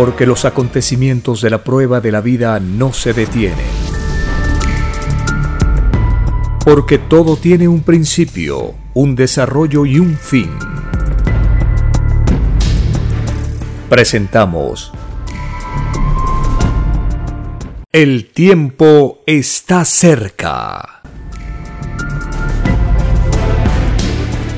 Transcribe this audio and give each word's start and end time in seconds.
porque 0.00 0.24
los 0.24 0.46
acontecimientos 0.46 1.42
de 1.42 1.50
la 1.50 1.62
prueba 1.62 2.00
de 2.00 2.10
la 2.10 2.22
vida 2.22 2.58
no 2.58 2.94
se 2.94 3.12
detienen. 3.12 3.66
Porque 6.64 6.96
todo 6.96 7.36
tiene 7.36 7.68
un 7.68 7.82
principio, 7.82 8.72
un 8.94 9.14
desarrollo 9.14 9.84
y 9.84 9.98
un 9.98 10.16
fin. 10.16 10.48
Presentamos 13.90 14.90
El 17.92 18.30
tiempo 18.32 19.18
está 19.26 19.84
cerca. 19.84 21.02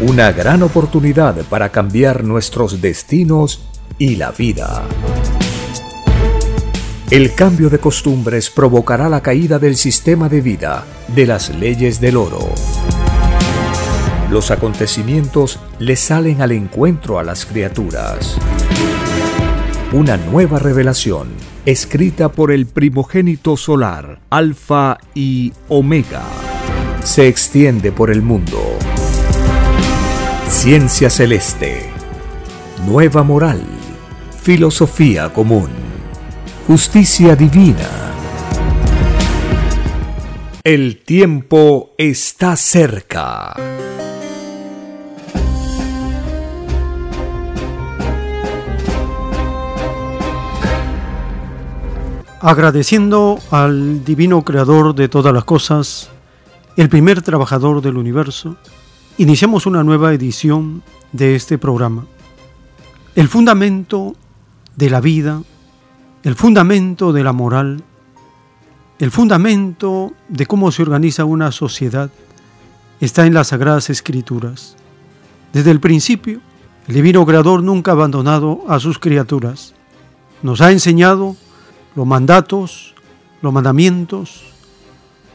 Una 0.02 0.30
gran 0.30 0.62
oportunidad 0.62 1.34
para 1.46 1.70
cambiar 1.70 2.22
nuestros 2.22 2.80
destinos 2.80 3.72
y 3.98 4.16
la 4.16 4.30
vida. 4.30 4.82
El 7.12 7.34
cambio 7.34 7.68
de 7.68 7.78
costumbres 7.78 8.48
provocará 8.48 9.06
la 9.10 9.20
caída 9.20 9.58
del 9.58 9.76
sistema 9.76 10.30
de 10.30 10.40
vida, 10.40 10.86
de 11.08 11.26
las 11.26 11.50
leyes 11.50 12.00
del 12.00 12.16
oro. 12.16 12.48
Los 14.30 14.50
acontecimientos 14.50 15.60
le 15.78 15.96
salen 15.96 16.40
al 16.40 16.52
encuentro 16.52 17.18
a 17.18 17.22
las 17.22 17.44
criaturas. 17.44 18.38
Una 19.92 20.16
nueva 20.16 20.58
revelación, 20.58 21.28
escrita 21.66 22.32
por 22.32 22.50
el 22.50 22.64
primogénito 22.64 23.58
solar, 23.58 24.20
Alfa 24.30 24.96
y 25.14 25.52
Omega, 25.68 26.22
se 27.04 27.28
extiende 27.28 27.92
por 27.92 28.10
el 28.10 28.22
mundo. 28.22 28.58
Ciencia 30.48 31.10
celeste, 31.10 31.90
nueva 32.86 33.22
moral 33.22 33.60
filosofía 34.42 35.32
común, 35.32 35.68
justicia 36.66 37.34
divina. 37.34 37.88
El 40.62 41.02
tiempo 41.02 41.90
está 41.98 42.54
cerca. 42.56 43.54
Agradeciendo 52.40 53.38
al 53.50 54.04
divino 54.04 54.42
creador 54.42 54.94
de 54.94 55.08
todas 55.08 55.34
las 55.34 55.44
cosas, 55.44 56.10
el 56.76 56.88
primer 56.88 57.22
trabajador 57.22 57.82
del 57.82 57.96
universo, 57.96 58.56
iniciamos 59.18 59.66
una 59.66 59.82
nueva 59.82 60.14
edición 60.14 60.82
de 61.10 61.34
este 61.34 61.58
programa. 61.58 62.06
El 63.16 63.28
fundamento 63.28 64.14
de 64.76 64.90
la 64.90 65.00
vida, 65.00 65.42
el 66.22 66.34
fundamento 66.36 67.12
de 67.12 67.24
la 67.24 67.32
moral, 67.32 67.82
el 68.98 69.10
fundamento 69.10 70.12
de 70.28 70.46
cómo 70.46 70.70
se 70.70 70.82
organiza 70.82 71.24
una 71.24 71.50
sociedad 71.50 72.10
está 73.00 73.26
en 73.26 73.34
las 73.34 73.48
Sagradas 73.48 73.90
Escrituras. 73.90 74.76
Desde 75.52 75.72
el 75.72 75.80
principio, 75.80 76.40
el 76.86 76.94
Divino 76.94 77.26
Creador 77.26 77.62
nunca 77.62 77.90
ha 77.90 77.94
abandonado 77.94 78.62
a 78.68 78.78
sus 78.78 78.98
criaturas. 79.00 79.74
Nos 80.42 80.60
ha 80.60 80.70
enseñado 80.70 81.36
los 81.96 82.06
mandatos, 82.06 82.94
los 83.40 83.52
mandamientos, 83.52 84.44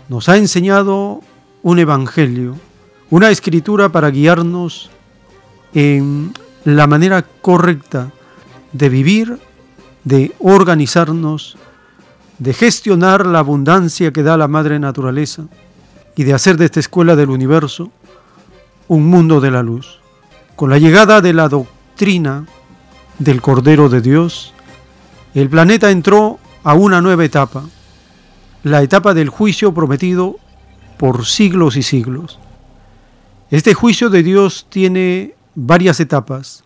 nos 0.08 0.30
ha 0.30 0.38
enseñado 0.38 1.22
un 1.62 1.80
evangelio, 1.80 2.56
una 3.10 3.30
escritura 3.30 3.90
para 3.90 4.10
guiarnos 4.12 4.90
en 5.74 6.34
la 6.64 6.88
manera 6.88 7.22
correcta 7.22 8.12
de 8.72 8.90
vivir, 8.90 9.40
de 10.08 10.34
organizarnos, 10.40 11.58
de 12.40 12.54
gestionar 12.54 13.26
la 13.26 13.40
abundancia 13.40 14.14
que 14.14 14.24
da 14.24 14.38
la 14.38 14.48
madre 14.48 14.80
naturaleza 14.80 15.48
y 16.16 16.24
de 16.24 16.34
hacer 16.34 16.56
de 16.56 16.64
esta 16.64 16.80
escuela 16.80 17.18
del 17.18 17.30
universo 17.30 17.92
un 18.88 19.06
mundo 19.08 19.42
de 19.42 19.52
la 19.52 19.64
luz. 19.64 20.00
Con 20.56 20.70
la 20.70 20.78
llegada 20.78 21.20
de 21.20 21.34
la 21.34 21.50
doctrina 21.50 22.46
del 23.20 23.42
Cordero 23.42 23.90
de 23.90 24.00
Dios, 24.00 24.54
el 25.34 25.50
planeta 25.50 25.92
entró 25.92 26.40
a 26.64 26.74
una 26.74 27.02
nueva 27.02 27.26
etapa, 27.26 27.66
la 28.64 28.82
etapa 28.84 29.14
del 29.14 29.28
juicio 29.28 29.74
prometido 29.74 30.38
por 30.98 31.26
siglos 31.26 31.76
y 31.76 31.84
siglos. 31.84 32.40
Este 33.52 33.74
juicio 33.74 34.10
de 34.10 34.24
Dios 34.24 34.68
tiene 34.70 35.36
varias 35.54 36.00
etapas. 36.00 36.64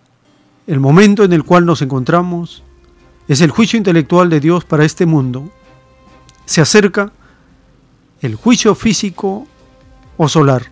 El 0.67 0.79
momento 0.79 1.23
en 1.23 1.33
el 1.33 1.43
cual 1.43 1.65
nos 1.65 1.81
encontramos 1.81 2.63
es 3.27 3.41
el 3.41 3.51
juicio 3.51 3.77
intelectual 3.77 4.29
de 4.29 4.39
Dios 4.39 4.65
para 4.65 4.85
este 4.85 5.05
mundo. 5.05 5.49
Se 6.45 6.61
acerca 6.61 7.11
el 8.21 8.35
juicio 8.35 8.75
físico 8.75 9.47
o 10.17 10.29
solar. 10.29 10.67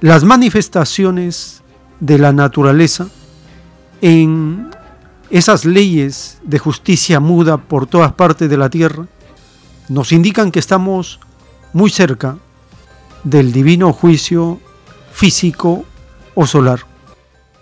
Las 0.00 0.24
manifestaciones 0.24 1.62
de 2.00 2.18
la 2.18 2.32
naturaleza 2.32 3.08
en 4.00 4.70
esas 5.30 5.64
leyes 5.64 6.38
de 6.44 6.58
justicia 6.58 7.20
muda 7.20 7.56
por 7.56 7.86
todas 7.86 8.12
partes 8.12 8.50
de 8.50 8.56
la 8.56 8.68
tierra 8.68 9.06
nos 9.88 10.12
indican 10.12 10.50
que 10.50 10.58
estamos 10.58 11.20
muy 11.72 11.90
cerca 11.90 12.38
del 13.24 13.52
divino 13.52 13.92
juicio 13.92 14.60
físico 15.12 15.84
o 16.34 16.46
solar. 16.46 16.80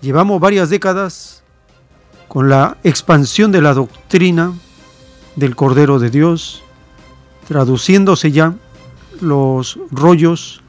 Llevamos 0.00 0.40
varias 0.40 0.70
décadas 0.70 1.39
con 2.30 2.48
la 2.48 2.76
expansión 2.84 3.50
de 3.50 3.60
la 3.60 3.74
doctrina 3.74 4.52
del 5.34 5.56
Cordero 5.56 5.98
de 5.98 6.10
Dios, 6.10 6.62
traduciéndose 7.48 8.30
ya 8.30 8.54
los 9.20 9.80
rollos, 9.90 10.62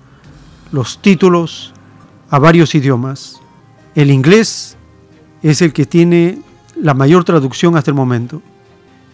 los 0.72 1.00
títulos 1.04 1.72
a 2.32 2.40
varios 2.40 2.74
idiomas. 2.74 3.40
El 3.94 4.10
inglés 4.10 4.76
es 5.44 5.62
el 5.62 5.72
que 5.72 5.86
tiene 5.86 6.42
la 6.76 6.96
mayor 6.96 7.26
traducción 7.26 7.78
hasta 7.78 7.92
el 7.92 7.96
momento 7.96 8.42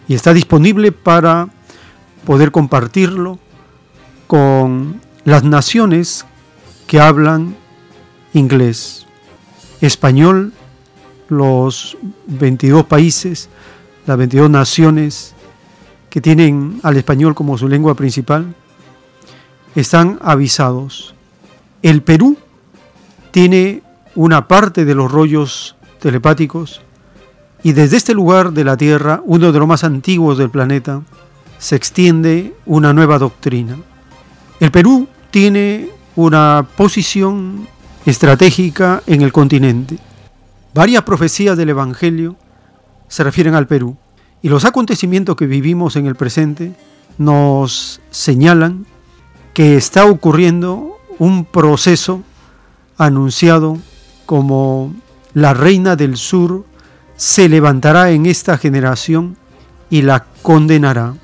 y 0.08 0.14
está 0.14 0.32
disponible 0.32 0.90
para 0.90 1.50
poder 2.24 2.50
compartirlo 2.50 3.38
con 4.26 5.02
las 5.26 5.44
naciones 5.44 6.24
que 6.86 6.98
hablan 6.98 7.56
inglés, 8.32 9.06
español 9.82 10.54
los 11.28 11.96
22 12.26 12.84
países, 12.84 13.48
las 14.06 14.16
22 14.16 14.50
naciones 14.50 15.34
que 16.10 16.20
tienen 16.20 16.80
al 16.82 16.96
español 16.96 17.34
como 17.34 17.58
su 17.58 17.68
lengua 17.68 17.94
principal, 17.94 18.54
están 19.74 20.18
avisados. 20.22 21.14
El 21.82 22.02
Perú 22.02 22.36
tiene 23.30 23.82
una 24.14 24.48
parte 24.48 24.84
de 24.84 24.94
los 24.94 25.10
rollos 25.10 25.76
telepáticos 26.00 26.80
y 27.62 27.72
desde 27.72 27.96
este 27.96 28.14
lugar 28.14 28.52
de 28.52 28.64
la 28.64 28.76
Tierra, 28.76 29.20
uno 29.24 29.52
de 29.52 29.58
los 29.58 29.68
más 29.68 29.84
antiguos 29.84 30.38
del 30.38 30.50
planeta, 30.50 31.02
se 31.58 31.76
extiende 31.76 32.54
una 32.66 32.92
nueva 32.92 33.18
doctrina. 33.18 33.76
El 34.60 34.70
Perú 34.70 35.08
tiene 35.30 35.90
una 36.16 36.66
posición 36.76 37.66
estratégica 38.06 39.02
en 39.06 39.22
el 39.22 39.32
continente. 39.32 39.98
Varias 40.74 41.02
profecías 41.02 41.56
del 41.56 41.70
Evangelio 41.70 42.36
se 43.08 43.24
refieren 43.24 43.54
al 43.54 43.66
Perú 43.66 43.96
y 44.42 44.48
los 44.48 44.64
acontecimientos 44.64 45.36
que 45.36 45.46
vivimos 45.46 45.96
en 45.96 46.06
el 46.06 46.14
presente 46.14 46.74
nos 47.16 48.00
señalan 48.10 48.86
que 49.54 49.76
está 49.76 50.04
ocurriendo 50.04 50.98
un 51.18 51.44
proceso 51.44 52.22
anunciado 52.96 53.78
como 54.26 54.94
la 55.34 55.54
reina 55.54 55.96
del 55.96 56.16
sur 56.16 56.64
se 57.16 57.48
levantará 57.48 58.10
en 58.10 58.26
esta 58.26 58.58
generación 58.58 59.36
y 59.90 60.02
la 60.02 60.26
condenará, 60.42 61.14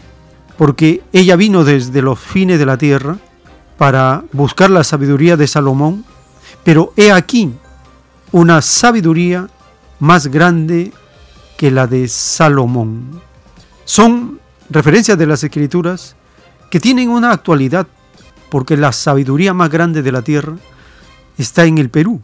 porque 0.56 1.02
ella 1.12 1.36
vino 1.36 1.64
desde 1.64 2.02
los 2.02 2.18
fines 2.18 2.58
de 2.58 2.66
la 2.66 2.78
tierra 2.78 3.18
para 3.76 4.24
buscar 4.32 4.70
la 4.70 4.82
sabiduría 4.84 5.36
de 5.36 5.46
Salomón, 5.46 6.04
pero 6.64 6.92
he 6.96 7.12
aquí 7.12 7.52
una 8.34 8.62
sabiduría 8.62 9.46
más 10.00 10.26
grande 10.26 10.92
que 11.56 11.70
la 11.70 11.86
de 11.86 12.08
Salomón. 12.08 13.20
Son 13.84 14.40
referencias 14.68 15.16
de 15.16 15.24
las 15.24 15.44
escrituras 15.44 16.16
que 16.68 16.80
tienen 16.80 17.10
una 17.10 17.30
actualidad 17.30 17.86
porque 18.50 18.76
la 18.76 18.90
sabiduría 18.90 19.54
más 19.54 19.70
grande 19.70 20.02
de 20.02 20.10
la 20.10 20.22
tierra 20.22 20.56
está 21.38 21.64
en 21.64 21.78
el 21.78 21.90
Perú. 21.90 22.22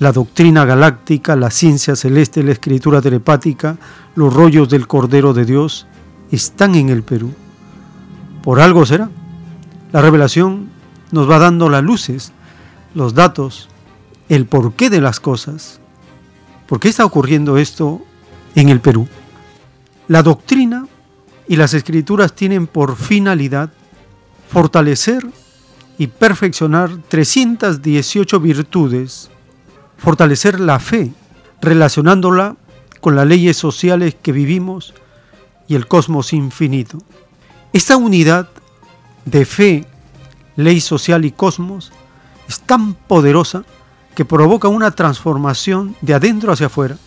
La 0.00 0.10
doctrina 0.10 0.64
galáctica, 0.64 1.36
la 1.36 1.52
ciencia 1.52 1.94
celeste, 1.94 2.42
la 2.42 2.50
escritura 2.50 3.00
telepática, 3.00 3.76
los 4.16 4.34
rollos 4.34 4.68
del 4.68 4.88
Cordero 4.88 5.32
de 5.32 5.44
Dios 5.44 5.86
están 6.32 6.74
en 6.74 6.88
el 6.88 7.04
Perú. 7.04 7.32
Por 8.42 8.58
algo 8.58 8.84
será. 8.84 9.08
La 9.92 10.02
revelación 10.02 10.70
nos 11.12 11.30
va 11.30 11.38
dando 11.38 11.68
las 11.68 11.84
luces, 11.84 12.32
los 12.94 13.14
datos, 13.14 13.68
el 14.30 14.46
porqué 14.46 14.88
de 14.88 15.00
las 15.00 15.20
cosas. 15.20 15.80
¿Por 16.66 16.78
qué 16.78 16.88
está 16.88 17.04
ocurriendo 17.04 17.58
esto 17.58 18.00
en 18.54 18.68
el 18.68 18.80
Perú? 18.80 19.08
La 20.06 20.22
doctrina 20.22 20.86
y 21.48 21.56
las 21.56 21.74
escrituras 21.74 22.32
tienen 22.32 22.68
por 22.68 22.96
finalidad 22.96 23.72
fortalecer 24.48 25.26
y 25.98 26.06
perfeccionar 26.06 26.90
318 27.08 28.40
virtudes, 28.40 29.30
fortalecer 29.98 30.60
la 30.60 30.78
fe, 30.78 31.12
relacionándola 31.60 32.56
con 33.00 33.16
las 33.16 33.26
leyes 33.26 33.56
sociales 33.56 34.16
que 34.22 34.30
vivimos 34.30 34.94
y 35.66 35.74
el 35.74 35.88
cosmos 35.88 36.32
infinito. 36.32 36.98
Esta 37.72 37.96
unidad 37.96 38.48
de 39.24 39.44
fe, 39.44 39.86
ley 40.54 40.80
social 40.80 41.24
y 41.24 41.32
cosmos 41.32 41.90
es 42.48 42.60
tan 42.60 42.94
poderosa 42.94 43.64
que 44.20 44.26
provoca 44.26 44.68
una 44.68 44.90
transformación 44.90 45.96
de 46.02 46.12
adentro 46.12 46.52
hacia 46.52 46.66
afuera. 46.66 46.98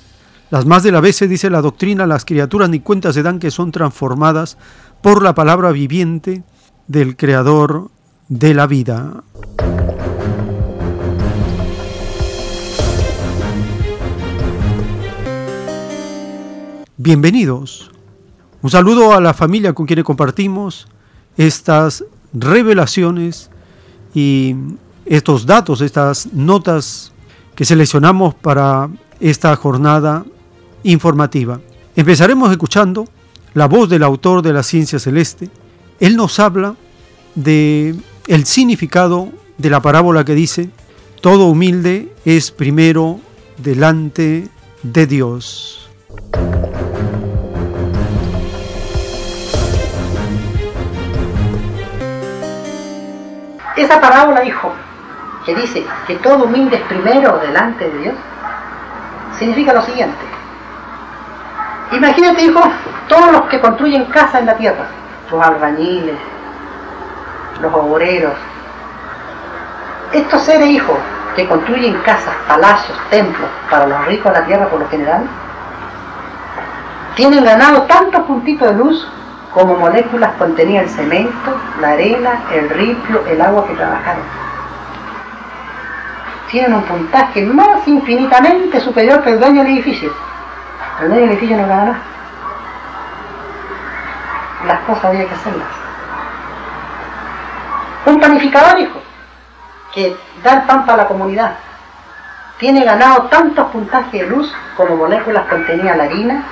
Las 0.49 0.65
más 0.65 0.81
de 0.81 0.91
la 0.91 1.13
se 1.13 1.27
dice 1.27 1.51
la 1.51 1.61
doctrina, 1.61 2.07
las 2.07 2.25
criaturas 2.25 2.71
ni 2.71 2.79
cuenta 2.79 3.13
se 3.13 3.21
dan 3.21 3.37
que 3.37 3.51
son 3.51 3.71
transformadas 3.71 4.57
por 5.03 5.21
la 5.21 5.35
palabra 5.35 5.71
viviente 5.71 6.41
del 6.87 7.15
Creador 7.15 7.91
de 8.29 8.55
la 8.55 8.65
vida. 8.65 9.23
Bienvenidos. 16.97 17.91
Un 18.63 18.71
saludo 18.71 19.13
a 19.13 19.21
la 19.21 19.35
familia 19.35 19.73
con 19.73 19.85
quien 19.85 20.01
compartimos 20.01 20.87
estas 21.37 22.05
revelaciones 22.33 23.51
y 24.15 24.55
estos 25.05 25.45
datos, 25.45 25.81
estas 25.81 26.33
notas 26.33 27.11
que 27.55 27.65
seleccionamos 27.65 28.33
para 28.33 28.89
esta 29.19 29.55
jornada 29.55 30.25
informativa. 30.83 31.59
Empezaremos 31.95 32.51
escuchando 32.51 33.07
la 33.53 33.67
voz 33.67 33.89
del 33.89 34.03
autor 34.03 34.41
de 34.41 34.53
la 34.53 34.63
ciencia 34.63 34.99
celeste. 34.99 35.49
Él 35.99 36.15
nos 36.15 36.39
habla 36.39 36.75
de 37.35 37.95
el 38.27 38.45
significado 38.45 39.29
de 39.57 39.69
la 39.69 39.81
parábola 39.81 40.25
que 40.25 40.33
dice, 40.33 40.69
todo 41.21 41.45
humilde 41.45 42.13
es 42.25 42.51
primero 42.51 43.19
delante 43.57 44.49
de 44.81 45.07
Dios. 45.07 45.89
Esa 53.75 53.99
parábola, 53.99 54.45
hijo, 54.45 54.71
que 55.45 55.55
dice 55.55 55.85
que 56.07 56.15
todo 56.15 56.45
humilde 56.45 56.77
es 56.77 56.83
primero 56.83 57.37
delante 57.39 57.89
de 57.89 57.97
Dios, 57.99 58.15
significa 59.37 59.73
lo 59.73 59.81
siguiente. 59.81 60.25
Imagínate, 61.91 62.43
hijo, 62.43 62.61
todos 63.07 63.31
los 63.31 63.41
que 63.43 63.59
construyen 63.59 64.05
casas 64.05 64.41
en 64.41 64.45
la 64.47 64.57
tierra, 64.57 64.85
los 65.31 65.45
albañiles, 65.45 66.15
los 67.61 67.73
obreros, 67.73 68.33
estos 70.11 70.41
seres, 70.43 70.67
hijos, 70.67 70.97
que 71.35 71.47
construyen 71.47 71.95
casas, 72.01 72.35
palacios, 72.47 72.97
templos 73.09 73.49
para 73.69 73.87
los 73.87 74.05
ricos 74.05 74.31
de 74.31 74.39
la 74.39 74.45
tierra 74.45 74.67
por 74.67 74.79
lo 74.79 74.87
general, 74.89 75.27
tienen 77.15 77.43
ganado 77.43 77.83
tantos 77.83 78.21
puntitos 78.23 78.69
de 78.69 78.75
luz 78.75 79.07
como 79.53 79.75
moléculas 79.75 80.31
contenía 80.39 80.81
el 80.81 80.89
cemento, 80.89 81.55
la 81.79 81.91
arena, 81.91 82.41
el 82.53 82.69
ripio, 82.69 83.23
el 83.27 83.39
agua 83.39 83.67
que 83.67 83.75
trabajaron. 83.75 84.23
Tienen 86.53 86.75
un 86.75 86.83
puntaje 86.83 87.41
más 87.41 87.87
infinitamente 87.87 88.79
superior 88.79 89.23
que 89.23 89.31
el 89.31 89.39
dueño 89.39 89.63
del 89.63 89.73
edificio. 89.73 90.13
El 91.01 91.07
dueño 91.07 91.21
del 91.21 91.31
edificio 91.31 91.57
no 91.57 91.67
gana 91.67 91.83
nada. 91.83 92.01
Las 94.67 94.79
cosas 94.81 95.05
había 95.05 95.27
que 95.27 95.33
hacerlas. 95.33 95.67
Un 98.05 98.19
panificador, 98.19 98.79
hijo, 98.79 99.01
que 99.95 100.15
da 100.43 100.53
el 100.53 100.61
pan 100.67 100.85
para 100.85 100.97
la 100.97 101.07
comunidad, 101.07 101.55
tiene 102.59 102.85
ganado 102.85 103.23
tantos 103.23 103.71
puntajes 103.71 104.11
de 104.11 104.27
luz 104.27 104.53
como 104.77 104.95
moléculas 104.95 105.47
contenía 105.49 105.95
la 105.95 106.03
harina, 106.03 106.43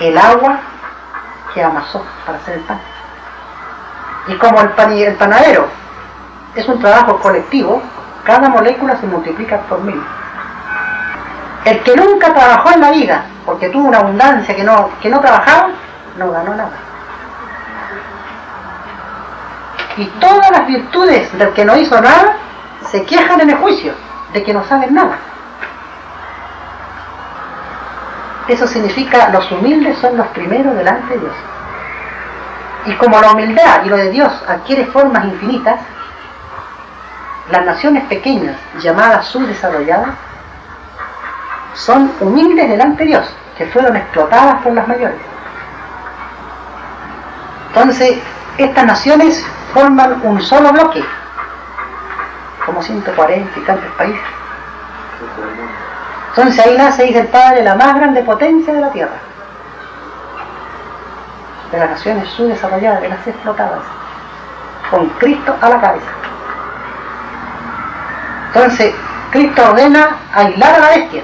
el 0.00 0.16
agua 0.16 0.58
que 1.52 1.62
amasó 1.62 2.02
para 2.24 2.38
hacer 2.38 2.54
el 2.54 2.60
pan. 2.60 2.80
Y 4.28 4.34
como 4.36 4.58
el, 4.62 4.70
pan, 4.70 4.92
el 4.92 5.16
panadero 5.16 5.68
es 6.54 6.66
un 6.66 6.80
trabajo 6.80 7.18
colectivo, 7.18 7.82
cada 8.28 8.50
molécula 8.50 8.94
se 9.00 9.06
multiplica 9.06 9.58
por 9.60 9.80
mil. 9.80 9.98
El 11.64 11.82
que 11.82 11.96
nunca 11.96 12.34
trabajó 12.34 12.72
en 12.72 12.80
la 12.82 12.90
vida, 12.90 13.24
porque 13.46 13.70
tuvo 13.70 13.88
una 13.88 14.00
abundancia 14.00 14.54
que 14.54 14.62
no, 14.64 14.90
que 15.00 15.08
no 15.08 15.18
trabajaba, 15.18 15.70
no 16.18 16.30
ganó 16.30 16.54
nada. 16.54 16.76
Y 19.96 20.04
todas 20.20 20.50
las 20.50 20.66
virtudes 20.66 21.38
del 21.38 21.54
que 21.54 21.64
no 21.64 21.74
hizo 21.78 21.98
nada 22.02 22.36
se 22.90 23.02
quejan 23.06 23.40
en 23.40 23.48
el 23.48 23.56
juicio 23.56 23.94
de 24.34 24.42
que 24.44 24.52
no 24.52 24.62
saben 24.66 24.94
nada. 24.94 25.16
Eso 28.46 28.66
significa 28.66 29.30
los 29.30 29.50
humildes 29.52 29.96
son 30.00 30.18
los 30.18 30.26
primeros 30.28 30.76
delante 30.76 31.14
de 31.14 31.20
Dios. 31.20 31.34
Y 32.84 32.92
como 32.96 33.18
la 33.22 33.32
humildad 33.32 33.86
y 33.86 33.88
lo 33.88 33.96
de 33.96 34.10
Dios 34.10 34.30
adquiere 34.46 34.84
formas 34.84 35.24
infinitas, 35.24 35.80
las 37.50 37.64
naciones 37.64 38.04
pequeñas, 38.04 38.56
llamadas 38.80 39.26
subdesarrolladas, 39.26 40.10
son 41.74 42.12
humildes 42.20 42.68
delante 42.68 43.04
de 43.04 43.10
Dios, 43.10 43.34
que 43.56 43.66
fueron 43.66 43.96
explotadas 43.96 44.62
por 44.62 44.72
las 44.72 44.86
mayores. 44.86 45.20
Entonces, 47.68 48.18
estas 48.58 48.84
naciones 48.84 49.46
forman 49.72 50.20
un 50.24 50.40
solo 50.42 50.72
bloque, 50.72 51.04
como 52.66 52.82
140 52.82 53.58
y 53.58 53.62
tantos 53.62 53.92
países. 53.92 54.20
Entonces 56.30 56.66
ahí 56.66 56.76
nace, 56.76 57.04
dice 57.04 57.20
el 57.20 57.28
Padre, 57.28 57.62
la 57.62 57.74
más 57.74 57.94
grande 57.94 58.22
potencia 58.22 58.72
de 58.72 58.80
la 58.80 58.90
Tierra. 58.90 59.16
De 61.72 61.78
las 61.78 61.90
naciones 61.90 62.28
subdesarrolladas, 62.30 63.00
de 63.02 63.08
las 63.08 63.26
explotadas. 63.26 63.80
Con 64.90 65.08
Cristo 65.10 65.56
a 65.60 65.68
la 65.68 65.80
cabeza. 65.80 66.17
Entonces, 68.48 68.94
Cristo 69.30 69.62
ordena 69.70 70.16
aislar 70.34 70.74
a 70.74 70.78
la 70.78 70.88
bestia. 70.90 71.22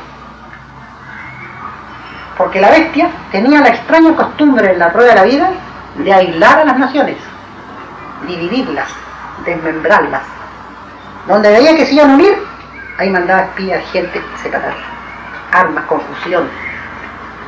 Porque 2.36 2.60
la 2.60 2.70
bestia 2.70 3.10
tenía 3.30 3.60
la 3.60 3.68
extraña 3.68 4.14
costumbre 4.14 4.72
en 4.72 4.78
la 4.78 4.88
rueda 4.88 5.10
de 5.10 5.14
la 5.14 5.24
vida 5.24 5.50
de 5.96 6.12
aislar 6.12 6.60
a 6.60 6.64
las 6.64 6.78
naciones, 6.78 7.16
dividirlas, 8.26 8.88
desmembrarlas. 9.44 10.22
Donde 11.26 11.50
veía 11.50 11.76
que 11.76 11.86
se 11.86 11.94
iban 11.94 12.10
a 12.10 12.14
unir, 12.14 12.36
ahí 12.98 13.08
mandaba 13.08 13.42
espías, 13.42 13.82
gente, 13.92 14.22
separar 14.42 14.74
armas, 15.52 15.84
confusión. 15.84 16.48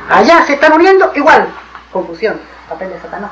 Allá 0.09 0.43
se 0.45 0.53
están 0.53 0.73
uniendo, 0.73 1.11
igual, 1.15 1.47
confusión, 1.91 2.39
papel 2.69 2.89
de 2.89 2.99
Satanás. 3.01 3.31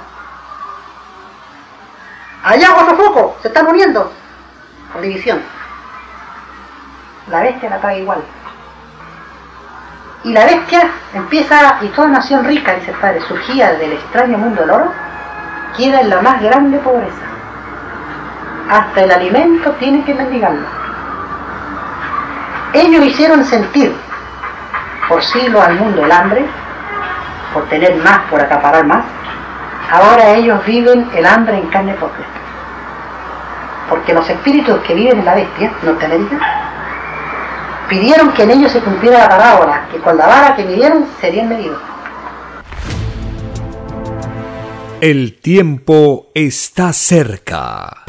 Allá 2.44 2.76
otro 2.76 2.98
foco, 2.98 3.38
se 3.42 3.48
están 3.48 3.66
uniendo, 3.68 4.12
por 4.92 5.02
división. 5.02 5.42
La 7.30 7.42
bestia 7.42 7.70
la 7.70 7.78
paga 7.78 7.98
igual. 7.98 8.20
Y 10.24 10.32
la 10.32 10.46
bestia 10.46 10.90
empieza, 11.14 11.78
y 11.82 11.88
toda 11.90 12.08
nación 12.08 12.46
rica, 12.46 12.74
dice 12.74 12.92
el 12.92 12.98
padre, 12.98 13.22
surgía 13.22 13.74
del 13.74 13.94
extraño 13.94 14.38
mundo 14.38 14.62
del 14.62 14.72
oro, 14.72 14.92
queda 15.78 16.02
en 16.02 16.10
la 16.10 16.22
más 16.22 16.42
grande 16.42 16.80
pobreza. 16.80 17.26
Hasta 18.70 19.04
el 19.04 19.12
alimento 19.12 19.72
tiene 19.74 20.04
que 20.04 20.14
mendigarlo. 20.14 20.68
Ellos 22.74 23.06
hicieron 23.06 23.44
sentir 23.46 23.96
por 25.08 25.24
siglos 25.24 25.64
al 25.64 25.76
mundo 25.76 26.04
el 26.04 26.12
hambre, 26.12 26.46
por 27.54 27.66
tener 27.70 27.96
más, 27.98 28.20
por 28.30 28.42
acaparar 28.42 28.86
más, 28.86 29.04
ahora 29.92 30.32
ellos 30.32 30.66
viven 30.66 31.10
el 31.16 31.26
hambre 31.26 31.58
en 31.58 31.68
carne 31.70 31.94
propia. 31.94 32.26
Porque 33.90 34.14
los 34.14 34.28
espíritus 34.28 34.80
que 34.80 34.96
viven 34.96 35.20
en 35.20 35.26
la 35.26 35.36
bestia, 35.36 35.72
Norteamérica, 35.84 36.65
pidieron 37.90 38.34
que 38.34 38.44
en 38.44 38.52
ellos 38.52 38.72
se 38.72 38.82
cumpliera 38.82 39.20
la 39.20 39.30
parábola, 39.30 39.88
que 39.92 40.00
con 40.00 40.18
la 40.18 40.28
vara 40.28 40.56
que 40.56 40.64
midieron 40.64 41.06
serían 41.20 41.50
medidos. 41.50 41.82
El 45.02 45.38
tiempo 45.40 46.28
está 46.34 46.94
cerca. 46.94 48.04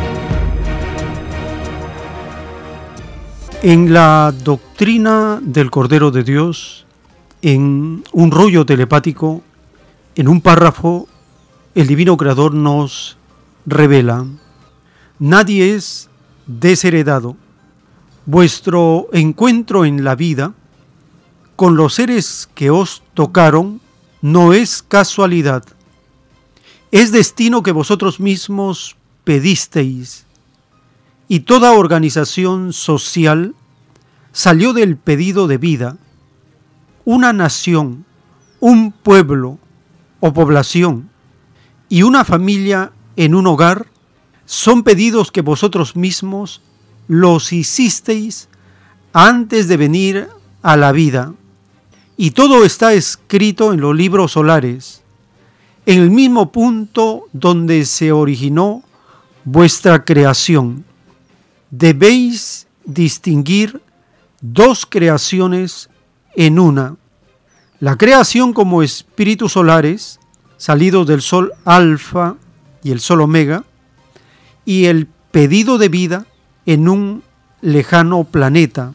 En 3.62 3.92
la 3.92 4.32
doctrina 4.32 5.40
del 5.42 5.70
Cordero 5.70 6.10
de 6.10 6.22
Dios, 6.22 6.86
en 7.42 8.04
un 8.12 8.30
rollo 8.30 8.64
telepático, 8.64 9.42
en 10.14 10.28
un 10.28 10.40
párrafo, 10.40 11.08
el 11.74 11.86
Divino 11.86 12.16
Creador 12.16 12.54
nos 12.54 13.18
revela, 13.66 14.24
nadie 15.18 15.74
es 15.74 16.08
desheredado. 16.46 17.36
Vuestro 18.26 19.08
encuentro 19.12 19.84
en 19.84 20.02
la 20.02 20.16
vida 20.16 20.52
con 21.54 21.76
los 21.76 21.94
seres 21.94 22.48
que 22.54 22.70
os 22.70 23.04
tocaron 23.14 23.80
no 24.20 24.52
es 24.52 24.82
casualidad. 24.82 25.64
Es 26.90 27.12
destino 27.12 27.62
que 27.62 27.70
vosotros 27.70 28.18
mismos 28.18 28.96
pedisteis. 29.22 30.26
Y 31.28 31.40
toda 31.40 31.72
organización 31.72 32.72
social 32.72 33.54
salió 34.32 34.72
del 34.72 34.96
pedido 34.96 35.46
de 35.46 35.58
vida. 35.58 35.96
Una 37.04 37.32
nación, 37.32 38.04
un 38.58 38.90
pueblo 38.90 39.60
o 40.18 40.32
población 40.32 41.10
y 41.88 42.02
una 42.02 42.24
familia 42.24 42.90
en 43.14 43.36
un 43.36 43.46
hogar 43.46 43.86
son 44.46 44.82
pedidos 44.82 45.30
que 45.30 45.42
vosotros 45.42 45.94
mismos 45.94 46.60
los 47.08 47.52
hicisteis 47.52 48.48
antes 49.12 49.68
de 49.68 49.76
venir 49.76 50.28
a 50.62 50.76
la 50.76 50.92
vida. 50.92 51.34
Y 52.16 52.32
todo 52.32 52.64
está 52.64 52.94
escrito 52.94 53.72
en 53.72 53.80
los 53.80 53.94
libros 53.94 54.32
solares, 54.32 55.02
en 55.84 56.02
el 56.02 56.10
mismo 56.10 56.50
punto 56.50 57.24
donde 57.32 57.84
se 57.84 58.12
originó 58.12 58.82
vuestra 59.44 60.04
creación. 60.04 60.84
Debéis 61.70 62.66
distinguir 62.84 63.80
dos 64.40 64.86
creaciones 64.86 65.90
en 66.34 66.58
una. 66.58 66.96
La 67.80 67.96
creación 67.96 68.52
como 68.52 68.82
espíritus 68.82 69.52
solares, 69.52 70.18
salidos 70.56 71.06
del 71.06 71.20
sol 71.20 71.52
alfa 71.64 72.36
y 72.82 72.90
el 72.90 73.00
sol 73.00 73.20
omega, 73.20 73.64
y 74.64 74.86
el 74.86 75.06
pedido 75.30 75.78
de 75.78 75.88
vida 75.88 76.26
en 76.66 76.88
un 76.88 77.22
lejano 77.62 78.24
planeta. 78.24 78.92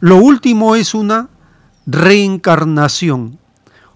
Lo 0.00 0.16
último 0.16 0.76
es 0.76 0.94
una 0.94 1.28
reencarnación, 1.86 3.38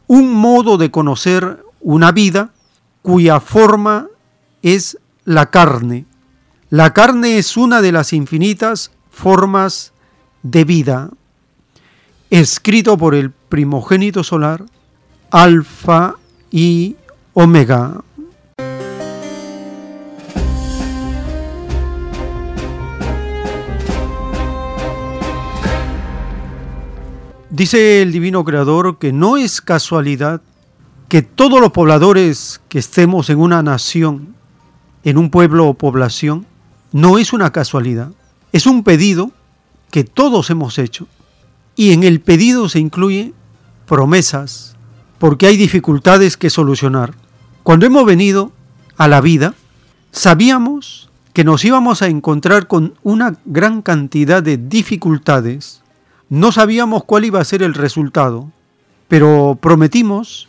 un 0.07 0.33
modo 0.33 0.79
de 0.79 0.91
conocer 0.91 1.63
una 1.81 2.13
vida 2.13 2.51
cuya 3.03 3.41
forma 3.41 4.07
es 4.63 4.99
la 5.25 5.51
carne. 5.51 6.07
La 6.71 6.95
carne 6.95 7.39
es 7.39 7.57
una 7.57 7.83
de 7.83 7.93
las 7.93 8.13
infinitas 8.13 8.93
formas 9.11 9.93
de 10.43 10.65
vida, 10.65 11.11
escrito 12.31 12.97
por 12.97 13.15
el 13.15 13.31
primogénito 13.31 14.25
solar, 14.25 14.65
Alfa 15.31 16.15
y 16.51 16.97
Omega. 17.35 18.03
Dice 27.53 28.01
el 28.01 28.13
Divino 28.13 28.45
Creador 28.45 28.99
que 28.99 29.13
no 29.13 29.37
es 29.37 29.61
casualidad 29.61 30.41
que 31.11 31.21
todos 31.21 31.61
los 31.61 31.73
pobladores 31.73 32.63
que 32.71 32.79
estemos 32.79 33.29
en 33.29 33.41
una 33.41 33.63
nación, 33.63 34.35
en 35.05 35.19
un 35.19 35.29
pueblo 35.29 35.69
o 35.69 35.75
población, 35.75 36.47
no 36.93 37.19
es 37.19 37.35
una 37.35 37.53
casualidad, 37.53 38.11
es 38.53 38.65
un 38.65 38.83
pedido 38.85 39.33
que 39.91 40.03
todos 40.03 40.49
hemos 40.49 40.79
hecho. 40.79 41.07
Y 41.77 41.93
en 41.93 42.05
el 42.05 42.23
pedido 42.23 42.71
se 42.71 42.79
incluye 42.79 43.35
promesas, 43.85 44.75
porque 45.19 45.47
hay 45.47 45.59
dificultades 45.59 46.39
que 46.39 46.49
solucionar. 46.49 47.13
Cuando 47.65 47.85
hemos 47.85 48.07
venido 48.07 48.51
a 48.97 49.09
la 49.09 49.21
vida, 49.21 49.55
sabíamos 50.11 51.11
que 51.35 51.45
nos 51.45 51.63
íbamos 51.67 52.01
a 52.01 52.07
encontrar 52.07 52.67
con 52.67 52.95
una 53.03 53.37
gran 53.45 53.83
cantidad 53.83 54.43
de 54.43 54.57
dificultades 54.57 55.82
no 56.33 56.51
sabíamos 56.51 57.05
cuál 57.05 57.27
iba 57.27 57.43
a 57.43 57.45
ser 57.45 57.63
el 57.63 57.75
resultado, 57.75 58.51
pero 59.07 59.59
prometimos 59.61 60.49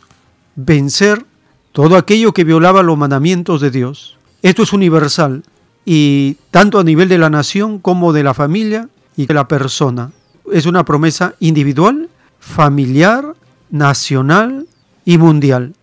vencer 0.56 1.26
todo 1.72 1.98
aquello 1.98 2.32
que 2.32 2.42
violaba 2.42 2.82
los 2.82 2.96
mandamientos 2.96 3.60
de 3.60 3.70
Dios. 3.70 4.16
Esto 4.40 4.62
es 4.62 4.72
universal 4.72 5.42
y 5.84 6.38
tanto 6.50 6.78
a 6.78 6.84
nivel 6.84 7.10
de 7.10 7.18
la 7.18 7.28
nación 7.28 7.80
como 7.80 8.14
de 8.14 8.22
la 8.22 8.32
familia 8.32 8.88
y 9.14 9.26
de 9.26 9.34
la 9.34 9.46
persona. 9.46 10.12
Es 10.50 10.64
una 10.64 10.86
promesa 10.86 11.34
individual, 11.38 12.08
familiar, 12.40 13.34
nacional 13.68 14.66
y 15.04 15.18
mundial. 15.18 15.74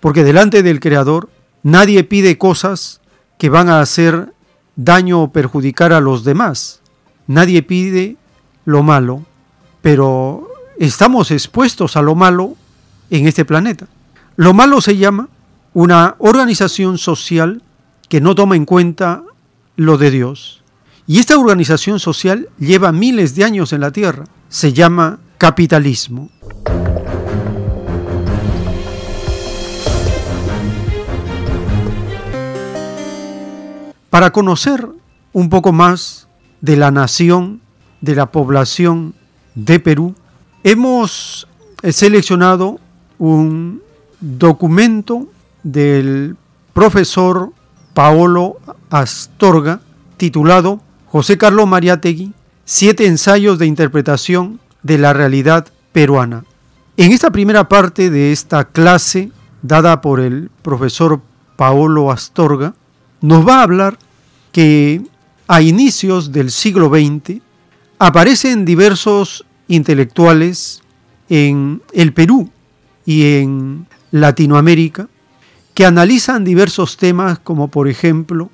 Porque 0.00 0.24
delante 0.24 0.64
del 0.64 0.80
Creador 0.80 1.28
nadie 1.62 2.02
pide 2.02 2.36
cosas 2.36 3.00
que 3.38 3.48
van 3.48 3.68
a 3.68 3.80
hacer 3.80 4.32
daño 4.74 5.22
o 5.22 5.30
perjudicar 5.30 5.92
a 5.92 6.00
los 6.00 6.24
demás. 6.24 6.80
Nadie 7.28 7.62
pide 7.62 8.16
lo 8.64 8.82
malo 8.82 9.24
pero 9.86 10.48
estamos 10.80 11.30
expuestos 11.30 11.96
a 11.96 12.02
lo 12.02 12.16
malo 12.16 12.56
en 13.08 13.28
este 13.28 13.44
planeta. 13.44 13.86
Lo 14.34 14.52
malo 14.52 14.80
se 14.80 14.96
llama 14.96 15.28
una 15.74 16.16
organización 16.18 16.98
social 16.98 17.62
que 18.08 18.20
no 18.20 18.34
toma 18.34 18.56
en 18.56 18.64
cuenta 18.64 19.22
lo 19.76 19.96
de 19.96 20.10
Dios. 20.10 20.64
Y 21.06 21.20
esta 21.20 21.38
organización 21.38 22.00
social 22.00 22.48
lleva 22.58 22.90
miles 22.90 23.36
de 23.36 23.44
años 23.44 23.72
en 23.72 23.80
la 23.80 23.92
Tierra. 23.92 24.24
Se 24.48 24.72
llama 24.72 25.20
capitalismo. 25.38 26.30
Para 34.10 34.32
conocer 34.32 34.88
un 35.32 35.48
poco 35.48 35.72
más 35.72 36.26
de 36.60 36.76
la 36.76 36.90
nación, 36.90 37.60
de 38.00 38.16
la 38.16 38.32
población 38.32 39.14
de 39.56 39.80
Perú, 39.80 40.14
hemos 40.62 41.48
seleccionado 41.82 42.78
un 43.18 43.82
documento 44.20 45.26
del 45.64 46.36
profesor 46.72 47.50
Paolo 47.94 48.58
Astorga 48.90 49.80
titulado 50.16 50.80
José 51.06 51.38
Carlos 51.38 51.66
Mariátegui, 51.66 52.32
siete 52.64 53.06
ensayos 53.06 53.58
de 53.58 53.66
interpretación 53.66 54.60
de 54.82 54.98
la 54.98 55.12
realidad 55.12 55.66
peruana. 55.92 56.44
En 56.96 57.12
esta 57.12 57.30
primera 57.30 57.68
parte 57.68 58.10
de 58.10 58.32
esta 58.32 58.66
clase 58.66 59.30
dada 59.62 60.00
por 60.00 60.20
el 60.20 60.50
profesor 60.62 61.20
Paolo 61.56 62.10
Astorga, 62.10 62.74
nos 63.22 63.46
va 63.46 63.60
a 63.60 63.62
hablar 63.62 63.98
que 64.52 65.02
a 65.48 65.62
inicios 65.62 66.32
del 66.32 66.50
siglo 66.50 66.88
XX 66.90 67.40
aparecen 67.98 68.64
diversos 68.64 69.45
intelectuales 69.68 70.82
en 71.28 71.82
el 71.92 72.12
Perú 72.12 72.50
y 73.04 73.36
en 73.36 73.86
Latinoamérica 74.10 75.08
que 75.74 75.84
analizan 75.84 76.44
diversos 76.44 76.96
temas 76.96 77.38
como 77.38 77.68
por 77.68 77.88
ejemplo, 77.88 78.50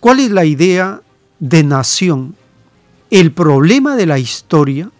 ¿cuál 0.00 0.20
es 0.20 0.30
la 0.30 0.44
idea 0.44 1.00
de 1.40 1.64
nación? 1.64 2.36
El 3.10 3.32
problema 3.32 3.96
de 3.96 4.06
la 4.06 4.18
historia, 4.18 4.90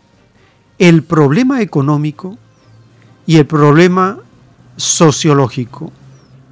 el 0.78 1.02
problema 1.02 1.60
económico 1.62 2.38
y 3.26 3.36
el 3.36 3.46
problema 3.46 4.18
sociológico. 4.76 5.92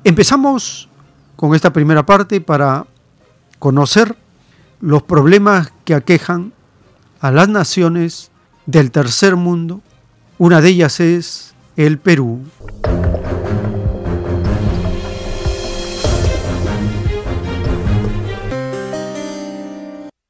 Empezamos 0.04 0.88
con 1.36 1.54
esta 1.54 1.72
primera 1.72 2.04
parte 2.06 2.40
para 2.40 2.86
conocer 3.58 4.16
los 4.80 5.02
problemas 5.04 5.72
que 5.84 5.94
aquejan 5.94 6.52
a 7.20 7.30
las 7.30 7.48
naciones 7.48 8.31
del 8.66 8.90
tercer 8.90 9.36
mundo. 9.36 9.80
Una 10.38 10.60
de 10.60 10.68
ellas 10.70 11.00
es 11.00 11.54
el 11.76 11.98
Perú. 11.98 12.40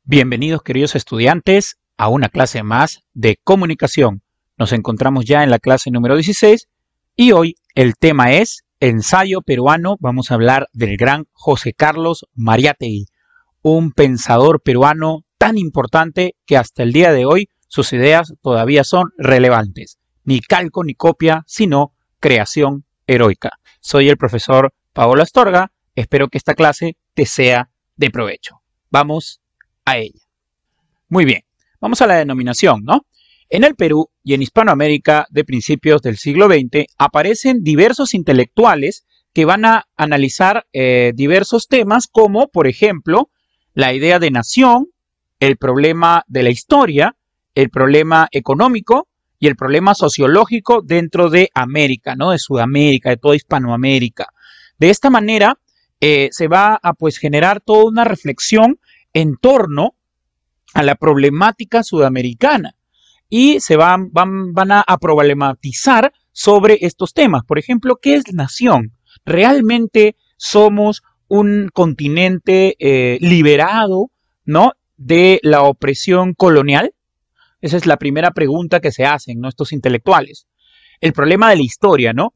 Bienvenidos 0.04 0.62
queridos 0.62 0.94
estudiantes 0.94 1.76
a 1.96 2.08
una 2.08 2.28
clase 2.28 2.62
más 2.62 3.02
de 3.14 3.38
comunicación. 3.42 4.22
Nos 4.58 4.72
encontramos 4.72 5.24
ya 5.24 5.42
en 5.42 5.50
la 5.50 5.58
clase 5.58 5.90
número 5.90 6.14
16 6.16 6.68
y 7.16 7.32
hoy 7.32 7.56
el 7.74 7.94
tema 7.96 8.32
es 8.32 8.64
ensayo 8.80 9.40
peruano. 9.40 9.96
Vamos 10.00 10.30
a 10.30 10.34
hablar 10.34 10.68
del 10.72 10.96
gran 10.96 11.24
José 11.32 11.72
Carlos 11.72 12.26
Mariátegui, 12.34 13.06
un 13.62 13.92
pensador 13.92 14.60
peruano 14.62 15.24
tan 15.38 15.56
importante 15.56 16.34
que 16.46 16.56
hasta 16.56 16.82
el 16.82 16.92
día 16.92 17.12
de 17.12 17.24
hoy 17.24 17.48
sus 17.72 17.94
ideas 17.94 18.34
todavía 18.42 18.84
son 18.84 19.12
relevantes. 19.16 19.98
Ni 20.24 20.40
calco 20.40 20.84
ni 20.84 20.94
copia, 20.94 21.42
sino 21.46 21.94
creación 22.20 22.84
heroica. 23.06 23.52
Soy 23.80 24.10
el 24.10 24.18
profesor 24.18 24.74
Paolo 24.92 25.22
Astorga. 25.22 25.72
Espero 25.94 26.28
que 26.28 26.36
esta 26.36 26.52
clase 26.52 26.98
te 27.14 27.24
sea 27.24 27.70
de 27.96 28.10
provecho. 28.10 28.60
Vamos 28.90 29.40
a 29.86 29.96
ella. 29.96 30.20
Muy 31.08 31.24
bien, 31.24 31.44
vamos 31.80 32.02
a 32.02 32.06
la 32.06 32.16
denominación, 32.16 32.84
¿no? 32.84 33.06
En 33.48 33.64
el 33.64 33.74
Perú 33.74 34.10
y 34.22 34.34
en 34.34 34.42
Hispanoamérica 34.42 35.26
de 35.30 35.44
principios 35.44 36.02
del 36.02 36.18
siglo 36.18 36.48
XX 36.48 36.84
aparecen 36.98 37.62
diversos 37.64 38.12
intelectuales 38.12 39.06
que 39.32 39.46
van 39.46 39.64
a 39.64 39.86
analizar 39.96 40.66
eh, 40.74 41.12
diversos 41.14 41.68
temas 41.68 42.06
como, 42.06 42.48
por 42.48 42.66
ejemplo, 42.66 43.30
la 43.72 43.94
idea 43.94 44.18
de 44.18 44.30
nación, 44.30 44.88
el 45.40 45.56
problema 45.56 46.22
de 46.28 46.42
la 46.42 46.50
historia, 46.50 47.16
el 47.54 47.70
problema 47.70 48.28
económico 48.32 49.08
y 49.38 49.48
el 49.48 49.56
problema 49.56 49.94
sociológico 49.94 50.82
dentro 50.82 51.28
de 51.28 51.50
América, 51.54 52.14
¿no? 52.14 52.30
De 52.30 52.38
Sudamérica, 52.38 53.10
de 53.10 53.16
toda 53.16 53.36
Hispanoamérica. 53.36 54.28
De 54.78 54.90
esta 54.90 55.10
manera 55.10 55.58
eh, 56.00 56.28
se 56.32 56.48
va 56.48 56.78
a 56.82 56.94
pues 56.94 57.18
generar 57.18 57.60
toda 57.60 57.84
una 57.84 58.04
reflexión 58.04 58.78
en 59.12 59.36
torno 59.36 59.94
a 60.74 60.82
la 60.82 60.94
problemática 60.94 61.82
sudamericana 61.82 62.74
y 63.28 63.60
se 63.60 63.76
van, 63.76 64.10
van, 64.12 64.52
van 64.52 64.72
a, 64.72 64.84
problematizar 65.00 66.12
sobre 66.32 66.78
estos 66.82 67.14
temas. 67.14 67.44
Por 67.44 67.58
ejemplo, 67.58 67.98
¿qué 68.00 68.14
es 68.14 68.32
nación? 68.32 68.92
¿Realmente 69.24 70.16
somos 70.36 71.02
un 71.28 71.70
continente 71.72 72.76
eh, 72.78 73.18
liberado, 73.20 74.10
¿no? 74.44 74.72
De 74.96 75.40
la 75.42 75.62
opresión 75.62 76.34
colonial? 76.34 76.94
Esa 77.62 77.76
es 77.76 77.86
la 77.86 77.96
primera 77.96 78.32
pregunta 78.32 78.80
que 78.80 78.90
se 78.90 79.04
hacen, 79.04 79.40
¿no? 79.40 79.48
Estos 79.48 79.72
intelectuales. 79.72 80.46
El 81.00 81.12
problema 81.12 81.48
de 81.48 81.56
la 81.56 81.62
historia, 81.62 82.12
¿no? 82.12 82.34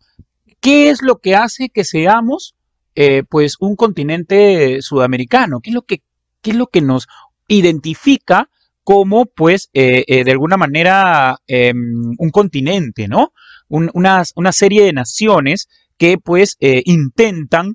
¿Qué 0.61 0.89
es 0.89 1.03
lo 1.03 1.19
que 1.19 1.35
hace 1.35 1.69
que 1.69 1.85
seamos, 1.85 2.55
eh, 2.95 3.25
pues, 3.29 3.57
un 3.61 3.75
continente 3.77 4.81
sudamericano? 4.83 5.61
¿Qué 5.61 5.71
es 5.71 5.75
lo 5.75 5.83
que, 5.83 6.03
qué 6.41 6.53
es 6.53 6.57
lo 6.57 6.69
que 6.69 6.81
nos 6.81 7.09
identifica 7.49 8.49
como, 8.85 9.27
pues, 9.27 9.69
eh, 9.75 10.05
eh, 10.07 10.23
de 10.23 10.31
alguna 10.31 10.57
manera, 10.57 11.39
em, 11.49 12.15
un 12.19 12.31
continente, 12.31 13.09
¿no? 13.09 13.33
una, 13.69 14.23
una, 14.37 14.53
serie 14.53 14.85
de 14.85 14.93
naciones 14.93 15.69
que, 15.99 16.19
pues, 16.19 16.57
intentan, 16.61 17.75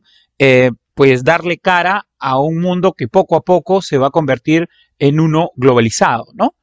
pues, 0.94 1.26
darle 1.26 1.58
cara 1.58 2.08
a 2.18 2.40
un 2.40 2.62
mundo 2.62 2.94
que 2.94 3.10
poco 3.10 3.36
a 3.36 3.42
poco 3.42 3.82
se 3.82 3.98
va 3.98 4.08
a 4.08 4.12
convertir 4.12 4.70
en 5.00 5.20
uno 5.20 5.50
globalizado, 5.58 6.28
¿no? 6.34 6.56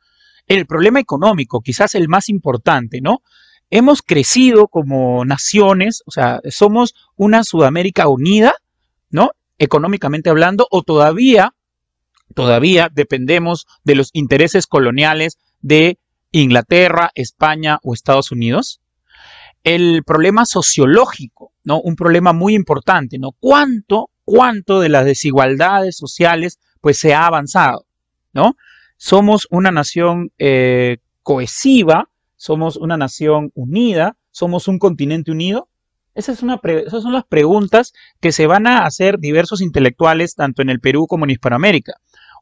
El 0.48 0.66
problema 0.66 0.98
económico, 0.98 1.60
quizás 1.60 1.94
el 1.94 2.08
más 2.08 2.28
importante, 2.28 3.00
¿no? 3.00 3.22
Hemos 3.70 4.00
crecido 4.00 4.66
como 4.68 5.24
naciones, 5.26 6.02
o 6.06 6.10
sea, 6.10 6.40
somos 6.48 6.94
una 7.16 7.44
Sudamérica 7.44 8.08
unida, 8.08 8.54
¿no? 9.10 9.30
Económicamente 9.58 10.30
hablando, 10.30 10.66
o 10.70 10.82
todavía, 10.82 11.54
todavía 12.34 12.88
dependemos 12.90 13.66
de 13.84 13.94
los 13.94 14.08
intereses 14.14 14.66
coloniales 14.66 15.38
de 15.60 15.98
Inglaterra, 16.32 17.10
España 17.14 17.78
o 17.82 17.92
Estados 17.92 18.32
Unidos. 18.32 18.80
El 19.64 20.02
problema 20.04 20.46
sociológico, 20.46 21.52
¿no? 21.62 21.78
Un 21.80 21.94
problema 21.94 22.32
muy 22.32 22.54
importante, 22.54 23.18
¿no? 23.18 23.32
¿Cuánto, 23.38 24.10
cuánto 24.24 24.80
de 24.80 24.88
las 24.88 25.04
desigualdades 25.04 25.96
sociales, 25.96 26.58
pues 26.80 26.98
se 26.98 27.12
ha 27.12 27.26
avanzado, 27.26 27.84
¿no? 28.32 28.56
Somos 28.98 29.46
una 29.50 29.70
nación 29.70 30.32
eh, 30.38 30.98
cohesiva, 31.22 32.10
somos 32.36 32.76
una 32.76 32.96
nación 32.96 33.52
unida, 33.54 34.16
somos 34.30 34.68
un 34.68 34.78
continente 34.78 35.30
unido. 35.30 35.68
Esas 36.14 36.38
son 36.40 37.12
las 37.12 37.24
preguntas 37.24 37.92
que 38.20 38.32
se 38.32 38.48
van 38.48 38.66
a 38.66 38.84
hacer 38.84 39.20
diversos 39.20 39.62
intelectuales 39.62 40.34
tanto 40.34 40.62
en 40.62 40.68
el 40.68 40.80
Perú 40.80 41.06
como 41.06 41.24
en 41.24 41.30
Hispanoamérica. 41.30 41.94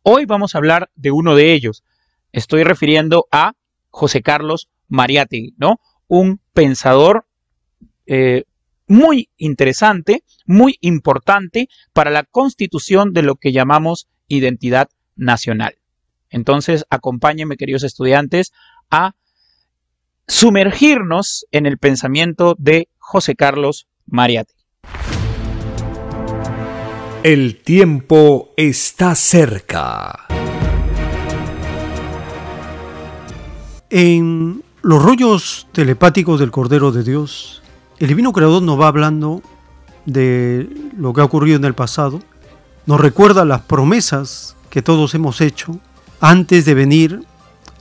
Hoy 0.02 0.25
vamos 0.25 0.54
a 0.54 0.58
hablar 0.58 0.90
de 0.94 1.10
uno 1.10 1.34
de 1.34 1.52
ellos. 1.52 1.84
Estoy 2.32 2.64
refiriendo 2.64 3.26
a 3.30 3.52
José 3.90 4.22
Carlos 4.22 4.70
Mariátegui, 4.88 5.54
¿no? 5.58 5.78
Un 6.08 6.40
pensador 6.54 7.26
eh, 8.06 8.45
muy 8.86 9.28
interesante, 9.36 10.23
muy 10.47 10.78
importante 10.80 11.69
para 11.92 12.10
la 12.10 12.23
constitución 12.25 13.12
de 13.12 13.23
lo 13.23 13.34
que 13.34 13.52
llamamos 13.52 14.08
identidad 14.28 14.88
nacional. 15.16 15.76
Entonces, 16.30 16.84
acompáñenme, 16.91 17.56
queridos 17.56 17.82
estudiantes, 17.82 18.52
a 18.91 19.12
sumergirnos 20.28 21.47
en 21.52 21.67
el 21.67 21.78
pensamiento 21.78 22.56
de 22.58 22.89
José 22.99 23.36
Carlos 23.36 23.86
Mariate. 24.06 24.54
El 27.23 27.62
tiempo 27.62 28.50
está 28.56 29.15
cerca. 29.15 30.26
En 33.91 34.62
los 34.82 35.02
rollos 35.02 35.67
telepáticos 35.73 36.39
del 36.39 36.50
Cordero 36.50 36.93
de 36.93 37.02
Dios, 37.02 37.62
el 37.99 38.08
Divino 38.08 38.32
Creador 38.32 38.62
nos 38.62 38.80
va 38.80 38.89
hablando 38.89 39.43
de 40.04 40.69
lo 40.97 41.12
que 41.12 41.21
ha 41.21 41.25
ocurrido 41.25 41.56
en 41.56 41.65
el 41.65 41.75
pasado, 41.75 42.21
nos 42.86 43.00
recuerda 43.00 43.45
las 43.45 43.62
promesas 43.62 44.56
que 44.71 44.82
todos 44.82 45.15
hemos 45.15 45.41
hecho 45.41 45.80
antes 46.21 46.65
de 46.65 46.75
venir, 46.75 47.23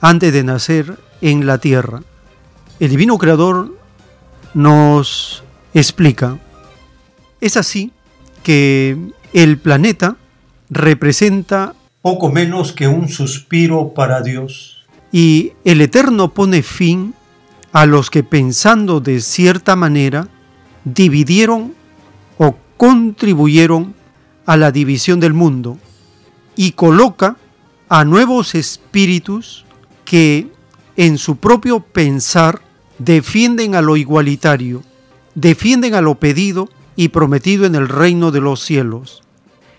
antes 0.00 0.32
de 0.32 0.44
nacer 0.44 0.98
en 1.20 1.46
la 1.46 1.58
tierra. 1.58 2.02
El 2.80 2.90
divino 2.90 3.18
creador 3.18 3.74
nos 4.54 5.42
explica, 5.74 6.38
es 7.40 7.56
así 7.56 7.92
que 8.42 8.96
el 9.32 9.58
planeta 9.58 10.16
representa 10.70 11.74
poco 12.02 12.30
menos 12.30 12.72
que 12.72 12.86
un 12.86 13.08
suspiro 13.08 13.92
para 13.92 14.22
Dios. 14.22 14.86
Y 15.10 15.52
el 15.64 15.80
Eterno 15.80 16.32
pone 16.34 16.62
fin 16.62 17.14
a 17.72 17.84
los 17.84 18.10
que 18.10 18.22
pensando 18.22 19.00
de 19.00 19.20
cierta 19.20 19.74
manera 19.76 20.28
dividieron 20.84 21.74
o 22.38 22.56
contribuyeron 22.76 23.94
a 24.46 24.56
la 24.56 24.70
división 24.70 25.18
del 25.18 25.34
mundo 25.34 25.78
y 26.54 26.72
coloca 26.72 27.36
a 27.88 28.04
nuevos 28.04 28.54
espíritus 28.54 29.64
que 30.04 30.48
en 30.96 31.18
su 31.18 31.36
propio 31.36 31.80
pensar 31.80 32.62
defienden 32.98 33.74
a 33.74 33.82
lo 33.82 33.96
igualitario, 33.96 34.82
defienden 35.34 35.94
a 35.94 36.00
lo 36.00 36.16
pedido 36.16 36.68
y 36.96 37.08
prometido 37.08 37.66
en 37.66 37.74
el 37.74 37.88
reino 37.88 38.30
de 38.30 38.40
los 38.40 38.60
cielos. 38.60 39.22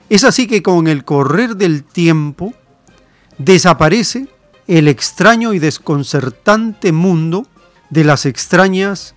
Es 0.09 0.23
así 0.23 0.47
que 0.47 0.63
con 0.63 0.87
el 0.87 1.03
correr 1.03 1.57
del 1.57 1.83
tiempo 1.83 2.53
desaparece 3.37 4.27
el 4.67 4.87
extraño 4.87 5.53
y 5.53 5.59
desconcertante 5.59 6.91
mundo 6.91 7.47
de 7.89 8.03
las 8.03 8.25
extrañas 8.25 9.15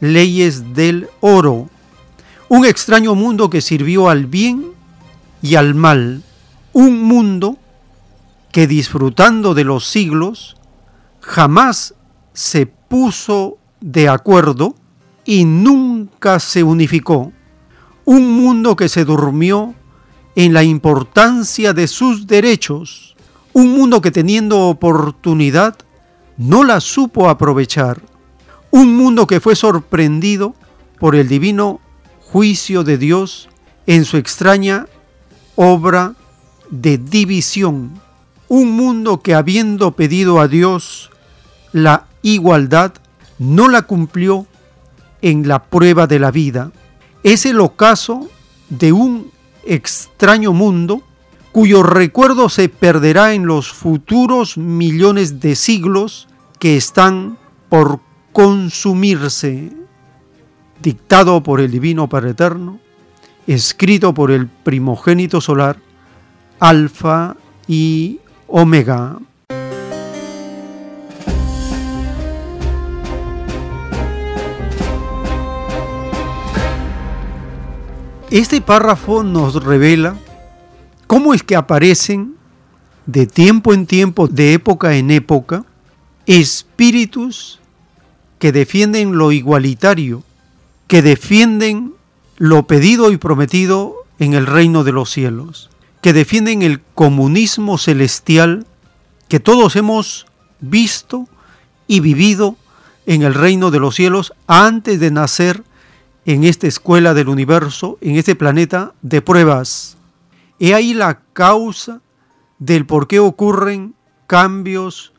leyes 0.00 0.74
del 0.74 1.08
oro, 1.20 1.68
un 2.48 2.64
extraño 2.64 3.14
mundo 3.14 3.50
que 3.50 3.60
sirvió 3.60 4.08
al 4.08 4.26
bien 4.26 4.72
y 5.42 5.56
al 5.56 5.74
mal, 5.74 6.22
un 6.72 7.02
mundo 7.02 7.58
que 8.52 8.66
disfrutando 8.66 9.54
de 9.54 9.64
los 9.64 9.86
siglos, 9.86 10.56
jamás 11.20 11.94
se 12.32 12.66
puso 12.66 13.58
de 13.80 14.08
acuerdo 14.08 14.74
y 15.24 15.44
nunca 15.44 16.40
se 16.40 16.62
unificó. 16.62 17.32
Un 18.04 18.32
mundo 18.32 18.76
que 18.76 18.88
se 18.88 19.04
durmió 19.04 19.74
en 20.34 20.52
la 20.52 20.62
importancia 20.62 21.72
de 21.72 21.86
sus 21.86 22.26
derechos. 22.26 23.14
Un 23.52 23.72
mundo 23.72 24.00
que 24.00 24.10
teniendo 24.10 24.68
oportunidad 24.68 25.76
no 26.36 26.64
la 26.64 26.80
supo 26.80 27.28
aprovechar. 27.28 28.02
Un 28.70 28.96
mundo 28.96 29.26
que 29.26 29.40
fue 29.40 29.54
sorprendido 29.54 30.54
por 30.98 31.14
el 31.14 31.28
divino 31.28 31.80
juicio 32.20 32.84
de 32.84 32.98
Dios 32.98 33.48
en 33.86 34.04
su 34.04 34.16
extraña 34.16 34.86
obra 35.56 36.14
de 36.70 36.96
división 36.98 38.00
un 38.50 38.72
mundo 38.72 39.20
que 39.20 39.32
habiendo 39.32 39.92
pedido 39.92 40.40
a 40.40 40.48
Dios 40.48 41.10
la 41.72 42.08
igualdad, 42.22 42.92
no 43.38 43.68
la 43.68 43.82
cumplió 43.82 44.44
en 45.22 45.46
la 45.46 45.62
prueba 45.62 46.08
de 46.08 46.18
la 46.18 46.32
vida. 46.32 46.72
Es 47.22 47.46
el 47.46 47.60
ocaso 47.60 48.28
de 48.68 48.92
un 48.92 49.30
extraño 49.64 50.52
mundo 50.52 51.00
cuyo 51.52 51.84
recuerdo 51.84 52.48
se 52.48 52.68
perderá 52.68 53.34
en 53.34 53.46
los 53.46 53.72
futuros 53.72 54.58
millones 54.58 55.38
de 55.38 55.54
siglos 55.54 56.26
que 56.58 56.76
están 56.76 57.38
por 57.68 58.00
consumirse, 58.32 59.70
dictado 60.82 61.40
por 61.44 61.60
el 61.60 61.70
Divino 61.70 62.08
Padre 62.08 62.30
Eterno, 62.30 62.80
escrito 63.46 64.12
por 64.12 64.32
el 64.32 64.48
primogénito 64.48 65.40
solar, 65.40 65.76
Alfa 66.58 67.36
y 67.68 68.18
Omega. 68.52 69.18
Este 78.30 78.60
párrafo 78.60 79.22
nos 79.22 79.62
revela 79.62 80.16
cómo 81.06 81.32
es 81.32 81.44
que 81.44 81.54
aparecen 81.54 82.34
de 83.06 83.26
tiempo 83.26 83.72
en 83.72 83.86
tiempo, 83.86 84.26
de 84.26 84.52
época 84.54 84.96
en 84.96 85.12
época, 85.12 85.64
espíritus 86.26 87.60
que 88.40 88.50
defienden 88.50 89.16
lo 89.16 89.30
igualitario, 89.30 90.24
que 90.88 91.02
defienden 91.02 91.94
lo 92.36 92.64
pedido 92.64 93.12
y 93.12 93.16
prometido 93.16 93.94
en 94.18 94.34
el 94.34 94.46
reino 94.46 94.82
de 94.82 94.92
los 94.92 95.10
cielos 95.10 95.70
que 96.02 96.12
defienden 96.12 96.62
el 96.62 96.80
comunismo 96.94 97.78
celestial 97.78 98.66
que 99.28 99.40
todos 99.40 99.76
hemos 99.76 100.26
visto 100.60 101.28
y 101.86 102.00
vivido 102.00 102.56
en 103.06 103.22
el 103.22 103.34
reino 103.34 103.70
de 103.70 103.80
los 103.80 103.94
cielos 103.94 104.32
antes 104.46 105.00
de 105.00 105.10
nacer 105.10 105.62
en 106.24 106.44
esta 106.44 106.66
escuela 106.66 107.14
del 107.14 107.28
universo, 107.28 107.98
en 108.00 108.16
este 108.16 108.34
planeta 108.34 108.94
de 109.02 109.22
pruebas. 109.22 109.96
He 110.58 110.74
ahí 110.74 110.94
la 110.94 111.20
causa 111.32 112.00
del 112.58 112.86
por 112.86 113.08
qué 113.08 113.18
ocurren 113.18 113.94
cambios, 114.26 115.12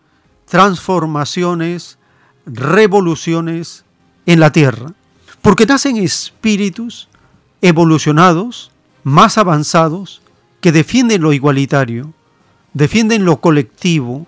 transformaciones, 0.45 1.97
revoluciones 2.45 3.83
en 4.25 4.39
la 4.39 4.51
Tierra. 4.51 4.93
Porque 5.41 5.65
nacen 5.65 5.97
espíritus 5.97 7.09
evolucionados, 7.61 8.71
más 9.03 9.37
avanzados, 9.37 10.20
que 10.61 10.71
defienden 10.71 11.21
lo 11.21 11.33
igualitario, 11.33 12.13
defienden 12.73 13.25
lo 13.25 13.41
colectivo, 13.41 14.27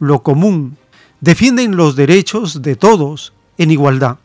lo 0.00 0.22
común, 0.22 0.76
defienden 1.20 1.76
los 1.76 1.94
derechos 1.94 2.62
de 2.62 2.74
todos 2.74 3.32
en 3.58 3.70
igualdad. 3.70 4.18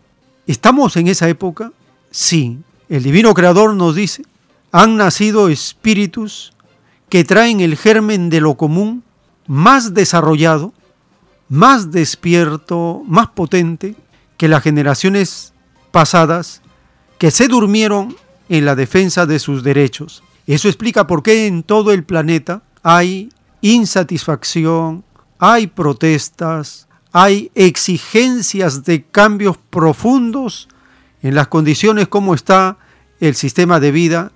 ¿Estamos 0.48 0.98
en 0.98 1.08
esa 1.08 1.30
época? 1.30 1.72
Sí. 2.12 2.60
El 2.88 3.04
Divino 3.04 3.34
Creador 3.36 3.76
nos 3.76 3.94
dice, 3.94 4.24
han 4.72 4.98
nacido 4.98 5.50
espíritus 5.50 6.54
que 7.08 7.24
traen 7.24 7.60
el 7.60 7.78
germen 7.78 8.30
de 8.30 8.42
lo 8.42 8.56
común 8.56 9.04
más 9.46 9.94
desarrollado, 9.94 10.74
más 11.50 11.92
despierto, 11.92 13.04
más 13.06 13.28
potente 13.30 13.96
que 14.38 14.48
las 14.48 14.64
generaciones 14.64 15.54
pasadas 15.92 16.62
que 17.18 17.32
se 17.32 17.48
durmieron 17.48 18.16
en 18.48 18.66
la 18.66 18.76
defensa 18.76 19.26
de 19.26 19.40
sus 19.40 19.64
derechos. 19.64 20.24
Eso 20.50 20.68
explica 20.68 21.06
por 21.06 21.22
qué 21.22 21.46
en 21.46 21.62
todo 21.62 21.92
el 21.92 22.04
planeta 22.04 22.64
hay 22.82 23.30
insatisfacción, 23.62 25.04
hay 25.38 25.68
protestas, 25.68 26.88
hay 27.12 27.52
exigencias 27.54 28.84
de 28.84 29.04
cambios 29.04 29.60
profundos 29.70 30.68
en 31.22 31.36
las 31.36 31.50
condiciones 31.50 32.08
como 32.08 32.34
está 32.34 32.80
el 33.20 33.36
sistema 33.36 33.80
de 33.80 33.92
vida 33.92 34.32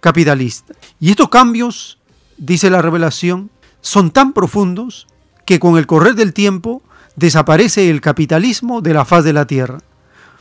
capitalista. 0.00 0.72
Y 1.00 1.10
estos 1.10 1.28
cambios, 1.28 1.98
dice 2.38 2.70
la 2.70 2.80
revelación, 2.80 3.50
son 3.82 4.10
tan 4.10 4.32
profundos 4.32 5.06
que 5.44 5.60
con 5.60 5.76
el 5.76 5.86
correr 5.86 6.14
del 6.14 6.32
tiempo 6.32 6.80
desaparece 7.14 7.90
el 7.90 8.00
capitalismo 8.00 8.80
de 8.80 8.94
la 8.94 9.04
faz 9.04 9.22
de 9.22 9.34
la 9.34 9.46
tierra, 9.46 9.80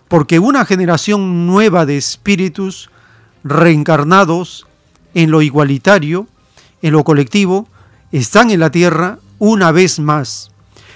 porque 0.07 0.39
una 0.39 0.63
generación 0.63 1.45
nueva 1.47 1.85
de 1.85 1.97
espíritus 1.97 2.89
reencarnados 3.43 4.66
en 5.17 5.31
lo 5.31 5.41
igualitario, 5.41 6.27
en 6.83 6.93
lo 6.93 7.03
colectivo, 7.03 7.67
están 8.11 8.51
en 8.51 8.59
la 8.59 8.69
tierra 8.69 9.17
una 9.39 9.71
vez 9.71 9.97
más. 9.99 10.51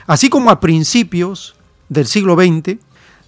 Así 0.06 0.30
como 0.30 0.52
a 0.52 0.60
principios 0.60 1.56
del 1.90 2.06
siglo 2.06 2.36
XX 2.36 2.78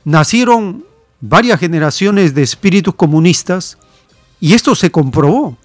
nacieron 0.05 0.85
varias 1.19 1.59
generaciones 1.59 2.35
de 2.35 2.43
espíritus 2.43 2.93
comunistas 2.93 3.79
y 4.39 4.53
esto 4.53 4.75
se 4.75 4.91
comprobó, 4.91 5.57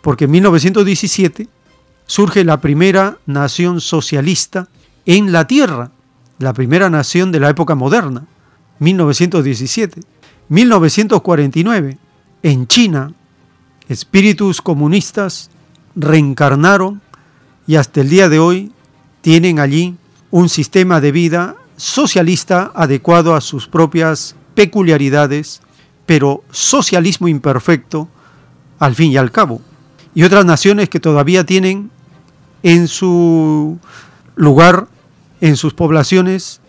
porque 0.00 0.24
en 0.24 0.32
1917 0.32 1.46
surge 2.06 2.44
la 2.44 2.60
primera 2.60 3.18
nación 3.24 3.80
socialista 3.80 4.66
en 5.06 5.30
la 5.30 5.46
Tierra, 5.46 5.92
la 6.40 6.54
primera 6.54 6.90
nación 6.90 7.30
de 7.30 7.38
la 7.38 7.50
época 7.50 7.76
moderna, 7.76 8.24
1917. 8.80 10.00
1949, 10.48 11.98
en 12.42 12.66
China, 12.66 13.14
espíritus 13.88 14.62
comunistas 14.62 15.50
reencarnaron 15.94 17.00
y 17.66 17.76
hasta 17.76 18.00
el 18.00 18.08
día 18.08 18.28
de 18.28 18.38
hoy 18.38 18.72
tienen 19.20 19.58
allí 19.58 19.96
un 20.30 20.48
sistema 20.48 21.00
de 21.00 21.12
vida 21.12 21.56
socialista 21.76 22.72
adecuado 22.74 23.34
a 23.34 23.40
sus 23.40 23.68
propias 23.68 24.34
peculiaridades, 24.54 25.60
pero 26.06 26.42
socialismo 26.50 27.28
imperfecto 27.28 28.08
al 28.78 28.94
fin 28.94 29.12
y 29.12 29.16
al 29.16 29.30
cabo. 29.30 29.60
Y 30.14 30.24
otras 30.24 30.44
naciones 30.44 30.88
que 30.88 31.00
todavía 31.00 31.44
tienen 31.44 31.90
en 32.62 32.88
su 32.88 33.78
lugar, 34.36 34.88
en 35.40 35.56
sus 35.56 35.74
poblaciones, 35.74 36.60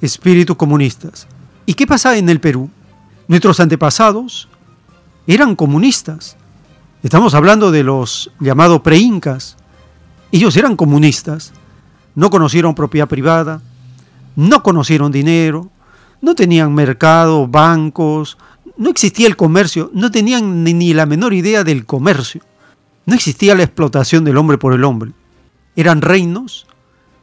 espíritus 0.00 0.56
comunistas. 0.56 1.26
¿Y 1.66 1.74
qué 1.74 1.86
pasa 1.86 2.16
en 2.16 2.28
el 2.28 2.40
Perú? 2.40 2.70
Nuestros 3.26 3.60
antepasados 3.60 4.48
eran 5.26 5.54
comunistas. 5.54 6.36
Estamos 7.02 7.34
hablando 7.34 7.70
de 7.70 7.84
los 7.84 8.32
llamados 8.40 8.80
preincas. 8.80 9.56
Ellos 10.32 10.56
eran 10.56 10.74
comunistas. 10.74 11.52
No 12.16 12.28
conocieron 12.28 12.74
propiedad 12.74 13.06
privada, 13.06 13.62
no 14.34 14.64
conocieron 14.64 15.12
dinero, 15.12 15.70
no 16.20 16.34
tenían 16.34 16.74
mercado, 16.74 17.46
bancos, 17.46 18.36
no 18.76 18.90
existía 18.90 19.28
el 19.28 19.36
comercio, 19.36 19.92
no 19.94 20.10
tenían 20.10 20.64
ni, 20.64 20.92
la 20.92 21.06
menor 21.06 21.34
idea 21.34 21.62
del 21.62 21.86
comercio. 21.86 22.42
No 23.06 23.14
existía 23.14 23.54
la 23.54 23.62
explotación 23.62 24.24
del 24.24 24.36
hombre 24.36 24.58
por 24.58 24.72
el 24.72 24.82
hombre. 24.82 25.12
Eran 25.76 26.02
reinos 26.02 26.66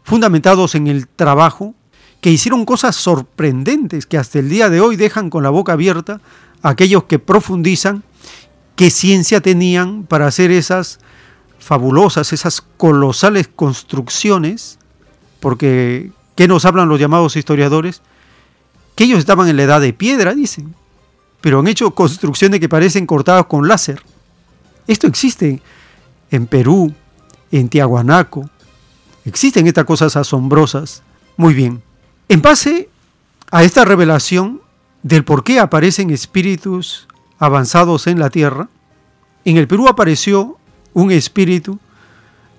fundamentados 0.03 0.75
en 0.75 0.87
el 0.87 1.09
trabajo 1.09 1.75
que 2.21 2.31
hicieron 2.31 2.63
cosas 2.63 2.95
sorprendentes 2.95 4.05
que 4.05 4.17
hasta 4.17 4.39
el 4.39 4.47
día 4.47 4.69
de 4.69 4.79
hoy 4.79 4.95
dejan 4.95 5.29
con 5.29 5.43
la 5.43 5.49
boca 5.49 5.73
abierta 5.73 6.21
a 6.61 6.69
aquellos 6.69 7.03
que 7.03 7.19
profundizan 7.19 8.03
qué 8.75 8.89
ciencia 8.89 9.41
tenían 9.41 10.03
para 10.03 10.27
hacer 10.27 10.51
esas 10.51 10.99
fabulosas, 11.59 12.33
esas 12.33 12.61
colosales 12.61 13.47
construcciones, 13.47 14.79
porque 15.39 16.11
¿qué 16.35 16.47
nos 16.47 16.65
hablan 16.65 16.89
los 16.89 16.99
llamados 16.99 17.35
historiadores? 17.35 18.01
que 18.95 19.03
ellos 19.03 19.19
estaban 19.19 19.47
en 19.47 19.57
la 19.57 19.63
edad 19.63 19.81
de 19.81 19.93
piedra, 19.93 20.33
dicen, 20.33 20.73
pero 21.41 21.59
han 21.59 21.67
hecho 21.67 21.91
construcciones 21.91 22.59
que 22.59 22.69
parecen 22.69 23.05
cortadas 23.05 23.45
con 23.45 23.67
láser. 23.67 24.01
Esto 24.87 25.05
existe 25.07 25.61
en 26.31 26.47
Perú, 26.47 26.93
en 27.51 27.69
Tiahuanaco, 27.69 28.49
existen 29.25 29.67
estas 29.67 29.85
cosas 29.85 30.15
asombrosas. 30.15 31.03
Muy 31.37 31.53
bien, 31.53 31.83
en 32.29 32.41
base 32.41 32.89
a 33.51 33.63
esta 33.63 33.85
revelación 33.85 34.61
del 35.03 35.23
por 35.23 35.43
qué 35.43 35.59
aparecen 35.59 36.09
espíritus 36.09 37.04
avanzados 37.39 38.07
en 38.07 38.19
la 38.19 38.29
tierra, 38.29 38.69
en 39.43 39.57
el 39.57 39.67
Perú 39.67 39.87
apareció 39.87 40.57
un 40.93 41.11
espíritu 41.11 41.79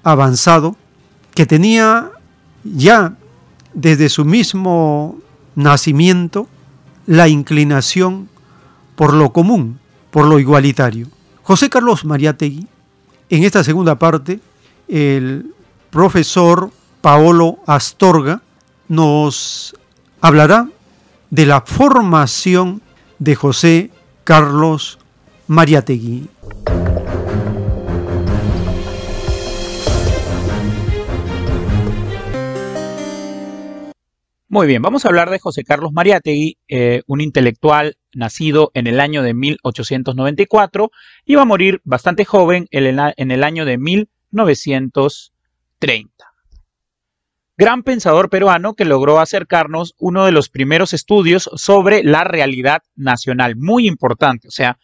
avanzado 0.03 0.77
que 1.35 1.47
tenía 1.47 2.11
ya 2.65 3.17
desde 3.75 4.09
su 4.09 4.25
mismo 4.25 5.19
nacimiento 5.55 6.49
la 7.07 7.29
inclinación 7.29 8.29
por 8.95 9.13
lo 9.13 9.33
común, 9.33 9.79
por 10.11 10.27
lo 10.27 10.39
igualitario. 10.39 11.09
José 11.43 11.69
Carlos 11.69 12.05
Mariátegui, 12.05 12.67
en 13.31 13.45
esta 13.45 13.63
segunda 13.63 13.99
parte, 13.99 14.41
el 14.89 15.55
profesor 15.91 16.71
Paolo 17.01 17.59
Astorga 17.67 18.43
nos 18.89 19.77
hablará 20.21 20.69
de 21.31 21.47
la 21.47 21.61
formación 21.61 22.83
de 23.19 23.35
José 23.35 23.91
Carlos 24.27 24.99
Mariátegui. 25.47 26.29
Muy 34.49 34.67
bien, 34.67 34.83
vamos 34.83 35.05
a 35.05 35.09
hablar 35.09 35.31
de 35.31 35.39
José 35.39 35.63
Carlos 35.63 35.93
Mariátegui, 35.93 36.59
eh, 36.67 37.03
un 37.07 37.21
intelectual 37.21 37.99
nacido 38.15 38.73
en 38.75 38.89
el 38.89 38.99
año 38.99 39.23
de 39.23 39.33
1894 39.33 40.91
y 41.25 41.37
va 41.37 41.43
a 41.43 41.45
morir 41.45 41.81
bastante 41.85 42.25
joven 42.25 42.67
en 42.73 43.31
el 43.31 43.45
año 43.45 43.65
de 43.65 43.79
1930. 43.79 46.16
Gran 47.59 47.83
pensador 47.83 48.29
peruano 48.29 48.75
que 48.75 48.85
logró 48.85 49.19
acercarnos 49.19 49.95
uno 49.99 50.27
de 50.27 50.33
los 50.33 50.51
primeros 50.51 50.93
estudios 50.93 51.51
sobre 51.55 52.03
la 52.05 52.23
realidad 52.23 52.83
nacional, 52.97 53.57
muy 53.57 53.89
importante, 53.89 54.49
o 54.49 54.51
sea, 54.51 54.79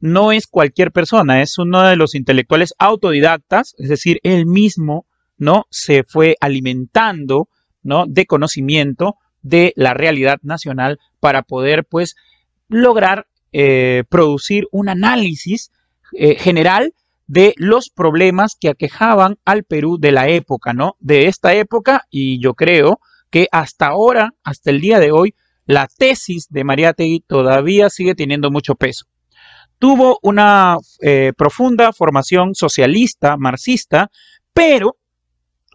no 0.00 0.30
es 0.30 0.46
cualquier 0.46 0.92
persona, 0.92 1.40
es 1.40 1.58
uno 1.58 1.82
de 1.82 1.96
los 1.96 2.14
intelectuales 2.14 2.74
autodidactas, 2.78 3.74
es 3.78 3.88
decir, 3.88 4.20
él 4.22 4.46
mismo, 4.46 5.06
¿no? 5.38 5.64
Se 5.70 6.04
fue 6.04 6.36
alimentando 6.40 7.48
de 7.82 8.26
conocimiento 8.26 9.16
de 9.42 9.72
la 9.76 9.94
realidad 9.94 10.38
nacional 10.42 10.98
para 11.20 11.42
poder, 11.42 11.84
pues, 11.84 12.14
lograr 12.68 13.26
eh, 13.52 14.04
producir 14.08 14.66
un 14.70 14.90
análisis 14.90 15.72
eh, 16.12 16.34
general 16.34 16.92
de 17.28 17.54
los 17.56 17.90
problemas 17.90 18.56
que 18.58 18.70
aquejaban 18.70 19.36
al 19.44 19.62
Perú 19.62 19.98
de 20.00 20.12
la 20.12 20.28
época, 20.28 20.72
¿no? 20.72 20.96
De 20.98 21.28
esta 21.28 21.54
época 21.54 22.04
y 22.10 22.42
yo 22.42 22.54
creo 22.54 23.00
que 23.30 23.46
hasta 23.52 23.86
ahora, 23.86 24.34
hasta 24.42 24.70
el 24.70 24.80
día 24.80 24.98
de 24.98 25.12
hoy, 25.12 25.34
la 25.66 25.86
tesis 25.86 26.48
de 26.48 26.64
Mariátegui 26.64 27.20
todavía 27.20 27.90
sigue 27.90 28.14
teniendo 28.14 28.50
mucho 28.50 28.74
peso. 28.74 29.04
Tuvo 29.78 30.18
una 30.22 30.78
eh, 31.02 31.32
profunda 31.36 31.92
formación 31.92 32.54
socialista, 32.54 33.36
marxista, 33.36 34.10
pero 34.54 34.96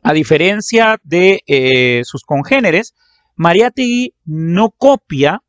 a 0.02 0.12
diferencia 0.12 1.00
de 1.04 1.42
eh, 1.48 2.02
sus 2.04 2.24
congéneres, 2.24 2.96
Mariátegui 3.36 4.16
no 4.26 4.72
copia 4.72 5.44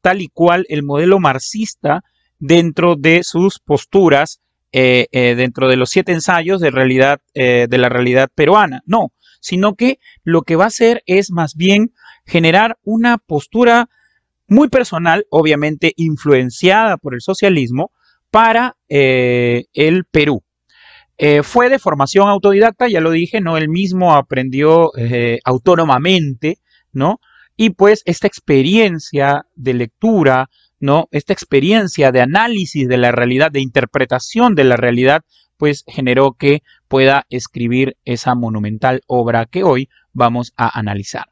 tal 0.00 0.20
y 0.20 0.28
cual 0.28 0.66
el 0.68 0.82
modelo 0.82 1.20
marxista 1.20 2.02
dentro 2.38 2.96
de 2.96 3.22
sus 3.22 3.60
posturas, 3.60 4.40
eh, 4.78 5.08
eh, 5.12 5.34
dentro 5.36 5.68
de 5.68 5.76
los 5.76 5.88
siete 5.88 6.12
ensayos 6.12 6.60
de, 6.60 6.70
realidad, 6.70 7.22
eh, 7.32 7.66
de 7.66 7.78
la 7.78 7.88
realidad 7.88 8.28
peruana. 8.34 8.82
No, 8.84 9.14
sino 9.40 9.74
que 9.74 9.98
lo 10.22 10.42
que 10.42 10.54
va 10.54 10.64
a 10.64 10.66
hacer 10.66 11.02
es 11.06 11.30
más 11.30 11.54
bien 11.54 11.94
generar 12.26 12.76
una 12.82 13.16
postura 13.16 13.88
muy 14.48 14.68
personal, 14.68 15.24
obviamente 15.30 15.94
influenciada 15.96 16.98
por 16.98 17.14
el 17.14 17.22
socialismo, 17.22 17.90
para 18.30 18.76
el 18.86 20.04
Perú. 20.10 20.42
fue 21.42 21.70
de 21.70 21.78
formación 21.78 22.28
autodidacta, 22.28 22.86
ya 22.86 23.00
lo 23.00 23.12
dije, 23.12 23.40
¿no? 23.40 23.56
Él 23.56 23.70
mismo 23.70 24.14
aprendió 24.14 24.92
autónomamente, 25.42 26.58
¿no? 26.92 27.18
Y 27.56 27.70
pues 27.70 28.02
esta 28.04 28.26
experiencia 28.26 29.46
de 29.54 29.72
lectura, 29.72 30.50
¿no? 30.80 31.08
Esta 31.10 31.32
experiencia 31.32 32.12
de 32.12 32.20
análisis 32.20 32.88
de 32.88 32.96
la 32.96 33.12
realidad, 33.12 33.50
de 33.50 33.60
interpretación 33.60 34.54
de 34.54 34.64
la 34.64 34.76
realidad, 34.76 35.22
pues 35.56 35.84
generó 35.86 36.32
que 36.32 36.62
pueda 36.88 37.26
escribir 37.30 37.96
esa 38.04 38.34
monumental 38.34 39.00
obra 39.06 39.46
que 39.46 39.64
hoy 39.64 39.88
vamos 40.12 40.52
a 40.56 40.78
analizar. 40.78 41.26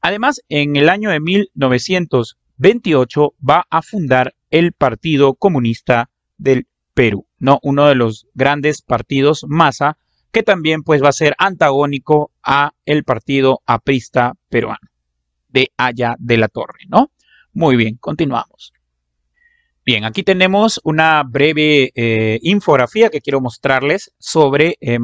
Además, 0.00 0.40
en 0.48 0.76
el 0.76 0.88
año 0.88 1.10
de 1.10 1.20
1928 1.20 3.34
va 3.48 3.66
a 3.70 3.82
fundar 3.82 4.34
el 4.50 4.72
Partido 4.72 5.34
Comunista 5.34 6.10
del 6.38 6.66
Perú, 6.94 7.26
¿no? 7.38 7.60
Uno 7.62 7.86
de 7.86 7.94
los 7.94 8.26
grandes 8.34 8.82
partidos 8.82 9.44
masa 9.46 9.96
que 10.32 10.42
también 10.42 10.82
pues 10.82 11.02
va 11.02 11.08
a 11.08 11.12
ser 11.12 11.34
antagónico 11.38 12.32
a 12.42 12.72
el 12.84 13.04
Partido 13.04 13.62
Aprista 13.66 14.34
peruano 14.48 14.78
de 15.48 15.72
allá 15.76 16.16
de 16.18 16.36
la 16.36 16.48
Torre, 16.48 16.80
¿no? 16.88 17.10
Muy 17.52 17.76
bien, 17.76 17.96
continuamos. 17.96 18.72
Bien, 19.84 20.04
aquí 20.04 20.22
tenemos 20.22 20.80
una 20.84 21.22
breve 21.24 21.90
eh, 21.94 22.38
infografía 22.42 23.08
que 23.08 23.20
quiero 23.20 23.40
mostrarles 23.40 24.12
sobre 24.18 24.76
eh, 24.80 24.98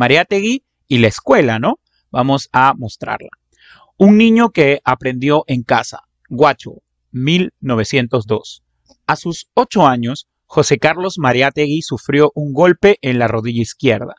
y 0.88 0.98
la 0.98 1.08
escuela, 1.08 1.58
¿no? 1.58 1.80
Vamos 2.10 2.48
a 2.52 2.74
mostrarla. 2.74 3.30
Un 3.96 4.18
niño 4.18 4.50
que 4.50 4.80
aprendió 4.84 5.44
en 5.48 5.62
casa, 5.62 6.02
Guacho, 6.28 6.82
1902. 7.12 8.62
A 9.06 9.16
sus 9.16 9.48
ocho 9.54 9.86
años, 9.86 10.28
José 10.44 10.78
Carlos 10.78 11.18
Mariátegui 11.18 11.82
sufrió 11.82 12.30
un 12.34 12.52
golpe 12.52 12.98
en 13.02 13.18
la 13.18 13.26
rodilla 13.26 13.62
izquierda. 13.62 14.14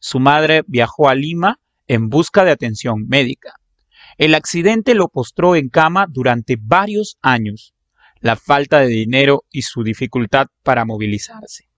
Su 0.00 0.20
madre 0.20 0.62
viajó 0.66 1.08
a 1.08 1.14
Lima 1.14 1.58
en 1.88 2.08
busca 2.08 2.44
de 2.44 2.52
atención 2.52 3.06
médica. 3.08 3.54
El 4.18 4.34
accidente 4.34 4.94
lo 4.94 5.08
postró 5.08 5.56
en 5.56 5.68
cama 5.68 6.06
durante 6.08 6.56
varios 6.60 7.18
años. 7.20 7.74
La 8.20 8.36
falta 8.36 8.80
de 8.80 8.86
dinero 8.86 9.44
y 9.50 9.62
su 9.62 9.82
dificultad 9.82 10.46
para 10.62 10.84
movilizarse. 10.84 11.68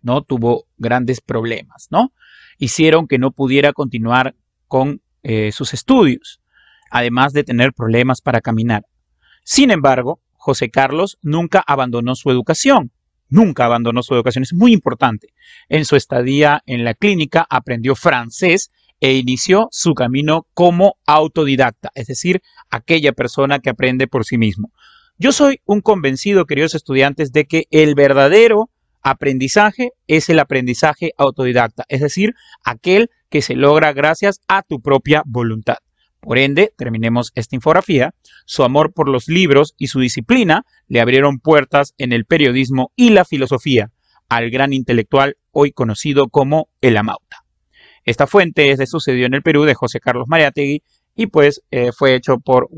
¿No? 0.00 0.22
Tuvo 0.22 0.66
grandes 0.78 1.20
problemas, 1.20 1.88
¿no? 1.90 2.12
Hicieron 2.58 3.06
que 3.06 3.18
no 3.18 3.32
pudiera 3.32 3.72
continuar 3.72 4.34
con 4.68 5.02
eh, 5.22 5.52
sus 5.52 5.74
estudios, 5.74 6.40
además 6.90 7.32
de 7.32 7.44
tener 7.44 7.72
problemas 7.72 8.20
para 8.20 8.40
caminar. 8.40 8.86
Sin 9.44 9.70
embargo, 9.70 10.20
José 10.32 10.70
Carlos 10.70 11.18
nunca 11.20 11.62
abandonó 11.66 12.14
su 12.14 12.30
educación. 12.30 12.92
Nunca 13.28 13.64
abandonó 13.64 14.02
su 14.02 14.14
educación. 14.14 14.42
Es 14.42 14.52
muy 14.52 14.72
importante. 14.72 15.28
En 15.68 15.84
su 15.84 15.96
estadía 15.96 16.62
en 16.66 16.84
la 16.84 16.94
clínica 16.94 17.46
aprendió 17.48 17.94
francés 17.94 18.70
e 19.00 19.14
inició 19.14 19.68
su 19.70 19.94
camino 19.94 20.46
como 20.54 20.96
autodidacta, 21.06 21.90
es 21.94 22.06
decir, 22.06 22.42
aquella 22.70 23.12
persona 23.12 23.58
que 23.58 23.70
aprende 23.70 24.06
por 24.06 24.24
sí 24.24 24.38
mismo. 24.38 24.72
Yo 25.18 25.32
soy 25.32 25.60
un 25.64 25.80
convencido, 25.80 26.46
queridos 26.46 26.74
estudiantes, 26.74 27.32
de 27.32 27.44
que 27.46 27.64
el 27.70 27.94
verdadero 27.94 28.70
aprendizaje 29.02 29.90
es 30.06 30.28
el 30.28 30.38
aprendizaje 30.38 31.12
autodidacta, 31.16 31.84
es 31.88 32.00
decir, 32.00 32.34
aquel 32.64 33.10
que 33.28 33.42
se 33.42 33.54
logra 33.54 33.92
gracias 33.92 34.40
a 34.48 34.62
tu 34.62 34.80
propia 34.80 35.22
voluntad. 35.26 35.76
Por 36.20 36.36
ende, 36.36 36.72
terminemos 36.76 37.32
esta 37.34 37.56
infografía, 37.56 38.14
su 38.44 38.62
amor 38.62 38.92
por 38.92 39.08
los 39.08 39.28
libros 39.28 39.74
y 39.78 39.86
su 39.86 40.00
disciplina 40.00 40.64
le 40.86 41.00
abrieron 41.00 41.38
puertas 41.38 41.94
en 41.96 42.12
el 42.12 42.26
periodismo 42.26 42.92
y 42.94 43.10
la 43.10 43.24
filosofía 43.24 43.90
al 44.28 44.50
gran 44.50 44.72
intelectual 44.72 45.36
hoy 45.50 45.72
conocido 45.72 46.28
como 46.28 46.68
el 46.80 46.96
Amauta. 46.96 47.44
Esta 48.04 48.26
fuente 48.26 48.70
es 48.70 48.78
de 48.78 48.86
Sucedió 48.86 49.26
en 49.26 49.34
el 49.34 49.42
Perú 49.42 49.64
de 49.64 49.74
José 49.74 50.00
Carlos 50.00 50.28
Mariategui 50.28 50.82
y 51.14 51.26
pues 51.26 51.62
eh, 51.70 51.92
fue 51.92 52.14
hecho 52.14 52.38
por 52.38 52.68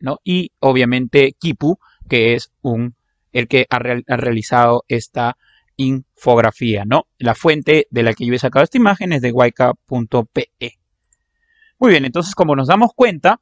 ¿no? 0.00 0.18
Y 0.24 0.52
obviamente 0.60 1.34
Kipu, 1.38 1.78
que 2.08 2.34
es 2.34 2.52
un, 2.62 2.94
el 3.32 3.48
que 3.48 3.66
ha, 3.68 3.78
realizado 3.78 4.84
esta 4.88 5.36
infografía, 5.76 6.84
¿no? 6.86 7.06
La 7.18 7.34
fuente 7.34 7.86
de 7.90 8.02
la 8.02 8.14
que 8.14 8.24
yo 8.24 8.32
he 8.32 8.38
sacado 8.38 8.64
esta 8.64 8.78
imagen 8.78 9.12
es 9.12 9.20
de 9.20 9.32
Waika.pe. 9.32 10.50
Muy 11.78 11.90
bien, 11.90 12.06
entonces 12.06 12.34
como 12.34 12.56
nos 12.56 12.68
damos 12.68 12.92
cuenta, 12.94 13.40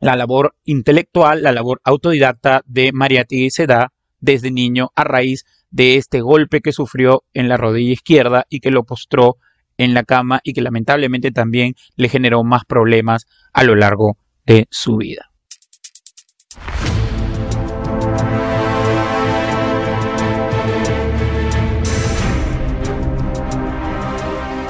la 0.00 0.16
labor 0.16 0.56
intelectual, 0.64 1.44
la 1.44 1.52
labor 1.52 1.80
autodidacta 1.84 2.62
de 2.66 2.90
Mariategui 2.92 3.50
se 3.50 3.68
da 3.68 3.92
desde 4.18 4.50
niño 4.50 4.90
a 4.96 5.04
raíz 5.04 5.44
de 5.70 5.96
este 5.96 6.20
golpe 6.20 6.60
que 6.60 6.72
sufrió 6.72 7.22
en 7.34 7.48
la 7.48 7.56
rodilla 7.56 7.92
izquierda 7.92 8.46
y 8.48 8.58
que 8.58 8.72
lo 8.72 8.82
postró 8.82 9.36
en 9.82 9.94
la 9.94 10.04
cama 10.04 10.40
y 10.42 10.52
que 10.52 10.62
lamentablemente 10.62 11.30
también 11.30 11.74
le 11.96 12.08
generó 12.08 12.44
más 12.44 12.64
problemas 12.64 13.26
a 13.52 13.64
lo 13.64 13.74
largo 13.74 14.16
de 14.46 14.66
su 14.70 14.96
vida. 14.96 15.28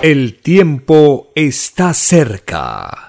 El 0.03 0.40
tiempo 0.40 1.31
está 1.37 1.94
cerca. 1.94 3.09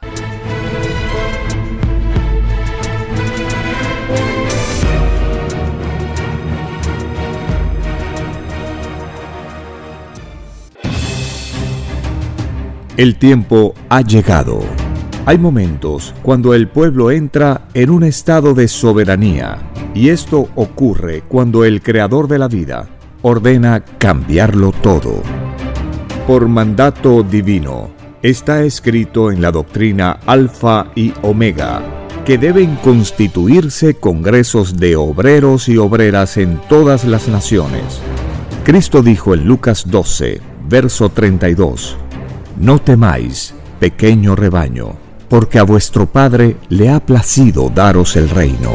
El 12.95 13.15
tiempo 13.15 13.73
ha 13.89 14.01
llegado. 14.01 14.60
Hay 15.25 15.39
momentos 15.39 16.13
cuando 16.21 16.53
el 16.53 16.67
pueblo 16.67 17.10
entra 17.10 17.67
en 17.73 17.89
un 17.89 18.03
estado 18.03 18.53
de 18.53 18.67
soberanía 18.67 19.58
y 19.95 20.10
esto 20.10 20.49
ocurre 20.53 21.23
cuando 21.27 21.65
el 21.65 21.82
creador 21.82 22.27
de 22.27 22.38
la 22.38 22.47
vida 22.47 22.88
ordena 23.23 23.84
cambiarlo 23.97 24.71
todo. 24.84 25.23
Por 26.27 26.47
mandato 26.47 27.23
divino, 27.23 27.89
está 28.21 28.62
escrito 28.62 29.32
en 29.32 29.41
la 29.41 29.51
doctrina 29.51 30.19
Alfa 30.27 30.91
y 30.93 31.13
Omega 31.23 31.82
que 32.25 32.38
deben 32.38 32.75
constituirse 32.75 33.95
congresos 33.95 34.77
de 34.77 34.97
obreros 34.97 35.67
y 35.67 35.77
obreras 35.77 36.38
en 36.38 36.62
todas 36.69 37.06
las 37.06 37.27
naciones. 37.27 38.01
Cristo 38.63 39.01
dijo 39.01 39.34
en 39.34 39.45
Lucas 39.45 39.86
12, 39.89 40.41
verso 40.69 41.10
32, 41.10 41.97
no 42.58 42.80
temáis, 42.80 43.54
pequeño 43.80 44.36
rebaño, 44.36 44.96
porque 45.30 45.60
a 45.60 45.63
vuestro 45.63 46.06
Padre 46.06 46.58
le 46.70 46.89
ha 46.89 47.00
placido 47.00 47.70
daros 47.70 48.16
el 48.16 48.30
reino. 48.30 48.72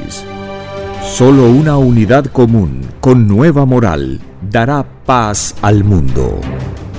Solo 1.03 1.49
una 1.49 1.77
unidad 1.77 2.25
común 2.25 2.81
con 2.99 3.27
nueva 3.27 3.65
moral 3.65 4.19
dará 4.49 4.85
paz 5.05 5.55
al 5.61 5.83
mundo. 5.83 6.39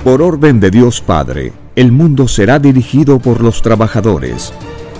Por 0.03 0.21
orden 0.21 0.59
de 0.59 0.69
Dios 0.71 1.01
Padre, 1.01 1.53
el 1.77 1.91
mundo 1.91 2.27
será 2.27 2.57
dirigido 2.57 3.19
por 3.19 3.39
los 3.39 3.61
trabajadores. 3.61 4.51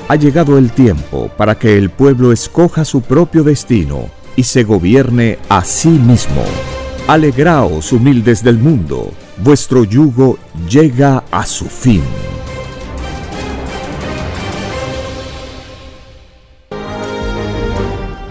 Ha 0.10 0.16
llegado 0.16 0.60
el 0.60 0.72
tiempo 0.72 1.28
para 1.36 1.58
que 1.58 1.76
el 1.76 1.90
pueblo 1.90 2.32
escoja 2.32 2.86
su 2.86 3.02
propio 3.02 3.44
destino 3.44 4.12
y 4.36 4.44
se 4.44 4.64
gobierne 4.64 5.40
a 5.50 5.64
sí 5.64 5.90
mismo. 5.90 6.44
Alegraos, 7.08 7.92
humildes 7.92 8.44
del 8.44 8.60
mundo, 8.60 9.12
vuestro 9.44 9.86
yugo 9.86 10.38
llega 10.70 11.24
a 11.32 11.48
su 11.48 11.66
fin. 11.66 12.04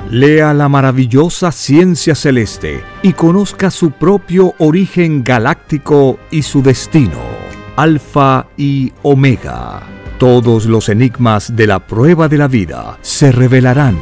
Lea 0.09 0.55
la 0.55 0.69
maravillosa 0.69 1.51
ciencia 1.51 2.15
celeste 2.15 2.81
y 3.03 3.13
conozca 3.13 3.73
su 3.73 3.91
propio 3.91 4.55
origen 4.59 5.25
galáctico 5.25 6.21
y 6.31 6.43
su 6.43 6.63
destino. 6.63 7.36
Alfa 7.77 8.47
y 8.57 8.93
Omega. 9.03 9.83
Todos 10.19 10.65
los 10.65 10.89
enigmas 10.89 11.55
de 11.55 11.67
la 11.67 11.87
prueba 11.87 12.27
de 12.27 12.39
la 12.39 12.49
vida 12.49 12.99
se 13.03 13.31
revelarán. 13.31 13.99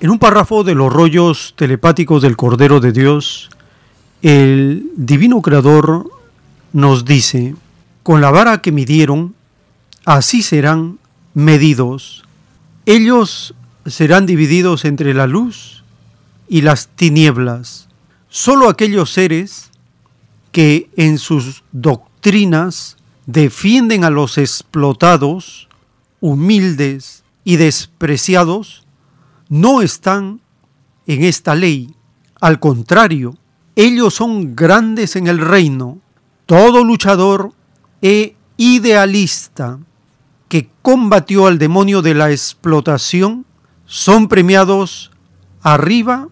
En 0.00 0.10
un 0.10 0.18
párrafo 0.18 0.64
de 0.64 0.74
los 0.74 0.92
rollos 0.92 1.54
telepáticos 1.56 2.22
del 2.22 2.36
Cordero 2.36 2.80
de 2.80 2.92
Dios, 2.92 3.48
el 4.22 4.90
Divino 4.96 5.40
Creador 5.40 6.10
nos 6.72 7.04
dice, 7.04 7.54
con 8.02 8.20
la 8.20 8.30
vara 8.30 8.60
que 8.60 8.72
midieron, 8.72 9.34
así 10.04 10.42
serán 10.42 10.98
medidos. 11.32 12.23
Ellos 12.86 13.54
serán 13.86 14.26
divididos 14.26 14.84
entre 14.84 15.14
la 15.14 15.26
luz 15.26 15.84
y 16.48 16.60
las 16.60 16.88
tinieblas. 16.88 17.88
Solo 18.28 18.68
aquellos 18.68 19.10
seres 19.10 19.70
que 20.52 20.90
en 20.96 21.18
sus 21.18 21.64
doctrinas 21.72 22.96
defienden 23.26 24.04
a 24.04 24.10
los 24.10 24.36
explotados, 24.36 25.68
humildes 26.20 27.24
y 27.42 27.56
despreciados, 27.56 28.84
no 29.48 29.80
están 29.80 30.40
en 31.06 31.24
esta 31.24 31.54
ley. 31.54 31.94
Al 32.40 32.60
contrario, 32.60 33.34
ellos 33.76 34.14
son 34.14 34.54
grandes 34.54 35.16
en 35.16 35.26
el 35.26 35.38
reino. 35.38 36.00
Todo 36.44 36.84
luchador 36.84 37.52
e 38.02 38.36
idealista 38.58 39.78
que 40.48 40.70
combatió 40.82 41.46
al 41.46 41.58
demonio 41.58 42.02
de 42.02 42.14
la 42.14 42.30
explotación 42.30 43.44
son 43.86 44.28
premiados 44.28 45.10
arriba 45.62 46.28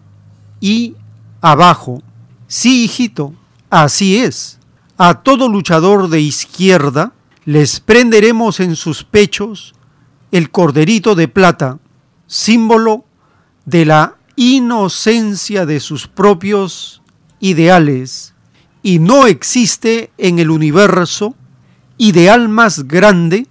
y 0.59 0.95
abajo. 1.41 2.01
Sí, 2.47 2.85
hijito, 2.85 3.33
así 3.69 4.17
es. 4.17 4.59
A 4.97 5.21
todo 5.21 5.49
luchador 5.49 6.09
de 6.09 6.21
izquierda 6.21 7.13
les 7.45 7.79
prenderemos 7.79 8.59
en 8.59 8.75
sus 8.75 9.03
pechos 9.03 9.73
el 10.31 10.49
corderito 10.49 11.15
de 11.15 11.27
plata, 11.27 11.79
símbolo 12.27 13.05
de 13.65 13.85
la 13.85 14.17
inocencia 14.35 15.65
de 15.65 15.79
sus 15.79 16.07
propios 16.07 17.01
ideales 17.39 18.33
y 18.81 18.99
no 18.99 19.27
existe 19.27 20.11
en 20.17 20.39
el 20.39 20.49
universo 20.49 21.35
ideal 21.97 22.49
más 22.49 22.87
grande 22.87 23.47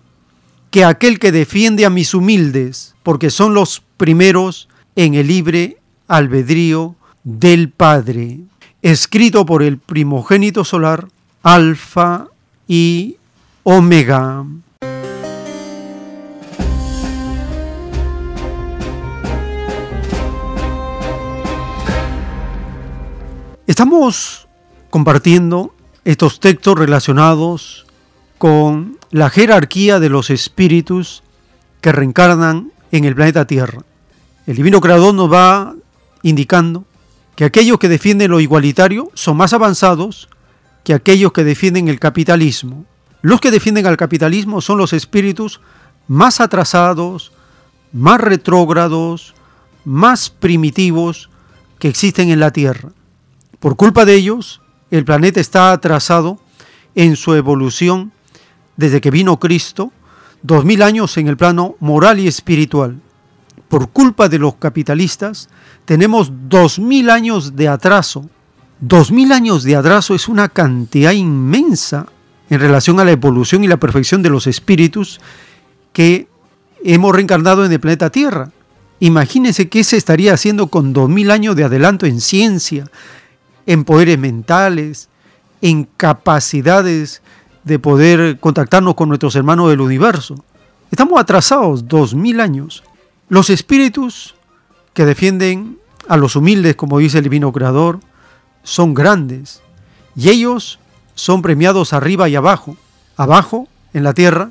que 0.72 0.86
aquel 0.86 1.18
que 1.18 1.32
defiende 1.32 1.84
a 1.84 1.90
mis 1.90 2.14
humildes, 2.14 2.94
porque 3.02 3.28
son 3.28 3.52
los 3.52 3.82
primeros 3.98 4.70
en 4.96 5.12
el 5.12 5.26
libre 5.26 5.76
albedrío 6.08 6.96
del 7.24 7.68
Padre, 7.68 8.40
escrito 8.80 9.44
por 9.44 9.62
el 9.62 9.76
primogénito 9.76 10.64
solar, 10.64 11.08
Alfa 11.42 12.28
y 12.66 13.16
Omega. 13.64 14.46
Estamos 23.66 24.48
compartiendo 24.88 25.74
estos 26.06 26.40
textos 26.40 26.78
relacionados 26.78 27.84
con 28.38 29.01
la 29.12 29.28
jerarquía 29.28 30.00
de 30.00 30.08
los 30.08 30.30
espíritus 30.30 31.22
que 31.82 31.92
reencarnan 31.92 32.72
en 32.90 33.04
el 33.04 33.14
planeta 33.14 33.46
Tierra. 33.46 33.82
El 34.46 34.56
Divino 34.56 34.80
Creador 34.80 35.14
nos 35.14 35.30
va 35.30 35.74
indicando 36.22 36.86
que 37.36 37.44
aquellos 37.44 37.78
que 37.78 37.90
defienden 37.90 38.30
lo 38.30 38.40
igualitario 38.40 39.10
son 39.12 39.36
más 39.36 39.52
avanzados 39.52 40.30
que 40.82 40.94
aquellos 40.94 41.32
que 41.32 41.44
defienden 41.44 41.88
el 41.88 42.00
capitalismo. 42.00 42.86
Los 43.20 43.40
que 43.40 43.50
defienden 43.50 43.86
al 43.86 43.98
capitalismo 43.98 44.62
son 44.62 44.78
los 44.78 44.94
espíritus 44.94 45.60
más 46.08 46.40
atrasados, 46.40 47.32
más 47.92 48.18
retrógrados, 48.18 49.34
más 49.84 50.30
primitivos 50.30 51.28
que 51.78 51.88
existen 51.88 52.30
en 52.30 52.40
la 52.40 52.50
Tierra. 52.50 52.88
Por 53.60 53.76
culpa 53.76 54.06
de 54.06 54.14
ellos, 54.14 54.62
el 54.90 55.04
planeta 55.04 55.38
está 55.38 55.72
atrasado 55.72 56.40
en 56.94 57.14
su 57.16 57.34
evolución 57.34 58.12
desde 58.76 59.00
que 59.00 59.10
vino 59.10 59.38
Cristo, 59.38 59.92
dos 60.42 60.64
mil 60.64 60.82
años 60.82 61.16
en 61.16 61.28
el 61.28 61.36
plano 61.36 61.76
moral 61.80 62.20
y 62.20 62.26
espiritual. 62.26 63.00
Por 63.68 63.90
culpa 63.90 64.28
de 64.28 64.38
los 64.38 64.56
capitalistas, 64.56 65.48
tenemos 65.84 66.32
dos 66.48 66.78
mil 66.78 67.10
años 67.10 67.56
de 67.56 67.68
atraso. 67.68 68.28
Dos 68.80 69.12
mil 69.12 69.32
años 69.32 69.62
de 69.62 69.76
atraso 69.76 70.14
es 70.14 70.28
una 70.28 70.48
cantidad 70.48 71.12
inmensa 71.12 72.06
en 72.50 72.60
relación 72.60 73.00
a 73.00 73.04
la 73.04 73.12
evolución 73.12 73.64
y 73.64 73.68
la 73.68 73.78
perfección 73.78 74.22
de 74.22 74.30
los 74.30 74.46
espíritus 74.46 75.20
que 75.92 76.28
hemos 76.84 77.14
reencarnado 77.14 77.64
en 77.64 77.72
el 77.72 77.80
planeta 77.80 78.10
Tierra. 78.10 78.50
Imagínense 79.00 79.68
qué 79.68 79.84
se 79.84 79.96
estaría 79.96 80.34
haciendo 80.34 80.66
con 80.66 80.92
dos 80.92 81.08
mil 81.08 81.30
años 81.30 81.56
de 81.56 81.64
adelanto 81.64 82.06
en 82.06 82.20
ciencia, 82.20 82.90
en 83.66 83.84
poderes 83.84 84.18
mentales, 84.18 85.08
en 85.60 85.84
capacidades 85.96 87.22
de 87.64 87.78
poder 87.78 88.38
contactarnos 88.38 88.94
con 88.94 89.08
nuestros 89.08 89.34
hermanos 89.36 89.70
del 89.70 89.80
universo. 89.80 90.36
Estamos 90.90 91.20
atrasados 91.20 91.88
dos 91.88 92.14
mil 92.14 92.40
años. 92.40 92.82
Los 93.28 93.50
espíritus 93.50 94.34
que 94.94 95.04
defienden 95.04 95.78
a 96.08 96.16
los 96.16 96.36
humildes, 96.36 96.76
como 96.76 96.98
dice 96.98 97.18
el 97.18 97.24
divino 97.24 97.52
creador, 97.52 98.00
son 98.62 98.94
grandes 98.94 99.62
y 100.14 100.28
ellos 100.28 100.78
son 101.14 101.42
premiados 101.42 101.92
arriba 101.92 102.28
y 102.28 102.36
abajo. 102.36 102.76
Abajo, 103.16 103.68
en 103.92 104.04
la 104.04 104.14
tierra, 104.14 104.50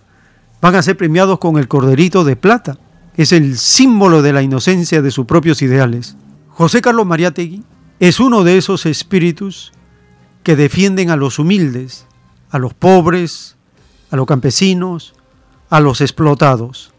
van 0.62 0.76
a 0.76 0.82
ser 0.82 0.98
premiados 0.98 1.40
con 1.40 1.58
el 1.58 1.68
corderito 1.68 2.24
de 2.24 2.36
plata. 2.36 2.78
Es 3.16 3.32
el 3.32 3.58
símbolo 3.58 4.22
de 4.22 4.34
la 4.34 4.42
inocencia 4.42 5.02
de 5.02 5.12
sus 5.12 5.26
propios 5.26 5.62
ideales. 5.62 6.16
José 6.50 6.82
Carlos 6.82 7.06
Mariátegui 7.06 7.64
es 8.00 8.20
uno 8.20 8.44
de 8.44 8.58
esos 8.58 8.86
espíritus 8.86 9.74
que 10.44 10.56
defienden 10.56 11.10
a 11.10 11.16
los 11.16 11.40
humildes, 11.40 12.08
a 12.52 12.60
los 12.60 12.74
pobres, 12.74 13.56
a 14.12 14.16
los 14.16 14.26
campesinos, 14.26 15.14
a 15.70 15.80
los 15.80 16.02
explotados. 16.02 16.92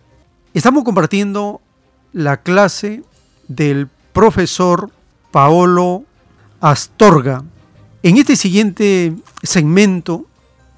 Estamos 0.54 0.84
compartiendo 0.84 1.60
la 2.12 2.38
clase 2.38 3.02
del 3.48 3.88
profesor 4.12 4.90
Paolo 5.30 6.04
Astorga. 6.60 7.44
En 8.02 8.16
este 8.16 8.36
siguiente 8.36 9.14
segmento 9.42 10.26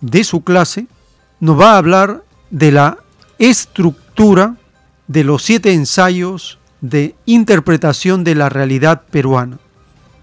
de 0.00 0.24
su 0.24 0.42
clase 0.42 0.86
nos 1.40 1.58
va 1.58 1.72
a 1.72 1.78
hablar 1.78 2.24
de 2.50 2.72
la 2.72 2.98
estructura 3.38 4.56
de 5.06 5.24
los 5.24 5.42
siete 5.42 5.72
ensayos 5.72 6.58
de 6.80 7.14
interpretación 7.26 8.24
de 8.24 8.34
la 8.34 8.48
realidad 8.48 9.02
peruana. 9.10 9.58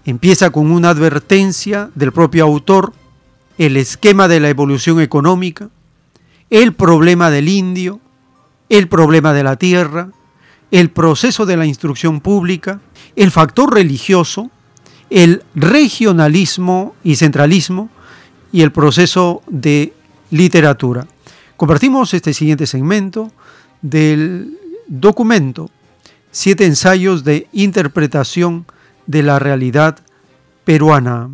Empieza 0.04 0.50
con 0.50 0.70
una 0.70 0.90
advertencia 0.90 1.90
del 1.94 2.12
propio 2.12 2.44
autor, 2.44 2.92
el 3.58 3.76
esquema 3.76 4.28
de 4.28 4.40
la 4.40 4.48
evolución 4.48 5.00
económica, 5.00 5.70
el 6.50 6.74
problema 6.74 7.30
del 7.30 7.48
indio, 7.48 8.00
el 8.68 8.88
problema 8.88 9.32
de 9.32 9.42
la 9.42 9.56
tierra, 9.56 10.10
el 10.70 10.90
proceso 10.90 11.46
de 11.46 11.56
la 11.56 11.66
instrucción 11.66 12.20
pública, 12.20 12.80
el 13.16 13.30
factor 13.30 13.74
religioso, 13.74 14.50
el 15.10 15.42
regionalismo 15.54 16.94
y 17.04 17.16
centralismo 17.16 17.90
y 18.52 18.62
el 18.62 18.72
proceso 18.72 19.42
de 19.48 19.92
literatura. 20.30 21.06
Compartimos 21.56 22.14
este 22.14 22.32
siguiente 22.32 22.66
segmento 22.66 23.30
del 23.82 24.58
documento 24.88 25.70
Siete 26.34 26.64
ensayos 26.64 27.24
de 27.24 27.46
interpretación 27.52 28.64
de 29.06 29.22
la 29.22 29.38
realidad 29.38 29.98
peruana. 30.64 31.28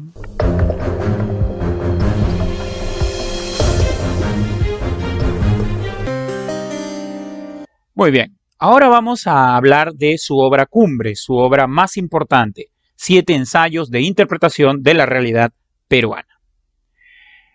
Muy 7.98 8.12
bien, 8.12 8.38
ahora 8.60 8.86
vamos 8.86 9.26
a 9.26 9.56
hablar 9.56 9.92
de 9.92 10.18
su 10.18 10.38
obra 10.38 10.66
cumbre, 10.66 11.16
su 11.16 11.34
obra 11.34 11.66
más 11.66 11.96
importante, 11.96 12.68
Siete 12.94 13.34
ensayos 13.34 13.90
de 13.90 14.02
interpretación 14.02 14.84
de 14.84 14.94
la 14.94 15.04
realidad 15.04 15.50
peruana. 15.88 16.40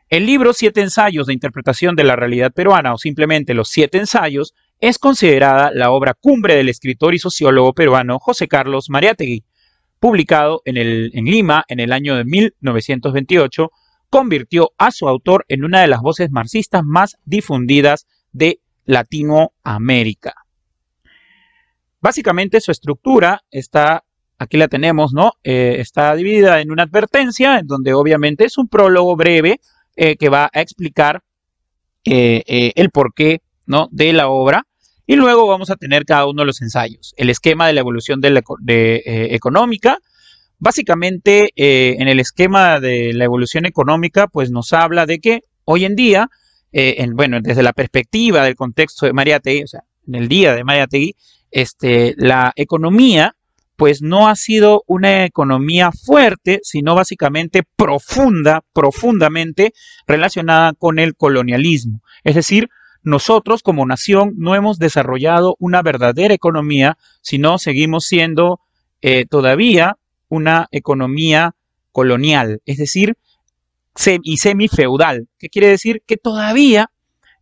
El 0.09 0.25
libro 0.25 0.51
Siete 0.51 0.81
ensayos 0.81 1.27
de 1.27 1.33
interpretación 1.33 1.95
de 1.95 2.03
la 2.03 2.17
realidad 2.17 2.51
peruana 2.51 2.93
o 2.93 2.97
simplemente 2.97 3.53
los 3.53 3.69
siete 3.69 3.99
ensayos 3.99 4.53
es 4.81 4.99
considerada 4.99 5.71
la 5.73 5.91
obra 5.91 6.13
cumbre 6.13 6.55
del 6.55 6.67
escritor 6.67 7.13
y 7.13 7.19
sociólogo 7.19 7.71
peruano 7.71 8.19
José 8.19 8.49
Carlos 8.49 8.89
Mariátegui, 8.89 9.45
publicado 10.01 10.61
en, 10.65 10.75
en 10.75 11.23
Lima 11.23 11.63
en 11.69 11.79
el 11.79 11.93
año 11.93 12.17
de 12.17 12.25
1928, 12.25 13.71
convirtió 14.09 14.73
a 14.77 14.91
su 14.91 15.07
autor 15.07 15.45
en 15.47 15.63
una 15.63 15.79
de 15.79 15.87
las 15.87 16.01
voces 16.01 16.31
marxistas 16.31 16.83
más 16.83 17.15
difundidas 17.23 18.07
de 18.33 18.59
Latinoamérica. 18.85 20.33
Básicamente 22.03 22.59
su 22.59 22.71
estructura 22.71 23.43
está, 23.49 24.03
aquí 24.37 24.57
la 24.57 24.67
tenemos, 24.67 25.13
¿no? 25.13 25.31
Eh, 25.41 25.77
está 25.79 26.13
dividida 26.15 26.59
en 26.59 26.69
una 26.69 26.83
advertencia, 26.83 27.59
en 27.59 27.65
donde 27.65 27.93
obviamente 27.93 28.43
es 28.43 28.57
un 28.57 28.67
prólogo 28.67 29.15
breve 29.15 29.61
eh, 29.95 30.17
que 30.17 30.27
va 30.27 30.49
a 30.51 30.59
explicar 30.59 31.21
eh, 32.03 32.73
el 32.75 32.89
porqué, 32.89 33.41
¿no? 33.65 33.87
De 33.89 34.11
la 34.11 34.27
obra. 34.27 34.67
Y 35.07 35.15
luego 35.15 35.47
vamos 35.47 35.69
a 35.69 35.77
tener 35.77 36.03
cada 36.03 36.25
uno 36.25 36.41
de 36.41 36.47
los 36.47 36.61
ensayos. 36.61 37.13
El 37.15 37.29
esquema 37.29 37.67
de 37.67 37.73
la 37.73 37.79
evolución 37.79 38.19
de 38.19 39.01
económica. 39.05 39.99
Básicamente, 40.59 41.51
en 41.55 42.07
el 42.07 42.19
esquema 42.19 42.81
de 42.81 43.13
la 43.13 43.25
evolución 43.25 43.65
económica, 43.65 44.27
pues 44.27 44.51
nos 44.51 44.73
habla 44.73 45.05
de 45.05 45.19
que 45.19 45.41
hoy 45.65 45.85
en 45.85 45.95
día 45.95 46.29
eh, 46.73 47.07
bueno, 47.13 47.39
desde 47.41 47.63
la 47.63 47.73
perspectiva 47.73 48.43
del 48.43 48.55
contexto 48.55 49.05
de 49.05 49.13
Mariategui, 49.13 49.63
o 49.63 49.67
sea, 49.67 49.83
en 50.07 50.15
el 50.15 50.27
día 50.27 50.53
de 50.53 50.63
Mariategui, 50.63 51.15
este, 51.51 52.15
la 52.17 52.51
economía, 52.55 53.35
pues 53.75 54.01
no 54.01 54.27
ha 54.27 54.35
sido 54.35 54.83
una 54.87 55.25
economía 55.25 55.91
fuerte, 55.91 56.59
sino 56.63 56.95
básicamente 56.95 57.63
profunda, 57.75 58.63
profundamente 58.73 59.73
relacionada 60.07 60.73
con 60.73 60.99
el 60.99 61.15
colonialismo. 61.15 62.01
Es 62.23 62.35
decir, 62.35 62.69
nosotros 63.03 63.61
como 63.61 63.85
nación 63.85 64.33
no 64.37 64.55
hemos 64.55 64.79
desarrollado 64.79 65.55
una 65.59 65.81
verdadera 65.81 66.33
economía, 66.33 66.97
sino 67.21 67.57
seguimos 67.57 68.05
siendo 68.05 68.61
eh, 69.01 69.25
todavía 69.25 69.97
una 70.29 70.67
economía 70.71 71.55
colonial. 71.91 72.61
Es 72.65 72.77
decir, 72.77 73.17
y 74.23 74.37
semifeudal, 74.37 75.27
que 75.37 75.49
quiere 75.49 75.67
decir 75.67 76.01
que 76.05 76.17
todavía 76.17 76.89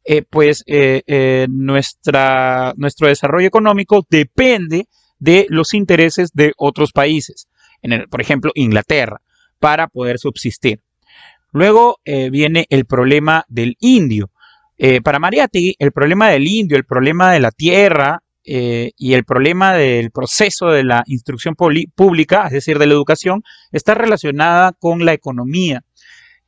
eh, 0.03 0.23
pues 0.27 0.63
eh, 0.65 1.03
eh, 1.05 1.45
nuestra, 1.49 2.73
nuestro 2.75 3.07
desarrollo 3.07 3.47
económico 3.47 4.05
depende 4.09 4.87
de 5.19 5.45
los 5.49 5.75
intereses 5.75 6.31
de 6.33 6.53
otros 6.57 6.91
países, 6.91 7.47
por 8.09 8.21
ejemplo 8.21 8.51
Inglaterra, 8.55 9.21
para 9.59 9.87
poder 9.87 10.17
subsistir. 10.17 10.81
Luego 11.51 11.99
viene 12.03 12.65
el 12.69 12.85
problema 12.85 13.45
del 13.47 13.75
indio. 13.79 14.31
para 15.03 15.19
Mariátegui, 15.19 15.75
el 15.77 15.91
problema 15.91 16.29
del 16.29 16.47
indio, 16.47 16.75
el 16.75 16.85
problema 16.85 17.31
de 17.31 17.39
la 17.39 17.51
tierra 17.51 18.23
y 18.43 19.13
el 19.13 19.23
problema 19.25 19.75
del 19.75 20.09
proceso 20.09 20.69
de 20.69 20.83
la 20.83 21.03
instrucción 21.05 21.53
pública, 21.55 22.47
es 22.47 22.53
decir, 22.53 22.79
de 22.79 22.87
la 22.87 22.93
educación, 22.93 23.43
está 23.71 23.93
relacionada 23.93 24.71
con 24.71 25.05
la 25.05 25.13
economía 25.13 25.83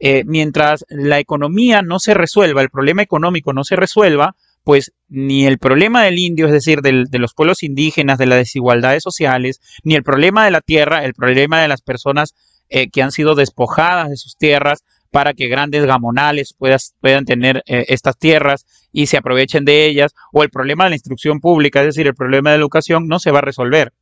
eh, 0.05 0.25
mientras 0.25 0.83
la 0.89 1.17
economía 1.19 1.81
no 1.81 1.97
se 1.97 2.13
resuelva, 2.13 2.61
el 2.61 2.69
problema 2.69 3.01
económico 3.01 3.53
no 3.53 3.63
se 3.63 3.77
resuelva, 3.77 4.35
pues 4.65 4.91
ni 5.07 5.45
el 5.45 5.59
problema 5.59 6.03
del 6.03 6.19
indio, 6.19 6.45
es 6.47 6.51
decir, 6.51 6.81
de 6.81 7.19
los 7.19 7.33
pueblos 7.33 7.63
indígenas, 7.63 8.17
de 8.17 8.25
las 8.25 8.39
desigualdades 8.39 9.01
sociales, 9.01 9.61
ni 9.81 9.95
el 9.95 10.03
problema 10.03 10.43
de 10.43 10.51
la 10.51 10.59
tierra, 10.59 11.05
el 11.05 11.13
problema 11.13 11.61
de 11.61 11.69
las 11.69 11.81
personas 11.81 12.35
eh, 12.67 12.89
que 12.89 13.01
han 13.01 13.13
sido 13.13 13.33
despojadas 13.33 14.09
de 14.09 14.17
sus 14.17 14.35
tierras 14.35 14.83
para 15.09 15.33
que 15.33 15.47
grandes 15.47 15.85
gamonales 15.85 16.53
puedan 16.53 17.23
tener 17.23 17.63
eh, 17.65 17.85
estas 17.87 18.17
tierras 18.17 18.65
y 18.91 19.05
se 19.05 19.15
aprovechen 19.15 19.63
de 19.63 19.85
ellas, 19.85 20.13
o 20.33 20.43
el 20.43 20.49
problema 20.49 20.83
de 20.83 20.89
la 20.89 20.95
instrucción 20.97 21.39
pública, 21.39 21.79
es 21.79 21.85
decir, 21.85 22.07
el 22.07 22.15
problema 22.15 22.51
de 22.51 22.57
la 22.57 22.61
educación, 22.61 23.07
no 23.07 23.19
se 23.19 23.31
va 23.31 23.39
a 23.39 23.43
resolver. 23.43 23.93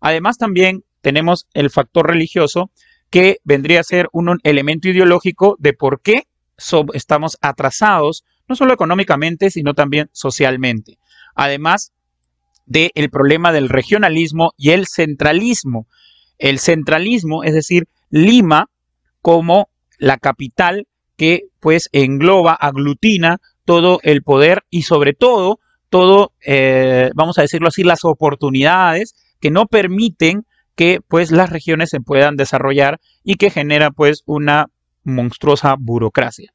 Además, 0.00 0.36
también 0.36 0.82
tenemos 1.00 1.46
el 1.54 1.70
factor 1.70 2.08
religioso, 2.08 2.72
que 3.14 3.38
vendría 3.44 3.78
a 3.78 3.84
ser 3.84 4.08
un 4.12 4.40
elemento 4.42 4.88
ideológico 4.88 5.54
de 5.60 5.72
por 5.72 6.00
qué 6.00 6.24
estamos 6.94 7.38
atrasados, 7.40 8.24
no 8.48 8.56
solo 8.56 8.74
económicamente, 8.74 9.52
sino 9.52 9.72
también 9.74 10.10
socialmente. 10.10 10.98
Además 11.36 11.92
del 12.66 13.10
problema 13.12 13.52
del 13.52 13.68
regionalismo 13.68 14.52
y 14.56 14.70
el 14.70 14.88
centralismo. 14.88 15.86
El 16.38 16.58
centralismo, 16.58 17.44
es 17.44 17.54
decir, 17.54 17.86
Lima 18.10 18.68
como 19.22 19.68
la 19.98 20.18
capital 20.18 20.88
que 21.16 21.42
pues 21.60 21.90
engloba, 21.92 22.54
aglutina 22.54 23.38
todo 23.64 24.00
el 24.02 24.24
poder 24.24 24.64
y 24.70 24.82
sobre 24.82 25.14
todo 25.14 25.60
todo, 25.88 26.32
eh, 26.44 27.12
vamos 27.14 27.38
a 27.38 27.42
decirlo 27.42 27.68
así, 27.68 27.84
las 27.84 28.04
oportunidades 28.04 29.14
que 29.38 29.52
no 29.52 29.66
permiten 29.66 30.46
que 30.74 31.00
pues 31.06 31.30
las 31.30 31.50
regiones 31.50 31.90
se 31.90 32.00
puedan 32.00 32.36
desarrollar 32.36 33.00
y 33.22 33.36
que 33.36 33.50
genera 33.50 33.90
pues 33.90 34.22
una 34.26 34.66
monstruosa 35.04 35.76
burocracia. 35.78 36.52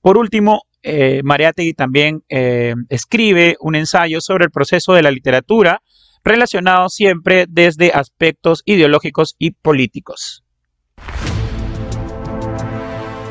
Por 0.00 0.16
último, 0.16 0.62
eh, 0.82 1.20
Mariátegui 1.24 1.74
también 1.74 2.22
eh, 2.28 2.74
escribe 2.88 3.56
un 3.60 3.74
ensayo 3.74 4.20
sobre 4.20 4.44
el 4.46 4.50
proceso 4.50 4.94
de 4.94 5.02
la 5.02 5.10
literatura 5.10 5.82
relacionado 6.24 6.88
siempre 6.88 7.46
desde 7.48 7.92
aspectos 7.92 8.62
ideológicos 8.64 9.36
y 9.38 9.52
políticos. 9.52 10.44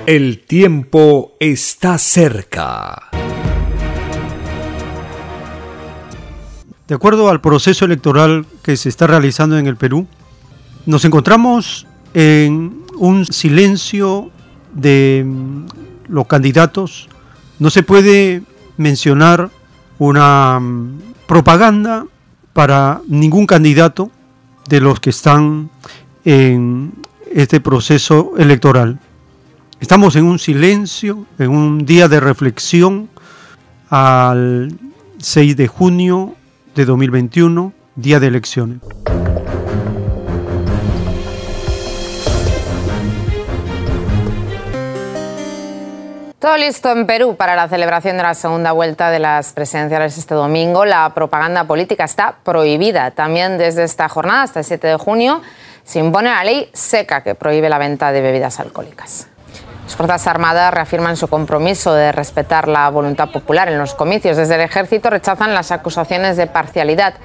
El 0.05 0.39
tiempo 0.45 1.35
está 1.39 1.97
cerca. 1.97 3.09
De 6.87 6.95
acuerdo 6.95 7.29
al 7.29 7.41
proceso 7.41 7.85
electoral 7.85 8.47
que 8.63 8.75
se 8.75 8.89
está 8.89 9.05
realizando 9.05 9.59
en 9.59 9.67
el 9.67 9.75
Perú, 9.75 10.07
nos 10.89 11.05
encontramos 11.05 11.85
en 12.15 12.81
un 12.97 13.23
silencio 13.27 14.31
de 14.73 15.23
mm, 15.23 15.65
los 16.07 16.25
candidatos. 16.25 17.07
No 17.59 17.69
se 17.69 17.83
puede 17.83 18.41
mencionar 18.75 19.51
una 19.99 20.59
mm, 20.59 20.99
propaganda 21.27 22.07
para 22.53 23.01
ningún 23.07 23.45
candidato 23.45 24.09
de 24.67 24.81
los 24.81 24.99
que 24.99 25.11
están 25.11 25.69
en 26.25 26.93
este 27.31 27.61
proceso 27.61 28.33
electoral. 28.39 28.99
Estamos 29.79 30.15
en 30.15 30.25
un 30.25 30.39
silencio, 30.39 31.27
en 31.37 31.51
un 31.51 31.85
día 31.85 32.07
de 32.07 32.19
reflexión 32.19 33.09
al 33.91 34.75
6 35.19 35.55
de 35.55 35.67
junio 35.67 36.33
de 36.73 36.85
2021, 36.85 37.73
día 37.95 38.19
de 38.19 38.25
elecciones. 38.25 38.79
Todo 46.39 46.55
listo 46.55 46.89
en 46.93 47.05
Perú 47.05 47.35
para 47.35 47.57
la 47.57 47.67
celebración 47.67 48.15
de 48.15 48.23
la 48.23 48.33
segunda 48.33 48.71
vuelta 48.71 49.11
de 49.11 49.19
las 49.19 49.51
presidenciales 49.51 50.17
este 50.17 50.35
domingo. 50.35 50.85
La 50.85 51.13
propaganda 51.13 51.65
política 51.65 52.05
está 52.05 52.35
prohibida. 52.45 53.11
También 53.11 53.57
desde 53.57 53.83
esta 53.83 54.07
jornada 54.07 54.43
hasta 54.43 54.59
el 54.59 54.65
7 54.65 54.87
de 54.87 54.95
junio 54.95 55.41
se 55.83 55.99
impone 55.99 56.29
la 56.29 56.41
ley 56.45 56.69
seca 56.71 57.23
que 57.23 57.35
prohíbe 57.35 57.67
la 57.67 57.77
venta 57.77 58.13
de 58.13 58.21
bebidas 58.21 58.61
alcohólicas. 58.61 59.27
Las 59.83 59.97
Fuerzas 59.97 60.27
Armadas 60.27 60.73
reafirman 60.73 61.17
su 61.17 61.27
compromiso 61.27 61.93
de 61.93 62.13
respetar 62.13 62.69
la 62.69 62.89
voluntad 62.89 63.31
popular 63.31 63.67
en 63.67 63.77
los 63.77 63.93
comicios. 63.93 64.37
Desde 64.37 64.55
el 64.55 64.61
ejército 64.61 65.09
rechazan 65.09 65.53
las 65.53 65.73
acusaciones 65.73 66.37
de 66.37 66.47
parcialidad, 66.47 67.15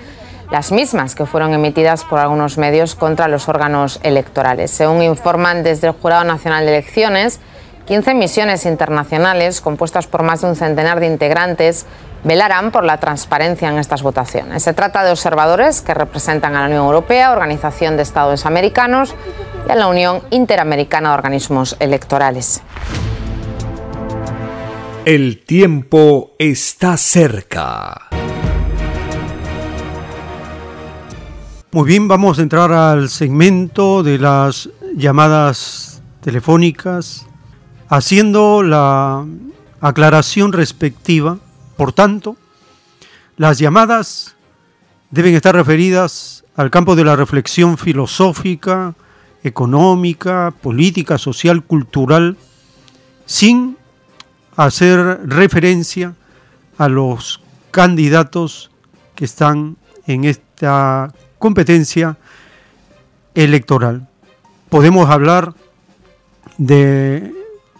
las 0.50 0.72
mismas 0.72 1.14
que 1.14 1.24
fueron 1.24 1.54
emitidas 1.54 2.02
por 2.02 2.18
algunos 2.18 2.58
medios 2.58 2.96
contra 2.96 3.28
los 3.28 3.48
órganos 3.48 4.00
electorales. 4.02 4.72
Según 4.72 5.04
informan 5.04 5.62
desde 5.62 5.86
el 5.86 5.92
Jurado 5.92 6.24
Nacional 6.24 6.66
de 6.66 6.78
Elecciones, 6.78 7.38
15 7.87 8.14
misiones 8.14 8.64
internacionales, 8.64 9.61
compuestas 9.61 10.07
por 10.07 10.22
más 10.22 10.41
de 10.41 10.49
un 10.49 10.57
centenar 10.57 11.01
de 11.01 11.07
integrantes, 11.07 11.85
velarán 12.24 12.70
por 12.70 12.82
la 12.85 12.99
transparencia 12.99 13.68
en 13.68 13.78
estas 13.78 14.03
votaciones. 14.03 14.62
Se 14.62 14.72
trata 14.72 15.05
de 15.05 15.11
observadores 15.11 15.82
que 15.82 15.93
representan 15.93 16.57
a 16.57 16.61
la 16.61 16.66
Unión 16.66 16.87
Europea, 16.87 17.32
Organización 17.32 17.97
de 17.97 18.03
Estados 18.03 18.47
Americanos 18.47 19.14
y 19.68 19.70
a 19.70 19.74
la 19.74 19.89
Unión 19.89 20.22
Interamericana 20.30 21.11
de 21.11 21.14
Organismos 21.16 21.76
Electorales. 21.78 22.62
El 25.05 25.45
tiempo 25.45 26.32
está 26.39 26.97
cerca. 26.97 28.09
Muy 31.70 31.87
bien, 31.87 32.09
vamos 32.09 32.39
a 32.39 32.43
entrar 32.43 32.72
al 32.72 33.11
segmento 33.11 34.03
de 34.03 34.18
las 34.18 34.70
llamadas 34.97 36.03
telefónicas 36.22 37.26
haciendo 37.97 38.62
la 38.62 39.24
aclaración 39.80 40.53
respectiva, 40.53 41.38
por 41.76 41.92
tanto, 41.92 42.36
Las 43.36 43.59
llamadas 43.59 44.36
deben 45.11 45.34
estar 45.34 45.57
referidas 45.57 46.45
al 46.55 46.70
campo 46.70 46.95
de 46.95 47.05
la 47.05 47.16
reflexión 47.16 47.78
filosófica, 47.78 48.95
económica, 49.42 50.55
política, 50.62 51.18
social, 51.18 51.64
cultural, 51.64 52.36
sin 53.26 53.76
hacer 54.55 55.20
referencia 55.28 56.14
a 56.78 56.88
los 56.88 57.40
candidatos 57.72 58.70
que 59.16 59.24
están 59.24 59.76
en 60.07 60.24
esta 60.24 61.12
competencia 61.40 62.16
electoral. 63.34 64.07
Podemos 64.70 65.11
hablar 65.11 65.55
de 66.57 67.34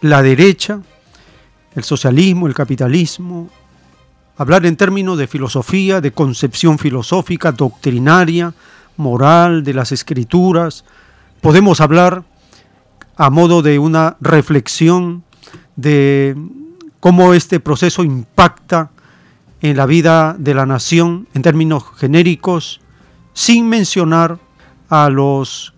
la 0.05 0.21
derecha, 0.21 0.81
el 1.75 1.83
socialismo, 1.83 2.47
el 2.47 2.53
capitalismo, 2.53 3.49
hablar 4.37 4.67
en 4.67 4.77
términos 4.77 5.17
de 5.17 5.27
filosofía, 5.27 6.03
de 6.03 6.13
concepción 6.13 6.79
filosófica, 6.79 7.53
doctrinaria, 7.53 8.53
moral, 8.99 9.65
de 9.65 9.73
las 9.73 9.93
escrituras. 9.93 10.85
Podemos 11.41 11.81
hablar 11.81 12.23
a 13.17 13.31
modo 13.31 13.63
de 13.63 13.79
una 13.79 14.19
reflexión 14.21 15.25
de 15.75 16.37
cómo 17.01 17.33
este 17.33 17.59
proceso 17.59 18.05
impacta 18.05 18.91
en 19.63 19.75
la 19.75 19.87
vida 19.87 20.37
de 20.39 20.53
la 20.53 20.67
nación 20.67 21.29
en 21.33 21.41
términos 21.41 21.83
genéricos, 21.97 22.83
sin 23.33 23.71
mencionar 23.71 24.39
a 24.91 25.09
los 25.09 25.73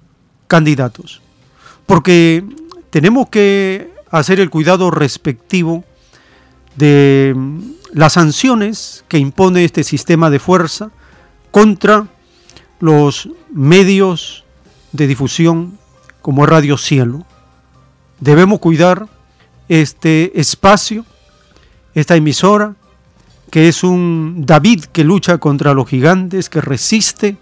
candidatos. 0.49 1.22
Porque 1.87 2.45
tenemos 2.91 3.29
que 3.29 3.95
hacer 4.11 4.40
el 4.40 4.50
cuidado 4.50 4.90
respectivo 4.90 5.84
de 6.76 7.34
las 7.92 8.14
sanciones 8.14 9.04
que 9.09 9.18
impone 9.18 9.64
este 9.64 9.84
sistema 9.84 10.30
de 10.30 10.38
fuerza 10.38 10.90
contra 11.50 12.07
los 12.80 13.30
medios 13.52 14.44
de 14.92 15.07
difusión 15.07 15.78
como 16.22 16.46
Radio 16.46 16.76
Cielo. 16.76 17.24
Debemos 18.20 18.61
cuidar 18.61 19.09
este 19.68 20.38
espacio, 20.38 21.04
esta 21.94 22.16
emisora, 22.16 22.74
que 23.50 23.68
es 23.68 23.84
un 23.84 24.44
David 24.44 24.84
que 24.86 25.04
lucha 25.04 25.38
contra 25.38 25.72
los 25.72 25.88
gigantes, 25.88 26.50
que 26.50 26.61
resiste 26.61 27.36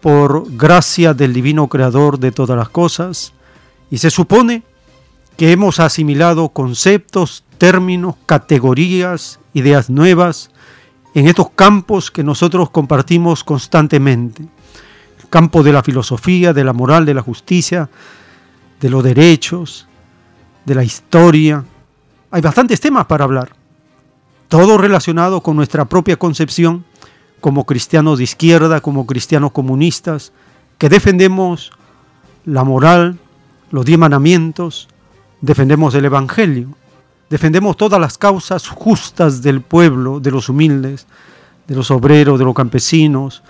por 0.00 0.56
gracia 0.56 1.14
del 1.14 1.32
divino 1.32 1.68
creador 1.68 2.18
de 2.18 2.32
todas 2.32 2.56
las 2.56 2.68
cosas, 2.68 3.32
y 3.90 3.98
se 3.98 4.10
supone 4.10 4.62
que 5.36 5.52
hemos 5.52 5.80
asimilado 5.80 6.48
conceptos, 6.48 7.44
términos, 7.58 8.14
categorías, 8.26 9.38
ideas 9.52 9.90
nuevas 9.90 10.50
en 11.14 11.28
estos 11.28 11.50
campos 11.50 12.10
que 12.10 12.24
nosotros 12.24 12.70
compartimos 12.70 13.44
constantemente. 13.44 14.42
El 14.42 15.28
campo 15.28 15.62
de 15.62 15.72
la 15.72 15.82
filosofía, 15.82 16.52
de 16.52 16.64
la 16.64 16.72
moral, 16.72 17.04
de 17.04 17.14
la 17.14 17.22
justicia, 17.22 17.88
de 18.80 18.90
los 18.90 19.02
derechos, 19.02 19.86
de 20.64 20.74
la 20.74 20.84
historia. 20.84 21.64
Hay 22.30 22.42
bastantes 22.42 22.80
temas 22.80 23.06
para 23.06 23.24
hablar, 23.24 23.52
todo 24.48 24.78
relacionado 24.78 25.40
con 25.40 25.56
nuestra 25.56 25.84
propia 25.86 26.16
concepción 26.16 26.84
como 27.40 27.64
cristianos 27.64 28.18
de 28.18 28.24
izquierda, 28.24 28.80
como 28.80 29.06
cristianos 29.06 29.52
comunistas, 29.52 30.32
que 30.78 30.88
defendemos 30.88 31.70
la 32.44 32.64
moral, 32.64 33.18
los 33.70 33.84
diez 33.84 33.98
mandamientos, 33.98 34.88
defendemos 35.46 35.94
el 35.94 36.04
Evangelio, 36.04 36.68
defendemos 37.30 37.76
todas 37.76 38.00
las 38.00 38.18
causas 38.18 38.68
justas 38.68 39.42
del 39.42 39.60
pueblo, 39.60 40.18
de 40.18 40.32
los 40.32 40.48
humildes, 40.48 41.06
de 41.68 41.76
los 41.76 41.90
obreros, 41.90 42.38
de 42.38 42.44
los 42.44 42.54
campesinos, 42.54 43.42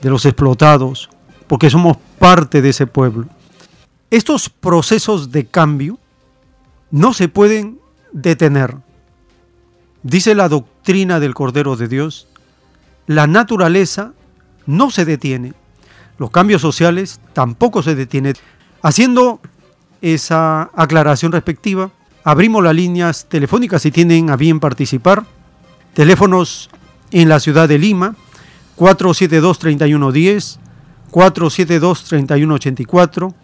de 0.00 0.10
los 0.10 0.24
explotados, 0.24 1.10
porque 1.48 1.68
somos 1.68 1.96
parte 2.18 2.62
de 2.62 2.70
ese 2.70 2.86
pueblo. 2.86 3.26
Estos 4.10 4.48
procesos 4.48 5.32
de 5.32 5.46
cambio 5.46 5.98
no 6.92 7.12
se 7.12 7.28
pueden 7.28 7.80
detener. 8.12 8.76
Dice 10.02 10.34
la 10.34 10.48
doctrina 10.48 11.18
del 11.20 11.34
Cordero 11.34 11.76
de 11.76 11.88
Dios, 11.88 12.28
la 13.06 13.26
naturaleza 13.26 14.12
no 14.66 14.90
se 14.90 15.04
detiene, 15.04 15.52
los 16.16 16.30
cambios 16.30 16.62
sociales 16.62 17.20
tampoco 17.32 17.82
se 17.82 17.96
detienen. 17.96 18.34
Haciendo 18.82 19.40
esa 20.02 20.70
aclaración 20.74 21.32
respectiva, 21.32 21.90
abrimos 22.24 22.62
las 22.62 22.74
líneas 22.74 23.26
telefónicas 23.28 23.82
si 23.82 23.90
tienen 23.90 24.30
a 24.30 24.36
bien 24.36 24.60
participar. 24.60 25.24
Teléfonos 25.94 26.70
en 27.10 27.28
la 27.28 27.40
ciudad 27.40 27.68
de 27.68 27.78
Lima, 27.78 28.14
472-3110, 28.76 30.58
472-3184 31.10 33.34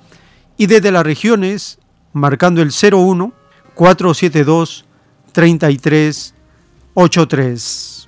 y 0.57 0.67
desde 0.67 0.91
las 0.91 1.05
regiones, 1.05 1.79
marcando 2.13 2.63
el 2.63 2.71
01 2.71 3.33
472 3.75 4.87
3383. 5.33 8.07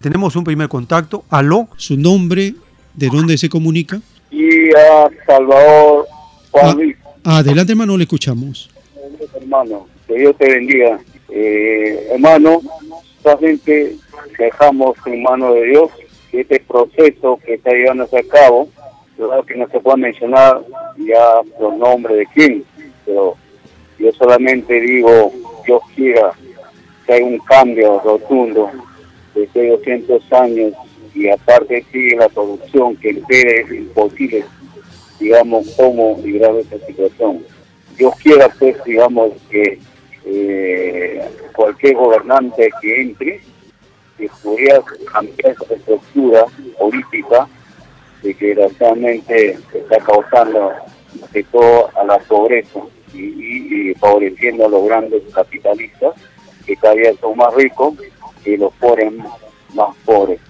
Tenemos 0.00 0.36
un 0.36 0.44
primer 0.44 0.68
contacto. 0.68 1.24
Aló, 1.28 1.66
su 1.76 1.96
nombre, 1.96 2.54
¿de 2.94 3.08
dónde 3.08 3.36
se 3.36 3.48
comunica? 3.48 4.00
Y 4.30 4.70
a 4.70 5.10
Salvador 5.26 6.06
Juan 6.52 6.76
Luis. 6.76 6.96
Adelante, 7.24 7.72
hermano, 7.72 7.96
le 7.96 8.04
escuchamos. 8.04 8.70
Hermano, 9.34 9.86
que 10.06 10.14
Dios 10.14 10.36
te 10.36 10.48
bendiga. 10.48 10.98
Eh, 11.28 12.08
hermano, 12.12 12.60
solamente 13.22 13.96
dejamos 14.38 14.96
en 15.06 15.22
mano 15.22 15.52
de 15.52 15.64
Dios 15.66 15.90
este 16.32 16.60
proceso 16.60 17.38
que 17.44 17.54
está 17.54 17.70
llevándose 17.72 18.18
a 18.18 18.22
cabo, 18.22 18.68
claro 19.16 19.44
que 19.44 19.56
no 19.56 19.68
se 19.68 19.80
puede 19.80 19.98
mencionar 19.98 20.60
ya 20.98 21.40
los 21.60 21.76
nombres 21.76 22.16
de 22.18 22.26
quién, 22.32 22.64
pero 23.04 23.34
yo 23.98 24.12
solamente 24.12 24.80
digo, 24.80 25.32
Dios 25.66 25.80
quiera 25.94 26.32
que 27.06 27.12
haya 27.12 27.24
un 27.24 27.38
cambio 27.40 28.00
rotundo 28.00 28.70
desde 29.34 29.70
200 29.70 30.32
años 30.32 30.72
y 31.14 31.28
aparte 31.28 31.84
sigue 31.90 32.16
la 32.16 32.28
producción 32.28 32.96
que 32.96 33.10
impide 33.10 33.62
es 33.62 33.72
imposible 33.72 34.44
digamos, 35.20 35.74
cómo 35.76 36.18
librar 36.24 36.56
esta 36.56 36.78
situación. 36.86 37.44
Dios 37.96 38.14
quiera, 38.22 38.48
pues, 38.58 38.82
digamos, 38.84 39.32
que 39.50 39.78
eh, 40.24 41.22
cualquier 41.54 41.94
gobernante 41.94 42.70
que 42.80 43.00
entre, 43.02 43.40
que 44.16 44.28
pudiera 44.42 44.82
cambiar 45.12 45.52
esa 45.52 45.74
estructura 45.74 46.44
política 46.78 47.46
de 48.22 48.34
que 48.34 48.46
desgraciadamente 48.54 49.58
está 49.72 49.98
causando 49.98 50.72
de 51.32 51.42
todo 51.44 51.90
a 51.96 52.04
la 52.04 52.18
pobreza 52.20 52.80
y, 53.12 53.92
favoreciendo 53.94 54.66
a 54.66 54.68
los 54.68 54.84
grandes 54.86 55.22
capitalistas 55.34 56.14
que 56.64 56.76
cada 56.76 56.94
día 56.94 57.12
son 57.20 57.36
más 57.36 57.52
ricos 57.54 57.94
y 58.44 58.56
los 58.56 58.72
pobres 58.74 59.12
más 59.74 59.96
pobres. 60.04 60.40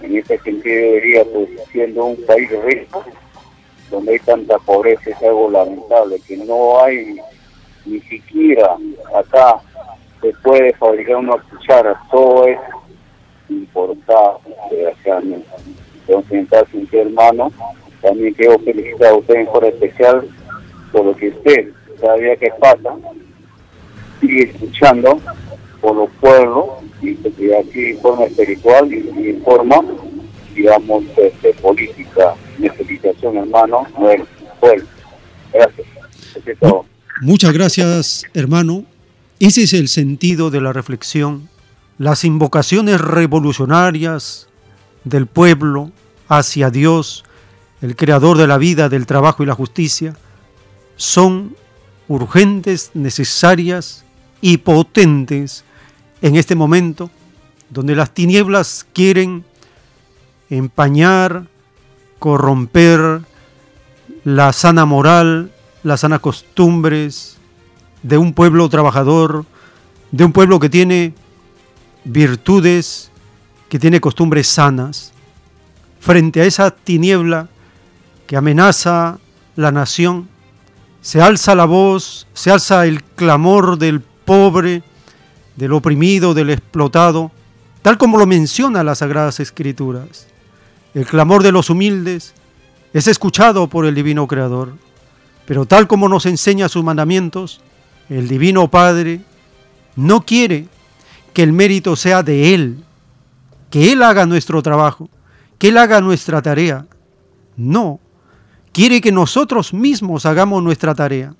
En 0.00 0.16
ese 0.16 0.38
sentido 0.38 0.74
debería, 0.74 1.24
pues, 1.24 1.48
siendo 1.72 2.04
un 2.06 2.24
país 2.24 2.50
rico, 2.64 3.04
donde 3.90 4.12
hay 4.12 4.18
tanta 4.20 4.58
pobreza 4.58 5.10
es 5.10 5.22
algo 5.22 5.50
lamentable, 5.50 6.20
que 6.26 6.36
no 6.36 6.82
hay 6.82 7.16
ni 7.86 8.00
siquiera 8.02 8.76
acá 9.14 9.60
se 10.20 10.32
puede 10.42 10.72
fabricar 10.74 11.16
una 11.16 11.36
cuchara, 11.38 11.98
todo 12.10 12.46
es 12.46 12.58
importado, 13.48 14.40
desgraciadamente. 14.70 15.48
Entonces, 16.06 16.74
mi 16.74 16.98
hermano, 16.98 17.50
también 18.02 18.34
quiero 18.34 18.58
felicitar 18.58 19.12
a 19.12 19.16
usted 19.16 19.34
en 19.36 19.46
forma 19.46 19.68
especial 19.68 20.28
por 20.92 21.04
lo 21.06 21.16
que 21.16 21.28
usted, 21.28 21.72
cada 22.00 22.16
día 22.16 22.36
que 22.36 22.50
pasa, 22.60 22.96
sigue 24.20 24.44
escuchando 24.44 25.18
por 25.80 25.96
los 25.96 26.10
pueblos, 26.20 26.66
y, 27.02 27.16
aquí 27.52 27.90
en 27.92 27.98
forma 28.00 28.24
espiritual 28.26 28.92
y, 28.92 29.30
en 29.30 29.42
forma, 29.42 29.80
digamos, 30.54 31.04
este, 31.16 31.54
política 31.54 32.34
necesitación, 32.60 33.36
hermano. 33.36 33.86
Bueno, 33.98 34.24
gracias. 35.52 35.86
Muchas 37.22 37.52
gracias, 37.52 38.24
hermano. 38.34 38.84
Ese 39.38 39.62
es 39.62 39.72
el 39.72 39.88
sentido 39.88 40.50
de 40.50 40.60
la 40.60 40.72
reflexión. 40.72 41.48
Las 41.98 42.24
invocaciones 42.24 43.00
revolucionarias 43.00 44.48
del 45.04 45.26
pueblo 45.26 45.90
hacia 46.28 46.70
Dios, 46.70 47.24
el 47.82 47.96
creador 47.96 48.38
de 48.38 48.46
la 48.46 48.58
vida, 48.58 48.88
del 48.88 49.06
trabajo 49.06 49.42
y 49.42 49.46
la 49.46 49.54
justicia, 49.54 50.16
son 50.96 51.56
urgentes, 52.08 52.90
necesarias 52.94 54.04
y 54.40 54.58
potentes 54.58 55.64
en 56.22 56.36
este 56.36 56.54
momento 56.54 57.10
donde 57.70 57.94
las 57.94 58.12
tinieblas 58.12 58.86
quieren 58.92 59.44
empañar, 60.50 61.46
corromper 62.20 63.22
la 64.22 64.52
sana 64.52 64.84
moral, 64.84 65.50
las 65.82 66.00
sanas 66.00 66.20
costumbres 66.20 67.38
de 68.04 68.18
un 68.18 68.34
pueblo 68.34 68.68
trabajador, 68.68 69.46
de 70.12 70.24
un 70.24 70.32
pueblo 70.32 70.60
que 70.60 70.68
tiene 70.68 71.14
virtudes 72.04 73.10
que 73.68 73.78
tiene 73.78 74.00
costumbres 74.00 74.46
sanas. 74.46 75.12
Frente 75.98 76.40
a 76.40 76.44
esa 76.44 76.70
tiniebla 76.70 77.48
que 78.26 78.36
amenaza 78.36 79.18
la 79.56 79.72
nación, 79.72 80.28
se 81.00 81.22
alza 81.22 81.54
la 81.54 81.64
voz, 81.64 82.26
se 82.34 82.50
alza 82.50 82.86
el 82.86 83.02
clamor 83.02 83.78
del 83.78 84.00
pobre, 84.00 84.82
del 85.56 85.72
oprimido, 85.72 86.34
del 86.34 86.50
explotado, 86.50 87.30
tal 87.82 87.96
como 87.96 88.18
lo 88.18 88.26
menciona 88.26 88.84
las 88.84 88.98
Sagradas 88.98 89.40
Escrituras. 89.40 90.26
El 90.94 91.06
clamor 91.06 91.42
de 91.42 91.52
los 91.52 91.70
humildes 91.70 92.34
es 92.92 93.06
escuchado 93.06 93.68
por 93.68 93.86
el 93.86 93.94
Divino 93.94 94.26
Creador, 94.26 94.74
pero 95.46 95.64
tal 95.64 95.86
como 95.86 96.08
nos 96.08 96.26
enseña 96.26 96.68
sus 96.68 96.82
mandamientos, 96.82 97.60
el 98.08 98.26
Divino 98.26 98.68
Padre 98.68 99.20
no 99.94 100.26
quiere 100.26 100.66
que 101.32 101.44
el 101.44 101.52
mérito 101.52 101.94
sea 101.94 102.22
de 102.22 102.54
Él, 102.54 102.84
que 103.70 103.92
Él 103.92 104.02
haga 104.02 104.26
nuestro 104.26 104.62
trabajo, 104.62 105.08
que 105.58 105.68
Él 105.68 105.78
haga 105.78 106.00
nuestra 106.00 106.42
tarea. 106.42 106.86
No, 107.56 108.00
quiere 108.72 109.00
que 109.00 109.12
nosotros 109.12 109.72
mismos 109.72 110.26
hagamos 110.26 110.62
nuestra 110.62 110.94
tarea. 110.94 111.34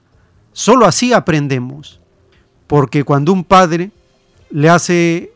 Solo 0.53 0.86
así 0.86 1.12
aprendemos. 1.12 2.01
Porque 2.66 3.03
cuando 3.03 3.32
un 3.32 3.42
padre 3.42 3.90
le 4.51 4.68
hace 4.68 5.32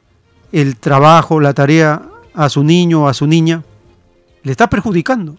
el 0.52 0.76
trabajo, 0.76 1.40
la 1.40 1.52
tarea 1.52 2.02
a 2.32 2.48
su 2.48 2.62
niño 2.62 3.04
o 3.04 3.08
a 3.08 3.14
su 3.14 3.26
niña, 3.26 3.64
le 4.44 4.52
está 4.52 4.70
perjudicando. 4.70 5.36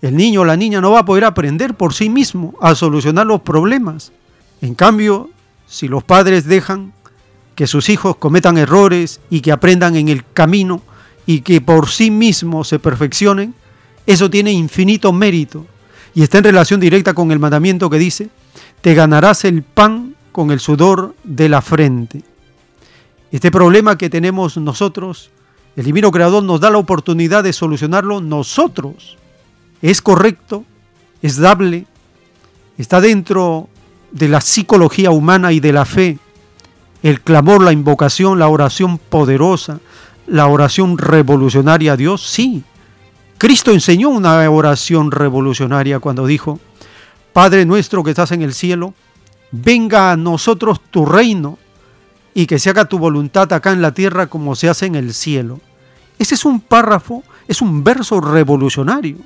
El 0.00 0.16
niño 0.16 0.42
o 0.42 0.44
la 0.44 0.56
niña 0.56 0.80
no 0.80 0.92
va 0.92 1.00
a 1.00 1.04
poder 1.04 1.24
aprender 1.24 1.74
por 1.74 1.94
sí 1.94 2.08
mismo 2.08 2.54
a 2.60 2.74
solucionar 2.74 3.26
los 3.26 3.40
problemas. 3.40 4.12
En 4.60 4.74
cambio, 4.74 5.30
si 5.66 5.88
los 5.88 6.04
padres 6.04 6.44
dejan 6.44 6.92
que 7.54 7.66
sus 7.66 7.88
hijos 7.88 8.16
cometan 8.16 8.58
errores 8.58 9.20
y 9.30 9.40
que 9.40 9.50
aprendan 9.50 9.96
en 9.96 10.08
el 10.08 10.24
camino 10.24 10.82
y 11.26 11.40
que 11.40 11.60
por 11.60 11.88
sí 11.88 12.10
mismos 12.10 12.68
se 12.68 12.78
perfeccionen, 12.78 13.54
eso 14.06 14.28
tiene 14.28 14.52
infinito 14.52 15.12
mérito 15.12 15.66
y 16.14 16.22
está 16.22 16.38
en 16.38 16.44
relación 16.44 16.80
directa 16.80 17.14
con 17.14 17.32
el 17.32 17.38
mandamiento 17.38 17.88
que 17.90 17.98
dice, 17.98 18.28
te 18.82 18.94
ganarás 18.94 19.44
el 19.44 19.62
pan 19.62 20.14
con 20.32 20.50
el 20.50 20.60
sudor 20.60 21.14
de 21.24 21.48
la 21.48 21.62
frente. 21.62 22.22
Este 23.32 23.50
problema 23.50 23.98
que 23.98 24.10
tenemos 24.10 24.56
nosotros, 24.58 25.30
el 25.76 25.84
Divino 25.84 26.10
Creador 26.10 26.42
nos 26.42 26.60
da 26.60 26.70
la 26.70 26.78
oportunidad 26.78 27.42
de 27.42 27.52
solucionarlo 27.52 28.20
nosotros. 28.20 29.16
Es 29.82 30.00
correcto, 30.00 30.64
es 31.20 31.36
dable, 31.36 31.86
está 32.78 33.00
dentro 33.00 33.68
de 34.12 34.28
la 34.28 34.40
psicología 34.40 35.10
humana 35.10 35.52
y 35.52 35.60
de 35.60 35.72
la 35.72 35.84
fe 35.84 36.18
el 37.04 37.20
clamor, 37.20 37.62
la 37.62 37.72
invocación, 37.72 38.38
la 38.38 38.48
oración 38.48 38.96
poderosa, 38.96 39.80
la 40.26 40.46
oración 40.46 40.96
revolucionaria 40.96 41.92
a 41.92 41.96
Dios, 41.98 42.26
sí. 42.26 42.64
Cristo 43.36 43.72
enseñó 43.72 44.08
una 44.08 44.48
oración 44.50 45.10
revolucionaria 45.10 46.00
cuando 46.00 46.26
dijo, 46.26 46.60
Padre 47.34 47.66
nuestro 47.66 48.02
que 48.02 48.10
estás 48.10 48.32
en 48.32 48.40
el 48.40 48.54
cielo, 48.54 48.94
venga 49.50 50.12
a 50.12 50.16
nosotros 50.16 50.80
tu 50.90 51.04
reino 51.04 51.58
y 52.34 52.46
que 52.46 52.58
se 52.58 52.70
haga 52.70 52.86
tu 52.86 52.98
voluntad 52.98 53.52
acá 53.52 53.72
en 53.72 53.80
la 53.80 53.94
tierra 53.94 54.26
como 54.26 54.56
se 54.56 54.68
hace 54.68 54.86
en 54.86 54.96
el 54.96 55.14
cielo. 55.14 55.60
Ese 56.18 56.34
es 56.34 56.44
un 56.44 56.60
párrafo, 56.60 57.22
es 57.48 57.62
un 57.62 57.84
verso 57.84 58.20
revolucionario, 58.20 59.18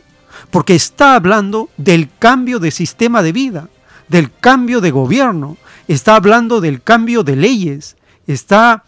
porque 0.50 0.74
está 0.74 1.14
hablando 1.14 1.70
del 1.76 2.10
cambio 2.18 2.58
de 2.58 2.70
sistema 2.70 3.22
de 3.22 3.32
vida, 3.32 3.68
del 4.08 4.30
cambio 4.32 4.80
de 4.80 4.90
gobierno, 4.90 5.56
está 5.88 6.16
hablando 6.16 6.60
del 6.60 6.82
cambio 6.82 7.24
de 7.24 7.36
leyes, 7.36 7.96
está 8.26 8.84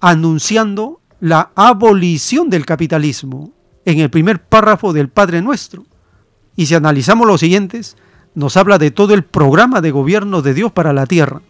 anunciando 0.00 1.00
la 1.20 1.50
abolición 1.54 2.50
del 2.50 2.66
capitalismo 2.66 3.52
en 3.84 4.00
el 4.00 4.10
primer 4.10 4.42
párrafo 4.42 4.92
del 4.92 5.08
Padre 5.08 5.42
Nuestro. 5.42 5.84
Y 6.56 6.66
si 6.66 6.74
analizamos 6.74 7.26
los 7.26 7.40
siguientes, 7.40 7.96
nos 8.34 8.56
habla 8.56 8.78
de 8.78 8.90
todo 8.90 9.14
el 9.14 9.24
programa 9.24 9.80
de 9.80 9.90
gobierno 9.90 10.42
de 10.42 10.54
Dios 10.54 10.72
para 10.72 10.92
la 10.92 11.06
tierra. 11.06 11.40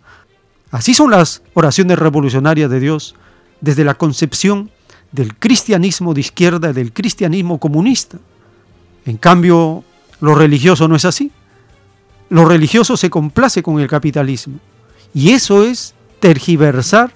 Así 0.71 0.95
son 0.95 1.11
las 1.11 1.43
oraciones 1.55 1.99
revolucionarias 1.99 2.71
de 2.71 2.81
Dios 2.81 3.15
desde 3.61 3.85
la 3.85 3.95
concepción 3.95 4.71
del 5.13 5.37
cristianismo 5.37 6.15
de 6.15 6.21
izquierda 6.21 6.71
y 6.71 6.73
del 6.73 6.93
cristianismo 6.93 7.59
comunista. 7.59 8.19
En 9.05 9.17
cambio, 9.17 9.85
lo 10.21 10.35
religioso 10.35 10.89
no 10.89 10.97
es 10.97 11.05
así. 11.05 11.31
Lo 12.29 12.45
religioso 12.45 12.97
se 12.97 13.09
complace 13.11 13.63
con 13.63 13.81
el 13.81 13.89
capitalismo. 13.89 14.59
Y 15.15 15.31
eso 15.31 15.63
es 15.63 15.95
tergiversar 16.21 17.13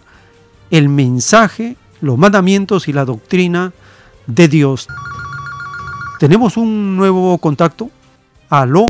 el 0.70 0.88
mensaje, 0.88 1.76
los 2.00 2.16
mandamientos 2.16 2.86
y 2.86 2.92
la 2.92 3.04
doctrina 3.04 3.72
de 4.26 4.48
Dios. 4.48 4.86
Tenemos 6.20 6.56
un 6.56 6.96
nuevo 6.96 7.36
contacto. 7.38 7.90
Aló. 8.48 8.86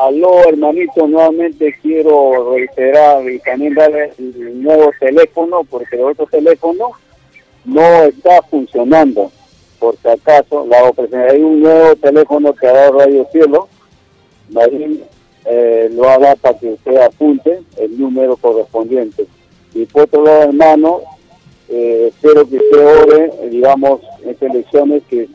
Aló, 0.00 0.44
hermanito, 0.48 1.08
nuevamente 1.08 1.74
quiero 1.82 2.54
reiterar 2.54 3.28
y 3.28 3.40
también 3.40 3.74
darle 3.74 4.12
el 4.18 4.62
nuevo 4.62 4.92
teléfono, 5.00 5.64
porque 5.64 5.96
el 5.96 6.02
otro 6.02 6.26
teléfono 6.26 6.92
no 7.64 8.04
está 8.04 8.40
funcionando. 8.42 9.32
Por 9.80 9.96
si 9.96 10.08
acaso, 10.08 10.66
la 10.66 10.92
hay 11.30 11.42
un 11.42 11.60
nuevo 11.62 11.96
teléfono 11.96 12.52
que 12.52 12.66
ha 12.68 12.72
dado 12.72 13.00
Radio 13.00 13.26
Cielo, 13.32 13.68
eh, 15.44 15.88
lo 15.92 16.08
haga 16.08 16.36
para 16.36 16.58
que 16.58 16.74
usted 16.74 16.96
apunte 16.98 17.60
el 17.76 17.98
número 17.98 18.36
correspondiente. 18.36 19.26
Y 19.74 19.84
por 19.86 20.02
otro 20.02 20.24
lado, 20.24 20.42
hermano, 20.44 21.00
eh, 21.68 22.12
espero 22.14 22.48
que 22.48 22.56
usted 22.56 23.02
ore, 23.02 23.32
digamos, 23.50 24.00
en 24.22 24.36
elecciones 24.48 25.02
que, 25.08 25.28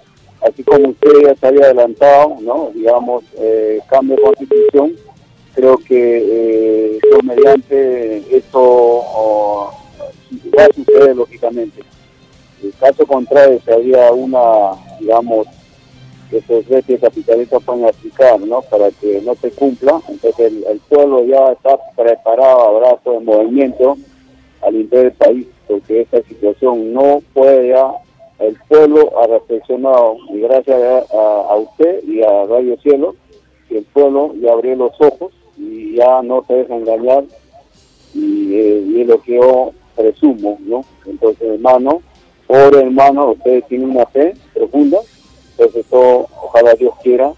así 0.45 0.63
como 0.63 0.89
usted 0.89 1.09
ya 1.23 1.35
se 1.35 1.47
había 1.47 1.65
adelantado, 1.65 2.37
¿no? 2.41 2.71
digamos, 2.73 3.23
eh, 3.37 3.79
cambio 3.89 4.15
de 4.15 4.21
constitución, 4.21 4.95
creo 5.53 5.77
que 5.77 6.97
eh, 6.97 6.99
mediante 7.23 8.35
esto 8.35 9.71
va 10.57 10.65
a 10.65 10.73
suceder 10.73 11.15
lógicamente. 11.15 11.81
En 12.61 12.71
caso 12.71 13.05
contrario, 13.05 13.59
si 13.63 13.71
había 13.71 14.11
una, 14.11 14.71
digamos, 14.99 15.47
esos 16.31 16.67
veces 16.67 16.99
capitalistas 16.99 17.63
pueden 17.63 17.85
aplicar, 17.85 18.39
¿no? 18.39 18.61
Para 18.63 18.89
que 18.91 19.21
no 19.21 19.35
se 19.35 19.51
cumpla. 19.51 20.01
Entonces 20.07 20.53
el, 20.67 20.79
pueblo 20.89 21.23
ya 21.25 21.51
está 21.51 21.77
preparado, 21.95 22.61
habrá 22.61 22.97
todo 22.97 23.19
el 23.19 23.25
movimiento 23.25 23.97
al 24.61 24.75
interior 24.75 25.11
del 25.11 25.13
país, 25.13 25.47
porque 25.67 26.01
esta 26.01 26.21
situación 26.23 26.93
no 26.93 27.21
puede 27.33 27.67
el 28.39 28.57
pueblo 28.67 29.11
ha 29.19 29.27
reflexionado 29.27 30.17
y 30.29 30.39
gracias 30.41 30.79
a, 31.11 31.55
usted 31.55 32.03
y 32.03 32.21
a 32.21 32.45
Radio 32.45 32.77
Cielo, 32.81 33.15
el 33.69 33.83
pueblo 33.85 34.33
ya 34.41 34.53
abrió 34.53 34.75
los 34.75 34.91
ojos 34.99 35.33
y 35.57 35.95
ya 35.95 36.21
no 36.21 36.43
se 36.47 36.53
deja 36.53 36.75
engañar 36.75 37.23
y, 38.13 38.53
eh, 38.53 39.01
es 39.01 39.07
lo 39.07 39.21
que 39.21 39.35
yo 39.35 39.71
presumo, 39.95 40.57
¿no? 40.61 40.83
Entonces, 41.05 41.41
hermano, 41.41 42.01
ore 42.47 42.81
hermano, 42.81 43.31
ustedes 43.31 43.65
tienen 43.67 43.91
una 43.91 44.05
fe 44.07 44.33
profunda 44.53 44.99
entonces, 45.57 45.85
ojalá 45.91 46.73
Dios 46.75 46.93
quiera, 47.03 47.31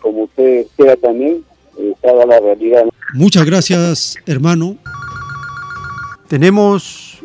como 0.00 0.24
usted 0.24 0.66
quiera 0.76 0.96
también, 0.96 1.44
eh, 1.78 1.94
la 2.02 2.40
realidad. 2.40 2.84
Muchas 3.14 3.44
gracias, 3.44 4.16
hermano. 4.26 4.76
Tenemos 6.28 7.18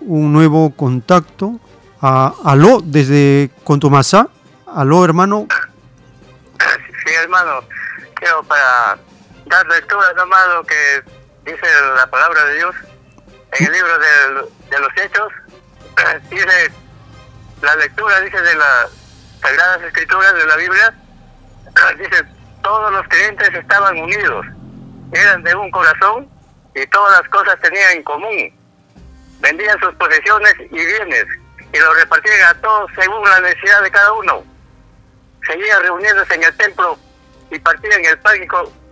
un 0.00 0.32
nuevo 0.32 0.72
contacto. 0.74 1.58
A 2.02 2.34
aló, 2.44 2.80
desde 2.82 3.50
Contumazá. 3.64 4.28
Aló, 4.66 5.04
hermano. 5.04 5.46
Sí, 7.06 7.14
hermano. 7.14 7.62
Quiero 8.14 8.42
para 8.42 8.98
dar 9.46 9.66
lectura 9.68 10.12
nomás 10.14 10.48
lo 10.54 10.64
que 10.64 11.02
dice 11.44 11.66
la 11.96 12.06
palabra 12.08 12.44
de 12.44 12.54
Dios 12.56 12.74
en 13.52 13.66
el 13.66 13.72
libro 13.72 13.98
de, 13.98 14.70
de 14.70 14.80
los 14.80 14.90
Hechos. 14.96 15.32
Dice, 16.30 16.72
la 17.60 17.76
lectura 17.76 18.20
dice 18.20 18.40
de 18.40 18.54
la 18.54 18.88
Sagradas 19.40 19.82
Escrituras 19.82 20.34
de 20.34 20.46
la 20.46 20.56
Biblia, 20.56 20.94
dice, 21.98 22.24
todos 22.62 22.92
los 22.92 23.06
creyentes 23.08 23.54
estaban 23.54 23.98
unidos, 23.98 24.46
eran 25.12 25.42
de 25.42 25.54
un 25.54 25.70
corazón 25.70 26.28
y 26.74 26.86
todas 26.86 27.20
las 27.20 27.28
cosas 27.30 27.60
tenían 27.60 27.92
en 27.92 28.02
común. 28.04 28.52
Vendían 29.40 29.78
sus 29.80 29.94
posesiones 29.94 30.54
y 30.70 30.86
bienes 30.86 31.26
y 31.72 31.78
los 31.78 31.96
repartían 31.96 32.42
a 32.48 32.60
todos 32.60 32.90
según 32.94 33.24
la 33.24 33.40
necesidad 33.40 33.82
de 33.82 33.90
cada 33.90 34.12
uno. 34.12 34.44
Seguían 35.46 35.82
reuniéndose 35.82 36.34
en 36.34 36.42
el 36.44 36.56
templo 36.56 36.98
y 37.50 37.58
partían 37.58 38.04
el 38.04 38.18
pan 38.18 38.38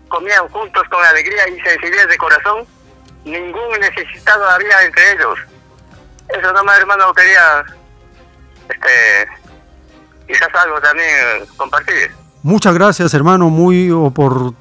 comían 0.09 0.49
juntos 0.49 0.83
con 0.91 1.05
alegría 1.05 1.49
y 1.49 1.61
sencillez 1.61 2.09
de 2.09 2.19
corazón. 2.19 2.67
Ningún 3.25 3.81
necesitado 3.81 4.49
había 4.49 4.83
entre 4.85 5.13
ellos. 5.13 5.39
Eso 6.29 6.53
nomás, 6.53 6.79
hermano, 6.81 7.13
quería 7.13 7.65
este, 8.69 9.29
quizás 10.27 10.49
algo 10.55 10.81
también 10.81 11.47
compartir. 11.57 12.11
Muchas 12.43 12.75
gracias, 12.75 13.13
hermano, 13.15 13.51
muy 13.51 13.91
oportuno 13.91 14.57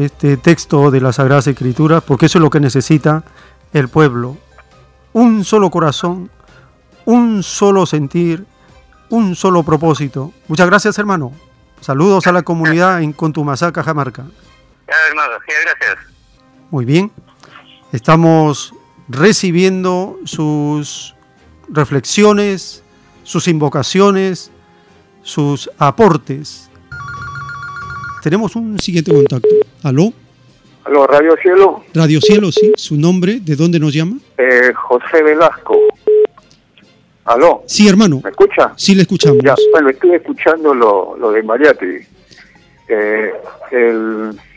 este 0.00 0.36
texto 0.36 0.90
de 0.90 1.00
las 1.00 1.16
Sagradas 1.16 1.46
Escrituras, 1.46 2.02
porque 2.06 2.26
eso 2.26 2.38
es 2.38 2.42
lo 2.42 2.50
que 2.50 2.60
necesita 2.60 3.22
el 3.72 3.88
pueblo. 3.88 4.36
Un 5.12 5.44
solo 5.44 5.70
corazón, 5.70 6.30
un 7.04 7.42
solo 7.42 7.86
sentir, 7.86 8.44
un 9.08 9.34
solo 9.34 9.62
propósito. 9.62 10.32
Muchas 10.48 10.66
gracias, 10.66 10.98
hermano. 10.98 11.32
Saludos 11.80 12.26
a 12.26 12.32
la 12.32 12.42
comunidad 12.42 13.02
en 13.02 13.12
Contumasá, 13.12 13.72
Cajamarca. 13.72 14.24
hermano, 15.08 15.32
gracias. 15.46 15.98
Muy 16.70 16.84
bien. 16.84 17.10
Estamos 17.92 18.74
recibiendo 19.08 20.18
sus 20.24 21.14
reflexiones, 21.68 22.84
sus 23.24 23.48
invocaciones, 23.48 24.50
sus 25.22 25.70
aportes. 25.78 26.70
Tenemos 28.22 28.54
un 28.54 28.78
siguiente 28.78 29.12
contacto. 29.12 29.48
¿Aló? 29.82 30.12
¿Aló, 30.84 31.06
Radio 31.06 31.34
Cielo? 31.42 31.82
Radio 31.94 32.20
Cielo, 32.20 32.52
sí. 32.52 32.72
¿Su 32.76 32.96
nombre? 32.96 33.40
¿De 33.40 33.56
dónde 33.56 33.78
nos 33.78 33.92
llama? 33.94 34.16
Eh, 34.38 34.72
José 34.74 35.22
Velasco. 35.22 35.76
¿Aló? 37.30 37.62
Sí, 37.64 37.88
hermano. 37.88 38.20
¿Me 38.24 38.30
escucha? 38.30 38.72
Sí, 38.76 38.92
le 38.96 39.02
escuchamos. 39.02 39.38
Ya, 39.44 39.54
bueno, 39.70 39.90
estuve 39.90 40.16
escuchando 40.16 40.74
lo, 40.74 41.16
lo 41.16 41.30
de 41.30 41.44
Mariati. 41.44 41.98
Eh, 42.88 43.32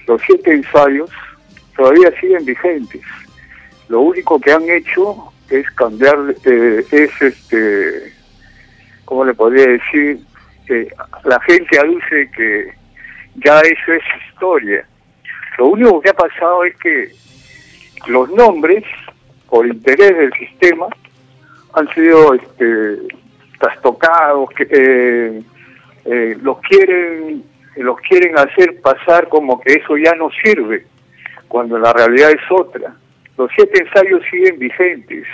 los 0.07 0.21
siete 0.25 0.53
ensayos 0.53 1.11
todavía 1.75 2.11
siguen 2.19 2.43
vigentes. 2.43 3.01
Lo 3.89 4.01
único 4.01 4.39
que 4.39 4.53
han 4.53 4.67
hecho 4.67 5.31
es 5.51 5.69
cambiar, 5.75 6.17
eh, 6.45 6.83
es 6.89 7.21
este, 7.21 8.11
¿cómo 9.05 9.23
le 9.25 9.35
podría 9.35 9.67
decir? 9.67 10.19
que 10.65 10.87
la 11.25 11.39
gente 11.41 11.77
aduce 11.77 12.31
que 12.35 12.73
ya 13.35 13.59
eso 13.59 13.93
es 13.93 14.03
historia. 14.31 14.83
Lo 15.59 15.67
único 15.67 16.01
que 16.01 16.09
ha 16.09 16.13
pasado 16.13 16.63
es 16.63 16.75
que 16.77 17.11
los 18.07 18.31
nombres, 18.31 18.83
por 19.47 19.67
interés 19.67 20.17
del 20.17 20.33
sistema, 20.33 20.87
han 21.73 21.93
sido 21.93 22.33
este, 22.33 22.99
trastocados, 23.59 24.49
que 24.51 24.67
eh, 24.69 25.41
eh, 26.05 26.37
los 26.41 26.59
quieren 26.61 27.43
los 27.77 27.99
quieren 28.01 28.37
hacer 28.37 28.79
pasar 28.81 29.27
como 29.29 29.59
que 29.59 29.73
eso 29.73 29.97
ya 29.97 30.13
no 30.13 30.29
sirve, 30.43 30.85
cuando 31.47 31.77
la 31.79 31.91
realidad 31.91 32.31
es 32.31 32.51
otra. 32.51 32.93
Los 33.35 33.49
siete 33.55 33.81
ensayos 33.81 34.21
siguen 34.29 34.59
vigentes. 34.59 35.25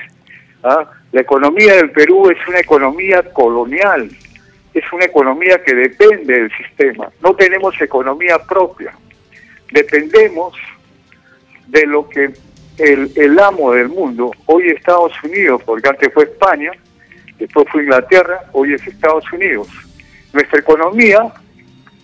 ¿ah? 0.64 0.90
La 1.12 1.22
economía 1.22 1.76
del 1.76 1.92
Perú 1.92 2.30
es 2.30 2.48
una 2.48 2.60
economía 2.60 3.24
colonial, 3.34 4.10
es 4.74 4.94
una 4.94 5.06
economía 5.06 5.62
que 5.64 5.76
depende 5.76 6.34
del 6.34 6.52
sistema. 6.56 7.10
No 7.22 7.36
tenemos 7.36 7.80
economía 7.82 8.40
propia. 8.40 8.94
Dependemos 9.72 10.54
de 11.68 11.86
lo 11.88 12.08
que 12.08 12.32
el, 12.80 13.12
el 13.16 13.40
amo 13.40 13.74
del 13.74 13.90
mundo, 13.90 14.32
hoy 14.46 14.70
Estados 14.70 15.12
Unidos, 15.24 15.62
porque 15.66 15.90
antes 15.90 16.14
fue 16.14 16.24
España, 16.24 16.72
después 17.38 17.68
fue 17.72 17.84
Inglaterra, 17.84 18.42
hoy 18.54 18.74
es 18.74 18.88
Estados 18.88 19.26
Unidos. 19.32 19.68
Nuestra 20.34 20.60
economía, 20.60 21.34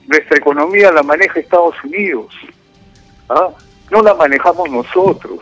nuestra 0.07 0.38
economía 0.38 0.91
la 0.91 1.03
maneja 1.03 1.39
Estados 1.39 1.76
Unidos. 1.84 2.34
¿ah? 3.30 3.49
No 3.91 4.01
la 4.01 4.13
manejamos 4.13 4.69
nosotros. 4.69 5.39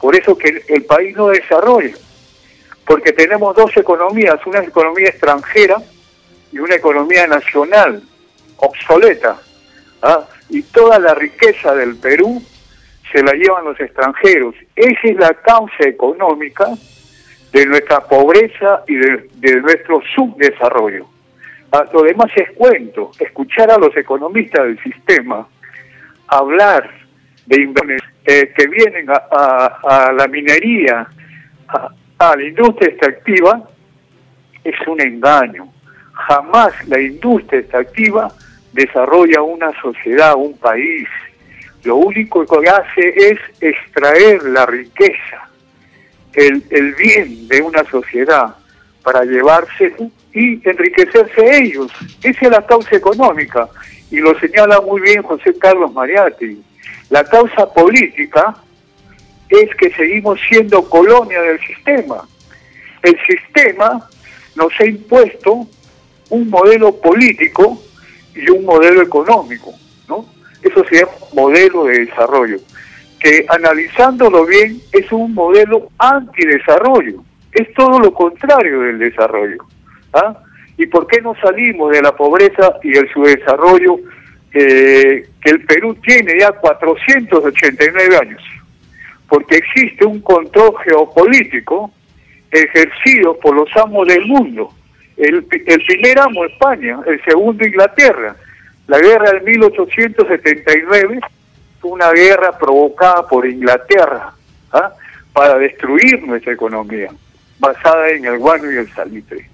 Por 0.00 0.16
eso 0.16 0.36
que 0.36 0.64
el, 0.68 0.84
país 0.84 1.16
no 1.16 1.28
desarrolla. 1.28 1.94
Porque 2.84 3.12
tenemos 3.12 3.54
dos 3.54 3.76
economías, 3.76 4.44
una 4.46 4.60
economía 4.60 5.08
extranjera 5.08 5.76
y 6.50 6.58
una 6.58 6.74
economía 6.74 7.26
nacional, 7.26 8.02
obsoleta. 8.56 9.40
¿ah? 10.02 10.26
Y 10.48 10.62
toda 10.62 10.98
la 10.98 11.14
riqueza 11.14 11.74
del 11.74 11.96
Perú 11.96 12.42
se 13.12 13.22
la 13.22 13.32
llevan 13.32 13.64
los 13.64 13.78
extranjeros. 13.78 14.54
Esa 14.74 15.00
es 15.02 15.16
la 15.16 15.34
causa 15.34 15.84
económica 15.84 16.66
de 17.52 17.66
nuestra 17.66 18.00
pobreza 18.00 18.82
y 18.88 18.96
de, 18.96 19.60
nuestro 19.60 20.00
subdesarrollo. 20.14 21.06
Ah, 21.70 21.84
lo 21.92 22.02
demás 22.02 22.30
es 22.36 22.50
cuento, 22.52 23.12
escuchar 23.18 23.70
a 23.70 23.78
los 23.78 23.96
economistas 23.96 24.64
del 24.64 24.82
sistema 24.82 25.46
hablar 26.28 26.90
de 27.46 27.62
inversiones 27.62 28.02
eh, 28.24 28.52
que 28.56 28.66
vienen 28.68 29.06
a, 29.10 30.12
la 30.16 30.28
minería, 30.28 31.06
a, 31.68 31.88
a, 32.18 32.36
la 32.36 32.42
industria 32.42 32.90
extractiva, 32.90 33.68
es 34.64 34.74
un 34.86 35.00
engaño. 35.00 35.68
Jamás 36.12 36.72
la 36.88 37.00
industria 37.00 37.60
extractiva 37.60 38.32
desarrolla 38.72 39.42
una 39.42 39.72
sociedad, 39.80 40.34
un 40.36 40.56
país. 40.56 41.08
Lo 41.84 41.96
único 41.96 42.46
que 42.46 42.68
hace 42.68 43.14
es 43.16 43.38
extraer 43.60 44.42
la 44.44 44.66
riqueza, 44.66 45.48
el, 46.34 46.62
bien 46.94 47.48
de 47.48 47.60
una 47.60 47.84
sociedad 47.90 48.54
para 49.02 49.24
llevarse 49.24 49.92
y 50.32 50.68
enriquecerse 50.68 51.56
ellos. 51.58 51.90
Esa 52.22 52.46
es 52.46 52.50
la 52.50 52.64
causa 52.64 52.94
económica 52.94 53.68
y 54.10 54.18
lo 54.18 54.38
señala 54.38 54.80
muy 54.80 55.00
bien 55.00 55.22
José 55.22 55.58
Carlos 55.58 55.92
Mariatti. 55.92 56.62
La 57.10 57.24
causa 57.24 57.66
política 57.72 58.54
es 59.48 59.74
que 59.76 59.90
seguimos 59.90 60.38
siendo 60.48 60.88
colonia 60.88 61.42
del 61.42 61.60
sistema. 61.66 62.26
El 63.02 63.18
sistema 63.26 64.08
nos 64.54 64.72
ha 64.78 64.86
impuesto 64.86 65.66
un 66.30 66.48
modelo 66.48 66.94
político 67.00 67.82
y 68.34 68.48
un 68.50 68.64
modelo 68.64 69.02
económico. 69.02 69.74
Eso 70.62 70.84
se 70.84 70.96
llama 70.96 71.12
modelo 71.32 71.84
de 71.84 72.06
desarrollo, 72.06 72.58
que 73.18 73.44
analizándolo 73.48 74.46
bien 74.46 74.80
es 74.92 75.10
un 75.12 75.34
modelo 75.34 75.88
antidesarrollo, 75.98 77.22
es 77.52 77.72
todo 77.74 77.98
lo 77.98 78.12
contrario 78.12 78.80
del 78.80 78.98
desarrollo. 78.98 79.64
¿ah? 80.12 80.36
¿Y 80.76 80.86
por 80.86 81.06
qué 81.06 81.20
no 81.20 81.34
salimos 81.40 81.92
de 81.92 82.02
la 82.02 82.14
pobreza 82.14 82.74
y 82.82 82.96
el 82.96 83.08
subdesarrollo 83.12 83.98
eh, 84.54 85.26
que 85.40 85.50
el 85.50 85.64
Perú 85.64 85.96
tiene 86.02 86.38
ya 86.38 86.52
489 86.52 88.16
años? 88.16 88.42
Porque 89.28 89.56
existe 89.56 90.04
un 90.04 90.20
control 90.20 90.74
geopolítico 90.84 91.90
ejercido 92.50 93.36
por 93.38 93.56
los 93.56 93.68
amos 93.76 94.06
del 94.06 94.26
mundo. 94.26 94.72
El, 95.16 95.46
el 95.66 95.84
primer 95.84 96.18
amo 96.18 96.44
España, 96.44 96.98
el 97.06 97.22
segundo 97.24 97.66
Inglaterra, 97.66 98.36
la 98.92 99.00
guerra 99.00 99.32
de 99.32 99.40
1879 99.40 101.18
fue 101.80 101.90
una 101.92 102.12
guerra 102.12 102.58
provocada 102.58 103.26
por 103.26 103.48
Inglaterra 103.48 104.34
¿ah? 104.70 104.92
para 105.32 105.56
destruir 105.56 106.22
nuestra 106.26 106.52
economía, 106.52 107.10
basada 107.58 108.10
en 108.10 108.26
el 108.26 108.36
guano 108.36 108.70
y 108.70 108.76
el 108.76 108.92
salitre. 108.92 109.48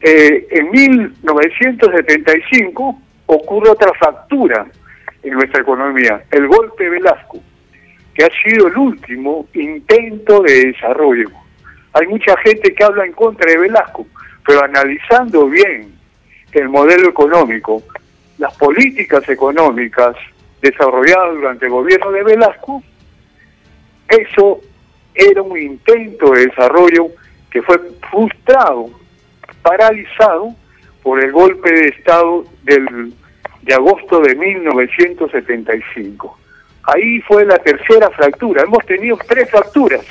Eh, 0.00 0.48
en 0.50 0.72
1975 0.72 3.00
ocurre 3.26 3.70
otra 3.70 3.92
fractura 3.92 4.66
en 5.22 5.34
nuestra 5.34 5.62
economía, 5.62 6.24
el 6.32 6.48
golpe 6.48 6.90
Velasco, 6.90 7.38
que 8.12 8.24
ha 8.24 8.30
sido 8.42 8.66
el 8.66 8.76
último 8.76 9.46
intento 9.54 10.42
de 10.42 10.72
desarrollo. 10.72 11.30
Hay 11.92 12.08
mucha 12.08 12.36
gente 12.38 12.74
que 12.74 12.82
habla 12.82 13.06
en 13.06 13.12
contra 13.12 13.48
de 13.48 13.56
Velasco, 13.56 14.04
pero 14.44 14.64
analizando 14.64 15.46
bien 15.46 15.94
el 16.50 16.68
modelo 16.68 17.08
económico, 17.08 17.80
las 18.44 18.54
políticas 18.58 19.26
económicas 19.30 20.14
desarrolladas 20.60 21.34
durante 21.34 21.64
el 21.64 21.72
gobierno 21.72 22.10
de 22.10 22.24
Velasco, 22.24 22.82
eso 24.06 24.60
era 25.14 25.40
un 25.40 25.58
intento 25.58 26.32
de 26.32 26.48
desarrollo 26.48 27.06
que 27.50 27.62
fue 27.62 27.80
frustrado, 28.10 28.90
paralizado 29.62 30.54
por 31.02 31.24
el 31.24 31.32
golpe 31.32 31.72
de 31.72 31.88
Estado 31.88 32.44
del, 32.64 33.14
de 33.62 33.74
agosto 33.74 34.20
de 34.20 34.34
1975. 34.34 36.38
Ahí 36.82 37.22
fue 37.22 37.46
la 37.46 37.56
tercera 37.56 38.10
fractura. 38.10 38.62
Hemos 38.62 38.84
tenido 38.84 39.16
tres 39.26 39.50
fracturas 39.50 40.04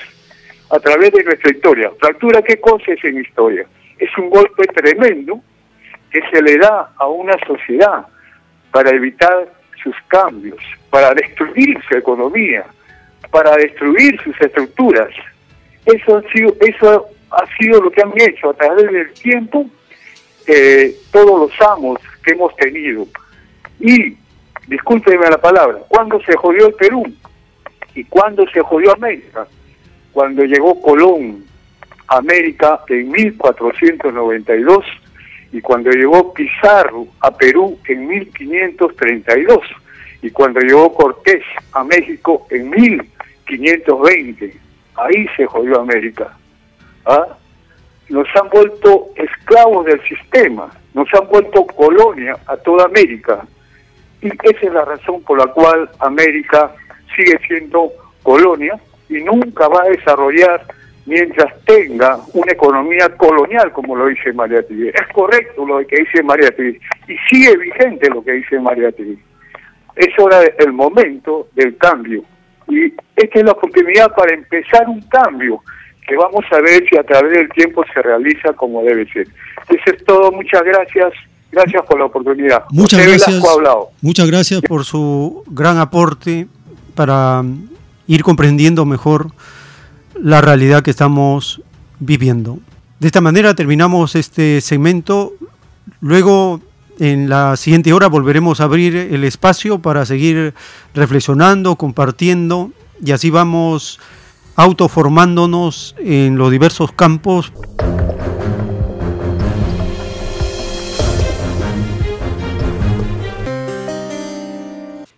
a 0.71 0.79
través 0.79 1.11
de 1.11 1.23
nuestra 1.23 1.51
historia. 1.51 1.91
¿Fractura 1.99 2.41
qué 2.41 2.59
cosa 2.59 2.93
es 2.93 3.03
en 3.03 3.19
historia? 3.19 3.67
Es 3.99 4.09
un 4.17 4.31
golpe 4.31 4.63
tremendo 4.73 5.39
que 6.09 6.21
se 6.31 6.41
le 6.41 6.57
da 6.57 6.93
a 6.97 7.07
una 7.07 7.37
sociedad 7.45 8.07
para 8.73 8.89
evitar 8.89 9.47
sus 9.81 9.95
cambios, 10.07 10.57
para 10.89 11.13
destruir 11.13 11.77
su 11.87 11.95
economía, 11.95 12.65
para 13.29 13.55
destruir 13.55 14.19
sus 14.23 14.39
estructuras. 14.41 15.09
Eso 15.85 16.17
ha 16.17 16.31
sido, 16.31 16.55
eso 16.59 17.07
ha 17.29 17.45
sido 17.57 17.81
lo 17.81 17.91
que 17.91 18.01
han 18.01 18.13
hecho 18.15 18.49
a 18.49 18.53
través 18.55 18.91
del 18.91 19.13
tiempo 19.13 19.67
eh, 20.47 20.95
todos 21.11 21.51
los 21.51 21.69
amos 21.69 21.99
que 22.25 22.31
hemos 22.31 22.55
tenido. 22.55 23.05
Y, 23.79 24.17
discúlpeme 24.67 25.29
la 25.29 25.37
palabra, 25.37 25.77
¿cuándo 25.87 26.19
se 26.23 26.35
jodió 26.35 26.67
el 26.67 26.73
Perú? 26.73 27.03
¿Y 27.93 28.03
cuándo 28.05 28.43
se 28.49 28.59
jodió 28.61 28.93
América? 28.93 29.45
Cuando 30.11 30.45
llegó 30.45 30.81
Colón 30.81 31.45
a 32.07 32.17
América 32.17 32.81
en 32.87 33.11
1492 33.11 34.83
y 35.53 35.61
cuando 35.61 35.91
llegó 35.91 36.33
Pizarro 36.33 37.07
a 37.21 37.31
Perú 37.31 37.79
en 37.87 38.07
1532 38.07 39.59
y 40.21 40.29
cuando 40.31 40.59
llegó 40.59 40.93
Cortés 40.93 41.43
a 41.71 41.85
México 41.85 42.45
en 42.49 42.69
1520. 42.69 44.57
Ahí 44.95 45.27
se 45.37 45.45
jodió 45.45 45.79
América. 45.79 46.35
¿Ah? 47.05 47.37
nos 48.09 48.27
han 48.35 48.49
vuelto 48.49 49.09
esclavos 49.15 49.85
del 49.85 50.01
sistema, 50.03 50.69
nos 50.93 51.07
han 51.13 51.27
vuelto 51.27 51.65
colonia 51.65 52.37
a 52.47 52.57
toda 52.57 52.85
América. 52.85 53.45
Y 54.21 54.27
esa 54.27 54.59
es 54.61 54.73
la 54.73 54.85
razón 54.85 55.23
por 55.23 55.39
la 55.39 55.47
cual 55.47 55.89
América 55.99 56.71
sigue 57.15 57.39
siendo 57.47 57.91
colonia 58.21 58.79
y 59.09 59.15
nunca 59.15 59.67
va 59.67 59.83
a 59.83 59.89
desarrollar 59.89 60.65
mientras 61.05 61.53
tenga 61.65 62.19
una 62.33 62.51
economía 62.51 63.09
colonial, 63.17 63.71
como 63.73 63.95
lo 63.95 64.07
dice 64.07 64.31
Mariati. 64.33 64.89
Es 64.89 65.07
correcto 65.13 65.65
lo 65.65 65.85
que 65.85 65.97
dice 65.97 66.23
Mariati 66.23 66.79
y 67.07 67.15
sigue 67.29 67.57
vigente 67.57 68.09
lo 68.09 68.23
que 68.23 68.33
dice 68.33 68.59
Mariati. 68.59 69.17
Es 69.95 70.19
hora, 70.19 70.41
el 70.57 70.73
momento 70.73 71.47
del 71.53 71.77
cambio 71.77 72.23
y 72.69 72.85
esta 73.15 73.39
es 73.39 73.45
la 73.45 73.51
oportunidad 73.51 74.13
para 74.15 74.33
empezar 74.33 74.87
un 74.87 75.01
cambio 75.01 75.61
que 76.07 76.15
vamos 76.15 76.43
a 76.51 76.59
ver 76.59 76.83
si 76.89 76.97
a 76.97 77.03
través 77.03 77.33
del 77.33 77.49
tiempo 77.49 77.83
se 77.93 78.01
realiza 78.01 78.53
como 78.53 78.81
debe 78.83 79.05
ser. 79.11 79.27
Eso 79.69 79.83
es 79.85 80.03
todo, 80.05 80.31
muchas 80.31 80.63
gracias. 80.63 81.13
Gracias 81.51 81.83
por 81.83 81.99
la 81.99 82.05
oportunidad. 82.05 82.63
Muchas 82.71 83.05
gracias. 83.05 83.43
Muchas 84.01 84.27
gracias 84.27 84.61
por 84.61 84.85
su 84.85 85.43
gran 85.47 85.77
aporte 85.77 86.47
para 86.95 87.43
ir 88.07 88.23
comprendiendo 88.23 88.85
mejor 88.85 89.27
la 90.23 90.39
realidad 90.39 90.83
que 90.83 90.89
estamos 90.89 91.61
viviendo. 91.99 92.59
De 93.01 93.07
esta 93.07 93.19
manera 93.19 93.55
terminamos 93.55 94.15
este 94.15 94.61
segmento. 94.61 95.33
Luego, 95.99 96.61
en 96.97 97.27
la 97.27 97.57
siguiente 97.57 97.91
hora, 97.91 98.07
volveremos 98.07 98.61
a 98.61 98.63
abrir 98.63 98.95
el 98.95 99.25
espacio 99.25 99.79
para 99.79 100.05
seguir 100.05 100.53
reflexionando, 100.93 101.75
compartiendo 101.75 102.71
y 103.03 103.11
así 103.11 103.31
vamos 103.31 103.99
autoformándonos 104.55 105.93
en 105.99 106.37
los 106.37 106.49
diversos 106.51 106.93
campos. 106.93 107.51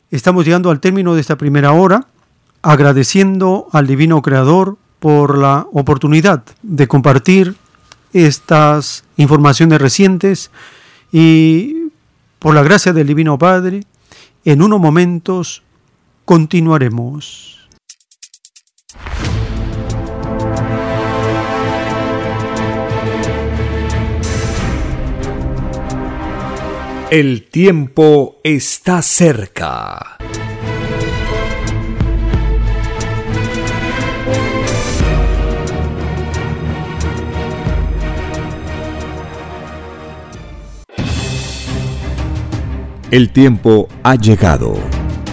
Estamos 0.10 0.46
llegando 0.46 0.72
al 0.72 0.80
término 0.80 1.14
de 1.14 1.22
esta 1.22 1.38
primera 1.38 1.74
hora, 1.74 2.08
agradeciendo 2.64 3.68
al 3.72 3.86
Divino 3.86 4.24
Creador 4.24 4.80
por 5.00 5.38
la 5.38 5.68
oportunidad 5.72 6.44
de 6.62 6.88
compartir 6.88 7.56
estas 8.14 9.04
informaciones 9.18 9.82
recientes 9.82 10.52
y 11.12 11.92
por 12.40 12.56
la 12.56 12.64
gracia 12.64 12.94
del 12.94 13.08
Divino 13.08 13.38
Padre, 13.38 13.82
en 14.46 14.62
unos 14.62 14.80
momentos 14.80 15.64
continuaremos. 16.26 17.56
El 27.12 27.44
tiempo 27.44 28.38
está 28.44 29.02
cerca. 29.02 30.18
El 43.16 43.30
tiempo 43.30 43.88
ha 44.04 44.16
llegado. 44.16 44.74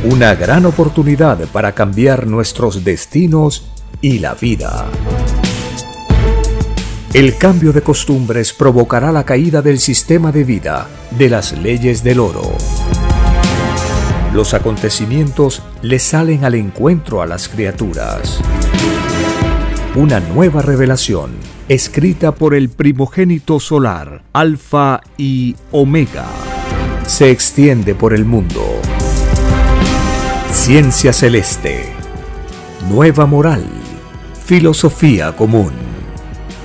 Una 0.05 0.35
gran 0.35 0.67
oportunidad 0.67 1.39
para 1.47 1.73
cambiar 1.73 2.27
nuestros 2.27 2.85
destinos 2.85 3.71
y 4.03 4.19
la 4.19 4.35
vida. 4.35 4.87
El 7.13 7.37
cambio 7.37 7.73
de 7.73 7.83
costumbres 7.83 8.53
provocará 8.53 9.11
la 9.11 9.25
caída 9.25 9.63
del 9.63 9.81
sistema 9.81 10.31
de 10.31 10.45
vida, 10.45 10.87
de 11.11 11.29
las 11.29 11.59
leyes 11.59 12.05
del 12.05 12.21
oro. 12.21 12.57
Los 14.33 14.55
acontecimientos 14.55 15.61
le 15.83 15.99
salen 15.99 16.45
al 16.45 16.55
encuentro 16.55 17.21
a 17.21 17.27
las 17.27 17.49
criaturas. 17.49 18.41
Una 19.97 20.21
nueva 20.21 20.63
revelación, 20.63 21.33
escrita 21.69 22.33
por 22.33 22.55
el 22.55 22.69
primogénito 22.69 23.59
solar, 23.59 24.23
Alfa 24.33 25.01
y 25.17 25.57
Omega, 25.73 26.27
se 27.09 27.33
extiende 27.33 27.97
por 27.97 28.15
el 28.15 28.25
mundo. 28.25 28.65
Ciencia 30.53 31.13
celeste, 31.13 31.87
nueva 32.89 33.27
moral, 33.27 33.65
filosofía 34.45 35.35
común 35.35 35.91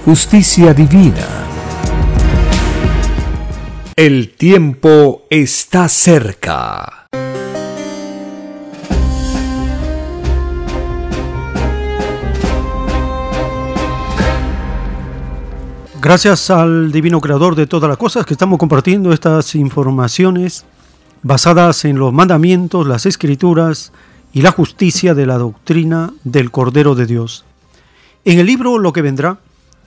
justicia 0.06 0.72
divina. 0.72 1.28
El 3.96 4.36
tiempo 4.36 5.24
está 5.32 5.90
cerca. 5.90 7.08
Gracias 16.00 16.52
al 16.52 16.92
Divino 16.92 17.20
Creador 17.20 17.56
de 17.56 17.66
todas 17.66 17.90
las 17.90 17.98
cosas 17.98 18.28
que 18.28 18.36
estamos 18.36 18.60
compartiendo 18.60 19.12
estas 19.12 19.56
informaciones 19.56 20.66
basadas 21.24 21.84
en 21.84 21.98
los 21.98 22.14
mandamientos, 22.14 22.86
las 22.86 23.08
escrituras 23.08 23.92
y 24.34 24.44
la 24.44 24.52
justicia 24.52 25.16
de 25.16 25.26
la 25.26 25.40
doctrina 25.40 26.14
del 26.24 26.52
Cordero 26.52 26.94
de 26.94 27.08
Dios. 27.08 27.44
En 28.24 28.38
el 28.38 28.46
libro 28.46 28.78
Lo 28.78 28.94
que 28.94 29.02
vendrá, 29.02 29.40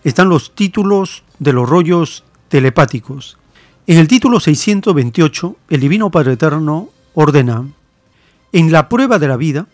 están 0.05 0.29
los 0.29 0.55
títulos 0.55 1.23
de 1.39 1.53
los 1.53 1.69
rollos 1.69 2.25
telepáticos. 2.49 3.39
En 3.87 3.99
el 3.99 4.09
título 4.09 4.41
628, 4.41 5.57
el 5.71 5.81
Divino 5.81 6.11
Padre 6.11 6.35
Eterno 6.35 6.91
ordena, 7.15 7.67
en 8.53 8.73
la 8.73 8.89
prueba 8.89 9.19
de 9.19 9.29
la 9.29 9.37
vida, 9.37 9.67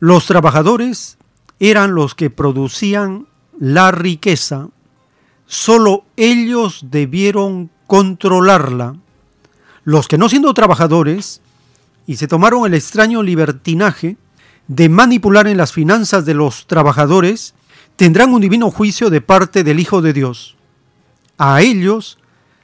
los 0.00 0.26
trabajadores 0.26 1.18
eran 1.60 1.94
los 1.94 2.14
que 2.14 2.30
producían 2.30 3.26
la 3.58 3.90
riqueza, 3.90 4.68
solo 5.46 6.04
ellos 6.16 6.86
debieron 6.90 7.70
controlarla. 7.86 8.96
Los 9.84 10.08
que 10.08 10.18
no 10.18 10.28
siendo 10.28 10.54
trabajadores 10.54 11.40
y 12.06 12.16
se 12.16 12.28
tomaron 12.28 12.66
el 12.66 12.74
extraño 12.74 13.22
libertinaje 13.22 14.16
de 14.68 14.88
manipular 14.88 15.46
en 15.46 15.58
las 15.58 15.72
finanzas 15.72 16.24
de 16.24 16.34
los 16.34 16.66
trabajadores, 16.66 17.54
tendrán 17.96 18.32
un 18.32 18.40
divino 18.40 18.70
juicio 18.70 19.10
de 19.10 19.20
parte 19.20 19.64
del 19.64 19.80
Hijo 19.80 20.02
de 20.02 20.12
Dios. 20.12 20.56
A 21.38 21.62
ellos 21.62 22.18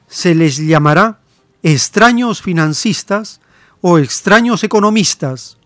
se 0.07 0.35
les 0.35 0.57
llamará 0.57 1.19
extraños 1.63 2.41
financistas 2.41 3.41
o 3.81 3.97
extraños 3.97 4.63
economistas. 4.63 5.57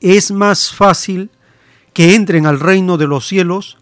Es 0.00 0.30
más 0.30 0.72
fácil 0.72 1.30
que 1.92 2.14
entren 2.14 2.46
al 2.46 2.60
reino 2.60 2.96
de 2.96 3.06
los 3.06 3.26
cielos 3.26 3.78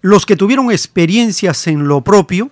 los 0.00 0.26
que 0.26 0.36
tuvieron 0.36 0.70
experiencias 0.70 1.66
en 1.66 1.88
lo 1.88 2.02
propio, 2.02 2.50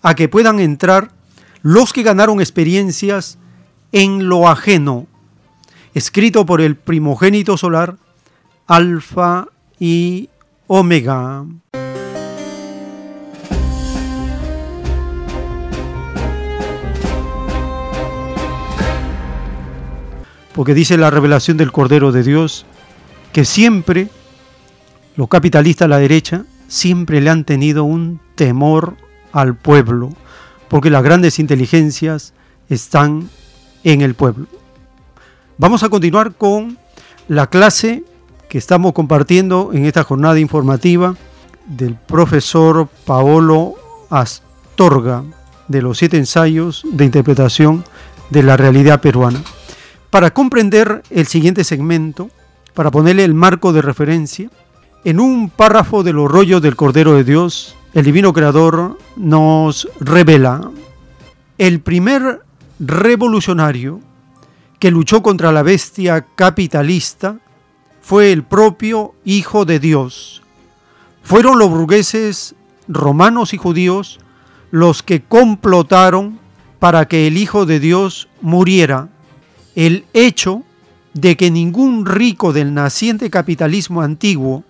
a 0.00 0.14
que 0.14 0.30
puedan 0.30 0.60
entrar 0.60 1.12
los 1.60 1.92
que 1.92 2.02
ganaron 2.02 2.40
experiencias 2.40 3.36
en 3.92 4.30
lo 4.30 4.48
ajeno. 4.48 5.06
Escrito 5.92 6.46
por 6.46 6.62
el 6.62 6.76
primogénito 6.76 7.58
solar, 7.58 7.98
Alfa 8.66 9.48
y 9.78 10.30
Omega. 10.72 11.44
Porque 20.54 20.72
dice 20.74 20.96
la 20.96 21.10
revelación 21.10 21.56
del 21.56 21.72
Cordero 21.72 22.12
de 22.12 22.22
Dios 22.22 22.66
que 23.32 23.44
siempre 23.44 24.10
los 25.16 25.26
capitalistas 25.26 25.86
a 25.86 25.88
la 25.88 25.98
derecha 25.98 26.44
siempre 26.68 27.20
le 27.20 27.30
han 27.30 27.42
tenido 27.42 27.82
un 27.82 28.20
temor 28.36 28.96
al 29.32 29.56
pueblo, 29.56 30.12
porque 30.68 30.88
las 30.88 31.02
grandes 31.02 31.40
inteligencias 31.40 32.32
están 32.68 33.28
en 33.82 34.02
el 34.02 34.14
pueblo. 34.14 34.46
Vamos 35.58 35.82
a 35.82 35.88
continuar 35.88 36.36
con 36.36 36.78
la 37.26 37.48
clase 37.48 38.04
que 38.50 38.58
estamos 38.58 38.92
compartiendo 38.92 39.70
en 39.72 39.86
esta 39.86 40.02
jornada 40.02 40.40
informativa 40.40 41.14
del 41.66 41.94
profesor 41.94 42.88
Paolo 43.06 43.74
Astorga 44.10 45.22
de 45.68 45.80
los 45.80 45.98
siete 45.98 46.16
ensayos 46.16 46.84
de 46.90 47.04
interpretación 47.04 47.84
de 48.28 48.42
la 48.42 48.56
realidad 48.56 49.00
peruana. 49.00 49.40
Para 50.10 50.32
comprender 50.32 51.04
el 51.10 51.28
siguiente 51.28 51.62
segmento, 51.62 52.28
para 52.74 52.90
ponerle 52.90 53.22
el 53.22 53.34
marco 53.34 53.72
de 53.72 53.82
referencia, 53.82 54.50
en 55.04 55.20
un 55.20 55.48
párrafo 55.48 56.02
de 56.02 56.12
los 56.12 56.28
rollos 56.28 56.60
del 56.60 56.74
Cordero 56.74 57.14
de 57.14 57.22
Dios, 57.22 57.76
el 57.94 58.04
Divino 58.04 58.32
Creador 58.32 58.98
nos 59.14 59.88
revela 60.00 60.72
el 61.56 61.80
primer 61.80 62.40
revolucionario 62.80 64.00
que 64.80 64.90
luchó 64.90 65.22
contra 65.22 65.52
la 65.52 65.62
bestia 65.62 66.26
capitalista 66.34 67.36
fue 68.00 68.32
el 68.32 68.42
propio 68.42 69.14
Hijo 69.24 69.64
de 69.64 69.78
Dios. 69.78 70.42
Fueron 71.22 71.58
los 71.58 71.70
burgueses 71.70 72.54
romanos 72.88 73.54
y 73.54 73.56
judíos 73.56 74.18
los 74.70 75.02
que 75.02 75.22
complotaron 75.22 76.38
para 76.78 77.06
que 77.06 77.26
el 77.26 77.36
Hijo 77.36 77.66
de 77.66 77.80
Dios 77.80 78.28
muriera. 78.40 79.08
El 79.74 80.04
hecho 80.12 80.62
de 81.14 81.36
que 81.36 81.50
ningún 81.50 82.06
rico 82.06 82.52
del 82.52 82.74
naciente 82.74 83.30
capitalismo 83.30 84.02
antiguo 84.02 84.64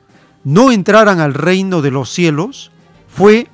no 0.44 0.72
entraran 0.72 1.20
al 1.20 1.34
reino 1.34 1.82
de 1.82 1.90
los 1.90 2.10
cielos 2.10 2.70
fue 3.08 3.48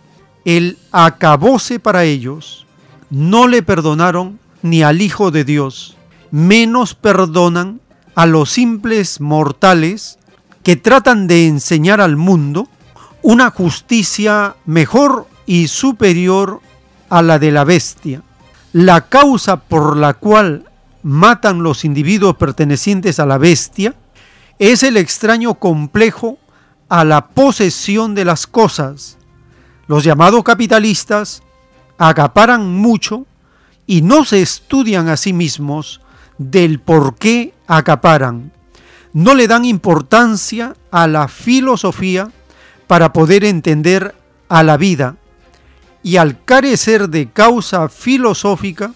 el 0.45 0.79
acabose 0.93 1.81
para 1.81 2.05
ellos. 2.05 2.67
No 3.11 3.49
le 3.49 3.63
perdonaron 3.63 4.39
ni 4.63 4.83
al 4.83 5.01
Hijo 5.01 5.31
de 5.31 5.45
Dios, 5.45 5.97
menos 6.31 6.95
perdonan 6.95 7.81
a 8.17 8.27
los 8.27 8.51
simples 8.51 9.21
mortales 9.21 10.19
que 10.65 10.75
tratan 10.75 11.29
de 11.29 11.47
enseñar 11.47 12.01
al 12.01 12.17
mundo 12.17 12.67
una 13.23 13.51
justicia 13.51 14.57
mejor 14.65 15.29
y 15.45 15.69
superior 15.69 16.61
a 17.09 17.23
la 17.23 17.39
de 17.39 17.53
la 17.53 17.65
bestia. 17.65 18.23
La 18.73 19.03
causa 19.03 19.59
por 19.59 19.97
la 19.97 20.15
cual 20.15 20.65
matan 21.03 21.63
los 21.63 21.85
individuos 21.85 22.37
pertenecientes 22.37 23.21
a 23.21 23.27
la 23.27 23.39
bestia 23.39 23.95
es 24.59 24.83
el 24.83 24.97
extraño 24.97 25.55
complejo 25.55 26.39
a 26.89 27.05
la 27.05 27.29
posesión 27.29 28.15
de 28.15 28.25
las 28.25 28.47
cosas. 28.47 29.19
Los 29.89 30.05
llamados 30.05 30.43
capitalistas 30.43 31.43
acaparan 31.99 32.75
mucho 32.75 33.27
y 33.87 34.01
no 34.01 34.25
se 34.25 34.41
estudian 34.41 35.09
a 35.09 35.19
sí 35.19 35.35
mismos 35.35 36.01
del 36.39 36.81
por 36.81 37.17
qué 37.17 37.53
acaparan. 37.67 38.53
No 39.13 39.35
le 39.35 39.49
dan 39.49 39.65
importancia 39.65 40.75
a 40.91 41.07
la 41.07 41.29
filosofía 41.29 42.31
para 42.87 43.13
poder 43.13 43.45
entender 43.45 44.15
a 44.49 44.63
la 44.63 44.77
vida 44.77 45.17
y 46.07 46.19
al 46.19 46.45
carecer 46.45 47.09
de 47.09 47.29
causa 47.31 47.89
filosófica, 47.89 48.93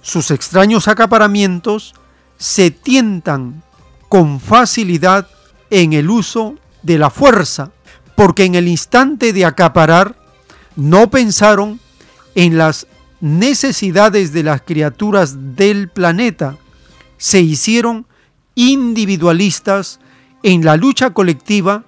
sus 0.00 0.30
extraños 0.30 0.86
acaparamientos 0.86 1.92
se 2.38 2.70
tientan 2.70 3.64
con 4.08 4.38
facilidad 4.38 5.26
en 5.70 5.92
el 5.92 6.08
uso 6.08 6.54
de 6.82 6.98
la 6.98 7.10
fuerza, 7.10 7.72
porque 8.14 8.44
en 8.44 8.54
el 8.54 8.68
instante 8.68 9.32
de 9.32 9.44
acaparar 9.44 10.14
no 10.76 11.10
pensaron 11.10 11.80
en 12.36 12.56
las 12.58 12.86
necesidades 13.20 14.32
de 14.32 14.44
las 14.44 14.62
criaturas 14.62 15.56
del 15.56 15.88
planeta, 15.88 16.58
se 17.16 17.40
hicieron 17.40 18.06
individualistas 18.54 20.00
en 20.42 20.64
la 20.64 20.76
lucha 20.76 21.10
colectiva 21.10 21.84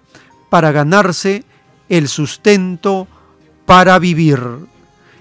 para 0.50 0.72
ganarse 0.72 1.44
el 1.88 2.08
sustento 2.08 3.06
para 3.66 3.98
vivir. 3.98 4.40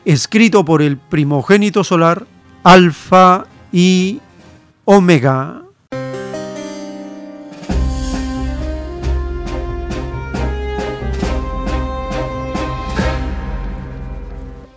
Escrito 0.06 0.64
por 0.64 0.82
el 0.82 0.98
primogénito 0.98 1.84
solar, 1.84 2.26
Alfa 2.64 3.46
y 3.72 4.22
Omega. 4.86 5.64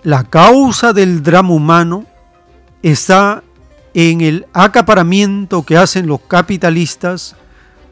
La 0.02 0.24
causa 0.24 0.92
del 0.92 1.22
drama 1.22 1.50
humano 1.50 2.06
está 2.82 3.44
en 3.94 4.20
el 4.20 4.46
acaparamiento 4.52 5.64
que 5.64 5.76
hacen 5.76 6.06
los 6.06 6.20
capitalistas 6.20 7.36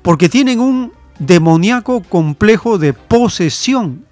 porque 0.03 0.29
tienen 0.29 0.61
un 0.61 0.93
demoníaco 1.19 2.03
complejo 2.03 2.79
de 2.79 2.93
posesión 2.93 4.05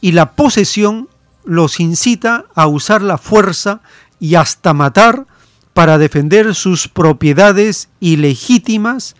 y 0.00 0.12
la 0.12 0.32
posesión 0.32 1.08
los 1.44 1.80
incita 1.80 2.46
a 2.54 2.66
usar 2.66 3.02
la 3.02 3.18
fuerza 3.18 3.80
y 4.18 4.34
hasta 4.34 4.74
matar 4.74 5.26
para 5.72 5.98
defender 5.98 6.54
sus 6.54 6.88
propiedades 6.88 7.88
ilegítimas, 8.00 9.14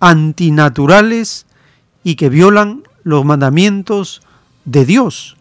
antinaturales 0.00 1.46
y 2.02 2.16
que 2.16 2.28
violan 2.28 2.82
los 3.02 3.24
mandamientos 3.24 4.22
de 4.64 4.84
Dios 4.84 5.36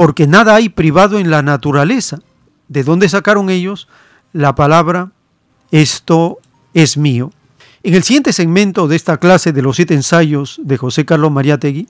porque 0.00 0.26
nada 0.26 0.54
hay 0.54 0.70
privado 0.70 1.18
en 1.18 1.30
la 1.30 1.42
naturaleza. 1.42 2.20
¿De 2.68 2.84
dónde 2.84 3.06
sacaron 3.10 3.50
ellos 3.50 3.86
la 4.32 4.54
palabra 4.54 5.12
esto 5.70 6.38
es 6.74 6.96
mío? 6.96 7.32
En 7.82 7.94
el 7.94 8.02
siguiente 8.02 8.32
segmento 8.32 8.88
de 8.88 8.96
esta 8.96 9.16
clase 9.16 9.52
de 9.52 9.62
los 9.62 9.76
siete 9.76 9.94
ensayos 9.94 10.60
de 10.62 10.76
José 10.76 11.04
Carlos 11.04 11.32
Mariátegui, 11.32 11.88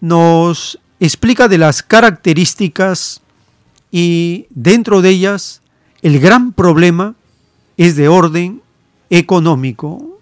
nos 0.00 0.80
explica 1.00 1.48
de 1.48 1.58
las 1.58 1.82
características 1.82 3.20
y 3.90 4.46
dentro 4.50 5.00
de 5.00 5.10
ellas 5.10 5.62
el 6.02 6.18
gran 6.20 6.52
problema 6.52 7.14
es 7.76 7.96
de 7.96 8.08
orden 8.08 8.62
económico. 9.10 10.18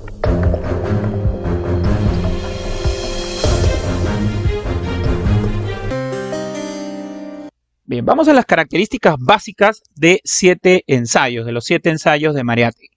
Bien, 7.89 8.05
vamos 8.05 8.27
a 8.29 8.33
las 8.33 8.45
características 8.45 9.15
básicas 9.19 9.83
de 9.95 10.21
siete 10.25 10.83
ensayos, 10.89 11.47
de 11.47 11.53
los 11.53 11.65
siete 11.65 11.89
ensayos 11.89 12.35
de 12.35 12.43
Mariátegui. 12.43 12.96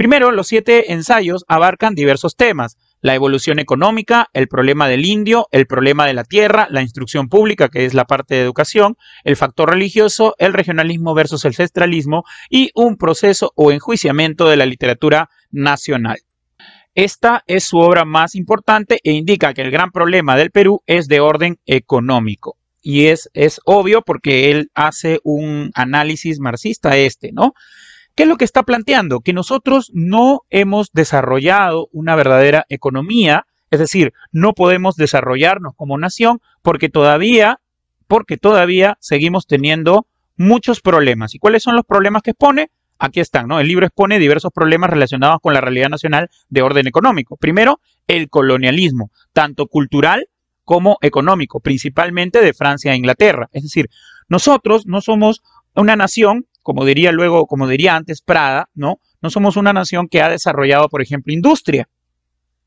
Primero, 0.00 0.30
los 0.30 0.46
siete 0.46 0.94
ensayos 0.94 1.44
abarcan 1.46 1.94
diversos 1.94 2.34
temas, 2.34 2.78
la 3.02 3.14
evolución 3.14 3.58
económica, 3.58 4.30
el 4.32 4.48
problema 4.48 4.88
del 4.88 5.04
indio, 5.04 5.46
el 5.52 5.66
problema 5.66 6.06
de 6.06 6.14
la 6.14 6.24
tierra, 6.24 6.68
la 6.70 6.80
instrucción 6.80 7.28
pública, 7.28 7.68
que 7.68 7.84
es 7.84 7.92
la 7.92 8.06
parte 8.06 8.34
de 8.34 8.40
educación, 8.40 8.96
el 9.24 9.36
factor 9.36 9.68
religioso, 9.68 10.36
el 10.38 10.54
regionalismo 10.54 11.12
versus 11.12 11.44
el 11.44 11.54
centralismo 11.54 12.24
y 12.48 12.70
un 12.74 12.96
proceso 12.96 13.52
o 13.56 13.72
enjuiciamiento 13.72 14.48
de 14.48 14.56
la 14.56 14.64
literatura 14.64 15.28
nacional. 15.50 16.16
Esta 16.94 17.44
es 17.46 17.64
su 17.64 17.76
obra 17.76 18.06
más 18.06 18.34
importante 18.34 19.00
e 19.04 19.12
indica 19.12 19.52
que 19.52 19.60
el 19.60 19.70
gran 19.70 19.90
problema 19.90 20.34
del 20.34 20.50
Perú 20.50 20.82
es 20.86 21.08
de 21.08 21.20
orden 21.20 21.58
económico 21.66 22.56
y 22.80 23.08
es, 23.08 23.28
es 23.34 23.60
obvio 23.66 24.00
porque 24.00 24.50
él 24.50 24.70
hace 24.74 25.20
un 25.24 25.70
análisis 25.74 26.40
marxista 26.40 26.96
este, 26.96 27.32
¿no? 27.32 27.52
¿Qué 28.14 28.24
es 28.24 28.28
lo 28.28 28.36
que 28.36 28.44
está 28.44 28.62
planteando? 28.64 29.20
Que 29.20 29.32
nosotros 29.32 29.90
no 29.94 30.42
hemos 30.50 30.90
desarrollado 30.92 31.88
una 31.92 32.16
verdadera 32.16 32.66
economía, 32.68 33.46
es 33.70 33.78
decir, 33.78 34.12
no 34.32 34.52
podemos 34.52 34.96
desarrollarnos 34.96 35.74
como 35.76 35.96
nación 35.96 36.40
porque 36.62 36.88
todavía, 36.88 37.60
porque 38.06 38.36
todavía 38.36 38.98
seguimos 39.00 39.46
teniendo 39.46 40.06
muchos 40.36 40.80
problemas. 40.80 41.34
¿Y 41.34 41.38
cuáles 41.38 41.62
son 41.62 41.76
los 41.76 41.84
problemas 41.84 42.22
que 42.22 42.32
expone? 42.32 42.70
Aquí 42.98 43.20
están, 43.20 43.48
¿no? 43.48 43.60
El 43.60 43.68
libro 43.68 43.86
expone 43.86 44.18
diversos 44.18 44.52
problemas 44.52 44.90
relacionados 44.90 45.38
con 45.40 45.54
la 45.54 45.60
realidad 45.60 45.88
nacional 45.88 46.28
de 46.48 46.62
orden 46.62 46.86
económico. 46.86 47.36
Primero, 47.36 47.80
el 48.06 48.28
colonialismo, 48.28 49.10
tanto 49.32 49.66
cultural 49.68 50.28
como 50.64 50.98
económico, 51.00 51.60
principalmente 51.60 52.42
de 52.42 52.52
Francia 52.52 52.92
e 52.92 52.96
Inglaterra. 52.96 53.48
Es 53.52 53.62
decir, 53.62 53.88
nosotros 54.28 54.86
no 54.86 55.00
somos 55.00 55.42
una 55.74 55.96
nación, 55.96 56.46
como 56.62 56.84
diría 56.84 57.12
luego, 57.12 57.46
como 57.46 57.68
diría 57.68 57.96
antes 57.96 58.22
Prada, 58.22 58.68
¿no? 58.74 59.00
No 59.22 59.30
somos 59.30 59.56
una 59.56 59.72
nación 59.72 60.08
que 60.08 60.22
ha 60.22 60.28
desarrollado, 60.28 60.88
por 60.88 61.02
ejemplo, 61.02 61.32
industria, 61.32 61.88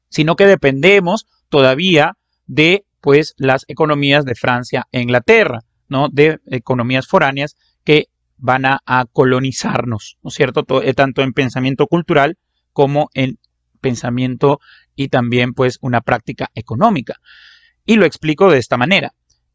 sino 0.09 0.35
que 0.35 0.45
dependemos 0.45 1.27
todavía 1.49 2.17
de 2.45 2.85
pues 3.01 3.33
las 3.37 3.65
economías 3.67 4.25
de 4.25 4.35
Francia 4.35 4.87
e 4.91 5.01
Inglaterra, 5.01 5.59
¿no? 5.89 6.09
De 6.09 6.39
economías 6.45 7.07
foráneas 7.07 7.55
que 7.83 8.07
van 8.37 8.65
a, 8.65 8.79
colonizarnos, 9.11 10.17
¿no 10.21 10.27
es 10.27 10.33
cierto? 10.33 10.65
Eh, 10.81 10.93
tanto 10.93 11.21
en 11.21 11.33
pensamiento 11.33 11.87
cultural 11.87 12.37
como 12.73 13.09
en 13.13 13.39
pensamiento 13.79 14.59
y 14.95 15.09
también 15.09 15.53
pues 15.53 15.77
una 15.81 16.01
práctica 16.01 16.49
económica. 16.55 17.15
Y 17.85 17.95
lo 17.95 18.05
explico 18.05 18.51
de 18.51 18.59
esta 18.59 18.77
manera. 18.77 19.13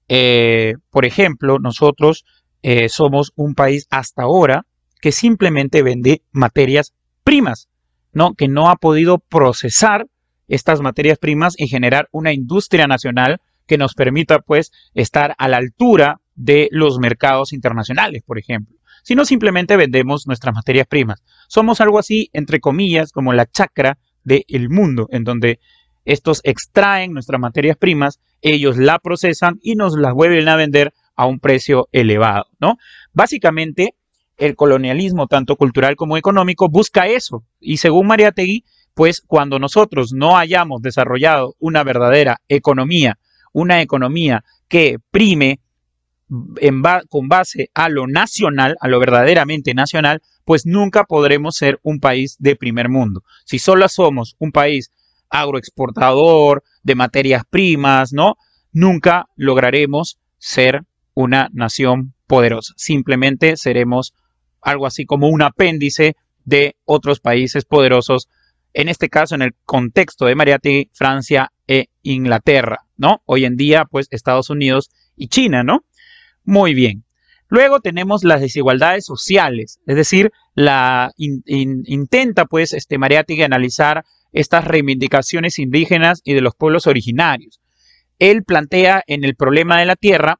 Eh, 0.08 0.74
por 0.90 1.04
ejemplo, 1.04 1.58
nosotros 1.58 2.24
eh, 2.62 2.88
somos 2.88 3.32
un 3.36 3.54
país 3.54 3.86
hasta 3.90 4.22
ahora 4.22 4.66
que 5.00 5.12
simplemente 5.12 5.82
vende 5.82 6.22
materias 6.32 6.94
primas, 7.24 7.68
¿no? 8.12 8.34
Que 8.34 8.48
no 8.48 8.68
ha 8.68 8.76
podido 8.76 9.18
procesar 9.18 10.06
estas 10.48 10.80
materias 10.80 11.18
primas 11.18 11.54
y 11.56 11.68
generar 11.68 12.08
una 12.10 12.32
industria 12.32 12.86
nacional 12.86 13.40
que 13.66 13.78
nos 13.78 13.94
permita, 13.94 14.40
pues, 14.40 14.72
estar 14.94 15.34
a 15.38 15.48
la 15.48 15.58
altura 15.58 16.20
de 16.34 16.68
los 16.72 16.98
mercados 16.98 17.52
internacionales, 17.52 18.22
por 18.24 18.38
ejemplo. 18.38 18.76
Si 19.02 19.14
no, 19.14 19.24
simplemente 19.24 19.76
vendemos 19.76 20.26
nuestras 20.26 20.54
materias 20.54 20.86
primas. 20.86 21.22
Somos 21.48 21.80
algo 21.80 21.98
así, 21.98 22.30
entre 22.32 22.60
comillas, 22.60 23.12
como 23.12 23.32
la 23.32 23.46
chacra 23.46 23.98
del 24.24 24.68
mundo, 24.68 25.08
en 25.10 25.24
donde 25.24 25.60
estos 26.04 26.40
extraen 26.44 27.12
nuestras 27.12 27.40
materias 27.40 27.76
primas, 27.76 28.20
ellos 28.40 28.78
la 28.78 28.98
procesan 28.98 29.58
y 29.62 29.74
nos 29.74 29.96
las 29.98 30.14
vuelven 30.14 30.48
a 30.48 30.56
vender 30.56 30.92
a 31.18 31.26
un 31.26 31.40
precio 31.40 31.88
elevado, 31.90 32.46
¿no? 32.60 32.78
Básicamente, 33.12 33.96
el 34.36 34.54
colonialismo, 34.54 35.26
tanto 35.26 35.56
cultural 35.56 35.96
como 35.96 36.16
económico, 36.16 36.68
busca 36.68 37.08
eso. 37.08 37.44
Y 37.58 37.78
según 37.78 38.06
Mariategui, 38.06 38.64
pues 38.94 39.20
cuando 39.20 39.58
nosotros 39.58 40.12
no 40.12 40.38
hayamos 40.38 40.80
desarrollado 40.80 41.56
una 41.58 41.82
verdadera 41.82 42.40
economía, 42.48 43.18
una 43.52 43.82
economía 43.82 44.44
que 44.68 44.98
prime 45.10 45.60
con 47.08 47.28
base 47.28 47.70
a 47.74 47.88
lo 47.88 48.06
nacional, 48.06 48.76
a 48.80 48.86
lo 48.86 49.00
verdaderamente 49.00 49.74
nacional, 49.74 50.22
pues 50.44 50.66
nunca 50.66 51.02
podremos 51.02 51.56
ser 51.56 51.80
un 51.82 51.98
país 51.98 52.36
de 52.38 52.54
primer 52.54 52.88
mundo. 52.88 53.24
Si 53.44 53.58
solo 53.58 53.88
somos 53.88 54.36
un 54.38 54.52
país 54.52 54.92
agroexportador, 55.30 56.62
de 56.84 56.94
materias 56.94 57.42
primas, 57.48 58.12
¿no? 58.12 58.36
Nunca 58.72 59.26
lograremos 59.34 60.18
ser 60.38 60.84
una 61.18 61.48
nación 61.52 62.14
poderosa. 62.28 62.74
Simplemente 62.76 63.56
seremos 63.56 64.14
algo 64.62 64.86
así 64.86 65.04
como 65.04 65.28
un 65.28 65.42
apéndice 65.42 66.14
de 66.44 66.76
otros 66.84 67.18
países 67.18 67.64
poderosos, 67.64 68.28
en 68.72 68.88
este 68.88 69.08
caso 69.08 69.34
en 69.34 69.42
el 69.42 69.56
contexto 69.64 70.26
de 70.26 70.36
Mariati, 70.36 70.90
Francia 70.92 71.50
e 71.66 71.86
Inglaterra, 72.02 72.86
¿no? 72.96 73.22
Hoy 73.24 73.46
en 73.46 73.56
día, 73.56 73.84
pues 73.84 74.06
Estados 74.12 74.48
Unidos 74.48 74.90
y 75.16 75.26
China, 75.26 75.64
¿no? 75.64 75.84
Muy 76.44 76.72
bien. 76.72 77.04
Luego 77.48 77.80
tenemos 77.80 78.22
las 78.22 78.40
desigualdades 78.40 79.04
sociales, 79.04 79.80
es 79.86 79.96
decir, 79.96 80.30
la 80.54 81.10
intenta 81.16 82.44
pues 82.44 82.72
este 82.72 82.96
Mariátegui 82.96 83.42
analizar 83.42 84.04
estas 84.30 84.64
reivindicaciones 84.64 85.58
indígenas 85.58 86.20
y 86.22 86.34
de 86.34 86.42
los 86.42 86.54
pueblos 86.54 86.86
originarios. 86.86 87.60
Él 88.20 88.44
plantea 88.44 89.02
en 89.08 89.24
el 89.24 89.34
problema 89.34 89.80
de 89.80 89.86
la 89.86 89.96
tierra 89.96 90.38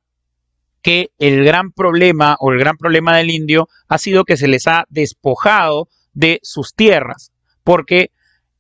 que 0.83 1.11
el 1.19 1.45
gran 1.45 1.73
problema 1.73 2.37
o 2.41 2.53
el 2.53 2.59
gran 2.59 2.77
problema 2.77 3.17
del 3.17 3.31
indio 3.31 3.69
ha 3.89 3.99
sido 3.99 4.25
que 4.25 4.37
se 4.37 4.49
les 4.49 4.67
ha 4.67 4.85
despojado 4.89 5.89
de 6.13 6.41
sus 6.43 6.75
tierras, 6.75 7.33
porque 7.65 8.11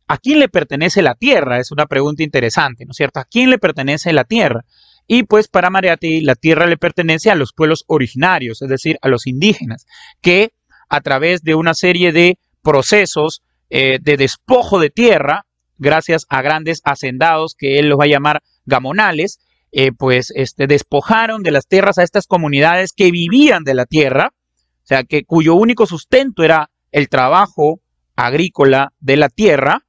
¿a 0.06 0.18
quién 0.18 0.40
le 0.40 0.48
pertenece 0.48 1.02
la 1.02 1.14
tierra? 1.14 1.58
Es 1.58 1.70
una 1.70 1.86
pregunta 1.86 2.22
interesante, 2.22 2.84
¿no 2.84 2.92
es 2.92 2.96
cierto? 2.96 3.20
¿A 3.20 3.24
quién 3.24 3.50
le 3.50 3.58
pertenece 3.58 4.12
la 4.12 4.24
tierra? 4.24 4.64
Y 5.06 5.22
pues 5.22 5.48
para 5.48 5.70
Mariátegui 5.70 6.20
la 6.20 6.34
tierra 6.34 6.66
le 6.66 6.76
pertenece 6.76 7.30
a 7.30 7.34
los 7.34 7.52
pueblos 7.52 7.84
originarios, 7.86 8.60
es 8.62 8.68
decir, 8.68 8.98
a 9.00 9.08
los 9.08 9.26
indígenas, 9.26 9.86
que 10.20 10.52
a 10.88 11.00
través 11.00 11.42
de 11.42 11.54
una 11.54 11.74
serie 11.74 12.12
de 12.12 12.38
procesos 12.62 13.42
eh, 13.70 13.98
de 14.00 14.16
despojo 14.16 14.78
de 14.78 14.90
tierra, 14.90 15.46
gracias 15.78 16.26
a 16.28 16.42
grandes 16.42 16.80
hacendados 16.84 17.54
que 17.56 17.78
él 17.78 17.88
los 17.88 17.98
va 17.98 18.04
a 18.04 18.08
llamar 18.08 18.42
gamonales, 18.66 19.40
eh, 19.72 19.92
pues 19.92 20.32
este, 20.34 20.66
despojaron 20.66 21.42
de 21.42 21.50
las 21.50 21.66
tierras 21.66 21.98
a 21.98 22.02
estas 22.02 22.26
comunidades 22.26 22.92
que 22.92 23.10
vivían 23.10 23.64
de 23.64 23.74
la 23.74 23.86
tierra, 23.86 24.32
o 24.34 24.86
sea, 24.86 25.04
que 25.04 25.24
cuyo 25.24 25.54
único 25.54 25.86
sustento 25.86 26.42
era 26.42 26.70
el 26.92 27.08
trabajo 27.08 27.80
agrícola 28.16 28.92
de 29.00 29.16
la 29.16 29.28
tierra, 29.28 29.84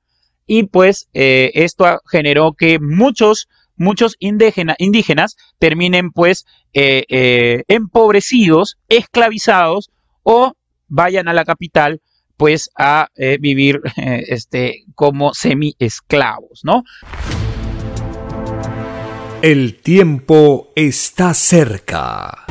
y 0.46 0.64
pues 0.64 1.10
eh, 1.14 1.52
esto 1.54 1.86
generó 2.10 2.54
que 2.54 2.80
muchos, 2.80 3.48
muchos 3.76 4.16
indígenas 4.20 5.38
terminen 5.60 6.12
pues 6.12 6.46
empobrecidos, 6.74 8.78
esclavizados 8.90 9.92
o 10.24 10.54
vayan 10.88 11.28
a 11.28 11.34
la 11.34 11.46
capital 11.46 12.02
pues 12.40 12.70
a 12.78 13.10
eh, 13.16 13.38
vivir 13.38 13.82
este, 13.98 14.86
como 14.96 15.34
semi-esclavos, 15.34 16.62
¿no? 16.64 16.84
El 19.42 19.76
tiempo 19.76 20.70
está 20.76 21.34
cerca. 21.34 22.46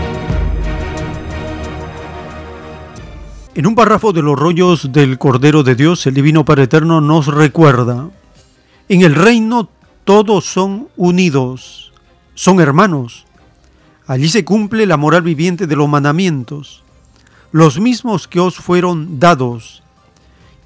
En 3.54 3.66
un 3.66 3.74
párrafo 3.74 4.12
de 4.12 4.22
los 4.22 4.38
rollos 4.38 4.92
del 4.92 5.18
Cordero 5.18 5.62
de 5.62 5.74
Dios, 5.74 6.06
el 6.06 6.14
Divino 6.14 6.44
Padre 6.44 6.64
Eterno 6.64 7.00
nos 7.00 7.26
recuerda, 7.26 8.08
en 8.88 9.02
el 9.02 9.14
reino 9.14 9.68
todos 10.04 10.44
son 10.44 10.88
unidos, 10.96 11.92
son 12.34 12.60
hermanos. 12.60 13.26
Allí 14.06 14.28
se 14.28 14.44
cumple 14.44 14.86
la 14.86 14.96
moral 14.96 15.22
viviente 15.22 15.66
de 15.66 15.76
los 15.76 15.88
mandamientos 15.88 16.82
los 17.52 17.80
mismos 17.80 18.28
que 18.28 18.40
os 18.40 18.56
fueron 18.56 19.18
dados. 19.18 19.82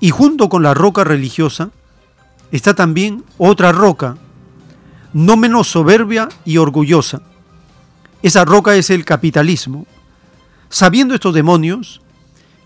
Y 0.01 0.11
junto 0.11 0.49
con 0.49 0.63
la 0.63 0.75
roca 0.75 1.05
religiosa 1.05 1.71
está 2.51 2.75
también 2.75 3.25
otra 3.39 3.73
roca, 3.73 4.17
no 5.13 5.37
menos 5.37 5.69
soberbia 5.69 6.29
y 6.45 6.59
orgullosa. 6.59 7.23
Esa 8.23 8.45
roca 8.45 8.77
es 8.77 8.91
el 8.91 9.05
capitalismo. 9.05 9.87
Sabiendo 10.69 11.15
estos 11.15 11.35
demonios 11.35 12.01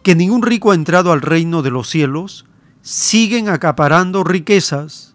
que 0.02 0.14
ningún 0.14 0.42
rico 0.42 0.70
ha 0.70 0.74
entrado 0.74 1.12
al 1.12 1.22
reino 1.22 1.62
de 1.62 1.70
los 1.70 1.88
cielos, 1.88 2.46
siguen 2.82 3.48
acaparando 3.48 4.22
riquezas. 4.22 5.14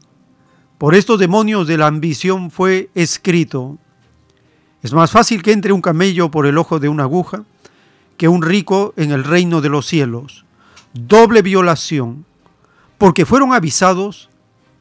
Por 0.78 0.96
estos 0.96 1.20
demonios 1.20 1.68
de 1.68 1.78
la 1.78 1.88
ambición 1.88 2.52
fue 2.52 2.90
escrito, 2.96 3.78
es 4.84 4.94
más 4.94 5.12
fácil 5.12 5.44
que 5.44 5.52
entre 5.52 5.74
un 5.74 5.82
camello 5.82 6.32
por 6.32 6.48
el 6.48 6.58
ojo 6.58 6.80
de 6.80 6.90
una 6.90 7.04
aguja 7.04 7.44
que 8.18 8.28
un 8.28 8.42
rico 8.42 8.94
en 8.98 9.12
el 9.12 9.24
reino 9.24 9.62
de 9.62 9.70
los 9.70 9.86
cielos. 9.86 10.46
Doble 10.94 11.42
violación, 11.42 12.26
porque 12.98 13.26
fueron 13.26 13.54
avisados 13.54 14.30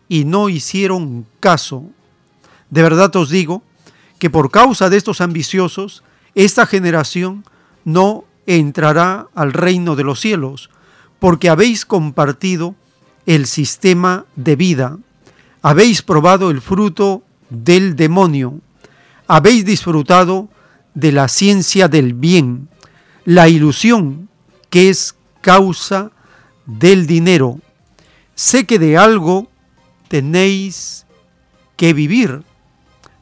y 0.09 0.25
no 0.25 0.49
hicieron 0.49 1.27
caso. 1.39 1.85
De 2.71 2.83
verdad 2.83 3.15
os 3.17 3.29
digo 3.29 3.63
que 4.19 4.31
por 4.31 4.51
causa 4.51 4.89
de 4.89 4.97
estos 4.97 5.21
ambiciosos, 5.21 6.03
esta 6.35 6.67
generación 6.67 7.45
no 7.85 8.25
entrará 8.47 9.29
al 9.35 9.53
reino 9.53 9.97
de 9.97 10.05
los 10.05 10.21
cielos, 10.21 10.71
porque 11.19 11.49
habéis 11.49 11.85
compartido 11.85 12.75
el 13.27 13.47
sistema 13.47 14.25
de 14.37 14.57
vida, 14.57 14.99
habéis 15.63 16.03
probado 16.03 16.51
el 16.51 16.61
fruto 16.61 17.23
del 17.51 17.97
demonio, 17.97 18.61
habéis 19.27 19.65
disfrutado 19.65 20.49
de 20.95 21.13
la 21.13 21.29
ciencia 21.29 21.89
del 21.89 22.15
bien, 22.15 22.69
la 23.25 23.49
ilusión 23.49 24.29
que 24.71 24.89
es 24.89 25.15
causa 25.41 26.11
del 26.67 27.07
dinero. 27.07 27.61
Sé 28.35 28.67
que 28.67 28.79
de 28.79 28.97
algo 28.97 29.49
tenéis 30.09 31.07
que 31.77 31.93
vivir, 31.93 32.43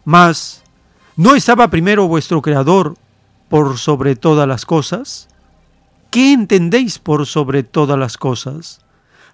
mas 0.08 0.62
¿no 1.16 1.34
estaba 1.34 1.68
primero 1.68 2.08
vuestro 2.08 2.40
Creador 2.40 2.94
por 3.50 3.76
sobre 3.76 4.16
todas 4.16 4.48
las 4.48 4.64
cosas? 4.64 5.28
¿Qué 6.10 6.32
entendéis 6.32 6.98
por 6.98 7.26
sobre 7.26 7.62
todas 7.62 7.98
las 7.98 8.16
cosas? 8.16 8.80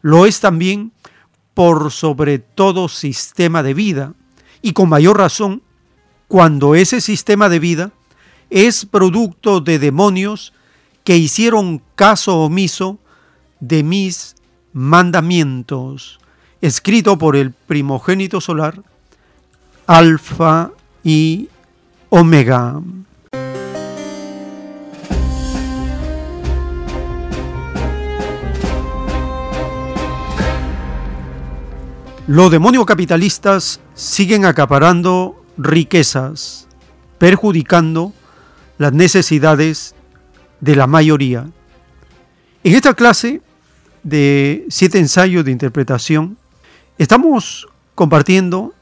Lo 0.03 0.27
es 0.27 0.41
también 0.41 0.91
por 1.55 1.93
sobre 1.93 2.41
todo 2.41 2.89
sistema 2.89 3.63
de 3.63 3.73
vida, 3.73 4.15
y 4.63 4.73
con 4.73 4.89
mayor 4.89 5.17
razón 5.17 5.63
cuando 6.27 6.75
ese 6.75 7.01
sistema 7.01 7.49
de 7.49 7.61
vida 7.61 7.93
es 8.51 8.85
producto 8.85 9.61
de 9.61 9.79
demonios 9.79 10.53
que 11.05 11.17
hicieron 11.17 11.83
caso 11.95 12.41
omiso 12.41 12.99
de 13.61 13.85
mis 13.85 14.35
mandamientos, 14.73 16.19
escrito 16.61 17.17
por 17.17 17.37
el 17.37 17.53
primogénito 17.53 18.41
solar, 18.41 18.83
Alfa 19.87 20.71
y 21.03 21.51
Omega. 22.09 22.81
Los 32.27 32.51
demonios 32.51 32.87
capitalistas 32.87 33.81
siguen 33.93 34.47
acaparando 34.47 35.45
riquezas, 35.59 36.67
perjudicando 37.19 38.15
las 38.79 38.95
necesidades 38.95 39.95
de 40.61 40.77
la 40.77 40.87
mayoría. 40.87 41.47
En 42.63 42.75
esta 42.75 42.95
clase 42.95 43.43
de 44.03 44.65
siete 44.71 44.99
ensayos 44.99 45.45
de 45.45 45.51
interpretación, 45.51 46.39
estamos 46.97 47.69
compartiendo 47.95 48.73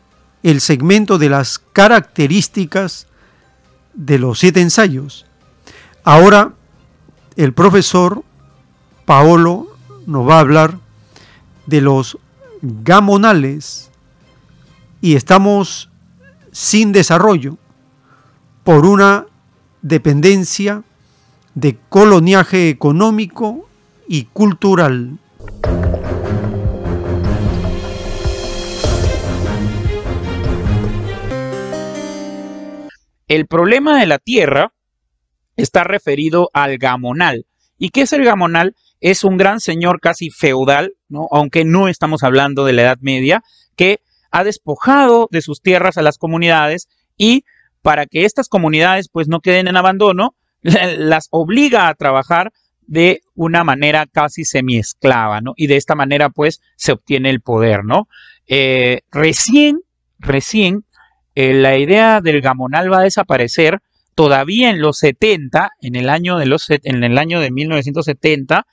el 0.43 0.61
segmento 0.61 1.19
de 1.19 1.29
las 1.29 1.59
características 1.59 3.07
de 3.95 4.19
los 4.19 4.39
siete 4.39 4.61
ensayos. 4.61 5.27
Ahora 6.05 6.53
el 7.37 7.53
profesor 7.53 8.25
Paolo 9.05 9.77
nos 10.07 10.29
va 10.29 10.37
a 10.37 10.41
hablar 10.41 10.79
de 11.67 11.81
los 11.81 12.19
gamonales 12.61 13.91
y 15.01 15.17
estamos 15.17 15.91
sin 16.53 16.93
desarrollo 16.93 17.57
por 18.65 18.87
una 18.87 19.27
dependencia 19.81 20.83
de 21.55 21.79
coloniaje 21.89 22.69
económico 22.69 23.67
y 24.09 24.25
cultural. 24.25 25.19
El 33.33 33.47
problema 33.47 33.99
de 33.99 34.05
la 34.05 34.19
tierra 34.19 34.75
está 35.57 35.85
referido 35.85 36.51
al 36.53 36.77
gamonal. 36.77 37.47
¿Y 37.79 37.89
qué 37.89 38.03
es 38.03 38.13
el 38.13 38.27
gamonal? 38.27 38.77
Es 39.01 39.25
un 39.25 39.39
gran 39.39 39.59
señor 39.59 40.01
casi 40.01 40.29
feudal, 40.29 40.97
¿no? 41.09 41.29
aunque 41.31 41.65
no 41.65 41.89
estamos 41.89 42.25
hablando 42.25 42.67
de 42.67 42.75
la 42.75 42.83
Edad 42.83 42.99
Media, 43.01 43.43
que 43.75 44.01
ha 44.31 44.45
despojado 44.45 45.29
de 45.31 45.41
sus 45.41 45.63
tierras 45.63 45.97
a 45.97 46.03
las 46.03 46.19
comunidades 46.19 46.89
y 47.17 47.47
para 47.81 48.05
que 48.05 48.27
estas 48.27 48.51
comunidades 48.51 49.09
pues 49.09 49.29
no 49.29 49.41
queden 49.41 49.67
en 49.67 49.79
abandono, 49.79 50.37
las 50.61 51.29
obliga 51.31 51.89
a 51.89 51.95
trabajar 51.95 52.53
de 52.83 53.23
una 53.35 53.65
manera 53.65 54.05
casi 54.05 54.45
semiesclava, 54.45 55.41
¿no? 55.41 55.55
Y 55.57 55.69
de 55.69 55.79
esta 55.79 55.95
manera, 55.95 56.29
pues, 56.29 56.61
se 56.77 56.93
obtiene 56.93 57.31
el 57.31 57.41
poder, 57.41 57.83
¿no? 57.83 58.09
Eh, 58.47 59.01
recién, 59.11 59.81
recién, 60.19 60.85
eh, 61.35 61.55
la 61.55 61.79
idea 61.79 62.21
del 62.21 62.41
gamonal 62.41 62.93
va 62.93 63.01
a 63.01 63.05
desaparecer 63.05 63.81
todavía 64.15 64.71
en 64.71 64.81
los 64.81 64.99
70, 64.99 65.71
en 65.81 65.97
el 65.97 66.09
año 66.09 66.39
de, 66.39 66.47
los, 66.47 66.69
en 66.71 67.05
el 67.05 67.19
año 67.19 67.41
de 67.41 67.51
1970, 67.51 68.67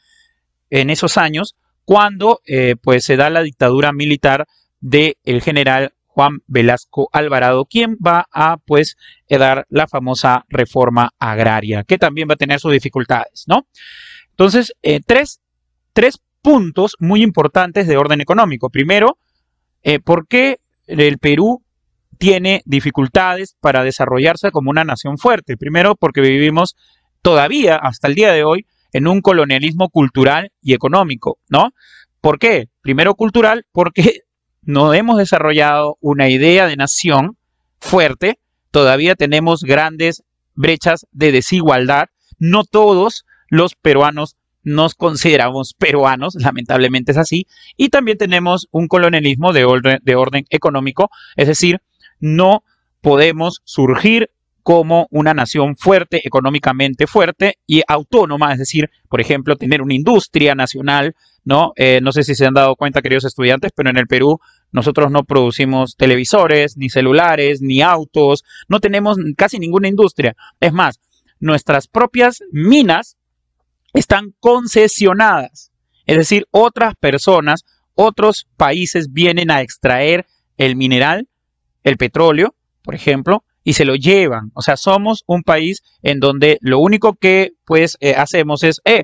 en 0.69 0.89
esos 0.89 1.17
años, 1.17 1.55
cuando, 1.85 2.41
eh, 2.45 2.75
pues, 2.81 3.05
se 3.05 3.17
da 3.17 3.29
la 3.29 3.41
dictadura 3.41 3.91
militar 3.91 4.47
del 4.81 5.41
general 5.41 5.93
Juan 6.05 6.39
Velasco 6.47 7.09
Alvarado, 7.13 7.65
quien 7.65 7.97
va 8.05 8.27
a 8.31 8.57
pues 8.57 8.97
dar 9.29 9.65
la 9.69 9.87
famosa 9.87 10.45
reforma 10.49 11.11
agraria, 11.17 11.83
que 11.83 11.97
también 11.97 12.27
va 12.29 12.33
a 12.33 12.37
tener 12.37 12.59
sus 12.59 12.73
dificultades, 12.73 13.45
¿no? 13.47 13.67
Entonces, 14.31 14.73
eh, 14.81 14.99
tres, 15.05 15.39
tres 15.93 16.19
puntos 16.41 16.95
muy 16.99 17.23
importantes 17.23 17.87
de 17.87 17.97
orden 17.97 18.21
económico. 18.21 18.69
Primero, 18.69 19.17
eh, 19.81 19.99
¿por 19.99 20.27
qué 20.27 20.59
el 20.87 21.19
Perú 21.19 21.63
tiene 22.19 22.61
dificultades 22.65 23.55
para 23.59 23.83
desarrollarse 23.83 24.51
como 24.51 24.69
una 24.69 24.83
nación 24.83 25.17
fuerte? 25.17 25.57
Primero, 25.57 25.95
porque 25.95 26.21
vivimos 26.21 26.75
todavía, 27.23 27.77
hasta 27.77 28.07
el 28.07 28.15
día 28.15 28.31
de 28.31 28.43
hoy, 28.43 28.67
en 28.93 29.07
un 29.07 29.21
colonialismo 29.21 29.89
cultural 29.89 30.51
y 30.61 30.73
económico, 30.73 31.39
¿no? 31.49 31.71
¿Por 32.21 32.37
qué? 32.37 32.67
Primero 32.81 33.15
cultural, 33.15 33.65
porque 33.71 34.21
no 34.61 34.93
hemos 34.93 35.17
desarrollado 35.17 35.97
una 36.01 36.29
idea 36.29 36.67
de 36.67 36.75
nación 36.75 37.37
fuerte, 37.79 38.37
todavía 38.71 39.15
tenemos 39.15 39.63
grandes 39.63 40.23
brechas 40.53 41.07
de 41.11 41.31
desigualdad, 41.31 42.09
no 42.37 42.65
todos 42.65 43.25
los 43.49 43.75
peruanos 43.75 44.35
nos 44.63 44.93
consideramos 44.93 45.73
peruanos, 45.73 46.35
lamentablemente 46.39 47.13
es 47.13 47.17
así, 47.17 47.47
y 47.77 47.89
también 47.89 48.17
tenemos 48.17 48.67
un 48.71 48.87
colonialismo 48.87 49.53
de 49.53 49.63
orden, 49.63 49.99
de 50.03 50.15
orden 50.15 50.45
económico, 50.49 51.09
es 51.37 51.47
decir, 51.47 51.81
no 52.19 52.63
podemos 53.01 53.61
surgir 53.63 54.31
como 54.63 55.07
una 55.09 55.33
nación 55.33 55.75
fuerte, 55.77 56.21
económicamente 56.23 57.07
fuerte 57.07 57.55
y 57.65 57.81
autónoma, 57.87 58.53
es 58.53 58.59
decir, 58.59 58.89
por 59.09 59.19
ejemplo, 59.19 59.55
tener 59.55 59.81
una 59.81 59.95
industria 59.95 60.53
nacional, 60.53 61.15
¿no? 61.43 61.71
Eh, 61.75 62.01
no 62.03 62.11
sé 62.11 62.23
si 62.23 62.35
se 62.35 62.45
han 62.45 62.53
dado 62.53 62.75
cuenta, 62.75 63.01
queridos 63.01 63.25
estudiantes, 63.25 63.71
pero 63.75 63.89
en 63.89 63.97
el 63.97 64.05
Perú 64.05 64.39
nosotros 64.71 65.09
no 65.09 65.23
producimos 65.23 65.95
televisores, 65.95 66.77
ni 66.77 66.89
celulares, 66.89 67.61
ni 67.61 67.81
autos, 67.81 68.43
no 68.67 68.79
tenemos 68.79 69.17
casi 69.35 69.57
ninguna 69.57 69.87
industria. 69.87 70.35
Es 70.59 70.73
más, 70.73 70.99
nuestras 71.39 71.87
propias 71.87 72.43
minas 72.51 73.17
están 73.93 74.35
concesionadas. 74.39 75.71
Es 76.05 76.17
decir, 76.17 76.45
otras 76.51 76.93
personas, 76.95 77.65
otros 77.95 78.47
países 78.57 79.11
vienen 79.11 79.51
a 79.51 79.61
extraer 79.61 80.27
el 80.57 80.75
mineral, 80.75 81.27
el 81.89 81.97
petróleo, 81.97 82.55
por 82.83 82.95
ejemplo, 82.95 83.43
y 83.63 83.73
se 83.73 83.85
lo 83.85 83.95
llevan. 83.95 84.51
O 84.53 84.61
sea, 84.61 84.77
somos 84.77 85.23
un 85.27 85.43
país 85.43 85.83
en 86.01 86.19
donde 86.19 86.57
lo 86.61 86.79
único 86.79 87.15
que 87.15 87.51
pues 87.65 87.97
eh, 87.99 88.15
hacemos 88.15 88.63
es, 88.63 88.81
eh, 88.85 89.03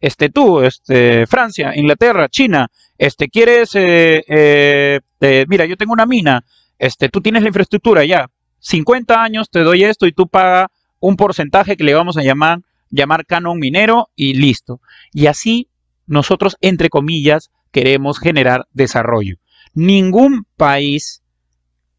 este 0.00 0.30
tú, 0.30 0.60
este, 0.60 1.26
Francia, 1.26 1.72
Inglaterra, 1.74 2.28
China, 2.28 2.68
este, 2.96 3.28
quieres, 3.28 3.74
eh, 3.74 4.22
eh, 4.28 5.44
mira, 5.48 5.66
yo 5.66 5.76
tengo 5.76 5.92
una 5.92 6.06
mina, 6.06 6.44
este, 6.78 7.08
tú 7.08 7.20
tienes 7.20 7.42
la 7.42 7.48
infraestructura 7.48 8.04
ya, 8.04 8.30
50 8.60 9.22
años 9.22 9.50
te 9.50 9.60
doy 9.60 9.84
esto 9.84 10.06
y 10.06 10.12
tú 10.12 10.28
pagas 10.28 10.68
un 11.00 11.16
porcentaje 11.16 11.76
que 11.76 11.84
le 11.84 11.94
vamos 11.94 12.16
a 12.16 12.22
llamar 12.22 12.60
llamar 12.90 13.26
canon 13.26 13.58
minero 13.58 14.10
y 14.16 14.34
listo. 14.34 14.80
Y 15.12 15.26
así 15.26 15.68
nosotros, 16.06 16.56
entre 16.60 16.88
comillas, 16.88 17.50
queremos 17.70 18.18
generar 18.18 18.66
desarrollo. 18.72 19.36
Ningún 19.74 20.46
país 20.56 21.22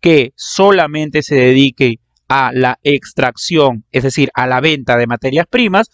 que 0.02 0.34
solamente 0.36 1.22
se 1.24 1.36
dedique 1.36 2.00
a 2.28 2.52
la 2.54 2.80
extracción, 2.84 3.86
es 3.92 4.04
decir, 4.04 4.30
a 4.34 4.48
la 4.48 4.62
venta 4.62 4.98
de 4.98 5.08
materias 5.08 5.48
primas, 5.50 5.90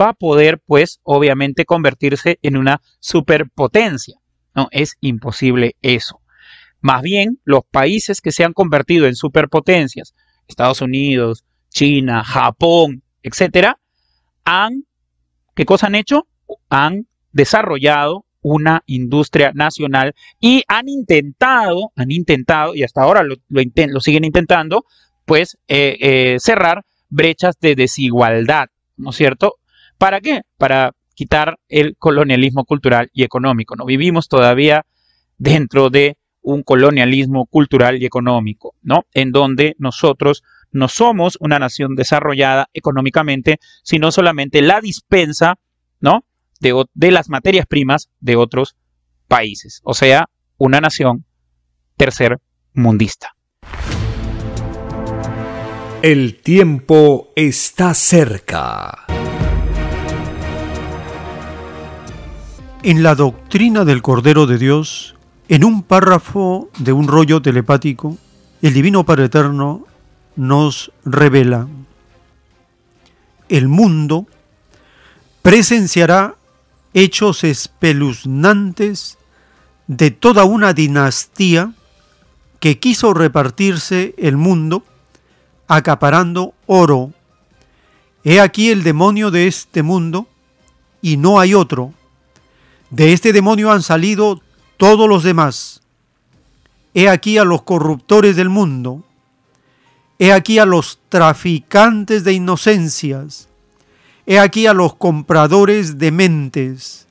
va 0.00 0.10
a 0.10 0.14
poder, 0.14 0.60
pues, 0.64 1.00
obviamente 1.02 1.64
convertirse 1.64 2.38
en 2.42 2.56
una 2.56 2.80
superpotencia. 3.00 4.16
No, 4.54 4.68
es 4.70 4.96
imposible 5.00 5.76
eso. 5.82 6.20
Más 6.80 7.02
bien, 7.02 7.40
los 7.44 7.62
países 7.70 8.20
que 8.20 8.32
se 8.32 8.44
han 8.44 8.52
convertido 8.52 9.06
en 9.06 9.14
superpotencias, 9.14 10.14
Estados 10.48 10.80
Unidos, 10.80 11.44
China, 11.68 12.24
Japón, 12.24 13.02
etcétera, 13.22 13.78
han, 14.44 14.84
¿qué 15.54 15.64
cosa 15.64 15.88
han 15.88 15.94
hecho? 15.94 16.26
Han 16.68 17.06
desarrollado 17.32 18.24
una 18.42 18.82
industria 18.86 19.52
nacional 19.54 20.14
y 20.40 20.62
han 20.68 20.88
intentado, 20.88 21.92
han 21.96 22.10
intentado, 22.10 22.74
y 22.74 22.82
hasta 22.82 23.02
ahora 23.02 23.22
lo, 23.22 24.00
siguen 24.00 24.24
intentando, 24.24 24.84
pues 25.24 25.58
eh, 25.68 25.96
eh, 26.00 26.36
cerrar 26.38 26.84
brechas 27.08 27.56
de 27.60 27.74
desigualdad, 27.74 28.68
¿no 28.96 29.10
es 29.10 29.16
cierto? 29.16 29.56
¿Para 29.98 30.20
qué? 30.20 30.42
Para 30.56 30.92
quitar 31.14 31.58
el 31.68 31.96
colonialismo 31.98 32.64
cultural 32.64 33.10
y 33.12 33.24
económico. 33.24 33.76
No 33.76 33.84
vivimos 33.84 34.28
todavía 34.28 34.86
dentro 35.36 35.90
de 35.90 36.16
un 36.42 36.62
colonialismo 36.62 37.46
cultural 37.46 38.00
y 38.00 38.06
económico, 38.06 38.74
¿no? 38.82 39.04
En 39.12 39.30
donde 39.30 39.74
nosotros 39.78 40.42
no 40.72 40.88
somos 40.88 41.36
una 41.40 41.58
nación 41.58 41.96
desarrollada 41.96 42.68
económicamente, 42.72 43.58
sino 43.82 44.10
solamente 44.12 44.62
la 44.62 44.80
dispensa, 44.80 45.58
¿no? 46.00 46.24
De, 46.60 46.84
de 46.94 47.10
las 47.10 47.28
materias 47.28 47.66
primas 47.66 48.10
de 48.20 48.36
otros 48.36 48.76
países. 49.28 49.80
O 49.84 49.94
sea, 49.94 50.28
una 50.58 50.80
nación 50.80 51.24
tercer 51.96 52.38
mundista. 52.74 53.34
El 56.02 56.36
tiempo 56.36 57.28
está 57.36 57.92
cerca. 57.94 59.04
En 62.82 63.02
la 63.02 63.14
doctrina 63.14 63.84
del 63.84 64.00
Cordero 64.00 64.46
de 64.46 64.56
Dios, 64.56 65.14
en 65.48 65.64
un 65.64 65.82
párrafo 65.82 66.70
de 66.78 66.94
un 66.94 67.06
rollo 67.06 67.42
telepático, 67.42 68.16
el 68.62 68.72
Divino 68.72 69.04
Padre 69.04 69.26
Eterno 69.26 69.86
nos 70.36 70.90
revela. 71.04 71.68
El 73.50 73.68
mundo 73.68 74.26
presenciará 75.42 76.36
hechos 76.94 77.44
espeluznantes 77.44 79.18
de 79.86 80.10
toda 80.10 80.44
una 80.44 80.72
dinastía 80.72 81.72
que 82.58 82.78
quiso 82.78 83.14
repartirse 83.14 84.14
el 84.18 84.36
mundo 84.36 84.84
acaparando 85.68 86.54
oro. 86.66 87.12
He 88.24 88.40
aquí 88.40 88.70
el 88.70 88.82
demonio 88.82 89.30
de 89.30 89.46
este 89.46 89.82
mundo 89.82 90.28
y 91.00 91.16
no 91.16 91.40
hay 91.40 91.54
otro. 91.54 91.94
De 92.90 93.12
este 93.12 93.32
demonio 93.32 93.70
han 93.70 93.82
salido 93.82 94.40
todos 94.76 95.08
los 95.08 95.22
demás. 95.22 95.82
He 96.92 97.08
aquí 97.08 97.38
a 97.38 97.44
los 97.44 97.62
corruptores 97.62 98.36
del 98.36 98.48
mundo 98.48 99.04
He 100.22 100.34
aquí 100.34 100.58
a 100.58 100.66
los 100.66 100.98
traficantes 101.08 102.24
de 102.24 102.34
inocencias. 102.34 103.48
He 104.30 104.38
aquí 104.38 104.68
a 104.68 104.74
los 104.74 104.94
compradores 104.94 105.98
de 105.98 106.12
mentes. 106.12 107.08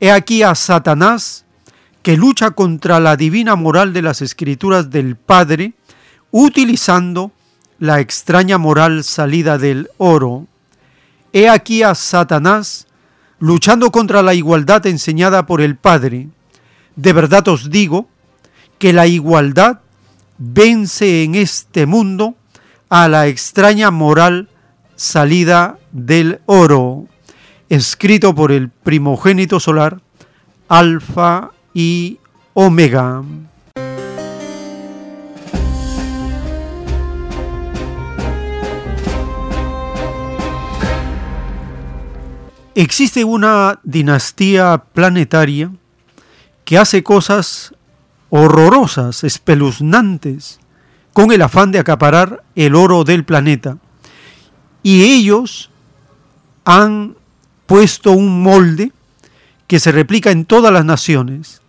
He 0.00 0.10
aquí 0.10 0.42
a 0.42 0.54
Satanás 0.54 1.44
que 2.02 2.16
lucha 2.16 2.52
contra 2.52 3.00
la 3.00 3.18
divina 3.18 3.54
moral 3.54 3.92
de 3.92 4.00
las 4.00 4.22
escrituras 4.22 4.88
del 4.88 5.16
Padre, 5.16 5.74
utilizando 6.30 7.32
la 7.78 8.00
extraña 8.00 8.56
moral 8.56 9.04
salida 9.04 9.58
del 9.58 9.90
oro. 9.98 10.46
He 11.34 11.50
aquí 11.50 11.82
a 11.82 11.94
Satanás 11.94 12.86
luchando 13.38 13.90
contra 13.90 14.22
la 14.22 14.32
igualdad 14.32 14.86
enseñada 14.86 15.44
por 15.44 15.60
el 15.60 15.76
Padre. 15.76 16.28
De 16.96 17.12
verdad 17.12 17.46
os 17.48 17.68
digo 17.68 18.08
que 18.78 18.94
la 18.94 19.06
igualdad 19.06 19.80
vence 20.38 21.24
en 21.24 21.34
este 21.34 21.84
mundo 21.84 22.36
a 22.88 23.06
la 23.08 23.26
extraña 23.26 23.90
moral 23.90 24.48
salida 24.96 25.78
del 25.94 26.40
oro, 26.46 27.06
escrito 27.70 28.34
por 28.34 28.52
el 28.52 28.68
primogénito 28.68 29.60
solar, 29.60 30.02
Alfa 30.68 31.52
y 31.72 32.18
Omega. 32.52 33.22
Existe 42.74 43.22
una 43.22 43.78
dinastía 43.84 44.82
planetaria 44.92 45.70
que 46.64 46.76
hace 46.76 47.04
cosas 47.04 47.72
horrorosas, 48.30 49.22
espeluznantes, 49.22 50.58
con 51.12 51.30
el 51.30 51.42
afán 51.42 51.70
de 51.70 51.78
acaparar 51.78 52.42
el 52.56 52.74
oro 52.74 53.04
del 53.04 53.24
planeta. 53.24 53.78
Y 54.82 55.04
ellos 55.04 55.70
han 56.64 57.16
puesto 57.66 58.12
un 58.12 58.42
molde 58.42 58.92
que 59.66 59.80
se 59.80 59.92
replica 59.92 60.30
en 60.30 60.44
todas 60.44 60.72
las 60.72 60.84
naciones. 60.84 61.62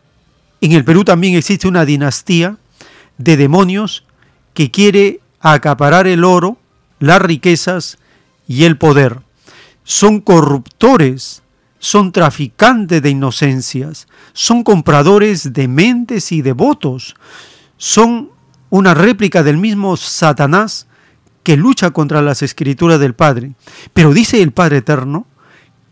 En 0.62 0.72
el 0.72 0.84
Perú 0.84 1.04
también 1.04 1.36
existe 1.36 1.68
una 1.68 1.86
dinastía 1.86 2.58
de 3.18 3.38
demonios 3.38 4.04
que 4.54 4.72
quiere 4.72 5.20
acaparar 5.40 6.08
el 6.08 6.24
oro, 6.24 6.58
las 7.00 7.22
riquezas 7.22 7.98
y 8.48 8.64
el 8.64 8.78
poder. 8.78 9.20
Son 9.84 10.20
corruptores, 10.20 11.44
son 11.80 12.12
traficantes 12.12 13.02
de 13.02 13.10
inocencias, 13.10 14.08
son 14.34 14.64
compradores 14.64 15.54
de 15.54 15.68
mentes 15.68 16.32
y 16.32 16.42
de 16.42 16.54
votos, 16.54 17.16
son 17.78 18.30
una 18.70 18.94
réplica 18.94 19.44
del 19.44 19.58
mismo 19.58 19.96
Satanás 19.98 20.88
que 21.46 21.58
lucha 21.58 21.92
contra 21.92 22.24
las 22.24 22.42
escrituras 22.42 23.00
del 23.00 23.14
Padre. 23.14 23.52
Pero 23.94 24.14
dice 24.14 24.42
el 24.42 24.52
Padre 24.52 24.78
Eterno 24.78 25.28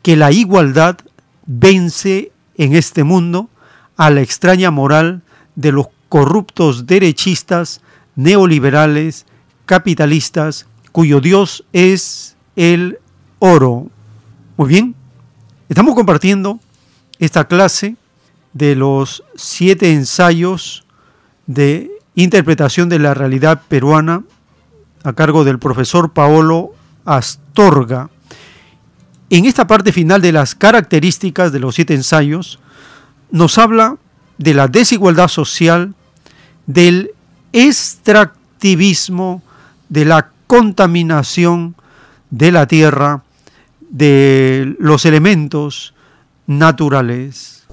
que 0.02 0.18
la 0.18 0.32
igualdad 0.32 0.98
vence 1.46 2.32
en 2.58 2.76
este 2.76 3.04
mundo 3.04 3.50
a 3.96 4.10
la 4.10 4.22
extraña 4.22 4.72
moral 4.72 5.22
de 5.56 5.72
los 5.72 5.88
corruptos 6.10 6.88
derechistas, 6.88 7.82
neoliberales, 8.16 9.28
capitalistas, 9.66 10.66
cuyo 10.92 11.22
Dios 11.22 11.66
es 11.72 12.36
el 12.56 12.98
oro. 13.38 13.92
Muy 14.58 14.70
bien, 14.70 14.96
estamos 15.70 15.94
compartiendo 15.94 16.60
esta 17.20 17.48
clase 17.48 17.96
de 18.54 18.74
los 18.74 19.24
siete 19.36 19.94
ensayos 19.94 20.84
de 21.46 21.92
interpretación 22.16 22.90
de 22.90 22.98
la 22.98 23.14
realidad 23.14 23.62
peruana 23.68 24.24
a 25.04 25.14
cargo 25.14 25.44
del 25.44 25.60
profesor 25.60 26.12
Paolo 26.12 26.74
Astorga. 27.06 28.10
En 29.30 29.46
esta 29.46 29.68
parte 29.68 29.92
final 29.92 30.22
de 30.22 30.32
las 30.32 30.56
características 30.56 31.52
de 31.52 31.60
los 31.60 31.76
siete 31.76 31.94
ensayos, 31.94 32.60
nos 33.32 33.58
habla 33.58 33.98
de 34.38 34.54
la 34.54 34.68
desigualdad 34.68 35.28
social, 35.28 35.96
del 36.66 37.12
extractivismo, 37.52 39.42
de 39.90 40.06
la 40.06 40.30
contaminación 40.48 41.76
de 42.30 42.52
la 42.52 42.68
tierra, 42.68 43.24
de 43.90 44.76
los 44.80 45.06
elementos 45.06 45.94
naturales. 46.48 47.66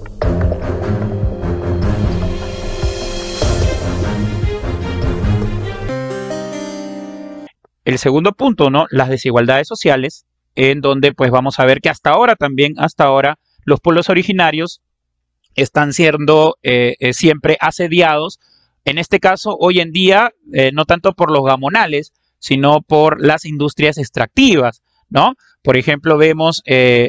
El 7.83 7.97
segundo 7.97 8.33
punto, 8.33 8.69
¿no? 8.69 8.85
Las 8.91 9.09
desigualdades 9.09 9.67
sociales, 9.67 10.25
en 10.55 10.81
donde 10.81 11.13
pues 11.13 11.31
vamos 11.31 11.59
a 11.59 11.65
ver 11.65 11.81
que 11.81 11.89
hasta 11.89 12.11
ahora 12.11 12.35
también, 12.35 12.73
hasta 12.77 13.05
ahora, 13.05 13.39
los 13.65 13.79
pueblos 13.79 14.09
originarios 14.09 14.81
están 15.55 15.93
siendo 15.93 16.57
eh, 16.63 16.95
eh, 16.99 17.13
siempre 17.13 17.57
asediados, 17.59 18.39
en 18.85 18.97
este 18.97 19.19
caso 19.19 19.55
hoy 19.59 19.79
en 19.79 19.91
día, 19.91 20.31
eh, 20.53 20.71
no 20.73 20.85
tanto 20.85 21.13
por 21.13 21.31
los 21.31 21.43
gamonales, 21.43 22.13
sino 22.39 22.81
por 22.81 23.23
las 23.23 23.45
industrias 23.45 23.97
extractivas, 23.97 24.81
¿no? 25.09 25.35
Por 25.61 25.77
ejemplo, 25.77 26.17
vemos 26.17 26.63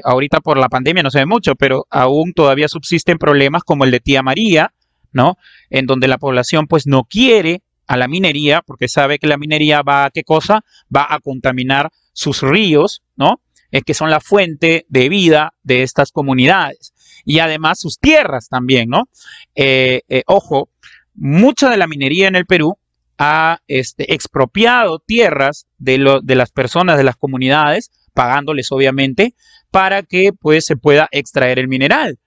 ahorita 0.05 0.41
por 0.41 0.59
la 0.59 0.69
pandemia, 0.69 1.03
no 1.03 1.11
se 1.11 1.21
ve 1.21 1.27
mucho, 1.27 1.55
pero 1.55 1.87
aún 1.89 2.35
todavía 2.35 2.69
subsisten 2.69 3.17
problemas 3.17 3.63
como 3.63 3.85
el 3.85 3.91
de 3.91 4.01
Tía 4.01 4.23
María, 4.23 4.75
¿no? 5.11 5.39
En 5.71 5.87
donde 5.87 6.07
la 6.07 6.19
población 6.19 6.67
pues 6.67 6.87
no 6.87 7.05
quiere 7.05 7.63
a 7.87 7.97
la 7.97 8.09
minería 8.09 8.63
porque 8.63 8.89
sabe 8.89 9.19
que 9.19 9.27
la 9.27 9.39
minería 9.39 9.83
va 9.83 10.05
a 10.05 10.11
qué 10.11 10.25
cosa? 10.25 10.65
Va 10.95 11.07
a 11.09 11.21
contaminar 11.21 11.91
sus 12.13 12.43
ríos, 12.43 13.03
¿no? 13.17 13.41
Es 13.71 13.85
que 13.85 13.95
son 13.95 14.11
la 14.11 14.21
fuente 14.21 14.87
de 14.89 15.09
vida 15.09 15.55
de 15.63 15.83
estas 15.83 16.13
comunidades 16.13 16.93
y 17.25 17.39
además 17.39 17.81
sus 17.81 17.99
tierras 17.99 18.49
también, 18.49 18.89
¿no? 18.89 19.09
Eh, 19.55 20.03
eh, 20.09 20.23
ojo, 20.27 20.71
mucha 21.15 21.71
de 21.71 21.77
la 21.77 21.87
minería 21.87 22.29
en 22.29 22.37
el 22.37 22.47
Perú 22.47 22.77
ha 23.19 23.61
este, 23.69 24.13
expropiado 24.15 24.99
tierras 24.99 25.67
de, 25.79 26.21
de 26.23 26.35
las 26.35 26.51
personas, 26.51 26.97
de 26.97 27.05
las 27.05 27.17
comunidades, 27.17 27.91
pagándoles 28.15 28.73
obviamente, 28.73 29.35
para 29.71 30.03
que 30.03 30.33
pues 30.33 30.67
se 30.67 30.77
pueda 30.77 31.09
extraer 31.13 31.59
el 31.59 31.69
mineral. 31.69 32.19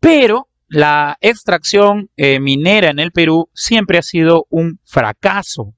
Pero 0.00 0.48
la 0.68 1.16
extracción 1.20 2.10
eh, 2.16 2.40
minera 2.40 2.90
en 2.90 2.98
el 2.98 3.12
Perú 3.12 3.48
siempre 3.54 3.98
ha 3.98 4.02
sido 4.02 4.46
un 4.50 4.80
fracaso 4.84 5.74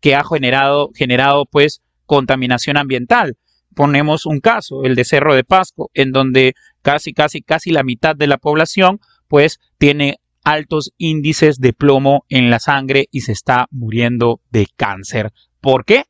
que 0.00 0.14
ha 0.14 0.24
generado, 0.24 0.90
generado 0.94 1.46
pues 1.46 1.82
contaminación 2.06 2.76
ambiental. 2.76 3.36
Ponemos 3.74 4.26
un 4.26 4.40
caso, 4.40 4.84
el 4.84 4.94
de 4.94 5.04
Cerro 5.04 5.34
de 5.34 5.44
Pasco, 5.44 5.90
en 5.94 6.12
donde 6.12 6.54
casi, 6.82 7.12
casi, 7.12 7.42
casi 7.42 7.70
la 7.70 7.82
mitad 7.82 8.14
de 8.14 8.26
la 8.26 8.38
población 8.38 9.00
pues 9.28 9.58
tiene 9.78 10.20
altos 10.44 10.92
índices 10.98 11.58
de 11.58 11.72
plomo 11.72 12.24
en 12.28 12.50
la 12.50 12.58
sangre 12.58 13.08
y 13.10 13.22
se 13.22 13.32
está 13.32 13.66
muriendo 13.70 14.40
de 14.50 14.66
cáncer. 14.76 15.32
¿Por 15.60 15.84
qué? 15.84 16.04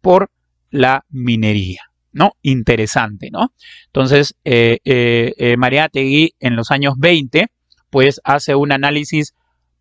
Por 0.00 0.30
la 0.70 1.04
minería. 1.08 1.88
¿no? 2.12 2.32
Interesante, 2.42 3.30
¿no? 3.30 3.52
Entonces, 3.86 4.34
eh, 4.44 4.78
eh, 4.84 5.34
eh 5.38 6.30
en 6.40 6.56
los 6.56 6.70
años 6.70 6.94
20, 6.98 7.46
pues 7.90 8.20
hace 8.24 8.54
un 8.54 8.72
análisis 8.72 9.34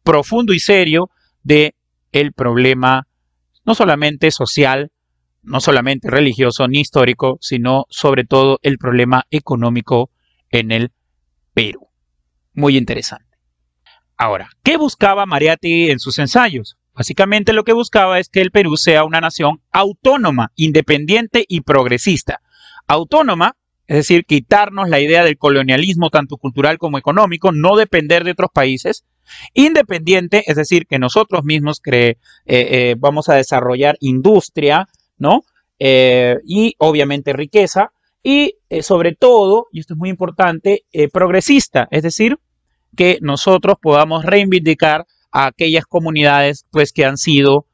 profundo 0.04 0.54
y 0.54 0.60
serio 0.60 1.10
de 1.44 1.76
el 2.12 2.34
problema 2.34 3.08
no 3.66 3.76
solamente 3.76 4.32
social, 4.32 4.92
no 5.44 5.60
solamente 5.60 6.10
religioso 6.10 6.68
ni 6.68 6.80
histórico, 6.80 7.38
sino 7.42 7.86
sobre 7.90 8.24
todo 8.24 8.60
el 8.62 8.78
problema 8.78 9.26
económico 9.30 10.10
en 10.50 10.72
el 10.72 10.92
Perú. 11.54 11.90
Muy 12.54 12.78
interesante. 12.78 13.38
Ahora, 14.18 14.50
¿qué 14.64 14.78
buscaba 14.78 15.26
Mariatti 15.26 15.92
en 15.92 16.00
sus 16.00 16.18
ensayos? 16.18 16.78
Básicamente 16.94 17.54
lo 17.54 17.64
que 17.64 17.74
buscaba 17.74 18.18
es 18.20 18.30
que 18.30 18.42
el 18.42 18.50
Perú 18.50 18.76
sea 18.78 19.04
una 19.04 19.22
nación 19.22 19.62
autónoma, 19.72 20.52
independiente 20.56 21.46
y 21.48 21.62
progresista. 21.62 22.42
Autónoma, 22.88 23.56
es 23.88 23.96
decir, 23.96 24.26
quitarnos 24.26 24.90
la 24.90 25.00
idea 25.00 25.24
del 25.24 25.38
colonialismo 25.38 26.10
tanto 26.10 26.38
cultural 26.38 26.78
como 26.78 26.98
económico, 26.98 27.54
no 27.54 27.78
depender 27.78 28.26
de 28.26 28.32
otros 28.32 28.50
países. 28.54 29.06
Independiente, 29.54 30.44
es 30.46 30.58
decir, 30.58 30.88
que 30.88 31.00
nosotros 31.00 31.44
mismos 31.46 31.82
eh, 31.86 32.18
eh, 32.46 32.96
vamos 33.00 33.30
a 33.30 33.36
desarrollar 33.36 33.98
industria, 34.02 34.88
¿no? 35.18 35.44
Eh, 35.80 36.38
y 36.46 36.76
obviamente 36.80 37.32
riqueza, 37.32 37.92
y 38.24 38.56
eh, 38.70 38.84
sobre 38.84 39.16
todo, 39.16 39.68
y 39.72 39.80
esto 39.80 39.94
es 39.94 39.98
muy 39.98 40.10
importante, 40.10 40.84
progresista, 41.14 41.88
es 41.92 42.04
decir, 42.04 42.38
que 42.96 43.20
nosotros 43.22 43.78
podamos 43.82 44.26
reivindicar 44.26 45.06
a 45.32 45.48
aquellas 45.48 45.86
comunidades 45.86 46.66
pues 46.72 46.92
que 46.92 47.06
han 47.06 47.18
sido 47.18 47.68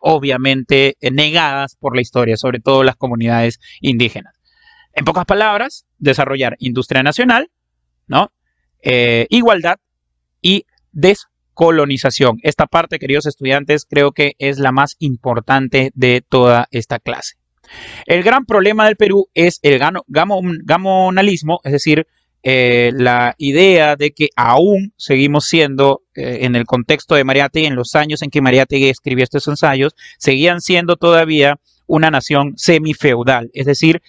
obviamente 0.00 0.96
negadas 1.00 1.76
por 1.78 1.94
la 1.94 2.00
historia, 2.00 2.36
sobre 2.36 2.60
todo 2.60 2.84
las 2.84 2.96
comunidades 2.96 3.58
indígenas. 3.80 4.35
En 4.96 5.04
pocas 5.04 5.26
palabras, 5.26 5.86
desarrollar 5.98 6.56
industria 6.58 7.02
nacional, 7.02 7.50
¿no? 8.08 8.32
igualdad 9.28 9.78
y 10.40 10.64
descolonización. 10.92 12.38
Esta 12.42 12.66
parte, 12.66 12.98
queridos 12.98 13.26
estudiantes, 13.26 13.84
creo 13.84 14.12
que 14.12 14.34
es 14.38 14.58
la 14.58 14.72
más 14.72 14.96
importante 15.00 15.90
de 15.94 16.24
toda 16.26 16.68
esta 16.70 16.98
clase. 16.98 17.34
El 18.06 18.22
gran 18.22 18.46
problema 18.46 18.86
del 18.86 18.96
Perú 18.96 19.28
es 19.34 19.58
el 19.62 19.80
gamonalismo, 20.08 21.60
es 21.64 21.72
decir, 21.72 22.06
eh, 22.42 22.92
la 22.94 23.34
idea 23.38 23.96
de 23.96 24.12
que 24.12 24.28
aún 24.36 24.94
seguimos 24.96 25.46
siendo, 25.46 26.02
eh, 26.14 26.38
en 26.42 26.54
el 26.54 26.64
contexto 26.64 27.16
de 27.16 27.24
Mariátegui, 27.24 27.66
en 27.66 27.74
los 27.74 27.96
años 27.96 28.22
en 28.22 28.30
que 28.30 28.40
Mariátegui 28.40 28.88
escribió 28.88 29.24
estos 29.24 29.48
ensayos, 29.48 29.94
seguían 30.18 30.60
siendo 30.60 30.96
todavía 30.96 31.58
una 31.88 32.10
nación 32.10 32.54
semifeudal, 32.56 33.50
es 33.52 33.66
decir, 33.66 34.00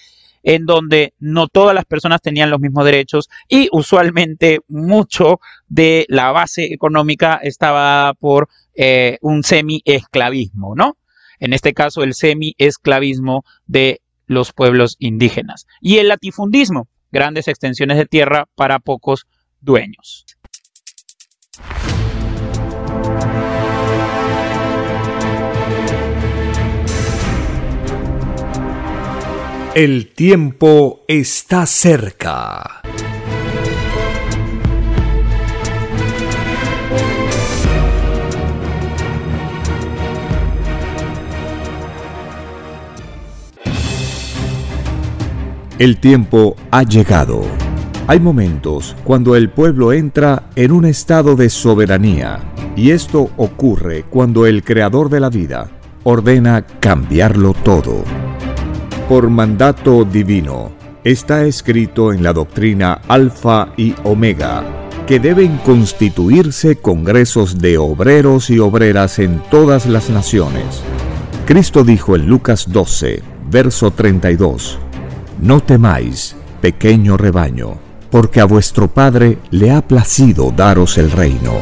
en 0.44 0.66
donde 0.66 1.14
no 1.20 1.48
todas 1.48 1.76
las 1.76 1.86
personas 1.86 2.22
tenían 2.22 2.50
los 2.50 2.60
mismos 2.60 2.86
derechos 2.86 3.30
y 3.48 3.70
usualmente 3.72 4.60
mucho 4.68 5.40
de 5.68 6.06
la 6.10 6.32
base 6.32 6.74
económica 6.74 7.40
estaba 7.42 8.14
por 8.14 8.50
eh, 8.76 9.18
un 9.22 9.44
semi-esclavismo, 9.44 10.76
¿no? 10.76 10.98
en 11.40 11.54
este 11.54 11.74
caso 11.74 12.04
el 12.04 12.14
semi-esclavismo 12.14 13.44
de 13.66 14.02
los 14.26 14.54
pueblos 14.54 14.96
indígenas. 15.00 15.68
Y 15.82 15.98
el 15.98 16.10
latifundismo, 16.10 16.88
grandes 17.12 17.48
extensiones 17.48 17.98
de 17.98 18.06
tierra 18.06 18.48
para 18.56 18.80
pocos 18.80 19.26
dueños. 19.62 20.26
El 29.80 30.08
tiempo 30.08 31.02
está 31.08 31.68
cerca. 31.68 32.82
El 45.78 46.00
tiempo 46.00 46.56
ha 46.72 46.82
llegado. 46.82 47.44
Hay 48.08 48.20
momentos 48.20 48.96
cuando 49.04 49.36
el 49.36 49.52
pueblo 49.52 49.94
entra 49.94 50.50
en 50.56 50.72
un 50.72 50.86
estado 50.86 51.36
de 51.36 51.52
soberanía 51.52 52.40
y 52.76 52.90
esto 52.90 53.30
ocurre 53.38 54.06
cuando 54.10 54.48
el 54.48 54.64
creador 54.64 55.10
de 55.12 55.20
la 55.20 55.30
vida 55.30 55.70
ordena 56.04 56.66
cambiarlo 56.80 57.54
todo. 57.54 58.27
Por 59.08 59.30
mandato 59.30 60.04
divino, 60.04 60.74
está 61.06 61.46
escrito 61.46 62.12
en 62.12 62.24
la 62.24 62.34
doctrina 62.34 63.00
Alfa 63.08 63.70
y 63.78 63.96
Omega, 64.04 64.66
que 65.08 65.18
deben 65.18 65.60
constituirse 65.60 66.76
congresos 66.76 67.58
de 67.60 67.78
obreros 67.78 68.50
y 68.50 68.60
obreras 68.60 69.20
en 69.20 69.42
todas 69.50 69.86
las 69.86 70.10
naciones. 70.10 70.82
Cristo 71.46 71.86
dijo 71.86 72.18
en 72.18 72.28
Lucas 72.28 72.66
12, 72.68 73.24
verso 73.50 73.92
32, 73.92 74.78
No 75.42 75.62
temáis, 75.62 76.36
pequeño 76.60 77.16
rebaño, 77.16 77.78
porque 78.12 78.42
a 78.42 78.46
vuestro 78.46 78.90
Padre 78.90 79.38
le 79.52 79.72
ha 79.72 79.82
placido 79.82 80.52
daros 80.52 80.98
el 80.98 81.12
reino. 81.12 81.54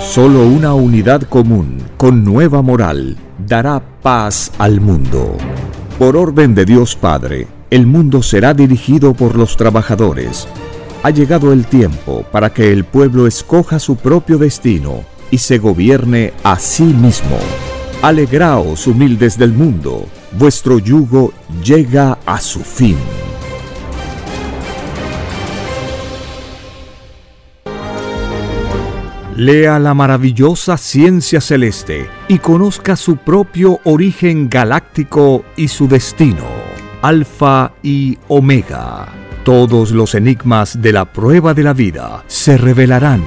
Solo 0.00 0.46
una 0.46 0.74
unidad 0.74 1.22
común 1.22 1.82
con 1.96 2.24
nueva 2.24 2.62
moral 2.62 3.16
dará 3.46 3.82
paz 4.02 4.52
al 4.58 4.80
mundo. 4.80 5.36
Por 5.98 6.16
orden 6.16 6.54
de 6.54 6.64
Dios 6.64 6.96
Padre, 6.96 7.46
el 7.70 7.86
mundo 7.86 8.22
será 8.22 8.54
dirigido 8.54 9.14
por 9.14 9.36
los 9.36 9.56
trabajadores. 9.56 10.46
Ha 11.02 11.10
llegado 11.10 11.52
el 11.52 11.66
tiempo 11.66 12.24
para 12.30 12.52
que 12.52 12.72
el 12.72 12.84
pueblo 12.84 13.26
escoja 13.26 13.78
su 13.78 13.96
propio 13.96 14.38
destino 14.38 15.04
y 15.30 15.38
se 15.38 15.58
gobierne 15.58 16.32
a 16.44 16.58
sí 16.58 16.84
mismo. 16.84 17.38
Alegraos, 18.04 18.86
humildes 18.86 19.38
del 19.38 19.54
mundo, 19.54 20.06
vuestro 20.32 20.78
yugo 20.78 21.32
llega 21.64 22.18
a 22.26 22.38
su 22.38 22.60
fin. 22.60 22.98
Lea 29.34 29.78
la 29.78 29.94
maravillosa 29.94 30.76
ciencia 30.76 31.40
celeste 31.40 32.06
y 32.28 32.40
conozca 32.40 32.94
su 32.96 33.16
propio 33.16 33.80
origen 33.84 34.50
galáctico 34.50 35.42
y 35.56 35.68
su 35.68 35.88
destino. 35.88 36.44
Alfa 37.00 37.72
y 37.82 38.18
Omega. 38.28 39.08
Todos 39.44 39.92
los 39.92 40.14
enigmas 40.14 40.82
de 40.82 40.92
la 40.92 41.10
prueba 41.10 41.54
de 41.54 41.62
la 41.62 41.72
vida 41.72 42.22
se 42.26 42.58
revelarán. 42.58 43.24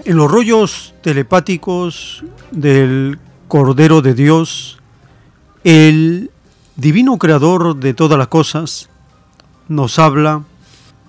En 0.05 0.15
los 0.15 0.31
rollos 0.31 0.95
telepáticos 1.01 2.23
del 2.51 3.19
Cordero 3.49 4.01
de 4.01 4.13
Dios, 4.13 4.80
el 5.63 6.31
divino 6.75 7.17
creador 7.17 7.75
de 7.75 7.93
todas 7.93 8.17
las 8.17 8.27
cosas 8.27 8.89
nos 9.67 9.99
habla 9.99 10.43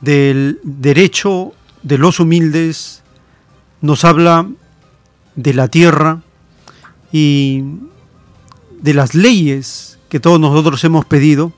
del 0.00 0.60
derecho 0.62 1.52
de 1.82 1.98
los 1.98 2.20
humildes, 2.20 3.02
nos 3.80 4.04
habla 4.04 4.48
de 5.34 5.54
la 5.54 5.68
tierra 5.68 6.22
y 7.10 7.64
de 8.80 8.94
las 8.94 9.14
leyes 9.14 9.98
que 10.08 10.20
todos 10.20 10.38
nosotros 10.38 10.82
hemos 10.84 11.04
pedido 11.06 11.52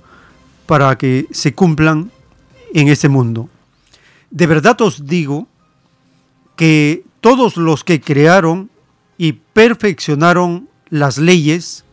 para 0.66 0.96
que 0.96 1.26
se 1.32 1.54
cumplan 1.54 2.10
en 2.72 2.88
este 2.88 3.08
mundo. 3.08 3.48
De 4.30 4.46
verdad 4.46 4.80
os 4.82 5.06
digo 5.06 5.48
que 6.56 7.04
todos 7.20 7.56
los 7.56 7.82
que 7.82 8.00
crearon 8.00 8.70
y 9.18 9.32
perfeccionaron 9.32 10.68
las 10.90 11.18
leyes 11.18 11.84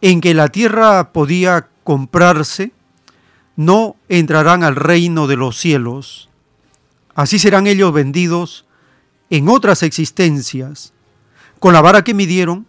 en 0.00 0.20
que 0.20 0.34
la 0.34 0.48
tierra 0.48 1.12
podía 1.12 1.68
comprarse, 1.84 2.72
no 3.56 3.96
entrarán 4.08 4.62
al 4.62 4.76
reino 4.76 5.26
de 5.26 5.36
los 5.36 5.58
cielos. 5.58 6.28
Así 7.14 7.38
serán 7.38 7.66
ellos 7.66 7.92
vendidos 7.92 8.64
en 9.30 9.48
otras 9.48 9.82
existencias. 9.82 10.92
Con 11.58 11.72
la 11.72 11.80
vara 11.80 12.04
que 12.04 12.14
midieron, 12.14 12.66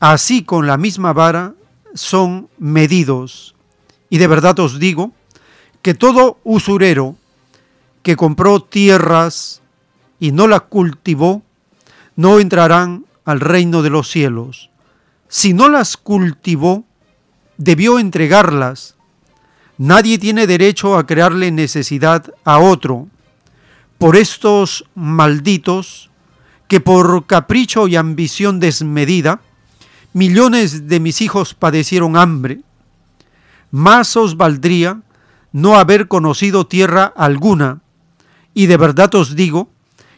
así 0.00 0.42
con 0.42 0.66
la 0.66 0.78
misma 0.78 1.12
vara 1.12 1.54
son 1.94 2.48
medidos. 2.58 3.54
Y 4.08 4.18
de 4.18 4.26
verdad 4.26 4.58
os 4.58 4.78
digo 4.78 5.12
que 5.82 5.94
todo 5.94 6.38
usurero 6.44 7.16
que 8.02 8.16
compró 8.16 8.62
tierras 8.62 9.60
y 10.18 10.32
no 10.32 10.46
las 10.46 10.62
cultivó, 10.62 11.42
no 12.14 12.38
entrarán 12.40 13.04
al 13.24 13.40
reino 13.40 13.82
de 13.82 13.90
los 13.90 14.08
cielos. 14.08 14.70
Si 15.28 15.52
no 15.52 15.68
las 15.68 15.96
cultivó, 15.96 16.84
debió 17.56 17.98
entregarlas. 17.98 18.96
Nadie 19.78 20.18
tiene 20.18 20.46
derecho 20.46 20.96
a 20.96 21.06
crearle 21.06 21.50
necesidad 21.50 22.32
a 22.44 22.58
otro. 22.58 23.08
Por 23.98 24.16
estos 24.16 24.84
malditos 24.94 26.10
que 26.68 26.80
por 26.80 27.26
capricho 27.26 27.88
y 27.88 27.96
ambición 27.96 28.60
desmedida, 28.60 29.40
millones 30.12 30.88
de 30.88 31.00
mis 31.00 31.20
hijos 31.20 31.54
padecieron 31.54 32.16
hambre, 32.16 32.60
más 33.70 34.16
os 34.16 34.36
valdría 34.36 35.02
no 35.52 35.76
haber 35.76 36.08
conocido 36.08 36.66
tierra 36.66 37.12
alguna. 37.16 37.80
Y 38.54 38.66
de 38.66 38.76
verdad 38.76 39.14
os 39.14 39.36
digo 39.36 39.70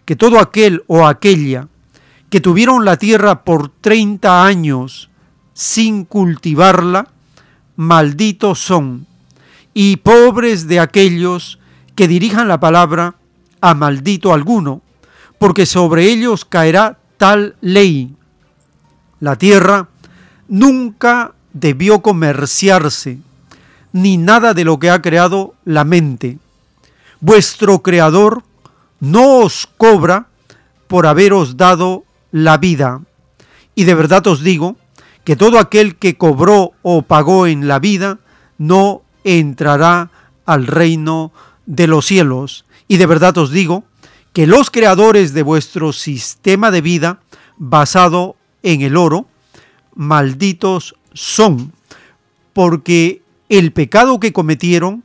que 0.04 0.16
todo 0.16 0.38
aquel 0.38 0.84
o 0.86 1.06
aquella 1.06 1.68
que 2.30 2.40
tuvieron 2.40 2.84
la 2.84 2.96
tierra 2.96 3.44
por 3.44 3.68
treinta 3.68 4.44
años 4.44 5.10
sin 5.54 6.04
cultivarla, 6.04 7.08
malditos 7.76 8.58
son, 8.58 9.06
y 9.74 9.96
pobres 9.96 10.68
de 10.68 10.80
aquellos 10.80 11.58
que 11.94 12.08
dirijan 12.08 12.48
la 12.48 12.60
palabra 12.60 13.16
a 13.60 13.74
maldito 13.74 14.32
alguno, 14.32 14.82
porque 15.38 15.66
sobre 15.66 16.04
ellos 16.04 16.44
caerá 16.44 16.98
tal 17.16 17.56
ley. 17.60 18.14
La 19.20 19.36
tierra 19.36 19.88
nunca 20.48 21.32
debió 21.52 22.02
comerciarse, 22.02 23.18
ni 23.92 24.16
nada 24.16 24.54
de 24.54 24.64
lo 24.64 24.78
que 24.78 24.90
ha 24.90 25.02
creado 25.02 25.54
la 25.64 25.84
mente. 25.84 26.38
Vuestro 27.20 27.82
Creador 27.82 28.44
no 29.00 29.38
os 29.38 29.66
cobra 29.76 30.28
por 30.86 31.06
haberos 31.06 31.56
dado 31.56 32.04
la 32.30 32.58
vida. 32.58 33.02
Y 33.74 33.84
de 33.84 33.94
verdad 33.94 34.26
os 34.26 34.42
digo 34.42 34.76
que 35.24 35.36
todo 35.36 35.58
aquel 35.58 35.96
que 35.96 36.16
cobró 36.16 36.72
o 36.82 37.02
pagó 37.02 37.46
en 37.46 37.68
la 37.68 37.78
vida 37.78 38.18
no 38.56 39.02
entrará 39.24 40.10
al 40.46 40.66
reino 40.66 41.32
de 41.66 41.86
los 41.86 42.06
cielos. 42.06 42.64
Y 42.88 42.96
de 42.96 43.06
verdad 43.06 43.36
os 43.38 43.50
digo 43.50 43.84
que 44.32 44.46
los 44.46 44.70
creadores 44.70 45.34
de 45.34 45.42
vuestro 45.42 45.92
sistema 45.92 46.70
de 46.70 46.80
vida 46.80 47.20
basado 47.56 48.36
en 48.62 48.82
el 48.82 48.96
oro, 48.96 49.26
malditos 49.94 50.94
son, 51.12 51.72
porque 52.52 53.22
el 53.48 53.72
pecado 53.72 54.20
que 54.20 54.32
cometieron 54.32 55.02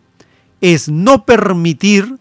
es 0.61 0.89
no 0.89 1.25
permitir 1.25 2.19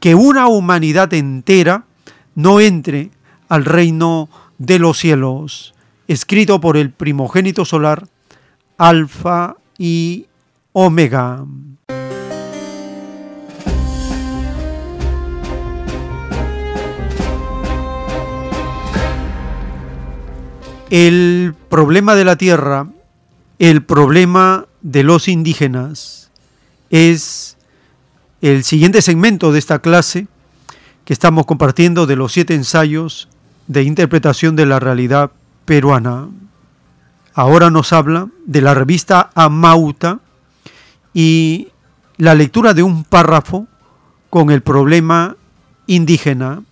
que 0.00 0.14
una 0.14 0.48
humanidad 0.48 1.12
entera 1.14 1.86
no 2.34 2.60
entre 2.60 3.10
al 3.48 3.64
reino 3.64 4.28
de 4.58 4.78
los 4.78 4.98
cielos, 4.98 5.74
escrito 6.06 6.60
por 6.60 6.76
el 6.76 6.90
primogénito 6.90 7.64
solar, 7.64 8.08
Alfa 8.76 9.56
y 9.78 10.26
Omega. 10.72 11.44
El 20.90 21.54
problema 21.68 22.14
de 22.14 22.24
la 22.24 22.36
tierra, 22.36 22.88
el 23.58 23.82
problema 23.84 24.66
de 24.80 25.02
los 25.02 25.28
indígenas, 25.28 26.30
es 26.88 27.58
el 28.40 28.64
siguiente 28.64 29.02
segmento 29.02 29.52
de 29.52 29.58
esta 29.58 29.80
clase 29.80 30.28
que 31.04 31.12
estamos 31.12 31.44
compartiendo 31.44 32.06
de 32.06 32.16
los 32.16 32.32
siete 32.32 32.54
ensayos 32.54 33.28
de 33.68 33.82
interpretación 33.82 34.56
de 34.56 34.66
la 34.66 34.80
realidad 34.80 35.30
peruana. 35.64 36.28
Ahora 37.34 37.70
nos 37.70 37.92
habla 37.92 38.28
de 38.46 38.62
la 38.62 38.74
revista 38.74 39.30
Amauta 39.34 40.18
y 41.14 41.68
la 42.16 42.34
lectura 42.34 42.74
de 42.74 42.82
un 42.82 43.04
párrafo 43.04 43.68
con 44.30 44.50
el 44.50 44.62
problema 44.62 45.36
indígena. 45.86 46.62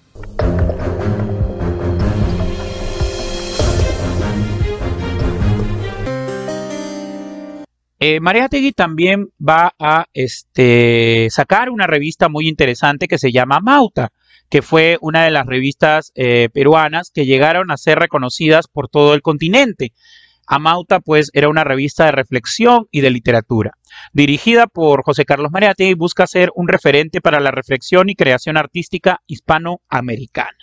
Eh, 7.98 8.20
Mariategui 8.20 8.72
también 8.72 9.30
va 9.40 9.74
a 9.78 10.06
este, 10.12 11.28
sacar 11.30 11.70
una 11.70 11.86
revista 11.86 12.28
muy 12.28 12.46
interesante 12.46 13.08
que 13.08 13.18
se 13.18 13.32
llama 13.32 13.60
Mauta, 13.60 14.10
que 14.48 14.62
fue 14.62 14.98
una 15.00 15.24
de 15.24 15.30
las 15.30 15.46
revistas 15.46 16.12
eh, 16.14 16.48
peruanas 16.52 17.10
que 17.12 17.26
llegaron 17.26 17.70
a 17.70 17.76
ser 17.76 17.98
reconocidas 17.98 18.68
por 18.68 18.88
todo 18.88 19.14
el 19.14 19.22
continente. 19.22 19.92
Amauta, 20.46 21.00
pues, 21.00 21.30
era 21.32 21.48
una 21.48 21.64
revista 21.64 22.04
de 22.06 22.12
reflexión 22.12 22.86
y 22.92 23.00
de 23.00 23.10
literatura. 23.10 23.72
Dirigida 24.12 24.66
por 24.68 25.02
José 25.02 25.24
Carlos 25.24 25.50
Mariategui, 25.50 25.94
busca 25.94 26.26
ser 26.26 26.50
un 26.54 26.68
referente 26.68 27.20
para 27.20 27.40
la 27.40 27.50
reflexión 27.50 28.08
y 28.08 28.14
creación 28.14 28.56
artística 28.56 29.20
hispanoamericana. 29.26 30.56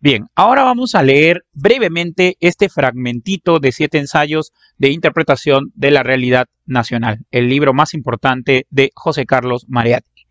Bien, 0.00 0.26
ahora 0.36 0.62
vamos 0.62 0.94
a 0.94 1.02
leer 1.02 1.44
brevemente 1.52 2.36
este 2.38 2.68
fragmentito 2.68 3.58
de 3.58 3.72
siete 3.72 3.98
ensayos 3.98 4.52
de 4.76 4.90
interpretación 4.90 5.72
de 5.74 5.90
la 5.90 6.04
realidad 6.04 6.46
nacional, 6.66 7.24
el 7.32 7.48
libro 7.48 7.74
más 7.74 7.94
importante 7.94 8.66
de 8.70 8.92
José 8.94 9.26
Carlos 9.26 9.64
Mariatti. 9.68 10.26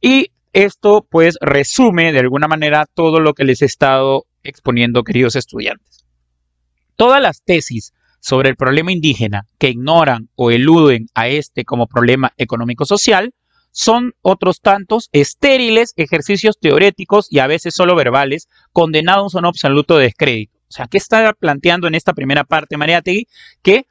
Y 0.00 0.32
esto 0.52 1.06
pues 1.08 1.36
resume 1.40 2.12
de 2.12 2.20
alguna 2.20 2.48
manera 2.48 2.86
todo 2.92 3.20
lo 3.20 3.34
que 3.34 3.44
les 3.44 3.62
he 3.62 3.66
estado 3.66 4.26
exponiendo, 4.42 5.04
queridos 5.04 5.36
estudiantes. 5.36 6.04
Todas 6.96 7.22
las 7.22 7.42
tesis 7.42 7.92
sobre 8.20 8.50
el 8.50 8.56
problema 8.56 8.92
indígena 8.92 9.46
que 9.58 9.70
ignoran 9.70 10.28
o 10.34 10.50
eluden 10.50 11.06
a 11.14 11.28
este 11.28 11.64
como 11.64 11.86
problema 11.86 12.32
económico-social 12.36 13.32
son 13.72 14.14
otros 14.20 14.60
tantos 14.60 15.08
estériles 15.12 15.92
ejercicios 15.96 16.58
teoréticos 16.58 17.28
y 17.30 17.38
a 17.38 17.46
veces 17.46 17.74
solo 17.74 17.94
verbales, 17.94 18.48
condenados 18.72 19.34
a 19.34 19.38
un 19.38 19.46
absoluto 19.46 19.96
descrédito. 19.96 20.58
O 20.68 20.72
sea, 20.72 20.86
¿qué 20.86 20.98
está 20.98 21.32
planteando 21.32 21.86
en 21.86 21.94
esta 21.94 22.12
primera 22.12 22.44
parte 22.44 22.76
Mariategui? 22.76 23.26
Que 23.62 23.86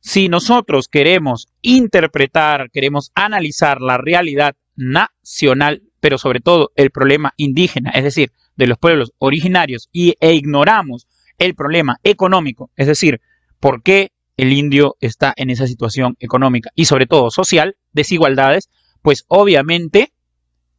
si 0.00 0.28
nosotros 0.28 0.88
queremos 0.88 1.46
interpretar, 1.60 2.70
queremos 2.70 3.12
analizar 3.14 3.80
la 3.80 3.98
realidad 3.98 4.56
nacional, 4.76 5.82
pero 6.00 6.18
sobre 6.18 6.40
todo 6.40 6.72
el 6.76 6.90
problema 6.90 7.32
indígena, 7.36 7.90
es 7.90 8.04
decir, 8.04 8.32
de 8.56 8.66
los 8.66 8.78
pueblos 8.78 9.12
originarios, 9.18 9.88
y, 9.92 10.14
e 10.20 10.34
ignoramos 10.34 11.06
el 11.38 11.54
problema 11.54 11.98
económico, 12.02 12.70
es 12.76 12.86
decir, 12.86 13.20
por 13.60 13.82
qué 13.82 14.12
el 14.36 14.52
indio 14.52 14.96
está 15.00 15.32
en 15.36 15.50
esa 15.50 15.66
situación 15.66 16.16
económica 16.18 16.70
y 16.74 16.86
sobre 16.86 17.06
todo 17.06 17.30
social, 17.30 17.76
desigualdades, 17.92 18.70
pues 19.02 19.24
obviamente 19.28 20.12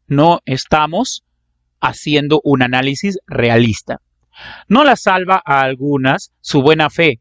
no 0.08 0.40
estamos 0.46 1.24
haciendo 1.80 2.42
un 2.44 2.64
análisis 2.64 3.20
realista. 3.28 4.02
No 4.68 4.84
la 4.84 4.96
salva 4.96 5.42
a 5.46 5.62
algunas 5.62 6.32
su 6.42 6.62
buena 6.62 6.90
fe. 6.90 7.20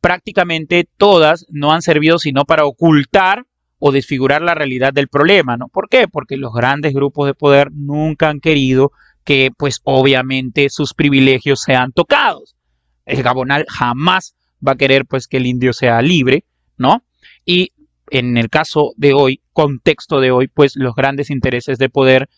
Prácticamente 0.00 0.88
todas 0.96 1.46
no 1.50 1.72
han 1.72 1.82
servido 1.82 2.18
sino 2.18 2.44
para 2.44 2.64
ocultar 2.64 3.46
o 3.78 3.92
desfigurar 3.92 4.42
la 4.42 4.54
realidad 4.54 4.92
del 4.92 5.08
problema, 5.08 5.56
¿no? 5.56 5.68
¿Por 5.68 5.88
qué? 5.88 6.08
Porque 6.08 6.36
los 6.36 6.52
grandes 6.52 6.94
grupos 6.94 7.26
de 7.26 7.34
poder 7.34 7.70
nunca 7.72 8.28
han 8.28 8.40
querido 8.40 8.92
que, 9.24 9.50
pues 9.56 9.80
obviamente, 9.84 10.70
sus 10.70 10.94
privilegios 10.94 11.60
sean 11.60 11.92
tocados. 11.92 12.56
El 13.04 13.22
gabonal 13.22 13.66
jamás 13.68 14.34
va 14.66 14.72
a 14.72 14.76
querer, 14.76 15.04
pues, 15.04 15.26
que 15.26 15.36
el 15.36 15.46
indio 15.46 15.72
sea 15.72 16.00
libre, 16.00 16.44
¿no? 16.76 17.04
Y 17.44 17.72
en 18.10 18.36
el 18.36 18.48
caso 18.48 18.92
de 18.96 19.12
hoy, 19.14 19.42
contexto 19.52 20.20
de 20.20 20.30
hoy, 20.30 20.48
pues 20.48 20.76
los 20.76 20.94
grandes 20.94 21.30
intereses 21.30 21.78
de 21.78 21.88
poder, 21.88 22.28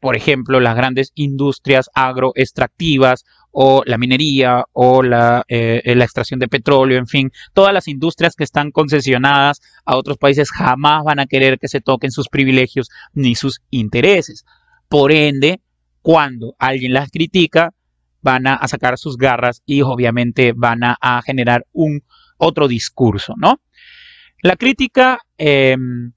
por 0.00 0.16
ejemplo, 0.16 0.60
las 0.60 0.76
grandes 0.76 1.12
industrias 1.14 1.90
agroextractivas 1.94 3.24
o 3.58 3.82
la 3.86 3.96
minería 3.96 4.66
o 4.74 5.02
la, 5.02 5.42
eh, 5.48 5.80
la, 5.96 6.04
extracción 6.04 6.38
de 6.38 6.46
petróleo, 6.46 6.98
en 6.98 7.06
fin, 7.06 7.32
todas 7.54 7.72
las 7.72 7.88
industrias 7.88 8.36
que 8.36 8.44
están 8.44 8.70
concesionadas 8.70 9.62
a 9.86 9.96
otros 9.96 10.18
países 10.18 10.50
jamás 10.50 11.04
van 11.04 11.20
a 11.20 11.26
querer 11.26 11.58
que 11.58 11.66
se 11.66 11.80
toquen 11.80 12.10
sus 12.10 12.28
privilegios 12.28 12.90
ni 13.14 13.34
sus 13.34 13.62
intereses. 13.70 14.44
Por 14.90 15.10
ende, 15.10 15.62
cuando 16.02 16.54
alguien 16.58 16.92
las 16.92 17.10
critica, 17.10 17.72
van 18.20 18.46
a, 18.46 18.68
sacar 18.68 18.98
sus 18.98 19.16
garras 19.16 19.62
y 19.64 19.80
obviamente 19.80 20.52
van 20.54 20.84
a, 20.84 20.98
a 21.00 21.22
generar 21.22 21.64
un 21.72 22.02
otro 22.36 22.68
discurso, 22.68 23.32
¿no? 23.38 23.62
La 24.42 24.56
crítica 24.56 25.18
em, 25.38 26.12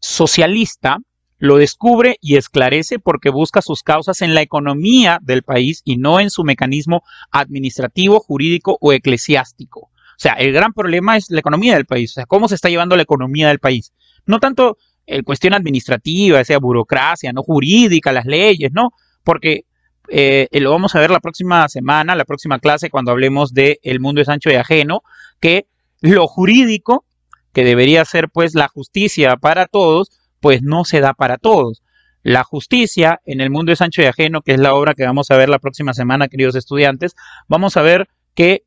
socialista 0.00 0.96
lo 1.38 1.56
descubre 1.56 2.16
y 2.20 2.36
esclarece 2.36 2.98
porque 2.98 3.30
busca 3.30 3.62
sus 3.62 3.82
causas 3.82 4.22
en 4.22 4.34
la 4.34 4.42
economía 4.42 5.20
del 5.22 5.42
país 5.42 5.82
y 5.84 5.96
no 5.96 6.20
en 6.20 6.30
su 6.30 6.44
mecanismo 6.44 7.02
administrativo, 7.30 8.20
jurídico 8.20 8.76
o 8.80 8.92
eclesiástico. 8.92 9.80
O 9.80 10.20
sea, 10.20 10.32
el 10.32 10.52
gran 10.52 10.72
problema 10.72 11.16
es 11.16 11.30
la 11.30 11.40
economía 11.40 11.74
del 11.74 11.86
país, 11.86 12.10
o 12.10 12.14
sea, 12.14 12.26
cómo 12.26 12.48
se 12.48 12.56
está 12.56 12.68
llevando 12.68 12.96
la 12.96 13.02
economía 13.02 13.48
del 13.48 13.60
país. 13.60 13.92
No 14.26 14.40
tanto 14.40 14.78
en 15.06 15.22
cuestión 15.22 15.54
administrativa, 15.54 16.42
sea 16.44 16.58
burocracia, 16.58 17.32
no 17.32 17.42
jurídica, 17.42 18.12
las 18.12 18.26
leyes, 18.26 18.72
¿no? 18.72 18.90
Porque 19.22 19.64
eh, 20.08 20.48
lo 20.52 20.70
vamos 20.70 20.94
a 20.94 21.00
ver 21.00 21.10
la 21.10 21.20
próxima 21.20 21.68
semana, 21.68 22.16
la 22.16 22.24
próxima 22.24 22.58
clase, 22.58 22.90
cuando 22.90 23.12
hablemos 23.12 23.54
de 23.54 23.78
El 23.82 24.00
mundo 24.00 24.20
es 24.20 24.28
ancho 24.28 24.50
y 24.50 24.54
ajeno, 24.54 25.02
que 25.40 25.66
lo 26.00 26.26
jurídico 26.26 27.04
que 27.52 27.64
debería 27.64 28.04
ser 28.04 28.28
pues 28.28 28.54
la 28.54 28.68
justicia 28.68 29.36
para 29.36 29.66
todos, 29.66 30.10
pues 30.40 30.62
no 30.62 30.84
se 30.84 31.00
da 31.00 31.14
para 31.14 31.38
todos. 31.38 31.82
La 32.22 32.44
justicia 32.44 33.20
en 33.24 33.40
el 33.40 33.50
mundo 33.50 33.70
de 33.70 33.76
Sancho 33.76 34.02
y 34.02 34.06
Ajeno, 34.06 34.42
que 34.42 34.52
es 34.52 34.60
la 34.60 34.74
obra 34.74 34.94
que 34.94 35.04
vamos 35.04 35.30
a 35.30 35.36
ver 35.36 35.48
la 35.48 35.58
próxima 35.58 35.94
semana, 35.94 36.28
queridos 36.28 36.56
estudiantes, 36.56 37.14
vamos 37.46 37.76
a 37.76 37.82
ver 37.82 38.08
que 38.34 38.64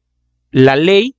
la 0.52 0.76
ley 0.76 1.16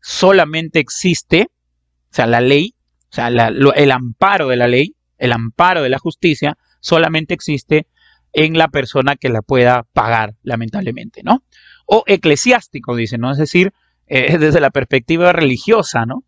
solamente 0.00 0.80
existe, 0.80 1.48
o 1.50 2.14
sea, 2.14 2.26
la 2.26 2.40
ley, 2.40 2.74
o 3.10 3.14
sea, 3.14 3.28
el 3.28 3.90
amparo 3.90 4.48
de 4.48 4.56
la 4.56 4.66
ley, 4.66 4.96
el 5.18 5.32
amparo 5.32 5.82
de 5.82 5.88
la 5.88 5.98
justicia, 5.98 6.56
solamente 6.80 7.34
existe 7.34 7.86
en 8.32 8.56
la 8.58 8.68
persona 8.68 9.16
que 9.16 9.28
la 9.28 9.42
pueda 9.42 9.84
pagar, 9.92 10.34
lamentablemente, 10.42 11.22
¿no? 11.22 11.44
O 11.86 12.04
eclesiástico, 12.06 12.96
dice, 12.96 13.18
¿no? 13.18 13.30
Es 13.30 13.38
decir, 13.38 13.72
eh, 14.06 14.36
desde 14.38 14.60
la 14.60 14.70
perspectiva 14.70 15.32
religiosa, 15.32 16.06
¿no? 16.06 16.24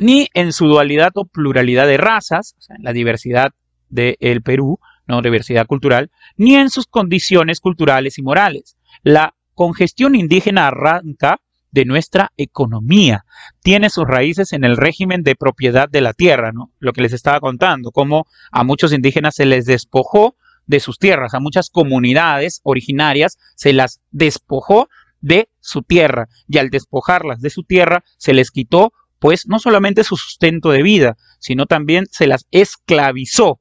Ni 0.00 0.28
en 0.34 0.52
su 0.52 0.66
dualidad 0.66 1.12
o 1.14 1.24
pluralidad 1.24 1.86
de 1.86 1.96
razas, 1.96 2.54
o 2.58 2.60
sea, 2.60 2.76
en 2.76 2.84
la 2.84 2.92
diversidad 2.92 3.52
del 3.88 4.42
Perú, 4.42 4.78
no 5.06 5.22
diversidad 5.22 5.66
cultural, 5.66 6.10
ni 6.36 6.56
en 6.56 6.70
sus 6.70 6.86
condiciones 6.86 7.60
culturales 7.60 8.18
y 8.18 8.22
morales. 8.22 8.76
La 9.02 9.34
congestión 9.54 10.14
indígena 10.14 10.68
arranca 10.68 11.40
de 11.70 11.84
nuestra 11.84 12.32
economía. 12.36 13.24
Tiene 13.62 13.90
sus 13.90 14.06
raíces 14.06 14.52
en 14.52 14.64
el 14.64 14.76
régimen 14.76 15.22
de 15.22 15.36
propiedad 15.36 15.88
de 15.88 16.00
la 16.00 16.12
tierra, 16.12 16.52
¿no? 16.52 16.72
Lo 16.78 16.92
que 16.92 17.02
les 17.02 17.12
estaba 17.12 17.40
contando, 17.40 17.90
cómo 17.90 18.26
a 18.52 18.64
muchos 18.64 18.92
indígenas 18.92 19.34
se 19.34 19.46
les 19.46 19.66
despojó 19.66 20.36
de 20.66 20.80
sus 20.80 20.98
tierras, 20.98 21.34
a 21.34 21.40
muchas 21.40 21.70
comunidades 21.70 22.60
originarias 22.62 23.38
se 23.56 23.72
las 23.72 24.00
despojó 24.10 24.88
de 25.20 25.48
su 25.60 25.82
tierra 25.82 26.28
y 26.46 26.58
al 26.58 26.70
despojarlas 26.70 27.40
de 27.40 27.50
su 27.50 27.64
tierra 27.64 28.04
se 28.18 28.34
les 28.34 28.50
quitó 28.50 28.92
pues 29.18 29.46
no 29.46 29.58
solamente 29.58 30.04
su 30.04 30.16
sustento 30.16 30.70
de 30.70 30.82
vida, 30.82 31.16
sino 31.38 31.66
también 31.66 32.06
se 32.10 32.26
las 32.26 32.46
esclavizó 32.50 33.60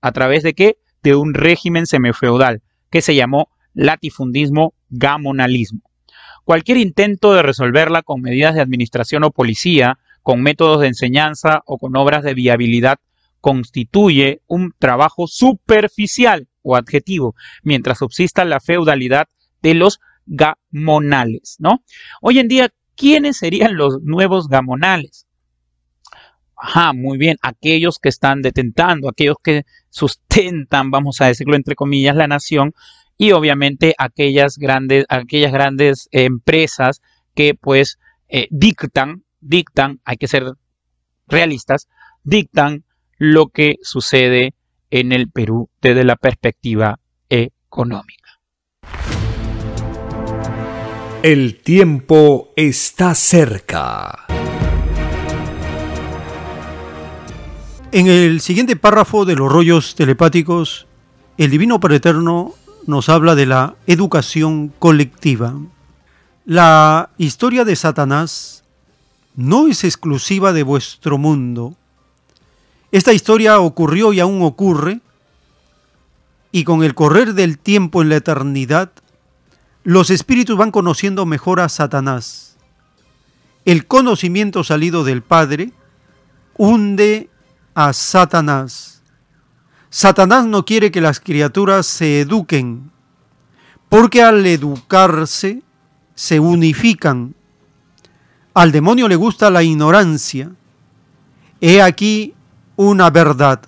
a 0.00 0.12
través 0.12 0.42
de 0.42 0.54
qué? 0.54 0.78
De 1.02 1.14
un 1.14 1.34
régimen 1.34 1.86
semifeudal 1.86 2.62
que 2.90 3.02
se 3.02 3.14
llamó 3.14 3.50
latifundismo 3.74 4.74
gamonalismo. 4.88 5.80
Cualquier 6.44 6.78
intento 6.78 7.34
de 7.34 7.42
resolverla 7.42 8.02
con 8.02 8.20
medidas 8.20 8.54
de 8.54 8.60
administración 8.60 9.24
o 9.24 9.30
policía, 9.30 9.98
con 10.22 10.42
métodos 10.42 10.80
de 10.80 10.88
enseñanza 10.88 11.62
o 11.66 11.78
con 11.78 11.96
obras 11.96 12.22
de 12.22 12.34
viabilidad 12.34 12.98
constituye 13.40 14.42
un 14.46 14.72
trabajo 14.78 15.26
superficial 15.28 16.48
o 16.62 16.74
adjetivo, 16.74 17.34
mientras 17.62 17.98
subsista 17.98 18.44
la 18.44 18.60
feudalidad 18.60 19.28
de 19.62 19.74
los 19.74 20.00
gamonales, 20.26 21.56
¿no? 21.60 21.84
Hoy 22.20 22.40
en 22.40 22.48
día, 22.48 22.72
¿quiénes 22.96 23.38
serían 23.38 23.76
los 23.76 24.02
nuevos 24.02 24.48
gamonales? 24.48 25.26
Ajá, 26.56 26.92
muy 26.94 27.18
bien, 27.18 27.36
aquellos 27.42 27.98
que 27.98 28.08
están 28.08 28.40
detentando, 28.40 29.08
aquellos 29.08 29.36
que 29.42 29.64
sustentan, 29.90 30.90
vamos 30.90 31.20
a 31.20 31.26
decirlo 31.26 31.54
entre 31.54 31.74
comillas, 31.74 32.16
la 32.16 32.26
nación 32.26 32.72
y 33.18 33.32
obviamente 33.32 33.94
aquellas 33.98 34.56
grandes, 34.56 35.04
aquellas 35.08 35.52
grandes 35.52 36.08
empresas 36.12 37.02
que 37.34 37.54
pues 37.54 37.98
eh, 38.28 38.48
dictan, 38.50 39.24
dictan, 39.40 40.00
hay 40.04 40.16
que 40.16 40.28
ser 40.28 40.52
realistas, 41.28 41.88
dictan 42.24 42.84
lo 43.18 43.48
que 43.48 43.76
sucede 43.82 44.54
en 44.90 45.12
el 45.12 45.30
Perú 45.30 45.68
desde 45.80 46.04
la 46.04 46.16
perspectiva 46.16 46.98
económica. 47.28 48.40
El 51.22 51.60
tiempo 51.60 52.50
está 52.56 53.14
cerca. 53.14 54.26
En 57.90 58.06
el 58.06 58.40
siguiente 58.40 58.76
párrafo 58.76 59.24
de 59.24 59.34
los 59.34 59.50
rollos 59.50 59.94
telepáticos, 59.94 60.86
el 61.38 61.50
Divino 61.50 61.80
Eterno 61.82 62.54
nos 62.86 63.08
habla 63.08 63.34
de 63.34 63.46
la 63.46 63.76
educación 63.86 64.72
colectiva. 64.78 65.54
La 66.44 67.08
historia 67.16 67.64
de 67.64 67.76
Satanás 67.76 68.62
no 69.34 69.68
es 69.68 69.84
exclusiva 69.84 70.52
de 70.52 70.62
vuestro 70.62 71.16
mundo. 71.16 71.74
Esta 72.92 73.14
historia 73.14 73.58
ocurrió 73.58 74.12
y 74.12 74.20
aún 74.20 74.42
ocurre, 74.42 75.00
y 76.52 76.64
con 76.64 76.84
el 76.84 76.94
correr 76.94 77.32
del 77.32 77.58
tiempo 77.58 78.02
en 78.02 78.10
la 78.10 78.16
eternidad, 78.16 78.92
los 79.86 80.10
espíritus 80.10 80.56
van 80.56 80.72
conociendo 80.72 81.26
mejor 81.26 81.60
a 81.60 81.68
Satanás. 81.68 82.56
El 83.64 83.86
conocimiento 83.86 84.64
salido 84.64 85.04
del 85.04 85.22
Padre 85.22 85.70
hunde 86.56 87.30
a 87.72 87.92
Satanás. 87.92 89.00
Satanás 89.88 90.44
no 90.44 90.64
quiere 90.64 90.90
que 90.90 91.00
las 91.00 91.20
criaturas 91.20 91.86
se 91.86 92.22
eduquen, 92.22 92.90
porque 93.88 94.24
al 94.24 94.44
educarse 94.44 95.62
se 96.16 96.40
unifican. 96.40 97.36
Al 98.54 98.72
demonio 98.72 99.06
le 99.06 99.14
gusta 99.14 99.50
la 99.50 99.62
ignorancia. 99.62 100.50
He 101.60 101.80
aquí 101.80 102.34
una 102.74 103.08
verdad. 103.10 103.60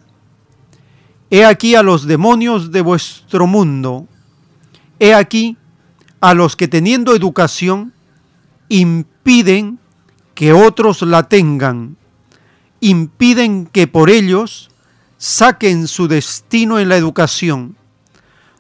He 1.31 1.45
aquí 1.45 1.77
a 1.77 1.85
los 1.85 2.09
demonios 2.09 2.73
de 2.73 2.81
vuestro 2.81 3.47
mundo. 3.47 4.09
He 4.99 5.15
aquí 5.15 5.57
a 6.20 6.35
los 6.35 6.57
que 6.57 6.69
teniendo 6.69 7.15
educación 7.15 7.93
impiden 8.69 9.78
que 10.35 10.53
otros 10.53 11.03
la 11.03 11.28
tengan, 11.28 11.97
impiden 12.81 13.66
que 13.66 13.86
por 13.86 14.11
ellos 14.11 14.70
saquen 15.16 15.89
su 15.89 16.09
destino 16.09 16.78
en 16.78 16.89
la 16.89 16.97
educación, 16.97 17.77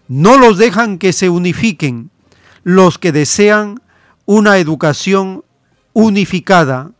no 0.08 0.38
los 0.38 0.58
dejan 0.58 0.98
que 0.98 1.12
se 1.12 1.28
unifiquen 1.28 2.10
los 2.64 2.98
que 2.98 3.12
desean 3.12 3.80
una 4.26 4.58
educación 4.58 5.44
unificada. 5.92 6.90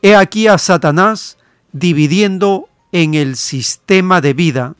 He 0.00 0.14
aquí 0.16 0.46
a 0.46 0.58
Satanás 0.58 1.36
dividiendo 1.72 2.68
en 2.92 3.14
el 3.14 3.36
sistema 3.36 4.20
de 4.20 4.34
vida. 4.34 4.74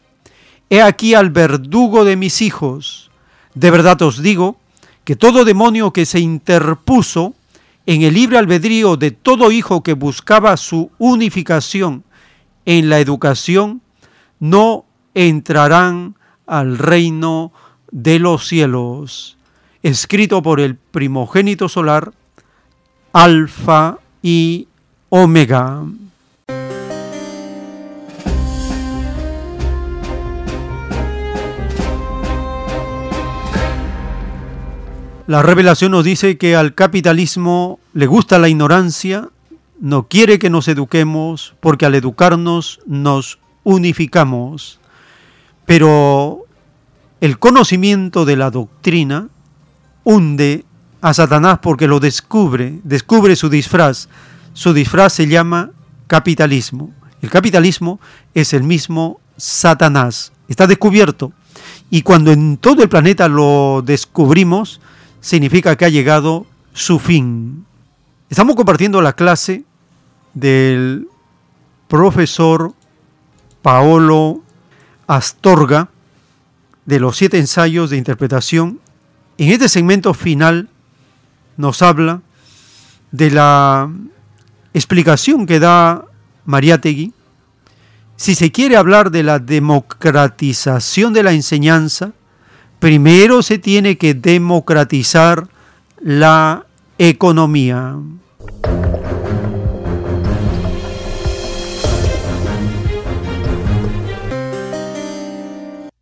He 0.70 0.80
aquí 0.80 1.14
al 1.14 1.30
verdugo 1.30 2.04
de 2.04 2.16
mis 2.16 2.40
hijos. 2.40 3.10
De 3.54 3.70
verdad 3.70 4.00
os 4.02 4.22
digo 4.22 4.56
que 5.04 5.16
todo 5.16 5.44
demonio 5.44 5.92
que 5.92 6.06
se 6.06 6.20
interpuso 6.20 7.34
en 7.86 8.02
el 8.02 8.14
libre 8.14 8.38
albedrío 8.38 8.96
de 8.96 9.10
todo 9.10 9.50
hijo 9.50 9.82
que 9.82 9.94
buscaba 9.94 10.56
su 10.56 10.90
unificación 10.98 12.04
en 12.64 12.88
la 12.88 13.00
educación, 13.00 13.82
no 14.38 14.84
entrarán 15.14 16.14
al 16.46 16.78
reino 16.78 17.52
de 17.90 18.18
los 18.18 18.46
cielos. 18.46 19.36
Escrito 19.82 20.42
por 20.42 20.60
el 20.60 20.76
primogénito 20.76 21.68
solar, 21.68 22.12
Alfa 23.12 23.98
y 24.22 24.68
Omega. 25.08 25.82
La 35.28 35.40
revelación 35.40 35.92
nos 35.92 36.04
dice 36.04 36.36
que 36.36 36.56
al 36.56 36.74
capitalismo 36.74 37.78
le 37.94 38.06
gusta 38.06 38.40
la 38.40 38.48
ignorancia, 38.48 39.28
no 39.80 40.08
quiere 40.08 40.40
que 40.40 40.50
nos 40.50 40.66
eduquemos, 40.66 41.54
porque 41.60 41.86
al 41.86 41.94
educarnos 41.94 42.80
nos 42.86 43.38
unificamos. 43.62 44.80
Pero 45.64 46.46
el 47.20 47.38
conocimiento 47.38 48.24
de 48.24 48.36
la 48.36 48.50
doctrina 48.50 49.28
hunde 50.02 50.64
a 51.00 51.14
Satanás 51.14 51.60
porque 51.62 51.86
lo 51.86 52.00
descubre, 52.00 52.80
descubre 52.82 53.36
su 53.36 53.48
disfraz. 53.48 54.08
Su 54.54 54.72
disfraz 54.72 55.12
se 55.12 55.28
llama 55.28 55.70
capitalismo. 56.08 56.92
El 57.20 57.30
capitalismo 57.30 58.00
es 58.34 58.52
el 58.52 58.64
mismo 58.64 59.20
Satanás. 59.36 60.32
Está 60.48 60.66
descubierto. 60.66 61.32
Y 61.90 62.02
cuando 62.02 62.32
en 62.32 62.56
todo 62.56 62.82
el 62.82 62.88
planeta 62.88 63.28
lo 63.28 63.82
descubrimos, 63.84 64.80
significa 65.22 65.76
que 65.76 65.86
ha 65.86 65.88
llegado 65.88 66.44
su 66.74 66.98
fin. 66.98 67.64
Estamos 68.28 68.56
compartiendo 68.56 69.00
la 69.00 69.14
clase 69.14 69.64
del 70.34 71.08
profesor 71.88 72.74
Paolo 73.62 74.42
Astorga 75.06 75.88
de 76.84 77.00
los 77.00 77.16
siete 77.16 77.38
ensayos 77.38 77.90
de 77.90 77.96
interpretación. 77.96 78.80
En 79.38 79.50
este 79.50 79.68
segmento 79.68 80.12
final 80.12 80.68
nos 81.56 81.80
habla 81.82 82.20
de 83.12 83.30
la 83.30 83.90
explicación 84.74 85.46
que 85.46 85.60
da 85.60 86.04
Mariátegui. 86.44 87.12
Si 88.16 88.34
se 88.34 88.50
quiere 88.50 88.76
hablar 88.76 89.10
de 89.10 89.22
la 89.22 89.38
democratización 89.38 91.12
de 91.12 91.22
la 91.22 91.32
enseñanza, 91.32 92.12
primero 92.82 93.42
se 93.42 93.60
tiene 93.60 93.96
que 93.96 94.12
democratizar 94.12 95.46
la 96.00 96.66
economía. 96.98 97.94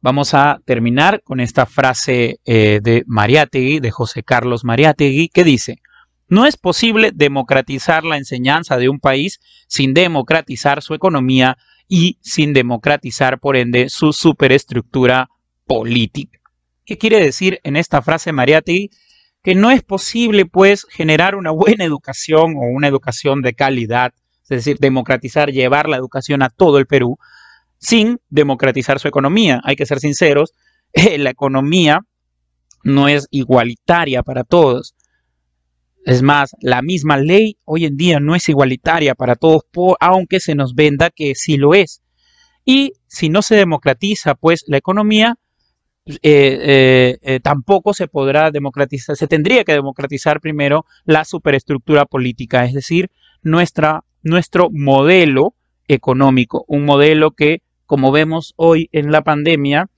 Vamos 0.01 0.32
a 0.32 0.62
terminar 0.65 1.20
con 1.23 1.40
esta 1.40 1.66
frase 1.66 2.40
eh, 2.47 2.81
de 2.82 3.05
Mariátegui, 3.07 3.81
de 3.81 3.90
José 3.90 4.23
Carlos 4.23 4.65
Mariátegui, 4.65 5.28
que 5.28 5.44
dice, 5.44 5.82
no 6.28 6.47
es 6.47 6.57
posible 6.57 7.11
democratizar 7.15 8.05
la 8.05 8.16
enseñanza 8.16 8.78
de 8.78 8.89
un 8.89 9.01
país 9.01 9.39
sin 9.69 9.93
democratizar 9.93 10.81
su 10.81 10.94
economía 10.94 11.59
y 11.89 12.16
sin 12.23 12.55
democratizar, 12.55 13.39
por 13.39 13.59
ende, 13.59 13.90
su 13.90 14.15
superestructura 14.15 15.28
política. 15.66 16.40
¿Qué 16.91 16.99
quiere 16.99 17.21
decir 17.21 17.61
en 17.62 17.77
esta 17.77 18.03
frase 18.03 18.33
Mariátegui? 18.33 18.91
Que 19.45 19.55
no 19.55 19.71
es 19.71 19.85
posible, 19.85 20.45
pues, 20.45 20.89
generar 20.91 21.37
una 21.37 21.53
buena 21.53 21.85
educación 21.85 22.57
o 22.57 22.62
una 22.62 22.89
educación 22.89 23.43
de 23.43 23.55
calidad, 23.55 24.12
es 24.43 24.49
decir, 24.49 24.79
democratizar, 24.81 25.53
llevar 25.53 25.89
la 25.89 25.97
educación 25.97 26.43
a 26.43 26.49
todo 26.49 26.79
el 26.79 26.89
Perú, 26.89 27.17
sin 27.79 28.19
democratizar 28.29 28.99
su 28.99 29.07
economía. 29.07 29.61
Hay 29.62 29.77
que 29.77 29.87
ser 29.87 30.01
sinceros, 30.01 30.53
la 31.19 31.31
economía 31.31 32.01
no 32.83 33.07
es 33.07 33.29
igualitaria 33.31 34.25
para 34.25 34.43
todos. 34.43 34.97
Es 36.05 36.23
más, 36.23 36.57
la 36.61 36.83
misma 36.83 37.19
ley 37.19 37.57
hoy 37.65 37.85
en 37.85 37.97
día 37.97 38.19
no 38.19 38.35
es 38.35 38.49
igualitaria 38.49 39.15
para 39.15 39.37
todos, 39.37 39.62
aunque 40.01 40.41
se 40.41 40.57
nos 40.57 40.75
venda 40.75 41.11
que 41.11 41.37
sí 41.37 41.57
lo 41.57 41.73
es. 41.73 42.03
Y 42.65 42.95
si 43.07 43.29
no 43.29 43.43
se 43.43 43.55
democratiza, 43.55 44.35
pues, 44.35 44.65
la 44.67 44.79
economía, 44.79 45.37
eh, 46.07 46.19
eh, 46.23 47.19
eh, 47.23 47.41
tampoco 47.41 47.93
se 47.93 48.09
podrá 48.09 48.51
democratizar, 48.51 49.17
se 49.17 49.29
tendría 49.29 49.65
que 49.65 49.73
democratizar 49.73 50.41
primero 50.41 50.87
la 51.05 51.25
superestructura 51.25 52.07
política, 52.07 52.65
es 52.65 52.73
decir, 52.73 53.11
nuestra, 53.43 54.05
nuestro 54.23 54.71
modelo 54.73 55.55
económico, 55.89 56.65
un 56.69 56.85
modelo 56.85 57.33
que, 57.33 57.63
como 57.87 58.13
vemos 58.13 58.55
hoy 58.57 58.89
en 58.93 59.13
la 59.13 59.23
pandemia, 59.23 59.89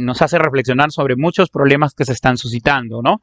nos 0.00 0.22
hace 0.22 0.38
reflexionar 0.38 0.92
sobre 0.92 1.16
muchos 1.16 1.50
problemas 1.50 1.92
que 1.92 2.04
se 2.04 2.12
están 2.12 2.38
suscitando, 2.38 3.02
¿no? 3.02 3.20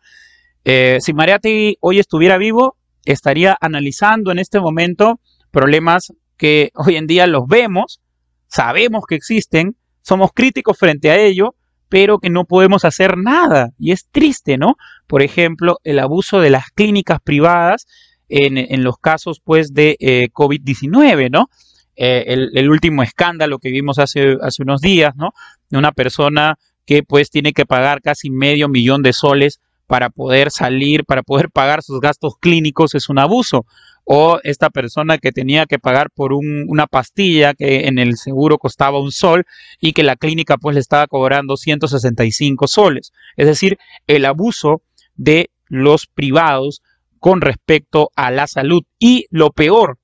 si 0.65 1.13
Mariati 1.13 1.77
hoy 1.79 1.99
estuviera 1.99 2.37
vivo, 2.37 2.75
estaría 3.05 3.57
analizando 3.61 4.31
en 4.31 4.39
este 4.39 4.59
momento 4.59 5.21
problemas 5.51 6.13
que 6.35 6.71
hoy 6.75 6.97
en 6.97 7.07
día 7.07 7.27
los 7.27 7.47
vemos, 7.47 8.01
sabemos 8.47 9.05
que 9.07 9.15
existen, 9.15 9.77
somos 10.01 10.31
críticos 10.33 10.77
frente 10.77 11.11
a 11.11 11.17
ello, 11.17 11.55
pero 11.89 12.19
que 12.19 12.29
no 12.29 12.45
podemos 12.45 12.85
hacer 12.85 13.17
nada. 13.17 13.71
Y 13.77 13.91
es 13.91 14.07
triste, 14.11 14.57
¿no? 14.57 14.77
Por 15.07 15.21
ejemplo, 15.23 15.79
el 15.83 15.99
abuso 15.99 16.39
de 16.39 16.51
las 16.51 16.69
clínicas 16.69 17.19
privadas 17.21 17.87
en, 18.29 18.83
los 18.83 18.97
casos, 18.99 19.41
pues, 19.43 19.73
de 19.73 19.97
eh, 19.99 20.29
COVID-19, 20.31 21.31
¿no? 21.31 21.49
Eh, 21.95 22.25
el, 22.53 22.69
último 22.69 23.01
escándalo 23.01 23.57
que 23.57 23.71
vimos 23.71 23.97
hace, 23.97 24.37
hace 24.41 24.61
unos 24.61 24.81
días, 24.81 25.15
¿no? 25.15 25.33
De 25.69 25.79
una 25.79 25.91
persona 25.91 26.59
que, 26.85 27.01
pues, 27.01 27.31
tiene 27.31 27.53
que 27.53 27.65
pagar 27.65 28.01
casi 28.01 28.29
medio 28.29 28.69
millón 28.69 29.01
de 29.01 29.13
soles 29.13 29.59
para 29.87 30.11
poder 30.11 30.51
salir, 30.51 31.05
para 31.05 31.23
poder 31.23 31.49
pagar 31.49 31.81
sus 31.81 31.99
gastos 31.99 32.35
clínicos, 32.39 32.93
es 32.93 33.09
un 33.09 33.17
abuso 33.17 33.65
o 34.11 34.39
esta 34.43 34.71
persona 34.71 35.19
que 35.19 35.31
tenía 35.31 35.67
que 35.67 35.77
pagar 35.77 36.09
por 36.09 36.33
una 36.33 36.87
pastilla 36.87 37.53
que 37.53 37.85
en 37.85 37.99
el 37.99 38.17
seguro 38.17 38.57
costaba 38.57 38.99
un 38.99 39.11
sol 39.11 39.45
y 39.79 39.93
que 39.93 40.01
la 40.01 40.15
clínica 40.15 40.57
pues 40.57 40.73
le 40.73 40.79
estaba 40.79 41.05
cobrando 41.05 41.57
165 41.57 42.65
soles. 42.65 43.11
Es 43.37 43.45
decir, 43.45 43.77
el 44.07 44.25
abuso 44.25 44.81
de 45.15 45.51
los 45.67 46.07
privados 46.07 46.81
con 47.19 47.39
respecto 47.39 48.09
a 48.15 48.31
la 48.31 48.47
salud 48.47 48.81
y 48.97 49.27
lo 49.29 49.51
peor, 49.51 49.99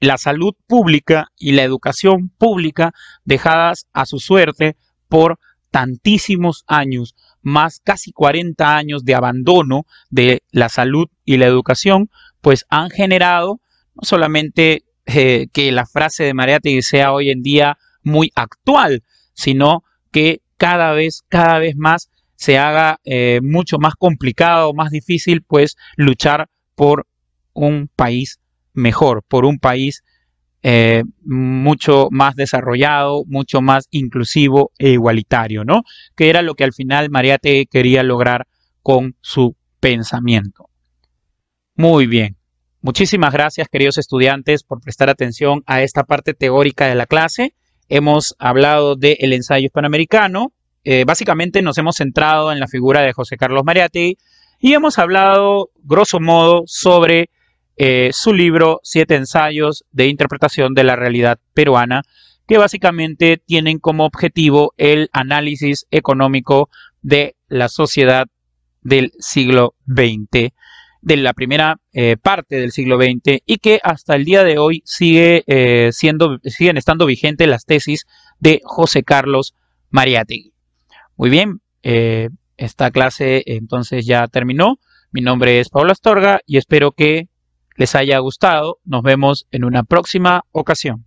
la 0.00 0.18
salud 0.18 0.52
pública 0.66 1.28
y 1.38 1.52
la 1.52 1.62
educación 1.62 2.28
pública 2.28 2.92
dejadas 3.24 3.86
a 3.94 4.04
su 4.04 4.18
suerte 4.18 4.76
por 5.08 5.38
tantísimos 5.70 6.64
años, 6.66 7.14
más 7.40 7.80
casi 7.82 8.12
40 8.12 8.76
años 8.76 9.04
de 9.04 9.14
abandono 9.14 9.86
de 10.10 10.42
la 10.50 10.68
salud 10.68 11.06
y 11.24 11.38
la 11.38 11.46
educación, 11.46 12.10
pues 12.40 12.64
han 12.68 12.90
generado 12.90 13.60
no 13.94 14.02
solamente 14.02 14.84
eh, 15.06 15.48
que 15.52 15.72
la 15.72 15.86
frase 15.86 16.24
de 16.24 16.34
Mariátegui 16.34 16.82
sea 16.82 17.12
hoy 17.12 17.30
en 17.30 17.42
día 17.42 17.78
muy 18.02 18.30
actual, 18.34 19.02
sino 19.34 19.82
que 20.12 20.42
cada 20.56 20.92
vez, 20.92 21.24
cada 21.28 21.58
vez 21.58 21.76
más 21.76 22.10
se 22.36 22.58
haga 22.58 23.00
eh, 23.04 23.40
mucho 23.42 23.78
más 23.78 23.94
complicado, 23.94 24.72
más 24.74 24.90
difícil, 24.90 25.42
pues 25.42 25.76
luchar 25.96 26.48
por 26.74 27.06
un 27.52 27.90
país 27.94 28.38
mejor, 28.74 29.24
por 29.26 29.44
un 29.44 29.58
país 29.58 30.04
eh, 30.62 31.04
mucho 31.24 32.08
más 32.10 32.34
desarrollado, 32.34 33.24
mucho 33.26 33.60
más 33.60 33.86
inclusivo 33.90 34.72
e 34.78 34.90
igualitario, 34.90 35.64
¿no? 35.64 35.82
Que 36.14 36.30
era 36.30 36.42
lo 36.42 36.54
que 36.54 36.64
al 36.64 36.72
final 36.72 37.10
Mariátegui 37.10 37.66
quería 37.66 38.02
lograr 38.02 38.46
con 38.82 39.16
su 39.20 39.56
pensamiento. 39.80 40.67
Muy 41.78 42.08
bien. 42.08 42.36
Muchísimas 42.80 43.32
gracias, 43.32 43.68
queridos 43.68 43.98
estudiantes, 43.98 44.64
por 44.64 44.80
prestar 44.80 45.10
atención 45.10 45.62
a 45.64 45.80
esta 45.82 46.02
parte 46.02 46.34
teórica 46.34 46.88
de 46.88 46.96
la 46.96 47.06
clase. 47.06 47.54
Hemos 47.88 48.34
hablado 48.40 48.96
del 48.96 49.32
ensayo 49.32 49.66
hispanoamericano. 49.66 50.52
Eh, 50.82 51.04
básicamente 51.06 51.62
nos 51.62 51.78
hemos 51.78 51.94
centrado 51.94 52.50
en 52.50 52.58
la 52.58 52.66
figura 52.66 53.02
de 53.02 53.12
José 53.12 53.36
Carlos 53.36 53.62
Mariátegui 53.64 54.18
y 54.58 54.72
hemos 54.72 54.98
hablado, 54.98 55.70
grosso 55.84 56.18
modo, 56.18 56.64
sobre 56.66 57.30
eh, 57.76 58.10
su 58.12 58.34
libro 58.34 58.80
Siete 58.82 59.14
ensayos 59.14 59.84
de 59.92 60.08
interpretación 60.08 60.74
de 60.74 60.82
la 60.82 60.96
realidad 60.96 61.38
peruana, 61.54 62.02
que 62.48 62.58
básicamente 62.58 63.36
tienen 63.36 63.78
como 63.78 64.04
objetivo 64.04 64.74
el 64.78 65.10
análisis 65.12 65.86
económico 65.92 66.70
de 67.02 67.36
la 67.46 67.68
sociedad 67.68 68.26
del 68.82 69.12
siglo 69.20 69.76
XX 69.86 70.52
de 71.08 71.16
la 71.16 71.32
primera 71.32 71.80
eh, 71.94 72.18
parte 72.20 72.56
del 72.56 72.70
siglo 72.70 72.98
XX 72.98 73.40
y 73.46 73.56
que 73.56 73.80
hasta 73.82 74.14
el 74.14 74.26
día 74.26 74.44
de 74.44 74.58
hoy 74.58 74.82
sigue 74.84 75.42
eh, 75.46 75.88
siendo, 75.90 76.38
siguen 76.44 76.76
estando 76.76 77.06
vigentes 77.06 77.48
las 77.48 77.64
tesis 77.64 78.06
de 78.40 78.60
José 78.62 79.02
Carlos 79.04 79.54
Mariátegui. 79.88 80.52
Muy 81.16 81.30
bien, 81.30 81.62
eh, 81.82 82.28
esta 82.58 82.90
clase 82.90 83.42
entonces 83.46 84.04
ya 84.04 84.26
terminó. 84.28 84.80
Mi 85.10 85.22
nombre 85.22 85.60
es 85.60 85.70
Pablo 85.70 85.92
Astorga 85.92 86.40
y 86.44 86.58
espero 86.58 86.92
que 86.92 87.28
les 87.76 87.94
haya 87.94 88.18
gustado. 88.18 88.78
Nos 88.84 89.02
vemos 89.02 89.46
en 89.50 89.64
una 89.64 89.84
próxima 89.84 90.44
ocasión. 90.52 91.06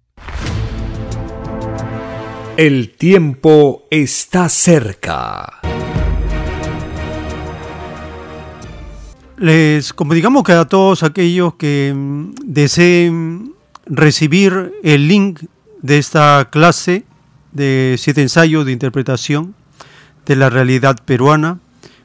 El 2.57 2.95
tiempo 2.95 3.87
está 3.91 4.49
cerca. 4.49 5.61
Les 9.41 9.93
digamos 10.11 10.43
que 10.43 10.51
a 10.51 10.65
todos 10.65 11.01
aquellos 11.01 11.55
que 11.55 11.91
mm, 11.95 12.34
deseen 12.43 13.55
recibir 13.88 14.72
el 14.84 15.07
link 15.07 15.39
de 15.81 15.97
esta 15.97 16.47
clase 16.51 17.05
de 17.51 17.95
siete 17.97 18.22
ensayos 18.22 18.68
de 18.68 18.72
interpretación 18.72 19.55
de 20.27 20.35
la 20.35 20.51
realidad 20.51 20.95
peruana, 21.03 21.57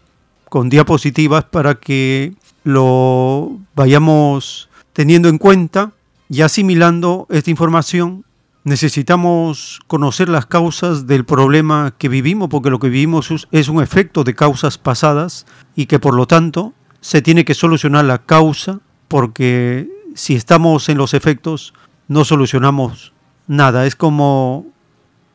con 0.48 0.70
diapositivas 0.70 1.44
para 1.44 1.76
que 1.76 2.36
lo 2.64 3.60
vayamos 3.76 4.70
teniendo 4.94 5.28
en 5.28 5.38
cuenta 5.38 5.92
y 6.34 6.42
asimilando 6.42 7.28
esta 7.30 7.52
información, 7.52 8.26
necesitamos 8.64 9.80
conocer 9.86 10.30
las 10.30 10.48
causas 10.48 11.06
del 11.06 11.26
problema 11.26 11.94
que 11.96 12.10
vivimos, 12.10 12.50
porque 12.50 12.72
lo 12.72 12.80
que 12.80 12.90
vivimos 12.90 13.48
es 13.52 13.70
un 13.70 13.84
efecto 13.84 14.24
de 14.24 14.34
causas 14.34 14.80
pasadas 14.80 15.46
y 15.76 15.86
que 15.86 16.00
por 16.00 16.16
lo 16.16 16.26
tanto 16.26 16.74
se 17.02 17.22
tiene 17.22 17.46
que 17.46 17.54
solucionar 17.54 18.06
la 18.06 18.18
causa, 18.18 18.80
porque 19.10 19.88
si 20.16 20.34
estamos 20.34 20.90
en 20.90 20.98
los 20.98 21.14
efectos 21.14 21.76
no 22.08 22.26
solucionamos 22.26 23.14
nada. 23.46 23.86
Es 23.86 23.96
como 23.96 24.66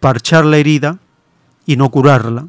parchar 0.00 0.44
la 0.44 0.56
herida 0.56 0.98
y 1.64 1.76
no 1.76 1.92
curarla. 1.92 2.48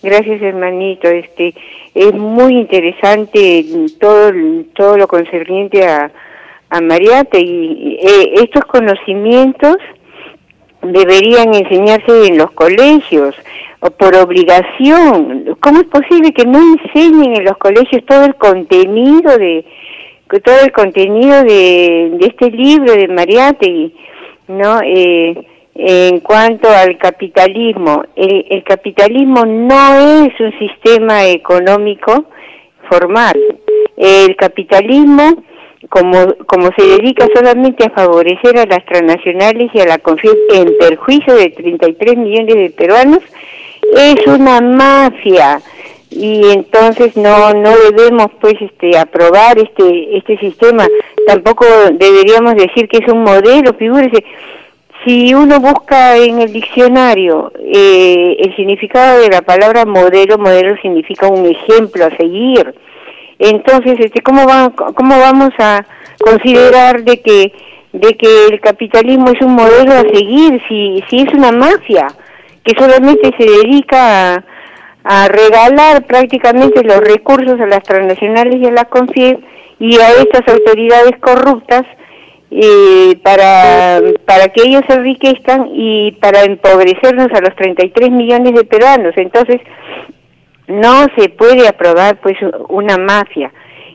Gracias, 0.03 0.43
hermanito. 0.43 1.09
Este 1.09 1.55
es 1.95 2.13
muy 2.15 2.55
interesante 2.55 3.65
todo 4.01 4.33
todo 4.75 4.97
lo 4.97 5.07
concerniente 5.07 5.87
a, 5.87 6.11
a 6.71 6.81
Mariate 6.81 7.41
y 7.41 7.99
eh, 8.03 8.33
estos 8.43 8.65
conocimientos 8.65 9.77
deberían 10.83 11.55
enseñarse 11.55 12.27
en 12.27 12.39
los 12.39 12.51
colegios 12.53 13.37
o 13.83 13.91
por 13.91 14.15
obligación. 14.17 15.57
¿Cómo 15.61 15.81
es 15.81 15.89
posible 15.89 16.33
que 16.33 16.45
no 16.45 16.59
enseñen 16.59 17.35
en 17.35 17.45
los 17.45 17.57
colegios 17.59 18.05
todo 18.07 18.25
el 18.25 18.37
contenido 18.37 19.37
de 19.37 19.65
todo 20.45 20.61
el 20.65 20.73
contenido 20.73 21.43
de, 21.43 22.13
de 22.19 22.27
este 22.27 22.51
libro 22.51 22.95
de 22.95 23.09
Mariate, 23.09 23.91
no? 24.49 24.81
Eh, 24.83 25.35
en 25.75 26.21
cuanto 26.21 26.69
al 26.71 26.97
capitalismo, 26.97 28.05
el, 28.17 28.47
el, 28.49 28.65
capitalismo 28.65 29.45
no 29.45 30.25
es 30.25 30.41
un 30.41 30.59
sistema 30.59 31.27
económico 31.27 32.27
formal. 32.89 33.35
El 33.97 34.37
capitalismo, 34.37 35.45
como, 35.89 36.35
como 36.47 36.71
se 36.77 36.87
dedica 36.87 37.27
solamente 37.35 37.85
a 37.85 37.91
favorecer 37.91 38.59
a 38.59 38.67
las 38.67 38.85
transnacionales 38.87 39.71
y 39.75 39.81
a 39.81 39.87
la 39.87 39.99
confianza 39.99 40.41
en 40.55 40.79
perjuicio 40.79 41.35
de 41.35 41.51
33 41.51 42.17
millones 42.17 42.55
de 42.55 42.71
peruanos, 42.71 43.21
es 43.97 44.27
una 44.27 44.61
mafia. 44.61 45.61
Y 46.11 46.51
entonces 46.51 47.17
no 47.17 47.55
no 47.55 47.71
debemos 47.91 48.27
pues 48.41 48.55
este 48.61 48.99
aprobar 48.99 49.59
este 49.59 50.17
este 50.17 50.39
sistema. 50.39 50.87
Tampoco 51.27 51.65
deberíamos 51.93 52.55
decir 52.55 52.89
que 52.89 52.99
es 52.99 53.09
un 53.09 53.23
modelo 53.23 53.73
figúrese. 53.75 54.25
Si 55.05 55.35
uno 55.35 55.59
busca 55.59 56.17
en 56.17 56.41
el 56.41 56.53
diccionario 56.53 57.53
eh, 57.59 58.37
el 58.39 58.55
significado 58.55 59.21
de 59.21 59.31
la 59.31 59.43
palabra 59.43 59.85
modelo, 59.85 60.39
modelo 60.39 60.77
significa 60.81 61.27
un 61.27 61.45
ejemplo 61.47 62.05
a 62.05 62.17
seguir. 62.17 62.73
Entonces, 63.41 63.99
este, 63.99 64.23
¿cómo, 64.23 64.47
va, 64.47 64.71
cómo 64.71 65.19
vamos 65.19 65.51
a 65.59 65.85
considerar 66.21 67.03
de 67.03 67.21
que 67.21 67.53
de 67.93 68.15
que 68.15 68.47
el 68.47 68.61
capitalismo 68.61 69.31
es 69.31 69.41
un 69.43 69.55
modelo 69.55 69.93
a 69.93 70.03
seguir 70.03 70.63
si, 70.69 71.03
si 71.11 71.21
es 71.21 71.35
una 71.35 71.53
mafia 71.53 72.07
que 72.65 72.75
solamente 72.79 73.31
se 73.39 73.45
dedica 73.45 74.45
a, 75.05 75.29
regalar 75.29 76.07
prácticamente 76.07 76.85
los 76.85 76.99
recursos 76.99 77.61
a 77.61 77.67
las 77.67 77.83
transnacionales 77.83 78.57
y 78.61 78.67
a 78.67 78.71
la 78.71 78.85
CONFIEP 78.85 79.41
y 79.81 79.99
a 79.99 80.11
estas 80.11 80.47
autoridades 80.47 81.19
corruptas 81.21 81.83
eh, 82.53 83.17
para, 83.25 84.01
para 84.25 84.49
que 84.49 84.63
ellos 84.65 84.83
se 84.87 84.95
enriquezcan 84.95 85.71
y 85.73 86.13
para 86.13 86.45
empobrecernos 86.45 87.29
a 87.33 87.41
los 87.41 87.57
33 87.57 88.11
millones 88.11 88.55
de 88.55 88.65
peruanos. 88.65 89.15
Entonces, 89.17 89.61
no 90.69 91.07
se 91.17 91.31
puede 91.31 91.67
aprobar 91.67 92.21
pues 92.21 92.37
una 92.69 92.97
mafia. 92.97 93.53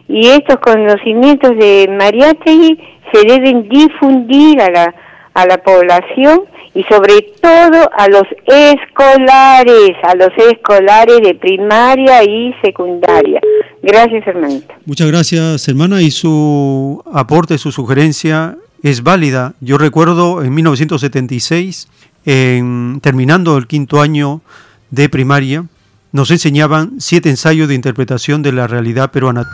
Y 0.10 0.28
estos 0.28 0.58
conocimientos 0.58 1.52
de 1.58 1.88
Mariátegui 1.90 2.80
se 3.14 3.28
deben 3.28 3.70
difundir 3.70 4.62
a 4.62 4.70
la, 4.70 4.96
a 5.38 5.46
la 5.46 5.60
población 5.60 6.46
y 6.74 6.84
sobre 6.86 7.22
todo 7.40 7.90
a 7.96 8.08
los 8.08 8.24
escolares, 8.48 9.96
a 10.02 10.16
los 10.16 10.32
escolares 10.36 11.22
de 11.22 11.36
primaria 11.36 12.24
y 12.24 12.56
secundaria. 12.64 13.40
Gracias, 13.84 14.26
hermanita. 14.26 14.74
Muchas 14.86 15.08
gracias, 15.08 15.68
hermana, 15.68 16.02
y 16.02 16.10
su 16.10 17.04
aporte, 17.14 17.60
su 17.60 17.72
sugerencia 17.72 18.58
es 18.82 19.04
válida. 19.04 19.54
Yo 19.62 19.78
recuerdo 19.78 20.44
en 20.44 20.56
1976, 20.56 21.88
en, 22.26 23.00
terminando 23.02 23.58
el 23.58 23.68
quinto 23.68 24.02
año 24.02 24.42
de 24.90 25.08
primaria, 25.08 25.66
nos 26.12 26.32
enseñaban 26.32 26.94
siete 26.98 27.30
ensayos 27.30 27.68
de 27.68 27.76
interpretación 27.76 28.42
de 28.42 28.54
la 28.54 28.66
realidad 28.66 29.12
peruana. 29.12 29.48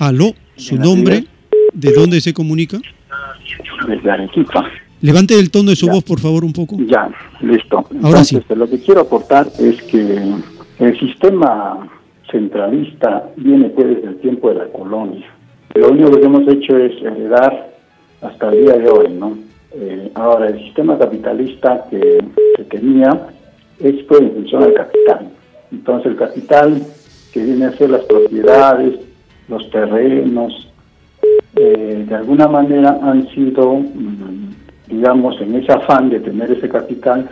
Aló, 0.00 0.34
su 0.56 0.76
nombre, 0.76 1.28
¿de 1.72 1.92
dónde 1.92 2.20
se 2.20 2.34
comunica? 2.34 2.80
Desde 3.86 4.10
Arequipa. 4.10 4.64
Levante 5.00 5.38
el 5.38 5.50
tono 5.50 5.70
de 5.70 5.76
su 5.76 5.86
voz, 5.86 6.02
por 6.02 6.18
favor, 6.18 6.44
un 6.44 6.52
poco. 6.52 6.76
Ya, 6.86 7.10
listo. 7.40 7.84
Ahora 8.02 8.24
sí. 8.24 8.40
Lo 8.54 8.68
que 8.68 8.80
quiero 8.80 9.02
aportar 9.02 9.46
es 9.58 9.82
que 9.82 10.32
el 10.78 10.98
sistema 10.98 11.88
centralista 12.30 13.28
viene 13.36 13.68
pues 13.70 13.88
desde 13.88 14.08
el 14.08 14.16
tiempo 14.20 14.48
de 14.48 14.54
la 14.56 14.66
colonia. 14.66 15.26
Lo 15.74 15.90
único 15.90 16.12
que 16.12 16.24
hemos 16.24 16.48
hecho 16.48 16.76
es 16.78 16.92
heredar 17.02 17.74
hasta 18.22 18.48
el 18.50 18.64
día 18.64 18.74
de 18.74 18.88
hoy, 18.88 19.08
¿no? 19.12 19.36
Eh, 19.72 20.10
ahora, 20.14 20.48
el 20.48 20.58
sistema 20.60 20.96
capitalista 20.98 21.84
que 21.90 22.24
se 22.56 22.64
tenía 22.64 23.28
es 23.80 24.02
pues 24.04 24.20
en 24.20 24.32
función 24.32 24.62
del 24.62 24.74
capital. 24.74 25.28
Entonces, 25.72 26.12
el 26.12 26.16
capital 26.16 26.82
que 27.32 27.42
viene 27.42 27.66
a 27.66 27.76
ser 27.76 27.90
las 27.90 28.04
propiedades, 28.04 29.00
los 29.48 29.68
terrenos, 29.70 30.68
eh, 31.56 32.04
de 32.08 32.14
alguna 32.14 32.48
manera 32.48 32.98
han 33.02 33.28
sido... 33.28 33.76
Mm, 33.76 34.54
digamos, 34.86 35.40
en 35.40 35.54
ese 35.56 35.72
afán 35.72 36.10
de 36.10 36.20
tener 36.20 36.50
ese 36.50 36.68
capital, 36.68 37.28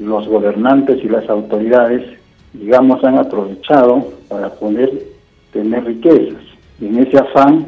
los 0.00 0.26
gobernantes 0.26 1.02
y 1.04 1.08
las 1.08 1.28
autoridades, 1.28 2.02
digamos, 2.52 3.02
han 3.04 3.18
aprovechado 3.18 4.12
para 4.28 4.48
poder 4.54 4.90
tener 5.52 5.84
riquezas. 5.84 6.42
Y 6.80 6.86
en 6.86 6.98
ese 7.00 7.18
afán 7.18 7.66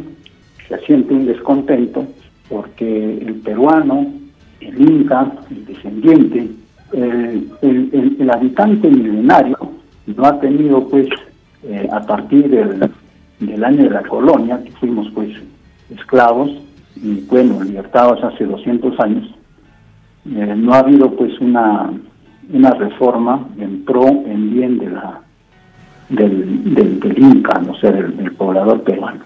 se 0.68 0.78
siente 0.80 1.14
un 1.14 1.26
descontento 1.26 2.06
porque 2.48 3.18
el 3.18 3.34
peruano, 3.36 4.12
el 4.60 4.80
inca, 4.80 5.32
el 5.50 5.66
descendiente, 5.66 6.48
el, 6.92 7.50
el, 7.62 8.30
habitante 8.30 8.88
milenario 8.88 9.58
no 10.06 10.24
ha 10.24 10.40
tenido 10.40 10.88
pues 10.88 11.08
eh, 11.64 11.88
a 11.92 12.00
partir 12.00 12.48
del, 12.48 12.88
del 13.40 13.64
año 13.64 13.84
de 13.84 13.90
la 13.90 14.02
colonia, 14.02 14.60
que 14.64 14.70
fuimos 14.72 15.08
pues 15.12 15.30
esclavos, 15.90 16.50
y 16.96 17.20
bueno, 17.26 17.62
libertados 17.62 18.22
hace 18.24 18.44
200 18.44 18.98
años, 19.00 19.34
eh, 20.26 20.54
no 20.56 20.72
ha 20.74 20.78
habido 20.80 21.10
pues 21.14 21.38
una, 21.40 21.92
una 22.52 22.70
reforma 22.72 23.46
en 23.58 23.84
pro, 23.84 24.06
en 24.06 24.52
bien 24.52 24.78
de 24.78 24.90
la 24.90 25.20
del, 26.08 26.74
del, 26.74 27.18
Inca, 27.18 27.60
no 27.60 27.74
sé, 27.76 27.90
del, 27.90 28.32
poblador 28.32 28.82
peruano. 28.82 29.24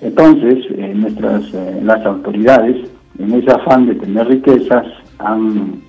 Entonces, 0.00 0.66
eh, 0.76 0.92
nuestras 0.94 1.52
eh, 1.54 1.80
las 1.82 2.04
autoridades, 2.04 2.88
en 3.18 3.32
ese 3.32 3.50
afán 3.50 3.86
de 3.86 3.94
tener 3.94 4.26
riquezas, 4.28 4.86
han, 5.18 5.82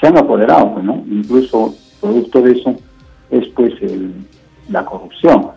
se 0.00 0.06
han 0.06 0.18
apoderado, 0.18 0.80
¿no? 0.82 1.04
Incluso 1.10 1.74
producto 2.00 2.42
de 2.42 2.52
eso 2.52 2.74
es 3.30 3.46
pues 3.48 3.74
el, 3.82 4.12
la 4.70 4.84
corrupción. 4.84 5.48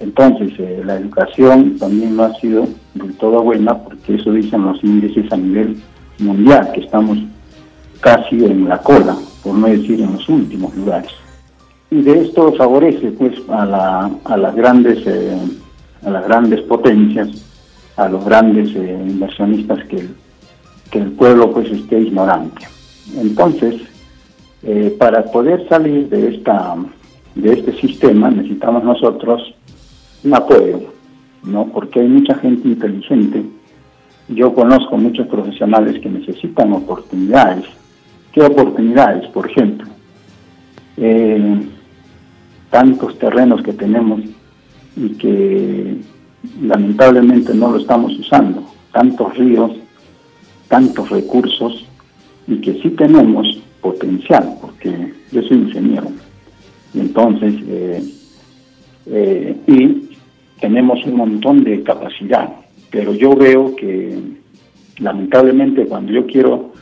Entonces, 0.00 0.52
eh, 0.58 0.82
la 0.84 0.96
educación 0.96 1.78
también 1.78 2.16
no 2.16 2.24
ha 2.24 2.34
sido 2.34 2.66
del 2.94 3.14
todo 3.14 3.42
buena, 3.42 3.78
porque 3.78 4.16
eso 4.16 4.32
dicen 4.32 4.64
los 4.64 4.82
índices 4.82 5.30
a 5.32 5.36
nivel 5.36 5.76
mundial, 6.18 6.70
que 6.72 6.80
estamos 6.80 7.18
casi 8.00 8.44
en 8.44 8.68
la 8.68 8.78
cola, 8.78 9.16
por 9.42 9.54
no 9.54 9.66
decir 9.66 10.00
en 10.00 10.12
los 10.12 10.28
últimos 10.28 10.74
lugares. 10.76 11.12
Y 11.90 12.02
de 12.02 12.22
esto 12.22 12.52
favorece 12.54 13.12
pues 13.12 13.34
a, 13.48 13.64
la, 13.64 14.10
a 14.24 14.36
las 14.36 14.54
grandes 14.54 15.06
eh, 15.06 15.38
a 16.04 16.10
las 16.10 16.26
grandes 16.26 16.60
potencias, 16.62 17.28
a 17.96 18.08
los 18.08 18.24
grandes 18.24 18.74
eh, 18.76 19.04
inversionistas 19.06 19.84
que, 19.86 20.06
que 20.90 20.98
el 20.98 21.12
pueblo 21.12 21.50
pues 21.52 21.70
esté 21.70 22.00
ignorante. 22.00 22.66
Entonces, 23.16 23.76
para 24.98 25.24
poder 25.24 25.68
salir 25.68 26.08
de 26.08 26.36
esta 26.36 26.74
de 27.34 27.52
este 27.52 27.72
sistema 27.80 28.30
necesitamos 28.30 28.84
nosotros 28.84 29.54
un 30.24 30.34
apoyo, 30.34 30.80
¿no? 31.44 31.66
Porque 31.66 32.00
hay 32.00 32.08
mucha 32.08 32.34
gente 32.36 32.68
inteligente. 32.68 33.44
Yo 34.28 34.54
conozco 34.54 34.96
muchos 34.96 35.26
profesionales 35.28 36.00
que 36.00 36.08
necesitan 36.08 36.72
oportunidades. 36.72 37.66
¿Qué 38.32 38.40
oportunidades? 38.40 39.28
Por 39.28 39.48
ejemplo, 39.50 39.86
eh, 40.96 41.62
tantos 42.70 43.18
terrenos 43.18 43.62
que 43.62 43.72
tenemos 43.74 44.20
y 44.96 45.08
que 45.10 45.96
lamentablemente 46.62 47.54
no 47.54 47.70
lo 47.70 47.78
estamos 47.78 48.18
usando, 48.18 48.64
tantos 48.92 49.36
ríos, 49.36 49.72
tantos 50.68 51.10
recursos 51.10 51.84
y 52.46 52.56
que 52.56 52.74
sí 52.82 52.90
tenemos 52.90 53.60
potencial, 53.80 54.56
porque 54.60 55.12
yo 55.30 55.42
soy 55.42 55.58
ingeniero. 55.58 56.08
Entonces, 56.94 57.54
eh, 57.66 58.02
eh, 59.06 59.56
y 59.66 60.13
tenemos 60.60 61.04
un 61.04 61.16
montón 61.16 61.64
de 61.64 61.82
capacidad, 61.82 62.48
pero 62.90 63.12
yo 63.14 63.34
veo 63.34 63.74
que 63.76 64.18
lamentablemente 64.98 65.86
cuando 65.86 66.12
yo 66.12 66.26
quiero 66.26 66.72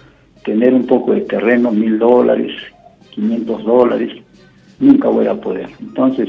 tener 0.45 0.75
un 0.75 0.87
poco 0.87 1.13
de 1.13 1.23
terreno, 1.23 1.71
mil 1.71 1.99
dólares, 1.99 2.53
500 3.11 3.65
dólares, 3.65 4.23
nunca 4.81 5.09
voy 5.09 5.27
a 5.27 5.35
poder. 5.35 5.69
Entonces, 5.81 6.29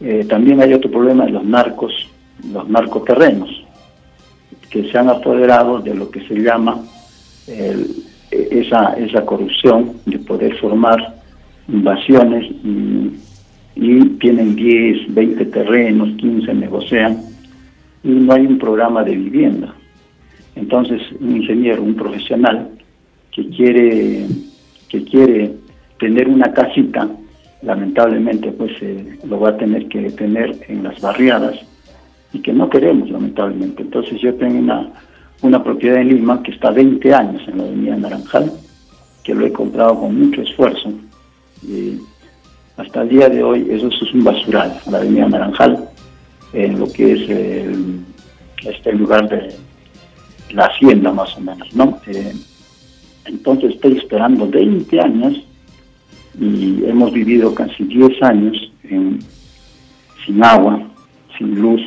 eh, 0.00 0.24
también 0.28 0.60
hay 0.60 0.74
otro 0.74 0.90
problema 0.90 1.24
de 1.26 1.32
los 1.32 1.44
narcos, 1.44 1.92
los 2.52 2.68
narcoterrenos, 2.68 3.50
que 4.70 4.90
se 4.90 4.98
han 4.98 5.08
apoderado 5.08 5.78
de 5.80 5.94
lo 5.94 6.10
que 6.10 6.26
se 6.26 6.34
llama 6.34 6.80
esa, 8.30 8.94
esa 8.94 9.24
corrupción 9.24 9.92
de 10.06 10.18
poder 10.18 10.56
formar 10.58 11.14
invasiones 11.68 12.50
y 13.74 14.04
tienen 14.18 14.54
10, 14.54 15.14
20 15.14 15.44
terrenos, 15.46 16.16
15 16.16 16.54
negocian 16.54 17.22
y 18.04 18.08
no 18.08 18.32
hay 18.32 18.46
un 18.46 18.58
programa 18.58 19.04
de 19.04 19.16
vivienda. 19.16 19.74
Entonces, 20.54 21.00
un 21.20 21.36
ingeniero, 21.36 21.82
un 21.82 21.94
profesional 21.94 22.70
que 23.30 23.48
quiere, 23.48 24.26
que 24.88 25.04
quiere 25.04 25.52
tener 25.98 26.28
una 26.28 26.52
casita, 26.52 27.08
lamentablemente 27.62 28.50
pues 28.52 28.72
eh, 28.82 29.18
lo 29.24 29.40
va 29.40 29.50
a 29.50 29.56
tener 29.56 29.86
que 29.88 30.10
tener 30.10 30.58
en 30.68 30.82
las 30.82 31.00
barriadas 31.00 31.56
y 32.32 32.40
que 32.40 32.52
no 32.52 32.68
queremos 32.68 33.08
lamentablemente. 33.10 33.82
Entonces 33.82 34.20
yo 34.20 34.34
tengo 34.34 34.58
una, 34.58 34.88
una 35.42 35.62
propiedad 35.62 36.00
en 36.00 36.08
Lima 36.08 36.42
que 36.42 36.50
está 36.52 36.70
20 36.70 37.14
años 37.14 37.42
en 37.46 37.58
la 37.58 37.64
avenida 37.64 37.96
Naranjal, 37.96 38.52
que 39.22 39.34
lo 39.34 39.46
he 39.46 39.52
comprado 39.52 40.00
con 40.00 40.18
mucho 40.18 40.42
esfuerzo. 40.42 40.92
Y 41.62 41.98
hasta 42.76 43.02
el 43.02 43.08
día 43.08 43.28
de 43.28 43.42
hoy 43.42 43.66
eso 43.70 43.88
es 43.88 44.14
un 44.14 44.24
basural, 44.24 44.80
la 44.90 44.98
avenida 44.98 45.28
Naranjal, 45.28 45.88
en 46.52 46.78
lo 46.78 46.86
que 46.92 47.12
es 47.12 48.66
este 48.66 48.92
lugar 48.92 49.28
de 49.28 49.54
la 50.52 50.66
hacienda 50.66 51.12
más 51.12 51.36
o 51.36 51.40
menos, 51.40 51.74
¿no? 51.74 52.00
Eh, 52.06 52.32
entonces 53.24 53.74
estoy 53.74 53.98
esperando 53.98 54.48
20 54.48 55.00
años 55.00 55.42
y 56.38 56.84
hemos 56.84 57.12
vivido 57.12 57.54
casi 57.54 57.84
10 57.84 58.22
años 58.22 58.72
sin 58.82 60.44
agua, 60.44 60.82
sin 61.38 61.60
luz 61.60 61.80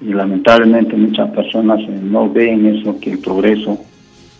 y 0.00 0.12
lamentablemente 0.12 0.96
muchas 0.96 1.30
personas 1.30 1.80
eh, 1.80 2.00
no 2.02 2.30
ven 2.30 2.66
eso, 2.66 2.98
que 3.00 3.12
el 3.12 3.18
progreso 3.18 3.78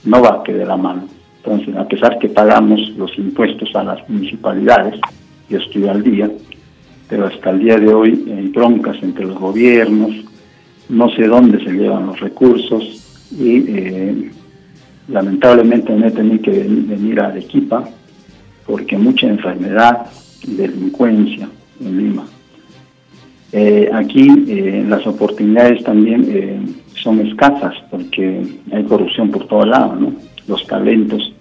no 0.04 0.22
va 0.22 0.40
a 0.40 0.42
quedar 0.42 0.68
la 0.68 0.76
mano. 0.76 1.08
Entonces, 1.44 1.74
a 1.76 1.86
pesar 1.86 2.18
que 2.18 2.28
pagamos 2.28 2.80
los 2.96 3.16
impuestos 3.18 3.74
a 3.74 3.82
las 3.82 4.08
municipalidades, 4.08 5.00
yo 5.52 5.58
estoy 5.58 5.86
al 5.86 6.02
día, 6.02 6.30
pero 7.08 7.26
hasta 7.26 7.50
el 7.50 7.58
día 7.58 7.76
de 7.76 7.92
hoy 7.92 8.24
hay 8.34 8.48
broncas 8.48 8.96
entre 9.02 9.26
los 9.26 9.38
gobiernos, 9.38 10.12
no 10.88 11.10
sé 11.10 11.26
dónde 11.26 11.62
se 11.62 11.72
llevan 11.72 12.06
los 12.06 12.18
recursos 12.20 13.28
y 13.30 13.64
eh, 13.68 14.30
lamentablemente 15.08 15.92
me 15.92 16.08
he 16.08 16.10
tenido 16.10 16.42
que 16.42 16.50
venir 16.52 17.20
a 17.20 17.26
Arequipa 17.26 17.86
porque 18.66 18.96
mucha 18.96 19.26
enfermedad 19.26 20.06
y 20.46 20.54
delincuencia 20.54 21.48
en 21.80 21.98
Lima. 21.98 22.26
Eh, 23.52 23.90
aquí 23.92 24.28
eh, 24.48 24.84
las 24.88 25.06
oportunidades 25.06 25.84
también 25.84 26.82
son 26.94 27.20
escasas 27.26 27.74
porque 27.90 28.42
hay 28.72 28.84
corrupción 28.84 29.30
por 29.30 29.46
todos 29.46 29.68
lados, 29.68 30.00
¿no? 30.00 30.14
Los 30.48 30.66
talentos. 30.66 31.31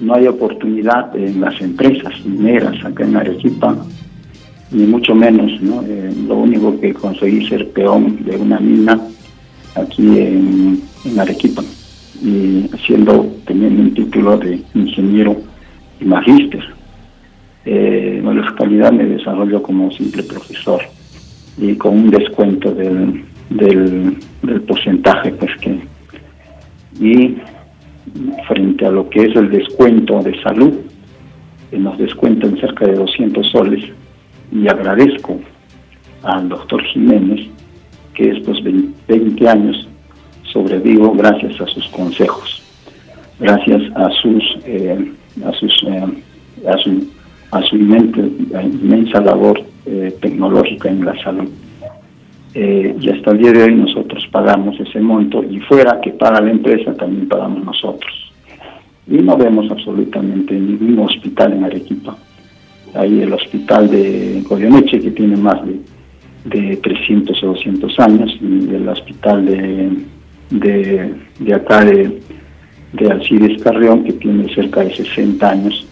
No 0.00 0.14
hay 0.14 0.26
oportunidad 0.26 1.14
en 1.16 1.40
las 1.40 1.60
empresas 1.60 2.12
mineras 2.24 2.84
acá 2.84 3.04
en 3.04 3.16
Arequipa, 3.16 3.76
ni 4.70 4.86
mucho 4.86 5.14
menos, 5.14 5.60
¿no? 5.60 5.84
lo 6.26 6.36
único 6.36 6.80
que 6.80 6.94
conseguí 6.94 7.46
ser 7.48 7.70
peón 7.70 8.24
de 8.24 8.36
una 8.36 8.58
mina 8.60 8.98
aquí 9.74 10.18
en, 10.18 10.82
Arequipa 11.18 11.62
y 12.22 12.68
siendo 12.86 13.26
teniendo 13.46 13.82
un 13.82 13.94
título 13.94 14.36
de 14.36 14.60
ingeniero 14.74 15.36
y 16.00 16.04
magíster. 16.04 16.62
en 17.64 18.24
la 18.24 18.32
localidad 18.32 18.92
me 18.92 19.06
desarrollo 19.06 19.62
como 19.62 19.90
simple 19.92 20.22
profesor 20.22 20.82
y 21.58 21.74
con 21.74 21.96
un 21.96 22.10
descuento 22.10 22.72
del, 22.72 23.24
del, 23.50 24.16
porcentaje 24.66 25.32
pues 25.32 25.50
que 25.60 25.78
y 27.00 27.36
frente 28.46 28.86
a 28.86 28.90
lo 28.90 29.08
que 29.08 29.22
es 29.22 29.36
el 29.36 29.50
descuento 29.50 30.20
de 30.20 30.40
salud 30.42 30.74
que 31.70 31.78
nos 31.78 31.96
descuentan 31.98 32.58
cerca 32.58 32.86
de 32.86 32.94
200 32.94 33.50
soles 33.50 33.84
y 34.52 34.68
agradezco 34.68 35.38
al 36.22 36.48
doctor 36.48 36.82
Jiménez 36.84 37.48
que 38.14 38.30
estos 38.30 38.62
20 38.62 39.48
años 39.48 39.88
sobrevivo 40.52 41.12
gracias 41.12 41.60
a 41.60 41.66
sus 41.66 41.86
consejos 41.88 42.62
gracias 43.38 43.82
a 43.94 44.10
sus 44.20 44.42
eh, 44.64 45.12
a 45.44 45.52
sus 45.52 45.72
eh, 45.86 46.68
a 46.68 46.76
su 46.78 47.08
a 47.52 47.62
su 47.62 47.76
inmensa 47.76 49.20
labor 49.20 49.60
eh, 49.86 50.16
tecnológica 50.20 50.88
en 50.88 51.04
la 51.04 51.20
salud. 51.22 51.48
Eh, 52.54 52.96
y 53.00 53.08
hasta 53.10 53.30
el 53.30 53.38
día 53.38 53.52
de 53.52 53.62
hoy 53.62 53.74
nosotros 53.74 54.26
pagamos 54.32 54.78
ese 54.80 55.00
monto 55.00 55.44
y 55.44 55.60
fuera 55.60 56.00
que 56.00 56.10
paga 56.10 56.40
la 56.40 56.50
empresa 56.50 56.94
también 56.94 57.28
pagamos 57.28 57.64
nosotros. 57.64 58.32
Y 59.06 59.18
no 59.18 59.36
vemos 59.36 59.70
absolutamente 59.70 60.54
ningún 60.54 60.98
hospital 61.00 61.52
en 61.52 61.64
Arequipa. 61.64 62.16
Hay 62.94 63.22
el 63.22 63.32
hospital 63.32 63.88
de 63.88 64.42
Goyeneche 64.48 65.00
que 65.00 65.12
tiene 65.12 65.36
más 65.36 65.60
de, 65.64 65.80
de 66.44 66.76
300 66.76 67.42
o 67.44 67.46
200 67.48 68.00
años 68.00 68.36
y 68.40 68.74
el 68.74 68.88
hospital 68.88 69.46
de, 69.46 70.04
de, 70.50 71.54
acá 71.54 71.84
de, 71.84 72.20
de 72.92 73.10
Alcides 73.10 73.62
Carrión 73.62 74.04
que 74.04 74.12
tiene 74.14 74.52
cerca 74.54 74.80
de 74.80 74.94
60 74.94 75.48
años 75.48 75.86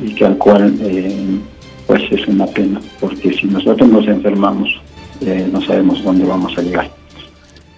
y 0.00 0.14
que 0.14 0.24
al 0.24 0.38
cual 0.38 0.72
eh, 0.82 1.38
pues 1.86 2.02
es 2.10 2.26
una 2.28 2.46
pena, 2.46 2.80
porque 3.00 3.32
si 3.32 3.48
nosotros 3.48 3.88
nos 3.88 4.06
enfermamos, 4.06 4.80
eh, 5.20 5.48
no 5.52 5.60
sabemos 5.62 6.02
dónde 6.02 6.24
vamos 6.24 6.56
a 6.56 6.62
llegar. 6.62 6.90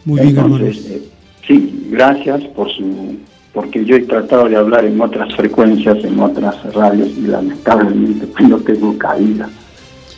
Muy 0.05 0.21
bien, 0.21 0.37
Entonces, 0.37 0.91
eh, 0.91 1.03
sí, 1.47 1.89
gracias 1.91 2.43
por 2.55 2.71
su, 2.71 3.17
porque 3.53 3.85
yo 3.85 3.97
he 3.97 4.03
tratado 4.03 4.49
de 4.49 4.57
hablar 4.57 4.85
en 4.85 5.01
otras 5.01 5.35
frecuencias, 5.35 6.03
en 6.05 6.19
otras 6.19 6.73
radios, 6.75 7.09
y 7.17 7.23
lamentablemente 7.23 8.27
pues, 8.27 8.49
no 8.49 8.59
tengo 8.59 8.97
caída. 8.99 9.49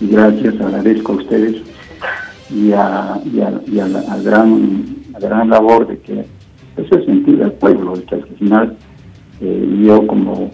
Y 0.01 0.09
gracias, 0.09 0.60
agradezco 0.60 1.12
a 1.12 1.16
ustedes 1.16 1.62
y 2.51 2.72
a, 2.72 3.20
y 3.24 3.40
a, 3.40 3.60
y 3.66 3.78
a 3.78 3.88
la 3.88 4.18
gran, 4.18 4.84
gran 5.20 5.51
labor 5.51 5.86
de 5.86 5.98
que 5.98 6.24
eso 6.76 6.98
es 6.98 7.05
sentir 7.05 7.42
al 7.42 7.52
pueblo, 7.52 7.94
que 8.09 8.14
al 8.16 8.24
final 8.38 8.76
eh, 9.40 9.80
yo 9.82 10.06
como 10.06 10.51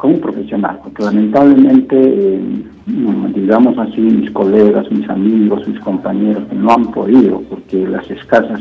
como 0.00 0.14
un 0.14 0.20
profesional, 0.20 0.80
porque 0.82 1.02
lamentablemente, 1.02 1.96
eh, 1.96 2.40
digamos 2.86 3.78
así, 3.78 4.00
mis 4.00 4.30
colegas, 4.30 4.90
mis 4.90 5.08
amigos, 5.08 5.66
mis 5.68 5.80
compañeros 5.80 6.44
no 6.52 6.72
han 6.72 6.90
podido, 6.90 7.42
porque 7.48 7.86
las 7.86 8.10
escasas 8.10 8.60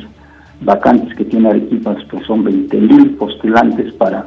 vacantes 0.61 1.15
que 1.15 1.25
tiene 1.25 1.49
Arequipa 1.49 1.95
pues 2.09 2.25
son 2.25 2.43
20.000 2.43 3.17
postulantes 3.17 3.93
para 3.93 4.25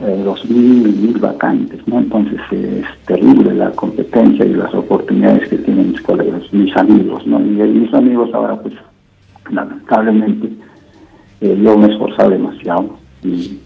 eh, 0.00 0.22
2.000, 0.24 1.14
1.000 1.14 1.20
vacantes, 1.20 1.80
¿no? 1.86 1.98
Entonces 1.98 2.40
es 2.50 2.84
terrible 3.06 3.54
la 3.54 3.70
competencia 3.70 4.44
y 4.44 4.54
las 4.54 4.74
oportunidades 4.74 5.48
que 5.48 5.58
tienen 5.58 5.92
mis 5.92 6.02
colegas, 6.02 6.42
mis 6.52 6.76
amigos, 6.76 7.26
¿no? 7.26 7.40
Y 7.40 7.44
mis 7.44 7.94
amigos 7.94 8.30
ahora 8.34 8.60
pues 8.60 8.74
lamentablemente 9.50 10.50
eh, 11.40 11.60
yo 11.62 11.78
me 11.78 11.86
he 11.86 11.92
esforzado 11.92 12.30
demasiado 12.30 12.98
y 13.22 13.58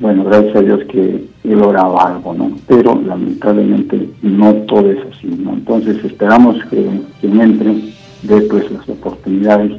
bueno, 0.00 0.24
gracias 0.24 0.56
a 0.56 0.60
Dios 0.60 0.80
que 0.90 1.28
he 1.42 1.54
logrado 1.54 2.00
algo, 2.00 2.32
¿no? 2.32 2.52
Pero 2.68 3.00
lamentablemente 3.00 4.08
no 4.22 4.54
todo 4.66 4.90
es 4.90 4.98
así, 5.12 5.26
¿no? 5.26 5.54
Entonces 5.54 6.04
esperamos 6.04 6.56
que 6.70 6.88
quien 7.20 7.40
entre 7.40 7.74
dé 8.22 8.40
pues 8.42 8.70
las 8.70 8.88
oportunidades, 8.88 9.72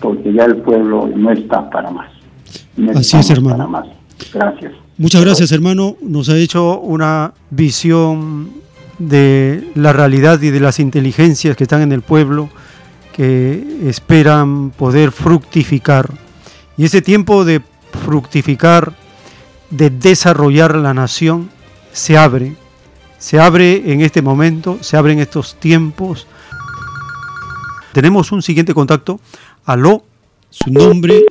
porque 0.00 0.32
ya 0.32 0.44
el 0.44 0.56
pueblo 0.56 1.10
no 1.14 1.30
está 1.30 1.68
para 1.70 1.90
más. 1.90 2.10
así 2.94 3.16
es, 3.16 3.30
hermano. 3.30 3.56
Para 3.56 3.68
más. 3.68 3.86
Gracias. 4.32 4.72
Muchas 4.98 5.24
gracias, 5.24 5.52
hermano. 5.52 5.96
Nos 6.02 6.28
ha 6.28 6.36
hecho 6.36 6.80
una 6.80 7.32
visión 7.50 8.50
de 8.98 9.70
la 9.74 9.92
realidad 9.92 10.40
y 10.42 10.50
de 10.50 10.60
las 10.60 10.78
inteligencias 10.78 11.56
que 11.56 11.64
están 11.64 11.82
en 11.82 11.92
el 11.92 12.02
pueblo, 12.02 12.50
que 13.14 13.88
esperan 13.88 14.70
poder 14.70 15.10
fructificar. 15.10 16.10
Y 16.76 16.84
ese 16.84 17.00
tiempo 17.00 17.46
de 17.46 17.62
fructificar 18.04 18.92
de 19.70 19.90
desarrollar 19.90 20.74
la 20.76 20.94
nación 20.94 21.50
se 21.92 22.16
abre, 22.18 22.54
se 23.18 23.40
abre 23.40 23.92
en 23.92 24.00
este 24.00 24.22
momento, 24.22 24.78
se 24.82 24.96
abre 24.96 25.12
en 25.12 25.20
estos 25.20 25.54
tiempos. 25.56 26.26
Tenemos 27.92 28.30
un 28.32 28.42
siguiente 28.42 28.74
contacto. 28.74 29.20
Aló, 29.64 30.02
su 30.50 30.70
nombre. 30.70 31.24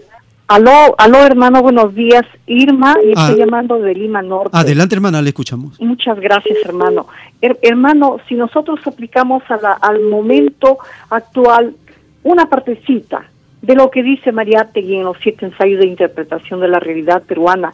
Aló, 0.48 0.94
aló 0.98 1.20
hermano, 1.26 1.62
buenos 1.62 1.94
días. 1.96 2.24
Irma, 2.48 2.96
y 3.04 3.10
estoy 3.10 3.36
Ah. 3.42 3.46
llamando 3.46 3.80
de 3.80 3.94
Lima 3.96 4.22
Norte. 4.22 4.50
Adelante, 4.56 4.96
hermana, 4.96 5.22
le 5.22 5.30
escuchamos. 5.30 5.80
Muchas 5.80 6.20
gracias, 6.20 6.58
hermano. 6.66 7.08
Her- 7.42 7.58
hermano, 7.62 8.18
si 8.28 8.36
nosotros 8.36 8.80
aplicamos 8.86 9.44
a 9.50 9.58
la- 9.58 9.74
al 9.74 10.02
momento 10.02 10.78
actual 11.10 11.76
una 12.24 12.48
partecita 12.48 13.26
de 13.62 13.76
lo 13.76 13.90
que 13.90 14.04
dice 14.04 14.32
Mariátegui 14.32 14.98
en 14.98 15.04
los 15.06 15.18
siete 15.22 15.46
ensayos 15.46 15.80
de 15.80 15.88
interpretación 15.88 16.60
de 16.60 16.68
la 16.68 16.80
realidad 16.80 17.24
peruana, 17.24 17.74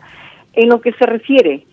en 0.54 0.70
lo 0.70 0.82
que 0.82 0.94
se 0.94 1.06
refiere 1.06 1.66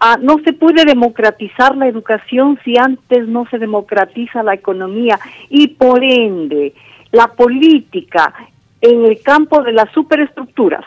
a 0.00 0.16
no 0.16 0.38
se 0.44 0.52
puede 0.52 0.84
democratizar 0.84 1.76
la 1.76 1.86
educación 1.86 2.58
si 2.64 2.76
antes 2.76 3.28
no 3.28 3.46
se 3.50 3.58
democratiza 3.58 4.42
la 4.42 4.54
economía 4.54 5.18
y 5.48 5.68
por 5.68 6.02
ende 6.02 6.74
la 7.12 7.28
política 7.28 8.34
en 8.80 9.04
el 9.04 9.22
campo 9.22 9.62
de 9.62 9.72
las 9.72 9.90
superestructuras. 9.92 10.84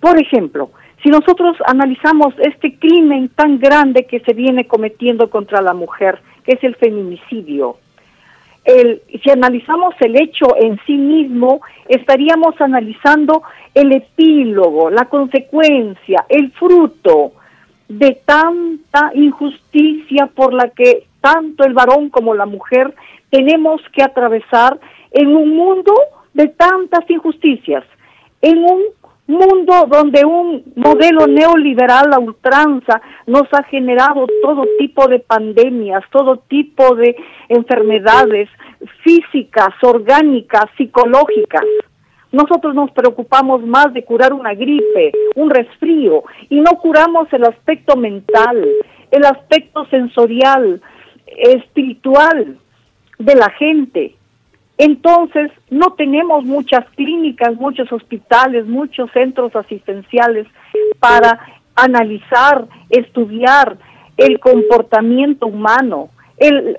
Por 0.00 0.18
ejemplo, 0.18 0.70
si 1.02 1.10
nosotros 1.10 1.56
analizamos 1.64 2.34
este 2.38 2.76
crimen 2.78 3.28
tan 3.30 3.58
grande 3.58 4.06
que 4.06 4.20
se 4.20 4.32
viene 4.32 4.66
cometiendo 4.66 5.30
contra 5.30 5.62
la 5.62 5.74
mujer, 5.74 6.18
que 6.44 6.52
es 6.54 6.64
el 6.64 6.74
feminicidio, 6.76 7.76
el, 8.68 9.00
si 9.24 9.30
analizamos 9.30 9.94
el 10.00 10.20
hecho 10.20 10.54
en 10.56 10.78
sí 10.86 10.92
mismo, 10.92 11.62
estaríamos 11.88 12.60
analizando 12.60 13.42
el 13.72 13.92
epílogo, 13.92 14.90
la 14.90 15.06
consecuencia, 15.06 16.26
el 16.28 16.52
fruto 16.52 17.32
de 17.88 18.20
tanta 18.26 19.10
injusticia 19.14 20.26
por 20.26 20.52
la 20.52 20.68
que 20.68 21.06
tanto 21.22 21.64
el 21.64 21.72
varón 21.72 22.10
como 22.10 22.34
la 22.34 22.44
mujer 22.44 22.94
tenemos 23.30 23.80
que 23.94 24.02
atravesar 24.02 24.78
en 25.12 25.34
un 25.34 25.56
mundo 25.56 25.94
de 26.34 26.48
tantas 26.48 27.08
injusticias, 27.08 27.84
en 28.42 28.58
un 28.58 28.82
mundo 29.28 29.86
donde 29.88 30.24
un 30.24 30.64
modelo 30.74 31.26
neoliberal 31.26 32.12
a 32.12 32.18
ultranza 32.18 33.00
nos 33.26 33.44
ha 33.52 33.62
generado 33.64 34.26
todo 34.42 34.66
tipo 34.78 35.06
de 35.06 35.20
pandemias, 35.20 36.02
todo 36.10 36.38
tipo 36.48 36.96
de 36.96 37.14
enfermedades 37.48 38.48
físicas, 39.04 39.68
orgánicas, 39.82 40.64
psicológicas. 40.76 41.64
Nosotros 42.32 42.74
nos 42.74 42.90
preocupamos 42.90 43.62
más 43.64 43.92
de 43.92 44.04
curar 44.04 44.32
una 44.32 44.54
gripe, 44.54 45.12
un 45.36 45.50
resfrío, 45.50 46.24
y 46.48 46.60
no 46.60 46.72
curamos 46.78 47.32
el 47.32 47.44
aspecto 47.44 47.96
mental, 47.96 48.66
el 49.10 49.24
aspecto 49.24 49.86
sensorial, 49.86 50.80
espiritual 51.26 52.58
de 53.18 53.34
la 53.34 53.50
gente. 53.50 54.17
Entonces, 54.78 55.50
no 55.70 55.94
tenemos 55.94 56.44
muchas 56.44 56.84
clínicas, 56.94 57.54
muchos 57.56 57.92
hospitales, 57.92 58.64
muchos 58.66 59.10
centros 59.12 59.54
asistenciales 59.56 60.46
para 61.00 61.40
analizar, 61.74 62.66
estudiar 62.88 63.76
el 64.16 64.38
comportamiento 64.38 65.48
humano, 65.48 66.10
el, 66.36 66.76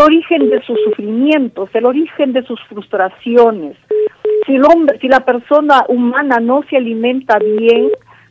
origen 0.00 0.48
de 0.48 0.62
sus 0.62 0.78
sufrimientos, 0.84 1.68
el 1.74 1.86
origen 1.86 2.32
de 2.32 2.44
sus 2.44 2.60
frustraciones. 2.68 3.76
Si 4.46 4.54
el 4.54 4.64
hombre, 4.64 4.98
si 5.00 5.08
la 5.08 5.20
persona 5.20 5.84
humana 5.88 6.38
no 6.40 6.62
se 6.70 6.76
alimenta 6.76 7.38
bien, 7.38 7.90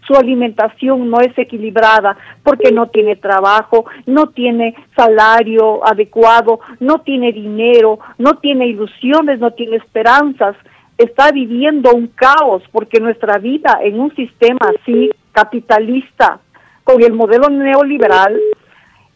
su 0.10 0.16
alimentación 0.16 1.08
no 1.12 1.22
es 1.22 1.38
equilibrada 1.38 2.18
porque 2.42 2.72
no 2.72 2.88
tiene 2.88 3.16
trabajo, 3.16 3.86
no 4.08 4.30
tiene 4.30 4.74
salario 4.96 5.88
adecuado, 5.88 6.60
no 6.80 7.02
tiene 7.02 7.32
dinero, 7.32 8.00
no 8.18 8.40
tiene 8.40 8.66
ilusiones, 8.66 9.40
no 9.40 9.52
tiene 9.52 9.76
esperanzas, 9.76 10.56
está 10.98 11.32
viviendo 11.32 11.92
un 11.94 12.08
caos 12.08 12.64
porque 12.72 13.00
nuestra 13.00 13.38
vida 13.38 13.80
en 13.84 14.00
un 14.00 14.16
sistema 14.16 14.60
así 14.82 15.12
capitalista 15.32 16.40
con 16.84 17.04
el 17.04 17.14
modelo 17.14 17.50
neoliberal 17.50 18.36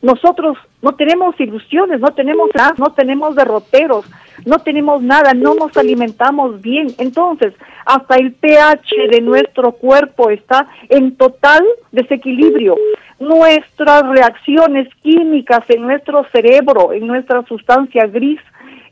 nosotros 0.04 0.58
no 0.82 0.96
tenemos 0.96 1.40
ilusiones, 1.40 2.02
no 2.02 2.10
tenemos 2.10 2.50
nada, 2.54 2.74
no 2.78 2.92
tenemos 2.92 3.38
derroteros, 3.38 4.06
no 4.46 4.60
tenemos 4.60 5.02
nada, 5.02 5.34
no 5.34 5.56
nos 5.56 5.78
alimentamos 5.78 6.62
bien. 6.62 6.88
Entonces, 6.98 7.54
hasta 7.86 8.16
el 8.16 8.34
pH 8.34 9.08
de 9.10 9.22
nuestro 9.22 9.72
cuerpo 9.72 10.30
está 10.30 10.68
en 10.90 11.16
total 11.16 11.64
desequilibrio. 11.94 12.76
Nuestras 13.20 14.06
reacciones 14.10 14.90
químicas 15.02 15.64
en 15.70 15.84
nuestro 15.84 16.26
cerebro, 16.34 16.92
en 16.92 17.08
nuestra 17.08 17.42
sustancia 17.46 18.06
gris, 18.06 18.42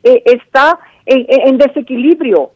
eh, 0.02 0.22
está 0.24 0.78
en, 1.04 1.58
desequilibrio, 1.58 2.52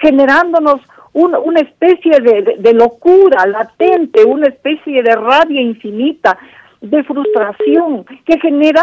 generándonos 0.00 0.80
una 1.12 1.60
especie 1.60 2.20
de 2.20 2.72
locura 2.74 3.46
latente, 3.46 4.22
una 4.22 4.46
especie 4.46 5.02
de 5.02 5.16
rabia 5.16 5.62
infinita, 5.62 6.38
de 6.80 7.04
frustración 7.04 8.04
que 8.24 8.38
genera 8.40 8.82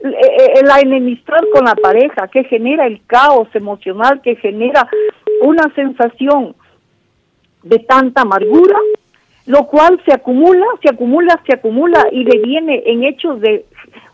eh, 0.00 0.10
eh, 0.10 0.62
la 0.64 0.80
enemistad 0.80 1.40
con 1.52 1.64
la 1.64 1.74
pareja, 1.74 2.28
que 2.28 2.44
genera 2.44 2.86
el 2.86 3.00
caos 3.06 3.48
emocional, 3.54 4.20
que 4.22 4.36
genera 4.36 4.88
una 5.42 5.72
sensación 5.74 6.54
de 7.62 7.78
tanta 7.78 8.22
amargura, 8.22 8.78
lo 9.46 9.66
cual 9.66 10.00
se 10.04 10.12
acumula, 10.12 10.66
se 10.82 10.90
acumula, 10.90 11.40
se 11.46 11.54
acumula 11.54 12.06
y 12.12 12.24
deviene 12.24 12.82
en 12.86 13.04
hechos 13.04 13.40
de 13.40 13.64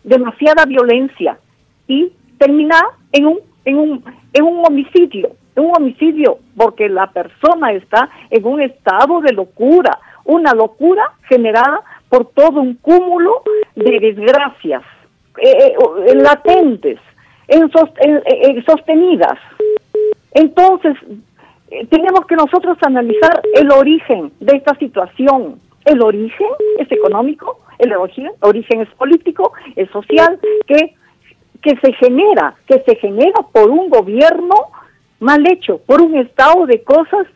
demasiada 0.05 0.65
violencia 0.65 1.39
y 1.87 2.13
termina 2.39 2.77
en 3.13 3.27
un 3.27 3.41
en 3.65 3.77
un 3.77 4.05
en 4.33 4.45
un 4.45 4.65
homicidio, 4.65 5.31
un 5.57 5.73
homicidio 5.77 6.39
porque 6.57 6.89
la 6.89 7.09
persona 7.09 7.73
está 7.73 8.09
en 8.31 8.45
un 8.45 8.61
estado 8.61 9.21
de 9.21 9.33
locura, 9.33 9.99
una 10.25 10.53
locura 10.55 11.03
generada 11.29 11.83
por 12.11 12.27
todo 12.33 12.61
un 12.61 12.75
cúmulo 12.75 13.43
de 13.77 13.99
desgracias 14.01 14.83
eh, 15.39 15.73
eh, 16.07 16.15
latentes, 16.17 16.99
en, 17.49 17.71
sostenidas. 18.65 19.39
Entonces, 20.33 20.97
eh, 21.71 21.87
tenemos 21.87 22.27
que 22.27 22.37
nosotros 22.37 22.77
analizar 22.83 23.41
el 23.55 23.71
origen 23.71 24.33
de 24.41 24.57
esta 24.57 24.75
situación. 24.75 25.61
El 25.85 26.03
origen 26.03 26.49
es 26.79 26.91
económico, 26.93 27.61
el 27.79 27.93
origen, 27.95 28.31
origen 28.41 28.83
es 28.83 28.89
político, 28.91 29.53
es 29.77 29.89
social, 29.91 30.39
que, 30.67 30.95
que 31.63 31.77
se 31.81 31.93
genera, 31.95 32.55
que 32.67 32.83
se 32.87 32.97
genera 32.97 33.41
por 33.53 33.71
un 33.71 33.89
gobierno 33.89 34.55
mal 35.21 35.47
hecho, 35.51 35.79
por 35.87 36.03
un 36.03 36.17
estado 36.17 36.67
de 36.67 36.83
cosas 36.83 37.27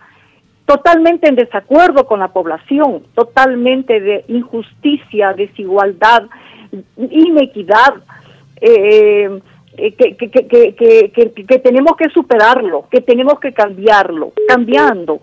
totalmente 0.66 1.28
en 1.28 1.36
desacuerdo 1.36 2.07
con 2.07 2.20
la 2.20 2.28
población, 2.28 3.05
totalmente 3.15 4.01
de 4.01 4.24
injusticia, 4.28 5.32
desigualdad, 5.35 6.24
inequidad, 6.97 7.95
eh, 8.61 9.41
eh, 9.77 9.93
que, 9.95 10.16
que, 10.16 10.28
que, 10.31 11.12
que, 11.12 11.59
tenemos 11.59 11.97
que 11.97 12.09
superarlo, 12.11 12.86
que 12.91 13.01
tenemos 13.01 13.39
que 13.41 13.53
cambiarlo, 13.53 14.32
cambiando, 14.49 15.20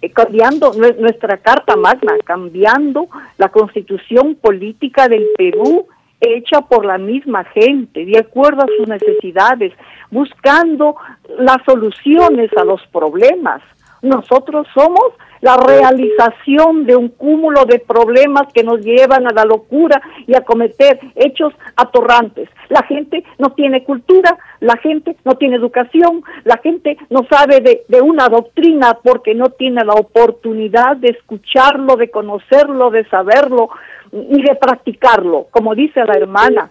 eh, 0.00 0.10
cambiando 0.10 0.72
nuestra 0.72 1.38
Carta 1.38 1.76
Magna, 1.76 2.14
cambiando 2.24 3.08
la 3.36 3.48
constitución 3.48 4.36
política 4.36 5.08
del 5.08 5.26
Perú 5.36 5.86
hecha 6.20 6.62
por 6.62 6.84
la 6.84 6.98
misma 6.98 7.44
gente, 7.44 8.04
de 8.04 8.18
acuerdo 8.18 8.62
a 8.62 8.76
sus 8.76 8.88
necesidades, 8.88 9.72
buscando 10.10 10.96
las 11.38 11.58
soluciones 11.64 12.50
a 12.56 12.64
los 12.64 12.80
problemas 12.88 13.62
nosotros 14.02 14.66
somos 14.74 15.12
la 15.40 15.56
realización 15.56 16.84
de 16.84 16.96
un 16.96 17.08
cúmulo 17.08 17.64
de 17.64 17.78
problemas 17.78 18.52
que 18.52 18.64
nos 18.64 18.80
llevan 18.80 19.26
a 19.26 19.32
la 19.32 19.44
locura 19.44 20.00
y 20.26 20.34
a 20.34 20.40
cometer 20.40 20.98
hechos 21.14 21.52
atorrantes. 21.76 22.48
La 22.68 22.82
gente 22.82 23.24
no 23.38 23.50
tiene 23.52 23.84
cultura, 23.84 24.36
la 24.60 24.76
gente 24.76 25.16
no 25.24 25.36
tiene 25.36 25.56
educación, 25.56 26.22
la 26.44 26.58
gente 26.58 26.98
no 27.10 27.24
sabe 27.30 27.60
de, 27.60 27.82
de 27.88 28.00
una 28.00 28.28
doctrina 28.28 28.98
porque 29.02 29.34
no 29.34 29.50
tiene 29.50 29.84
la 29.84 29.94
oportunidad 29.94 30.96
de 30.96 31.10
escucharlo, 31.10 31.96
de 31.96 32.10
conocerlo, 32.10 32.90
de 32.90 33.04
saberlo 33.08 33.70
y 34.12 34.42
de 34.42 34.54
practicarlo, 34.56 35.46
como 35.50 35.74
dice 35.74 36.04
la 36.04 36.14
hermana 36.14 36.70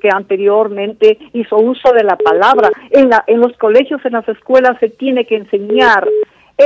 que 0.00 0.08
anteriormente 0.12 1.16
hizo 1.32 1.56
uso 1.56 1.92
de 1.92 2.02
la 2.02 2.16
palabra. 2.16 2.70
En, 2.90 3.08
la, 3.08 3.22
en 3.28 3.40
los 3.40 3.56
colegios, 3.56 4.04
en 4.04 4.14
las 4.14 4.28
escuelas 4.28 4.76
se 4.80 4.88
tiene 4.88 5.24
que 5.26 5.36
enseñar 5.36 6.08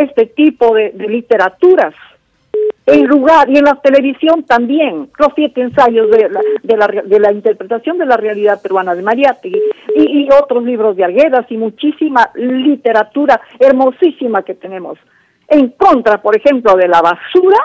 este 0.01 0.27
tipo 0.27 0.75
de, 0.75 0.93
literaturas. 0.93 1.95
En 2.87 3.07
lugar, 3.07 3.49
y 3.49 3.57
en 3.57 3.65
la 3.65 3.77
televisión 3.77 4.45
también, 4.45 5.09
los 5.19 5.29
siete 5.35 5.63
ensayos 5.63 6.11
de 6.11 6.29
la, 6.29 6.41
de 6.63 6.77
la, 6.77 6.87
de 6.87 7.19
la 7.19 7.33
interpretación 7.33 7.97
de 7.97 8.05
la 8.05 8.17
realidad 8.17 8.61
peruana 8.63 8.95
de 8.95 9.03
Mariátegui 9.03 9.61
y, 9.97 10.29
otros 10.31 10.63
libros 10.65 10.95
de 10.95 11.05
Arguedas 11.05 11.47
y 11.51 11.57
muchísima 11.57 12.31
literatura 12.35 13.41
hermosísima 13.59 14.43
que 14.43 14.55
tenemos. 14.55 14.99
En 15.49 15.71
contra, 15.71 16.21
por 16.21 16.37
ejemplo, 16.37 16.77
de 16.77 16.89
la 16.89 17.01
basura 17.01 17.59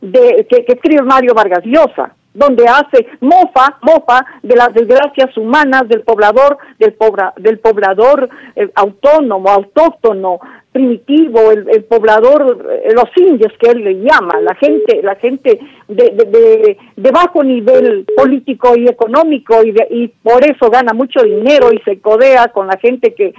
de, 0.00 0.46
que, 0.50 0.64
que 0.64 0.72
escribe 0.72 1.02
Mario 1.02 1.34
Vargas 1.34 1.64
Llosa, 1.64 2.14
donde 2.34 2.66
hace 2.66 3.06
mofa, 3.20 3.78
mofa 3.80 4.26
de 4.42 4.56
las 4.56 4.74
desgracias 4.74 5.36
humanas 5.36 5.88
del 5.88 6.02
poblador, 6.02 6.58
del, 6.78 6.96
del 7.38 7.58
poblador 7.60 8.28
eh, 8.56 8.68
autónomo, 8.74 9.48
autóctono, 9.48 10.40
primitivo, 10.72 11.52
el, 11.52 11.84
poblador, 11.84 12.66
eh, 12.84 12.92
los 12.92 13.08
indios 13.16 13.52
que 13.60 13.70
él 13.70 13.84
le 13.84 13.94
llama, 14.00 14.40
la 14.40 14.56
gente, 14.56 15.00
la 15.02 15.14
gente 15.14 15.60
de, 15.86 16.76
de, 16.96 17.10
bajo 17.12 17.44
nivel 17.44 18.04
político 18.16 18.76
y 18.76 18.88
económico 18.88 19.62
y, 19.64 19.72
y 19.90 20.08
por 20.08 20.44
eso 20.44 20.68
gana 20.70 20.92
mucho 20.92 21.22
dinero 21.22 21.72
y 21.72 21.78
se 21.82 22.00
codea 22.00 22.48
con 22.48 22.66
la 22.66 22.76
gente 22.78 23.14
que, 23.14 23.32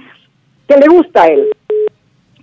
que 0.66 0.76
le 0.78 0.88
gusta 0.88 1.24
a 1.24 1.26
él 1.26 1.50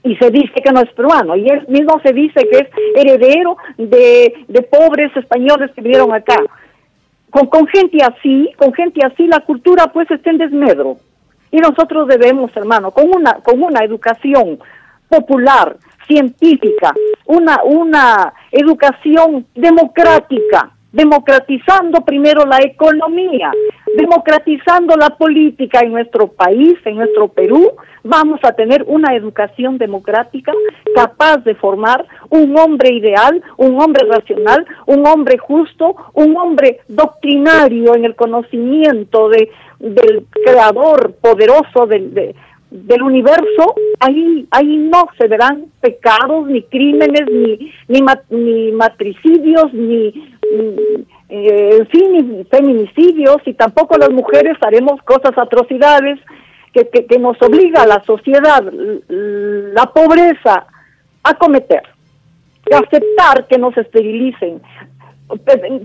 y 0.04 0.16
se 0.18 0.30
dice 0.32 0.54
que 0.64 0.72
no 0.72 0.82
es 0.82 0.92
peruano, 0.92 1.36
y 1.36 1.48
él 1.48 1.66
mismo 1.70 2.00
se 2.04 2.12
dice 2.14 2.48
que 2.50 2.58
es 2.58 2.68
heredero 2.96 3.58
de, 3.78 4.34
de 4.48 4.62
pobres 4.64 5.16
españoles 5.16 5.72
que 5.74 5.82
vinieron 5.82 6.14
acá. 6.14 6.36
Con, 7.30 7.48
con 7.48 7.66
gente 7.68 7.98
así, 8.04 8.52
con 8.58 8.74
gente 8.74 9.00
así, 9.06 9.26
la 9.28 9.40
cultura 9.40 9.88
pues 9.88 10.12
está 10.12 10.30
en 10.30 10.38
desmedro. 10.38 10.98
Y 11.52 11.58
nosotros 11.58 12.08
debemos, 12.08 12.56
hermano, 12.56 12.92
con 12.92 13.10
una, 13.16 13.34
con 13.36 13.62
una 13.62 13.84
educación 13.84 14.60
popular, 15.08 15.78
científica, 16.08 16.94
una, 17.26 17.60
una 17.64 18.34
educación 18.52 19.46
democrática, 19.56 20.72
democratizando 20.92 22.02
primero 22.02 22.46
la 22.46 22.60
economía, 22.60 23.52
democratizando 23.95 24.95
la 24.95 25.11
política 25.11 25.80
en 25.82 25.91
nuestro 25.91 26.28
país, 26.28 26.76
en 26.86 26.95
nuestro 26.95 27.28
Perú, 27.28 27.72
vamos 28.03 28.40
a 28.44 28.53
tener 28.53 28.84
una 28.88 29.15
educación 29.15 29.78
democrática 29.78 30.52
capaz 30.95 31.38
de 31.38 31.56
formar 31.56 32.06
un 32.30 32.57
hombre 32.57 32.94
ideal, 32.94 33.41
un 33.57 33.80
hombre 33.82 34.06
racional, 34.07 34.65
un 34.88 35.06
hombre 35.07 35.38
justo, 35.38 35.95
un 36.14 36.36
hombre 36.38 36.80
doctrinario 36.88 37.95
en 37.95 38.06
el 38.06 38.15
conocimiento 38.15 39.30
de, 39.30 39.49
del 39.80 40.26
creador 40.44 41.14
poderoso 41.22 41.86
del, 41.86 42.36
del 42.74 43.03
universo, 43.03 43.76
ahí, 43.99 44.48
ahí 44.49 44.78
no 44.78 45.07
se 45.18 45.28
verán 45.28 45.65
pecados, 45.80 46.48
ni 46.48 46.64
crímenes, 46.64 47.22
ni, 47.32 47.72
ni, 47.88 48.03
ni 48.32 48.72
matricidios, 48.72 49.72
ni, 49.74 50.32
en 51.30 51.88
fin, 51.88 52.14
ni 52.14 52.44
feminicidios, 52.46 53.38
y 53.46 53.54
tampoco 53.54 53.98
las 53.98 54.10
mujeres 54.12 54.58
haremos 54.62 55.02
cosas 55.04 55.38
atrocidades 55.38 56.20
que, 56.74 56.86
que, 56.86 57.20
nos 57.20 57.42
obliga 57.42 57.84
a 57.84 57.88
la 57.88 58.04
sociedad, 58.04 58.64
la 59.10 59.86
pobreza, 59.88 60.66
a 61.24 61.34
cometer, 61.36 61.84
aceptar 62.72 63.48
que 63.48 63.58
nos 63.58 63.78
esterilicen, 63.78 64.62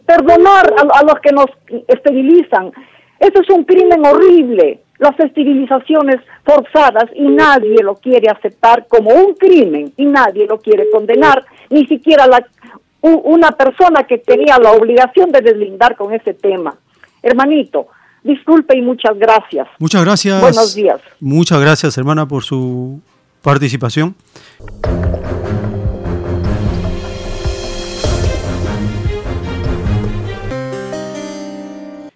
perdonar 0.07 0.73
a, 0.77 0.99
a 0.99 1.03
los 1.03 1.21
que 1.21 1.33
nos 1.33 1.47
esterilizan. 1.87 2.73
Eso 3.21 3.41
es 3.41 3.51
un 3.51 3.65
crimen 3.65 4.05
horrible 4.05 4.81
las 4.99 5.19
esterilizaciones 5.19 6.17
forzadas 6.45 7.05
y 7.15 7.29
nadie 7.29 7.83
lo 7.83 7.95
quiere 7.95 8.29
aceptar 8.29 8.87
como 8.89 9.11
un 9.11 9.35
crimen 9.35 9.93
y 9.97 10.07
nadie 10.07 10.47
lo 10.47 10.59
quiere 10.59 10.91
condenar, 10.91 11.45
ni 11.71 11.87
siquiera 11.87 12.27
la, 12.27 12.45
una 13.01 13.53
persona 13.53 14.05
que 14.05 14.19
tenía 14.19 14.59
la 14.59 14.73
obligación 14.73 15.31
de 15.31 15.41
deslindar 15.41 15.97
con 15.97 16.13
ese 16.13 16.35
tema. 16.35 16.75
Hermanito, 17.23 17.89
disculpe 18.23 18.77
y 18.77 18.83
muchas 18.83 19.19
gracias. 19.19 19.69
Muchas 19.79 20.05
gracias. 20.05 20.41
Buenos 20.41 20.75
días. 20.75 21.01
Muchas 21.21 21.61
gracias, 21.61 21.97
hermana, 21.99 22.27
por 22.27 22.43
su 22.43 23.01
participación. 23.43 24.15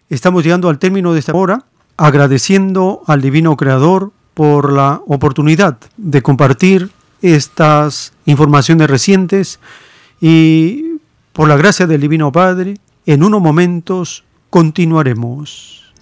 Estamos 0.08 0.44
llegando 0.44 0.68
al 0.68 0.78
término 0.78 1.14
de 1.14 1.20
esta 1.20 1.32
hora 1.32 1.64
agradeciendo 1.96 3.02
al 3.06 3.22
Divino 3.22 3.56
Creador 3.56 4.10
por 4.34 4.72
la 4.72 5.00
oportunidad 5.06 5.78
de 5.96 6.22
compartir 6.22 6.90
estas 7.22 8.12
informaciones 8.26 8.90
recientes 8.90 9.60
y 10.24 11.00
por 11.32 11.48
la 11.48 11.56
gracia 11.56 11.88
del 11.88 12.00
Divino 12.00 12.30
Padre, 12.30 12.76
en 13.06 13.24
unos 13.24 13.42
momentos 13.42 14.24
continuaremos. 14.50 15.92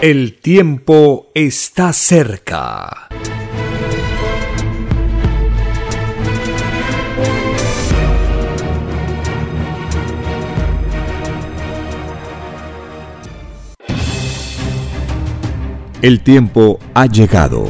El 0.00 0.38
tiempo 0.40 1.26
está 1.34 1.92
cerca. 1.92 3.08
El 16.00 16.20
tiempo 16.20 16.78
ha 16.94 17.06
llegado. 17.06 17.64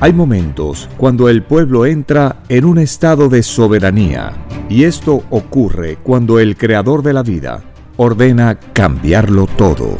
Hay 0.00 0.14
momentos 0.14 0.88
cuando 0.96 1.28
el 1.28 1.42
pueblo 1.42 1.84
entra 1.84 2.36
en 2.48 2.64
un 2.64 2.78
estado 2.78 3.28
de 3.28 3.42
soberanía 3.42 4.32
y 4.70 4.84
esto 4.84 5.22
ocurre 5.28 5.98
cuando 6.02 6.38
el 6.38 6.56
creador 6.56 7.02
de 7.02 7.12
la 7.12 7.22
vida 7.22 7.62
ordena 7.98 8.58
cambiarlo 8.72 9.46
todo. 9.46 9.98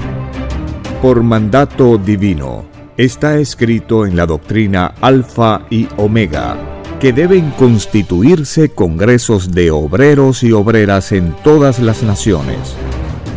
Por 1.03 1.23
mandato 1.23 1.99
divino, 1.99 2.65
está 2.97 3.37
escrito 3.37 4.07
en 4.07 4.17
la 4.17 4.25
doctrina 4.25 4.95
Alfa 5.03 5.67
y 5.69 5.89
Omega 5.99 6.57
que 7.01 7.13
deben 7.13 7.51
constituirse 7.51 8.71
congresos 8.71 9.53
de 9.53 9.71
obreros 9.71 10.43
y 10.43 10.53
obreras 10.53 11.13
en 11.13 11.35
todas 11.45 11.81
las 11.81 12.03
naciones. 12.03 12.75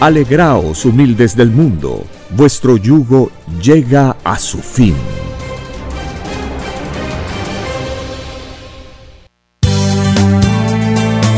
Alegraos, 0.00 0.84
humildes 0.84 1.36
del 1.36 1.52
mundo, 1.52 2.02
vuestro 2.30 2.76
yugo 2.78 3.30
llega 3.62 4.16
a 4.24 4.40
su 4.40 4.58
fin. 4.58 4.96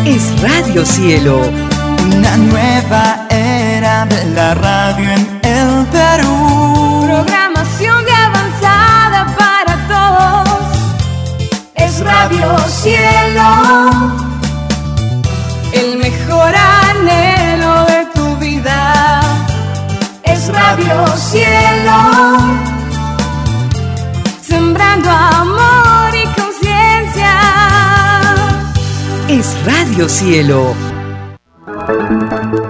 Es 0.07 0.41
Radio 0.41 0.87
Cielo, 0.87 1.39
una 2.17 2.37
nueva 2.39 3.27
era 3.29 4.07
de 4.07 4.25
la 4.31 4.55
radio 4.55 5.11
en 5.11 5.41
el 5.43 5.87
Perú. 5.89 6.63
Radio 12.33 12.59
Cielo, 12.69 13.91
el 15.75 15.99
mejor 15.99 16.55
anhelo 16.57 17.85
de 17.85 18.07
tu 18.15 18.37
vida 18.39 19.21
es 20.23 20.49
Radio 20.49 21.07
Cielo, 21.19 21.99
sembrando 24.41 25.11
amor 25.11 26.15
y 26.15 26.25
conciencia. 26.41 27.35
Es 29.29 29.55
Radio 29.67 30.09
Cielo 30.09 30.75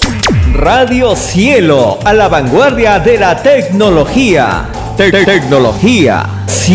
Radio 0.57 1.15
Cielo, 1.15 1.99
a 2.03 2.13
la 2.13 2.27
vanguardia 2.27 2.97
de 2.97 3.19
la 3.19 3.43
tecnología 3.43 4.67
tecnología, 4.97 6.25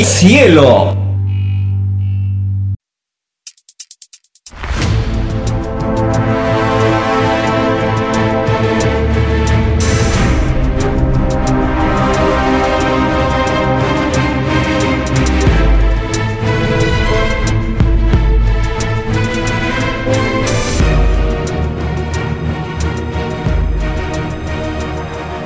cielo. 0.04 1.11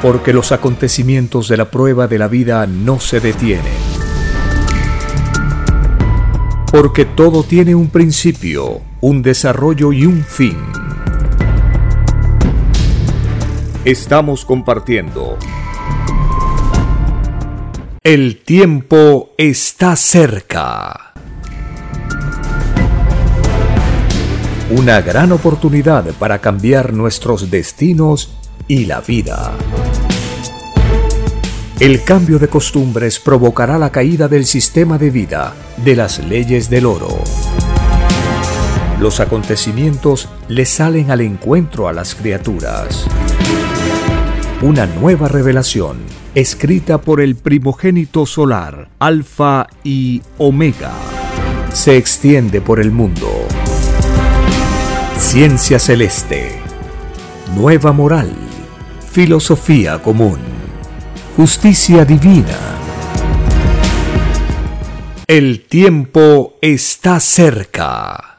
Porque 0.07 0.33
los 0.33 0.53
acontecimientos 0.53 1.49
de 1.49 1.57
la 1.57 1.69
prueba 1.69 2.07
de 2.07 2.17
la 2.17 2.29
vida 2.29 2.65
no 2.69 3.01
se 3.01 3.19
detienen. 3.19 3.73
Porque 6.71 7.05
todo 7.05 7.43
tiene 7.43 7.75
un 7.75 7.89
principio, 7.89 8.83
un 9.01 9.21
desarrollo 9.21 9.93
y 9.93 10.07
un 10.07 10.23
fin. 10.23 10.59
Estamos 13.85 14.45
compartiendo. 14.45 15.39
El 18.05 18.45
tiempo 18.45 19.31
está 19.37 19.97
cerca. 19.97 21.15
Una 24.71 25.01
gran 25.01 25.33
oportunidad 25.33 26.05
para 26.13 26.41
cambiar 26.41 26.93
nuestros 26.93 27.51
destinos 27.51 28.37
y 28.69 28.87
la 28.87 29.01
vida. 29.01 29.53
El 31.79 32.03
cambio 32.05 32.39
de 32.39 32.49
costumbres 32.49 33.21
provocará 33.21 33.77
la 33.77 33.93
caída 33.93 34.29
del 34.29 34.47
sistema 34.47 34.97
de 34.97 35.11
vida, 35.11 35.53
de 35.85 35.95
las 35.95 36.25
leyes 36.25 36.71
del 36.71 36.87
oro. 36.87 37.23
Los 38.99 39.21
acontecimientos 39.21 40.31
le 40.49 40.65
salen 40.65 41.11
al 41.11 41.21
encuentro 41.21 41.87
a 41.87 41.93
las 41.93 42.15
criaturas. 42.15 43.07
Una 44.63 44.87
nueva 44.87 45.29
revelación, 45.29 45.99
escrita 46.35 46.99
por 47.03 47.21
el 47.21 47.37
primogénito 47.37 48.25
solar, 48.25 48.89
Alfa 48.99 49.67
y 49.85 50.23
Omega, 50.39 50.95
se 51.75 51.99
extiende 51.99 52.63
por 52.63 52.81
el 52.81 52.91
mundo. 52.91 53.31
Ciencia 55.19 55.79
celeste, 55.79 56.53
nueva 57.55 57.93
moral, 57.93 58.31
filosofía 59.11 59.99
común 60.03 60.56
justicia 61.37 62.03
divina. 62.07 62.57
El 65.27 65.67
tiempo 65.67 66.55
está 66.63 67.21
cerca. 67.21 68.39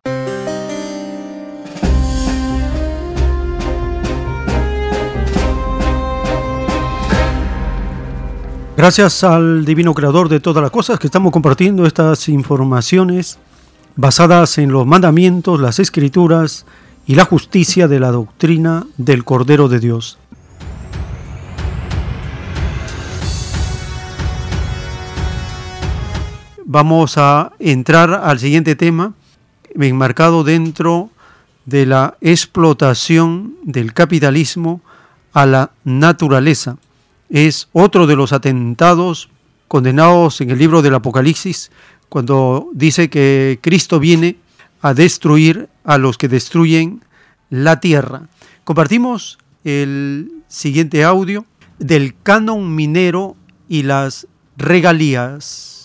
Gracias 8.75 9.23
al 9.23 9.63
Divino 9.63 9.93
Creador 9.93 10.27
de 10.27 10.39
todas 10.39 10.63
las 10.63 10.71
cosas 10.71 10.97
que 10.97 11.05
estamos 11.05 11.31
compartiendo 11.31 11.85
estas 11.85 12.27
informaciones 12.29 13.37
basadas 13.95 14.57
en 14.57 14.71
los 14.71 14.87
mandamientos, 14.87 15.59
las 15.59 15.77
escrituras 15.77 16.65
y 17.05 17.13
la 17.13 17.25
justicia 17.25 17.87
de 17.87 17.99
la 17.99 18.09
doctrina 18.09 18.87
del 18.97 19.23
Cordero 19.23 19.69
de 19.69 19.79
Dios. 19.79 20.17
Vamos 26.67 27.17
a 27.17 27.53
entrar 27.59 28.13
al 28.13 28.39
siguiente 28.39 28.75
tema, 28.75 29.13
enmarcado 29.73 30.43
dentro 30.43 31.09
de 31.65 31.85
la 31.85 32.17
explotación 32.19 33.55
del 33.63 33.93
capitalismo 33.93 34.81
a 35.31 35.45
la 35.45 35.71
naturaleza. 35.85 36.77
Es 37.29 37.69
otro 37.71 38.05
de 38.05 38.17
los 38.17 38.33
atentados 38.33 39.29
condenados 39.69 40.41
en 40.41 40.49
el 40.51 40.59
libro 40.59 40.81
del 40.81 40.95
Apocalipsis, 40.95 41.71
cuando 42.09 42.69
dice 42.73 43.09
que 43.09 43.59
Cristo 43.61 43.99
viene 43.99 44.37
a 44.81 44.93
destruir 44.93 45.69
a 45.85 45.97
los 45.97 46.17
que 46.17 46.27
destruyen 46.27 47.01
la 47.49 47.79
tierra. 47.79 48.27
Compartimos 48.65 49.37
el 49.63 50.31
siguiente 50.49 51.05
audio 51.05 51.45
del 51.79 52.13
canon 52.23 52.75
minero 52.75 53.37
y 53.69 53.83
las 53.83 54.27
regalías. 54.57 55.76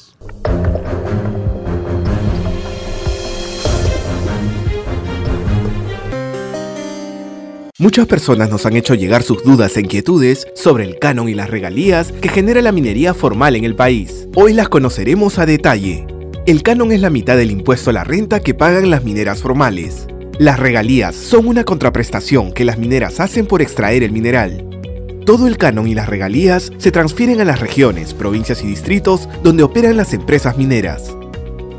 Muchas 7.83 8.07
personas 8.07 8.49
nos 8.49 8.65
han 8.65 8.77
hecho 8.77 8.95
llegar 8.95 9.25
sus 9.25 9.43
dudas 9.43 9.77
e 9.77 9.81
inquietudes 9.81 10.47
sobre 10.55 10.85
el 10.85 11.01
canon 11.01 11.29
y 11.29 11.35
las 11.35 11.51
regalías 11.51 12.13
que 12.13 12.29
genera 12.29 12.63
la 12.63 12.71
minería 12.71 13.13
formal 13.13 13.57
en 13.57 13.65
el 13.65 13.75
país. 13.75 14.29
Hoy 14.37 14.53
las 14.53 14.69
conoceremos 14.69 15.41
a 15.41 15.47
detalle. 15.47 16.07
El 16.47 16.63
canon 16.63 16.93
es 16.93 17.01
la 17.01 17.11
mitad 17.11 17.37
del 17.37 17.51
impuesto 17.51 17.91
a 17.91 17.93
la 17.93 18.05
renta 18.05 18.39
que 18.39 18.55
pagan 18.55 18.89
las 18.89 19.03
mineras 19.03 19.43
formales. 19.43 20.07
Las 20.39 20.61
regalías 20.61 21.17
son 21.17 21.49
una 21.49 21.65
contraprestación 21.65 22.53
que 22.53 22.65
las 22.65 22.79
mineras 22.79 23.19
hacen 23.19 23.47
por 23.47 23.63
extraer 23.63 24.05
el 24.05 24.13
mineral. 24.13 24.65
Todo 25.25 25.47
el 25.47 25.57
canon 25.57 25.87
y 25.87 25.95
las 25.95 26.09
regalías 26.09 26.73
se 26.79 26.91
transfieren 26.91 27.41
a 27.41 27.45
las 27.45 27.61
regiones, 27.61 28.13
provincias 28.13 28.65
y 28.65 28.67
distritos 28.67 29.29
donde 29.45 29.63
operan 29.63 29.97
las 29.97 30.15
empresas 30.15 30.57
mineras. 30.57 31.17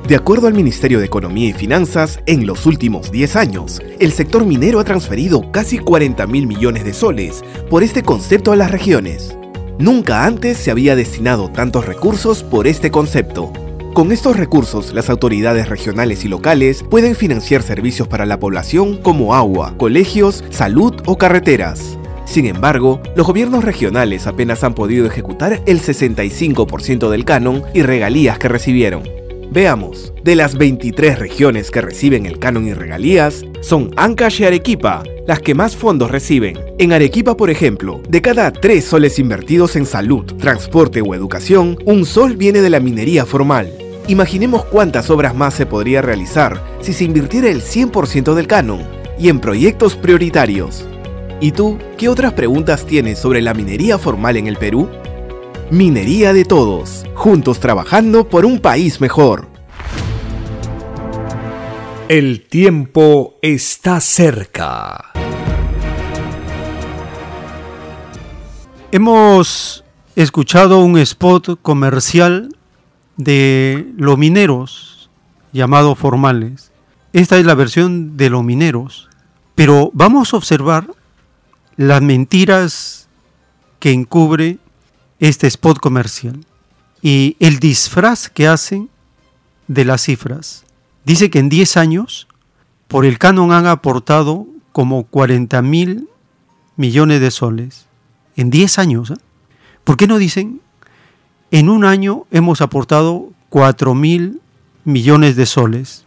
De 0.07 0.15
acuerdo 0.15 0.47
al 0.47 0.53
Ministerio 0.53 0.99
de 0.99 1.05
Economía 1.05 1.49
y 1.49 1.53
Finanzas, 1.53 2.19
en 2.25 2.45
los 2.45 2.65
últimos 2.65 3.11
10 3.11 3.35
años, 3.35 3.81
el 3.99 4.13
sector 4.13 4.45
minero 4.45 4.79
ha 4.79 4.85
transferido 4.85 5.51
casi 5.51 5.77
40 5.77 6.25
mil 6.27 6.47
millones 6.47 6.85
de 6.85 6.93
soles 6.93 7.43
por 7.69 7.83
este 7.83 8.01
concepto 8.01 8.53
a 8.53 8.55
las 8.55 8.71
regiones. 8.71 9.37
Nunca 9.77 10.25
antes 10.25 10.57
se 10.57 10.71
había 10.71 10.95
destinado 10.95 11.49
tantos 11.49 11.85
recursos 11.85 12.43
por 12.43 12.65
este 12.65 12.91
concepto. 12.91 13.51
Con 13.93 14.13
estos 14.13 14.37
recursos, 14.37 14.93
las 14.93 15.09
autoridades 15.09 15.67
regionales 15.67 16.23
y 16.23 16.29
locales 16.29 16.83
pueden 16.83 17.15
financiar 17.15 17.61
servicios 17.61 18.07
para 18.07 18.25
la 18.25 18.39
población 18.39 18.97
como 18.97 19.35
agua, 19.35 19.75
colegios, 19.77 20.45
salud 20.49 20.93
o 21.05 21.17
carreteras. 21.17 21.97
Sin 22.25 22.45
embargo, 22.45 23.01
los 23.15 23.27
gobiernos 23.27 23.63
regionales 23.63 24.27
apenas 24.27 24.63
han 24.63 24.73
podido 24.73 25.05
ejecutar 25.05 25.61
el 25.65 25.81
65% 25.81 27.09
del 27.09 27.25
canon 27.25 27.63
y 27.73 27.81
regalías 27.83 28.39
que 28.39 28.47
recibieron. 28.47 29.03
Veamos, 29.51 30.13
de 30.23 30.35
las 30.35 30.57
23 30.57 31.19
regiones 31.19 31.69
que 31.69 31.81
reciben 31.81 32.25
el 32.25 32.39
canon 32.39 32.67
y 32.67 32.73
regalías, 32.73 33.43
son 33.61 33.91
Ancash 33.97 34.41
y 34.41 34.45
Arequipa 34.45 35.03
las 35.27 35.39
que 35.39 35.55
más 35.55 35.75
fondos 35.75 36.11
reciben. 36.11 36.59
En 36.77 36.91
Arequipa, 36.91 37.37
por 37.37 37.49
ejemplo, 37.49 38.01
de 38.09 38.21
cada 38.21 38.51
3 38.51 38.83
soles 38.83 39.19
invertidos 39.19 39.75
en 39.75 39.85
salud, 39.85 40.25
transporte 40.37 41.01
o 41.01 41.15
educación, 41.15 41.77
un 41.85 42.05
sol 42.05 42.35
viene 42.35 42.61
de 42.61 42.69
la 42.69 42.79
minería 42.79 43.25
formal. 43.25 43.71
Imaginemos 44.07 44.65
cuántas 44.65 45.09
obras 45.09 45.33
más 45.33 45.53
se 45.53 45.65
podría 45.65 46.01
realizar 46.01 46.61
si 46.81 46.91
se 46.91 47.05
invirtiera 47.05 47.49
el 47.49 47.61
100% 47.61 48.33
del 48.33 48.47
canon 48.47 48.81
y 49.17 49.29
en 49.29 49.39
proyectos 49.39 49.95
prioritarios. 49.95 50.85
¿Y 51.43 51.51
tú, 51.51 51.77
qué 51.97 52.07
otras 52.07 52.31
preguntas 52.31 52.85
tienes 52.85 53.19
sobre 53.19 53.41
la 53.41 53.53
minería 53.53 53.97
formal 53.97 54.37
en 54.37 54.47
el 54.47 54.55
Perú? 54.55 54.89
Minería 55.71 56.31
de 56.31 56.45
Todos, 56.45 57.03
juntos 57.15 57.59
trabajando 57.59 58.29
por 58.29 58.45
un 58.45 58.59
país 58.59 59.01
mejor. 59.01 59.49
El 62.07 62.47
tiempo 62.47 63.35
está 63.41 63.99
cerca. 63.99 65.11
Hemos 68.93 69.83
escuchado 70.15 70.79
un 70.79 70.97
spot 70.97 71.61
comercial 71.61 72.55
de 73.17 73.91
los 73.97 74.17
mineros 74.17 75.09
llamado 75.51 75.95
formales. 75.95 76.71
Esta 77.11 77.37
es 77.37 77.45
la 77.45 77.53
versión 77.53 78.15
de 78.15 78.29
los 78.29 78.45
mineros. 78.45 79.09
Pero 79.55 79.91
vamos 79.93 80.33
a 80.33 80.37
observar 80.37 80.87
las 81.75 82.01
mentiras 82.01 83.07
que 83.79 83.91
encubre 83.91 84.59
este 85.19 85.47
spot 85.47 85.79
comercial 85.79 86.45
y 87.01 87.35
el 87.39 87.59
disfraz 87.59 88.29
que 88.29 88.47
hacen 88.47 88.89
de 89.67 89.85
las 89.85 90.03
cifras. 90.03 90.65
Dice 91.05 91.29
que 91.29 91.39
en 91.39 91.49
10 91.49 91.77
años 91.77 92.27
por 92.87 93.05
el 93.05 93.17
canon 93.17 93.51
han 93.51 93.65
aportado 93.65 94.47
como 94.71 95.03
40 95.03 95.61
mil 95.61 96.07
millones 96.75 97.21
de 97.21 97.31
soles. 97.31 97.87
En 98.35 98.49
10 98.49 98.79
años. 98.79 99.11
¿eh? 99.11 99.15
¿Por 99.83 99.97
qué 99.97 100.07
no 100.07 100.17
dicen 100.17 100.61
en 101.51 101.69
un 101.69 101.85
año 101.85 102.25
hemos 102.31 102.61
aportado 102.61 103.31
4 103.49 103.93
mil 103.95 104.41
millones 104.83 105.35
de 105.35 105.45
soles? 105.45 106.05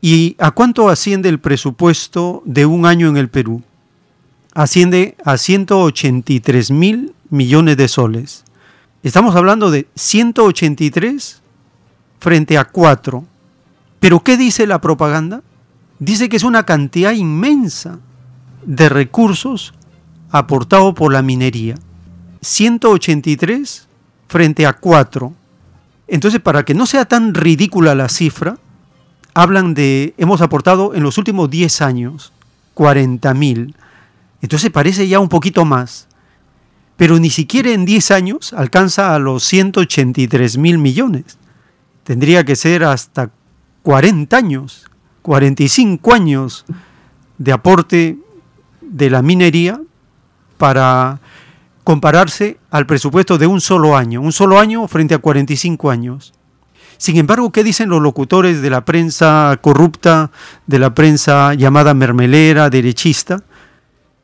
¿Y 0.00 0.36
a 0.38 0.52
cuánto 0.52 0.88
asciende 0.88 1.28
el 1.28 1.40
presupuesto 1.40 2.42
de 2.44 2.66
un 2.66 2.86
año 2.86 3.08
en 3.08 3.16
el 3.16 3.28
Perú? 3.28 3.62
Asciende 4.58 5.16
a 5.24 5.36
183 5.36 6.72
mil 6.72 7.14
millones 7.30 7.76
de 7.76 7.86
soles. 7.86 8.42
Estamos 9.04 9.36
hablando 9.36 9.70
de 9.70 9.86
183 9.94 11.40
frente 12.18 12.58
a 12.58 12.64
4. 12.64 13.24
Pero 14.00 14.24
¿qué 14.24 14.36
dice 14.36 14.66
la 14.66 14.80
propaganda? 14.80 15.42
Dice 16.00 16.28
que 16.28 16.36
es 16.36 16.42
una 16.42 16.66
cantidad 16.66 17.12
inmensa 17.12 18.00
de 18.66 18.88
recursos 18.88 19.74
aportados 20.32 20.92
por 20.92 21.12
la 21.12 21.22
minería. 21.22 21.76
183 22.40 23.86
frente 24.26 24.66
a 24.66 24.72
4. 24.72 25.32
Entonces, 26.08 26.40
para 26.40 26.64
que 26.64 26.74
no 26.74 26.86
sea 26.86 27.04
tan 27.04 27.32
ridícula 27.32 27.94
la 27.94 28.08
cifra, 28.08 28.58
hablan 29.34 29.74
de, 29.74 30.14
hemos 30.18 30.40
aportado 30.40 30.96
en 30.96 31.04
los 31.04 31.16
últimos 31.16 31.48
10 31.48 31.80
años 31.80 32.32
40 32.74 33.32
mil. 33.34 33.76
Entonces 34.40 34.70
parece 34.70 35.08
ya 35.08 35.18
un 35.20 35.28
poquito 35.28 35.64
más 35.64 36.08
pero 36.98 37.20
ni 37.20 37.30
siquiera 37.30 37.70
en 37.70 37.84
10 37.84 38.10
años 38.10 38.52
alcanza 38.52 39.14
a 39.14 39.20
los 39.20 39.44
183 39.44 40.58
mil 40.58 40.78
millones. 40.78 41.38
Tendría 42.02 42.44
que 42.44 42.56
ser 42.56 42.82
hasta 42.82 43.30
40 43.84 44.36
años, 44.36 44.84
45 45.22 46.12
años 46.12 46.64
de 47.38 47.52
aporte 47.52 48.18
de 48.80 49.10
la 49.10 49.22
minería 49.22 49.80
para 50.56 51.20
compararse 51.84 52.58
al 52.68 52.84
presupuesto 52.84 53.38
de 53.38 53.46
un 53.46 53.60
solo 53.60 53.96
año, 53.96 54.20
un 54.20 54.32
solo 54.32 54.58
año 54.58 54.88
frente 54.88 55.14
a 55.14 55.18
45 55.18 55.90
años. 55.92 56.34
Sin 56.96 57.16
embargo, 57.16 57.52
¿qué 57.52 57.62
dicen 57.62 57.90
los 57.90 58.02
locutores 58.02 58.60
de 58.60 58.70
la 58.70 58.84
prensa 58.84 59.56
corrupta, 59.62 60.32
de 60.66 60.80
la 60.80 60.94
prensa 60.94 61.54
llamada 61.54 61.94
mermelera, 61.94 62.70
derechista? 62.70 63.44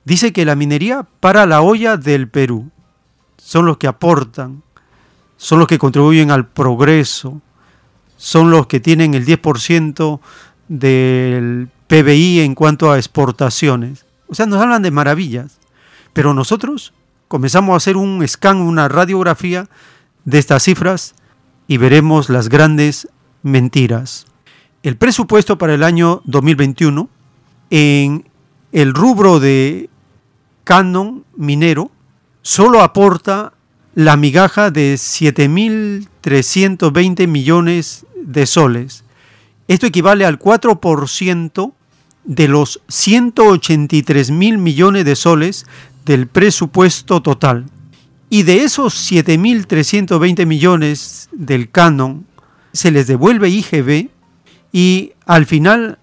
Dice 0.04 0.32
que 0.32 0.44
la 0.44 0.54
minería 0.54 1.06
para 1.20 1.46
la 1.46 1.62
olla 1.62 1.96
del 1.96 2.28
Perú. 2.28 2.70
Son 3.38 3.66
los 3.66 3.78
que 3.78 3.86
aportan, 3.86 4.62
son 5.36 5.58
los 5.58 5.68
que 5.68 5.78
contribuyen 5.78 6.30
al 6.30 6.46
progreso, 6.46 7.42
son 8.16 8.50
los 8.50 8.66
que 8.66 8.80
tienen 8.80 9.14
el 9.14 9.26
10% 9.26 10.20
del 10.68 11.68
PBI 11.88 12.40
en 12.40 12.54
cuanto 12.54 12.90
a 12.90 12.96
exportaciones. 12.96 14.06
O 14.28 14.34
sea, 14.34 14.46
nos 14.46 14.60
hablan 14.60 14.82
de 14.82 14.90
maravillas, 14.90 15.58
pero 16.12 16.32
nosotros 16.32 16.94
comenzamos 17.28 17.74
a 17.74 17.76
hacer 17.76 17.96
un 17.96 18.26
scan, 18.26 18.58
una 18.58 18.88
radiografía 18.88 19.68
de 20.24 20.38
estas 20.38 20.62
cifras 20.62 21.14
y 21.66 21.76
veremos 21.76 22.30
las 22.30 22.48
grandes 22.48 23.08
mentiras. 23.42 24.26
El 24.82 24.96
presupuesto 24.96 25.58
para 25.58 25.74
el 25.74 25.82
año 25.82 26.22
2021 26.24 27.08
en 27.70 28.28
el 28.72 28.94
rubro 28.94 29.40
de 29.40 29.88
canon 30.64 31.24
minero 31.36 31.90
solo 32.42 32.82
aporta 32.82 33.52
la 33.94 34.16
migaja 34.16 34.70
de 34.70 34.94
7.320 34.94 37.28
millones 37.28 38.06
de 38.16 38.46
soles. 38.46 39.04
Esto 39.68 39.86
equivale 39.86 40.24
al 40.26 40.38
4% 40.38 41.72
de 42.24 42.48
los 42.48 42.80
183 42.88 44.30
mil 44.30 44.58
millones 44.58 45.04
de 45.04 45.14
soles 45.14 45.66
del 46.04 46.26
presupuesto 46.26 47.22
total. 47.22 47.66
Y 48.30 48.42
de 48.42 48.64
esos 48.64 49.10
7.320 49.10 50.46
millones 50.46 51.28
del 51.32 51.70
canon, 51.70 52.26
se 52.72 52.90
les 52.90 53.06
devuelve 53.06 53.50
IGB 53.50 54.08
y 54.72 55.12
al 55.26 55.46
final 55.46 55.98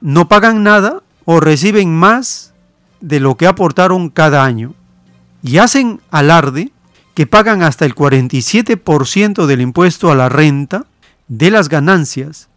no 0.00 0.28
pagan 0.28 0.64
nada 0.64 1.04
o 1.24 1.38
reciben 1.38 1.94
más 1.94 2.54
de 3.00 3.20
lo 3.20 3.36
que 3.36 3.46
aportaron 3.46 4.10
cada 4.10 4.44
año. 4.44 4.74
Y 5.42 5.58
hacen 5.58 6.00
alarde 6.10 6.72
que 7.14 7.26
pagan 7.26 7.62
hasta 7.62 7.84
el 7.84 7.94
47% 7.94 9.46
del 9.46 9.60
impuesto 9.60 10.10
a 10.10 10.14
la 10.14 10.28
renta 10.28 10.86
de 11.28 11.50
las 11.50 11.68
ganancias, 11.68 12.48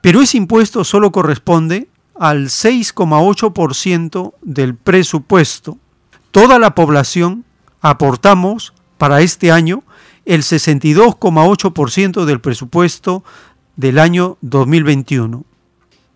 pero 0.00 0.22
ese 0.22 0.38
impuesto 0.38 0.84
solo 0.84 1.12
corresponde 1.12 1.88
al 2.18 2.46
6,8% 2.46 4.32
del 4.42 4.74
presupuesto. 4.76 5.78
Toda 6.30 6.58
la 6.58 6.74
población 6.74 7.44
aportamos 7.80 8.72
para 8.96 9.20
este 9.20 9.52
año 9.52 9.84
el 10.24 10.42
62,8% 10.42 12.24
del 12.24 12.40
presupuesto 12.40 13.24
del 13.76 13.98
año 13.98 14.36
2021. 14.42 15.44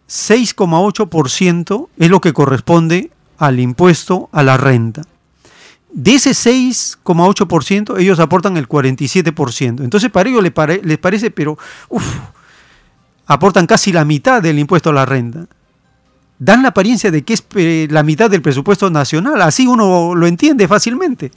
6,8% 0.08 1.88
es 1.96 2.10
lo 2.10 2.20
que 2.20 2.32
corresponde 2.32 3.10
al 3.42 3.58
impuesto 3.58 4.28
a 4.30 4.44
la 4.44 4.56
renta. 4.56 5.02
De 5.92 6.14
ese 6.14 6.30
6,8% 6.30 7.98
ellos 7.98 8.20
aportan 8.20 8.56
el 8.56 8.68
47%. 8.68 9.82
Entonces 9.82 10.10
para 10.12 10.30
ellos 10.30 10.44
les, 10.44 10.52
les 10.84 10.98
parece, 10.98 11.32
pero 11.32 11.58
uf, 11.88 12.04
aportan 13.26 13.66
casi 13.66 13.92
la 13.92 14.04
mitad 14.04 14.40
del 14.40 14.60
impuesto 14.60 14.90
a 14.90 14.92
la 14.92 15.04
renta. 15.06 15.48
Dan 16.38 16.62
la 16.62 16.68
apariencia 16.68 17.10
de 17.10 17.22
que 17.22 17.34
es 17.34 17.44
eh, 17.56 17.88
la 17.90 18.04
mitad 18.04 18.30
del 18.30 18.42
presupuesto 18.42 18.90
nacional. 18.90 19.42
Así 19.42 19.66
uno 19.66 20.14
lo 20.14 20.26
entiende 20.28 20.68
fácilmente. 20.68 21.32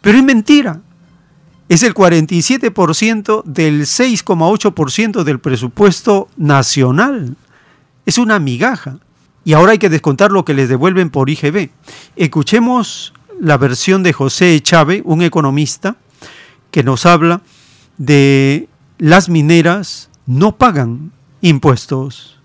Pero 0.00 0.18
es 0.18 0.24
mentira. 0.24 0.80
Es 1.68 1.84
el 1.84 1.94
47% 1.94 3.44
del 3.44 3.82
6,8% 3.82 5.22
del 5.22 5.38
presupuesto 5.38 6.28
nacional. 6.36 7.36
Es 8.06 8.18
una 8.18 8.40
migaja. 8.40 8.98
Y 9.48 9.54
ahora 9.54 9.72
hay 9.72 9.78
que 9.78 9.88
descontar 9.88 10.30
lo 10.30 10.44
que 10.44 10.52
les 10.52 10.68
devuelven 10.68 11.08
por 11.08 11.30
IGB. 11.30 11.70
Escuchemos 12.16 13.14
la 13.40 13.56
versión 13.56 14.02
de 14.02 14.12
José 14.12 14.60
Chávez, 14.60 15.00
un 15.06 15.22
economista, 15.22 15.96
que 16.70 16.82
nos 16.82 17.06
habla 17.06 17.40
de 17.96 18.68
las 18.98 19.30
mineras 19.30 20.10
no 20.26 20.58
pagan 20.58 21.12
impuestos. 21.40 22.38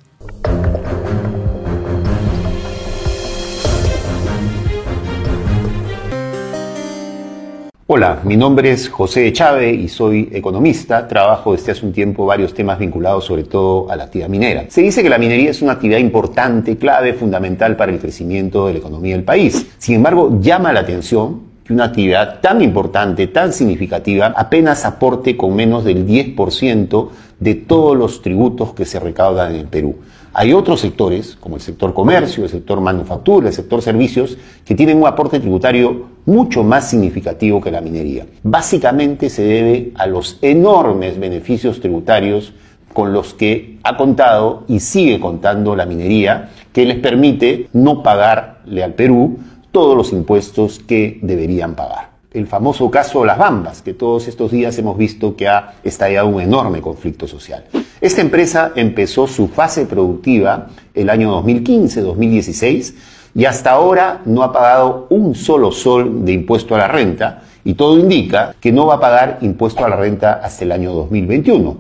Hola, 7.95 8.21
mi 8.23 8.35
nombre 8.35 8.71
es 8.71 8.89
José 8.89 9.31
Chávez 9.31 9.77
y 9.77 9.87
soy 9.87 10.27
economista. 10.33 11.07
Trabajo 11.07 11.51
desde 11.51 11.73
hace 11.73 11.85
un 11.85 11.93
tiempo 11.93 12.25
varios 12.25 12.51
temas 12.51 12.79
vinculados 12.79 13.23
sobre 13.25 13.43
todo 13.43 13.87
a 13.91 13.95
la 13.95 14.05
actividad 14.05 14.29
minera. 14.29 14.65
Se 14.69 14.81
dice 14.81 15.03
que 15.03 15.09
la 15.09 15.19
minería 15.19 15.51
es 15.51 15.61
una 15.61 15.73
actividad 15.73 15.99
importante, 15.99 16.75
clave, 16.75 17.13
fundamental 17.13 17.75
para 17.75 17.91
el 17.91 17.99
crecimiento 17.99 18.65
de 18.65 18.73
la 18.73 18.79
economía 18.79 19.13
del 19.13 19.23
país. 19.23 19.67
Sin 19.77 19.97
embargo, 19.97 20.39
llama 20.41 20.73
la 20.73 20.79
atención 20.79 21.41
que 21.63 21.71
una 21.71 21.83
actividad 21.83 22.41
tan 22.41 22.63
importante, 22.63 23.27
tan 23.27 23.53
significativa, 23.53 24.33
apenas 24.35 24.85
aporte 24.85 25.37
con 25.37 25.55
menos 25.55 25.83
del 25.83 26.07
10% 26.07 27.09
de 27.39 27.53
todos 27.53 27.95
los 27.95 28.23
tributos 28.23 28.73
que 28.73 28.85
se 28.85 28.99
recaudan 28.99 29.53
en 29.53 29.59
el 29.59 29.67
Perú. 29.67 29.97
Hay 30.35 30.51
otros 30.51 30.79
sectores, 30.79 31.37
como 31.39 31.57
el 31.57 31.61
sector 31.61 31.93
comercio, 31.93 32.43
el 32.43 32.49
sector 32.49 32.81
manufactura, 32.81 33.49
el 33.49 33.53
sector 33.53 33.83
servicios, 33.83 34.35
que 34.65 34.73
tienen 34.73 34.97
un 34.97 35.05
aporte 35.05 35.39
tributario 35.39 36.07
mucho 36.25 36.63
más 36.63 36.89
significativo 36.89 37.61
que 37.61 37.69
la 37.69 37.81
minería. 37.81 38.25
Básicamente 38.41 39.29
se 39.29 39.43
debe 39.43 39.91
a 39.93 40.07
los 40.07 40.39
enormes 40.41 41.19
beneficios 41.19 41.79
tributarios 41.79 42.53
con 42.93 43.13
los 43.13 43.35
que 43.35 43.77
ha 43.83 43.95
contado 43.95 44.63
y 44.67 44.79
sigue 44.79 45.19
contando 45.19 45.75
la 45.75 45.85
minería, 45.85 46.49
que 46.71 46.85
les 46.85 46.97
permite 46.97 47.67
no 47.73 48.01
pagarle 48.01 48.83
al 48.83 48.93
Perú 48.93 49.37
todos 49.71 49.95
los 49.95 50.13
impuestos 50.13 50.79
que 50.79 51.19
deberían 51.21 51.75
pagar 51.75 52.12
el 52.33 52.47
famoso 52.47 52.89
caso 52.89 53.23
Las 53.23 53.37
Bambas, 53.37 53.81
que 53.81 53.93
todos 53.93 54.27
estos 54.27 54.51
días 54.51 54.77
hemos 54.77 54.97
visto 54.97 55.35
que 55.35 55.47
ha 55.47 55.75
estallado 55.83 56.27
un 56.27 56.41
enorme 56.41 56.81
conflicto 56.81 57.27
social. 57.27 57.65
Esta 58.01 58.21
empresa 58.21 58.71
empezó 58.75 59.27
su 59.27 59.47
fase 59.47 59.85
productiva 59.85 60.67
el 60.93 61.09
año 61.09 61.41
2015-2016 61.43 62.93
y 63.35 63.45
hasta 63.45 63.71
ahora 63.71 64.21
no 64.25 64.43
ha 64.43 64.51
pagado 64.51 65.07
un 65.09 65.35
solo 65.35 65.71
sol 65.71 66.25
de 66.25 66.33
impuesto 66.33 66.75
a 66.75 66.79
la 66.79 66.87
renta 66.87 67.43
y 67.63 67.75
todo 67.75 67.97
indica 67.97 68.55
que 68.59 68.71
no 68.71 68.87
va 68.87 68.95
a 68.95 68.99
pagar 68.99 69.39
impuesto 69.41 69.85
a 69.85 69.89
la 69.89 69.95
renta 69.95 70.33
hasta 70.43 70.65
el 70.65 70.71
año 70.71 70.93
2021. 70.93 71.77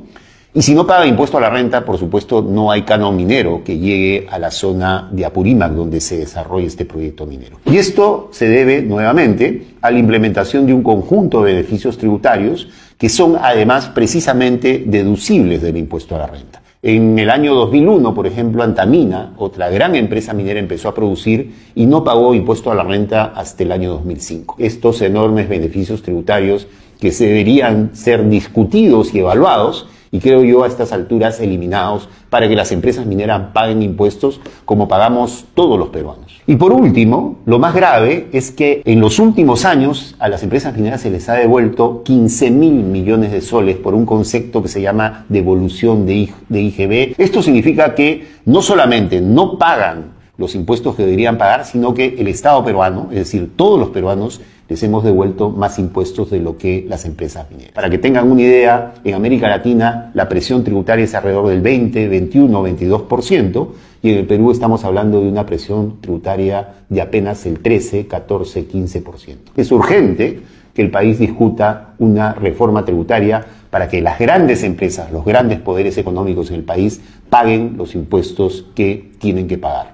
Y 0.55 0.61
si 0.61 0.75
no 0.75 0.85
paga 0.85 1.07
impuesto 1.07 1.39
a 1.39 1.41
la 1.41 1.49
renta, 1.49 1.83
por 1.83 1.97
supuesto, 1.97 2.43
no 2.43 2.69
hay 2.69 2.83
canon 2.83 3.15
minero 3.15 3.63
que 3.63 3.79
llegue 3.79 4.27
a 4.29 4.37
la 4.37 4.51
zona 4.51 5.09
de 5.11 5.25
Apurímac 5.25 5.71
donde 5.71 5.99
se 5.99 6.17
desarrolla 6.17 6.67
este 6.67 6.85
proyecto 6.85 7.25
minero. 7.25 7.57
Y 7.65 7.77
esto 7.77 8.29
se 8.31 8.47
debe 8.47 8.83
nuevamente 8.83 9.73
a 9.81 9.89
la 9.89 9.97
implementación 9.97 10.67
de 10.67 10.73
un 10.75 10.83
conjunto 10.83 11.43
de 11.43 11.53
beneficios 11.53 11.97
tributarios 11.97 12.69
que 12.99 13.09
son 13.09 13.35
además 13.41 13.89
precisamente 13.89 14.83
deducibles 14.85 15.63
del 15.63 15.75
impuesto 15.77 16.15
a 16.15 16.19
la 16.19 16.27
renta. 16.27 16.61
En 16.83 17.17
el 17.17 17.31
año 17.31 17.55
2001, 17.55 18.13
por 18.13 18.27
ejemplo, 18.27 18.61
Antamina, 18.61 19.33
otra 19.37 19.71
gran 19.71 19.95
empresa 19.95 20.33
minera, 20.33 20.59
empezó 20.59 20.87
a 20.89 20.93
producir 20.93 21.51
y 21.73 21.87
no 21.87 22.03
pagó 22.03 22.35
impuesto 22.35 22.71
a 22.71 22.75
la 22.75 22.83
renta 22.83 23.33
hasta 23.35 23.63
el 23.63 23.71
año 23.71 23.89
2005. 23.93 24.57
Estos 24.59 25.01
enormes 25.01 25.49
beneficios 25.49 26.03
tributarios 26.03 26.67
que 26.99 27.11
se 27.11 27.25
deberían 27.25 27.95
ser 27.95 28.29
discutidos 28.29 29.15
y 29.15 29.19
evaluados 29.19 29.87
y 30.13 30.19
creo 30.19 30.43
yo 30.43 30.63
a 30.63 30.67
estas 30.67 30.93
alturas 30.93 31.39
eliminados 31.39 32.07
para 32.29 32.47
que 32.47 32.55
las 32.55 32.71
empresas 32.71 33.07
mineras 33.07 33.41
paguen 33.51 33.81
impuestos 33.81 34.39
como 34.63 34.87
pagamos 34.87 35.45
todos 35.55 35.79
los 35.79 35.89
peruanos. 35.89 36.39
Y 36.45 36.55
por 36.55 36.71
último, 36.71 37.39
lo 37.47 37.57
más 37.57 37.73
grave 37.73 38.27
es 38.31 38.51
que 38.51 38.83
en 38.85 39.01
los 39.01 39.17
últimos 39.17 39.65
años 39.65 40.15
a 40.19 40.29
las 40.29 40.43
empresas 40.43 40.77
mineras 40.77 41.01
se 41.01 41.09
les 41.09 41.27
ha 41.29 41.33
devuelto 41.33 42.03
15 42.03 42.51
mil 42.51 42.73
millones 42.73 43.31
de 43.31 43.41
soles 43.41 43.77
por 43.77 43.95
un 43.95 44.05
concepto 44.05 44.61
que 44.61 44.69
se 44.69 44.83
llama 44.83 45.25
devolución 45.29 46.05
de 46.05 46.29
IGB. 46.51 47.15
Esto 47.17 47.41
significa 47.41 47.95
que 47.95 48.27
no 48.45 48.61
solamente 48.61 49.19
no 49.19 49.57
pagan 49.57 50.13
los 50.37 50.53
impuestos 50.53 50.95
que 50.95 51.03
deberían 51.03 51.39
pagar, 51.39 51.65
sino 51.65 51.95
que 51.95 52.15
el 52.19 52.27
Estado 52.27 52.63
peruano, 52.63 53.07
es 53.09 53.17
decir, 53.17 53.53
todos 53.55 53.79
los 53.79 53.89
peruanos, 53.89 54.41
les 54.73 54.81
hemos 54.81 55.03
devuelto 55.03 55.51
más 55.51 55.77
impuestos 55.77 56.31
de 56.31 56.39
lo 56.39 56.57
que 56.57 56.83
las 56.89 57.05
empresas 57.05 57.45
mineras. 57.51 57.73
Para 57.73 57.91
que 57.91 57.99
tengan 57.99 58.31
una 58.31 58.41
idea, 58.41 58.95
en 59.03 59.13
América 59.13 59.47
Latina 59.47 60.09
la 60.15 60.27
presión 60.27 60.63
tributaria 60.63 61.05
es 61.05 61.13
alrededor 61.13 61.49
del 61.49 61.61
20, 61.61 62.07
21, 62.07 62.63
22%, 62.63 63.67
y 64.01 64.09
en 64.09 64.17
el 64.17 64.25
Perú 64.25 64.49
estamos 64.49 64.83
hablando 64.83 65.21
de 65.21 65.29
una 65.29 65.45
presión 65.45 66.01
tributaria 66.01 66.69
de 66.89 67.01
apenas 67.01 67.45
el 67.45 67.59
13, 67.59 68.07
14, 68.07 68.67
15%. 68.67 69.35
Es 69.55 69.71
urgente 69.71 70.39
que 70.73 70.81
el 70.81 70.89
país 70.89 71.19
discuta 71.19 71.93
una 71.99 72.33
reforma 72.33 72.83
tributaria 72.83 73.45
para 73.69 73.87
que 73.87 74.01
las 74.01 74.17
grandes 74.17 74.63
empresas, 74.63 75.11
los 75.11 75.23
grandes 75.23 75.59
poderes 75.59 75.99
económicos 75.99 76.49
en 76.49 76.55
el 76.55 76.63
país 76.63 76.99
paguen 77.29 77.75
los 77.77 77.93
impuestos 77.93 78.65
que 78.73 79.11
tienen 79.19 79.47
que 79.47 79.59
pagar. 79.59 79.92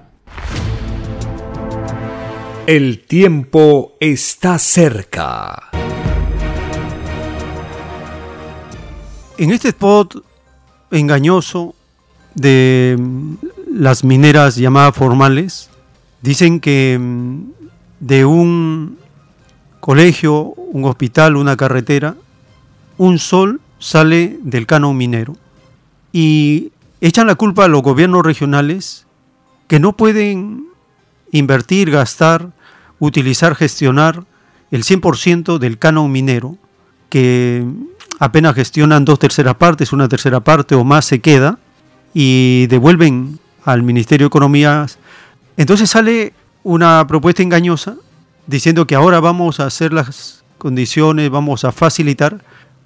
El 2.70 3.00
tiempo 3.00 3.96
está 3.98 4.56
cerca. 4.60 5.70
En 9.36 9.50
este 9.50 9.70
spot 9.70 10.22
engañoso 10.92 11.74
de 12.36 12.96
mm, 12.96 13.34
las 13.72 14.04
mineras 14.04 14.54
llamadas 14.54 14.94
formales, 14.94 15.68
dicen 16.22 16.60
que 16.60 16.96
mm, 16.96 17.40
de 17.98 18.24
un 18.24 18.98
colegio, 19.80 20.54
un 20.54 20.84
hospital, 20.84 21.34
una 21.34 21.56
carretera, 21.56 22.14
un 22.98 23.18
sol 23.18 23.60
sale 23.80 24.38
del 24.44 24.68
canon 24.68 24.96
minero. 24.96 25.34
Y 26.12 26.70
echan 27.00 27.26
la 27.26 27.34
culpa 27.34 27.64
a 27.64 27.68
los 27.68 27.82
gobiernos 27.82 28.24
regionales 28.24 29.08
que 29.66 29.80
no 29.80 29.96
pueden 29.96 30.66
invertir, 31.32 31.90
gastar, 31.90 32.52
utilizar, 33.00 33.56
gestionar 33.56 34.24
el 34.70 34.84
100% 34.84 35.58
del 35.58 35.78
canon 35.78 36.12
minero, 36.12 36.56
que 37.08 37.64
apenas 38.20 38.54
gestionan 38.54 39.04
dos 39.04 39.18
terceras 39.18 39.56
partes, 39.56 39.92
una 39.92 40.08
tercera 40.08 40.40
parte 40.40 40.76
o 40.76 40.84
más 40.84 41.06
se 41.06 41.18
queda, 41.18 41.58
y 42.14 42.66
devuelven 42.68 43.40
al 43.64 43.82
Ministerio 43.82 44.26
de 44.26 44.28
Economía. 44.28 44.86
Entonces 45.56 45.90
sale 45.90 46.32
una 46.62 47.04
propuesta 47.06 47.42
engañosa 47.42 47.96
diciendo 48.46 48.86
que 48.86 48.94
ahora 48.94 49.20
vamos 49.20 49.60
a 49.60 49.66
hacer 49.66 49.92
las 49.92 50.44
condiciones, 50.58 51.30
vamos 51.30 51.64
a 51.64 51.72
facilitar 51.72 52.42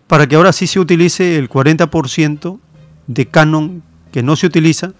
para 0.06 0.26
que 0.26 0.36
ahora 0.36 0.52
sí 0.52 0.66
se 0.66 0.80
utilice 0.80 1.36
el 1.36 1.48
40% 1.48 2.58
de 3.06 3.26
canon 3.26 3.82
que 4.12 4.22
no 4.22 4.36
se 4.36 4.46
utiliza 4.46 4.92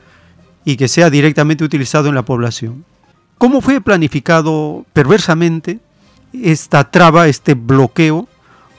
y 0.64 0.76
que 0.76 0.88
sea 0.88 1.10
directamente 1.10 1.64
utilizado 1.64 2.08
en 2.08 2.14
la 2.14 2.24
población. 2.24 2.84
¿Cómo 3.44 3.60
fue 3.60 3.82
planificado 3.82 4.86
perversamente 4.94 5.78
esta 6.32 6.90
traba, 6.90 7.28
este 7.28 7.52
bloqueo 7.52 8.26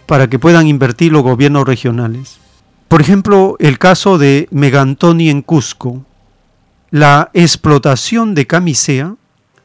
para 0.07 0.27
que 0.27 0.39
puedan 0.39 0.65
invertir 0.65 1.11
los 1.11 1.21
gobiernos 1.21 1.67
regionales? 1.67 2.39
Por 2.87 2.99
ejemplo, 2.99 3.57
el 3.59 3.77
caso 3.77 4.17
de 4.17 4.47
Megantoni 4.49 5.29
en 5.29 5.43
Cusco. 5.43 6.03
La 6.89 7.29
explotación 7.33 8.33
de 8.33 8.47
camisea 8.47 9.13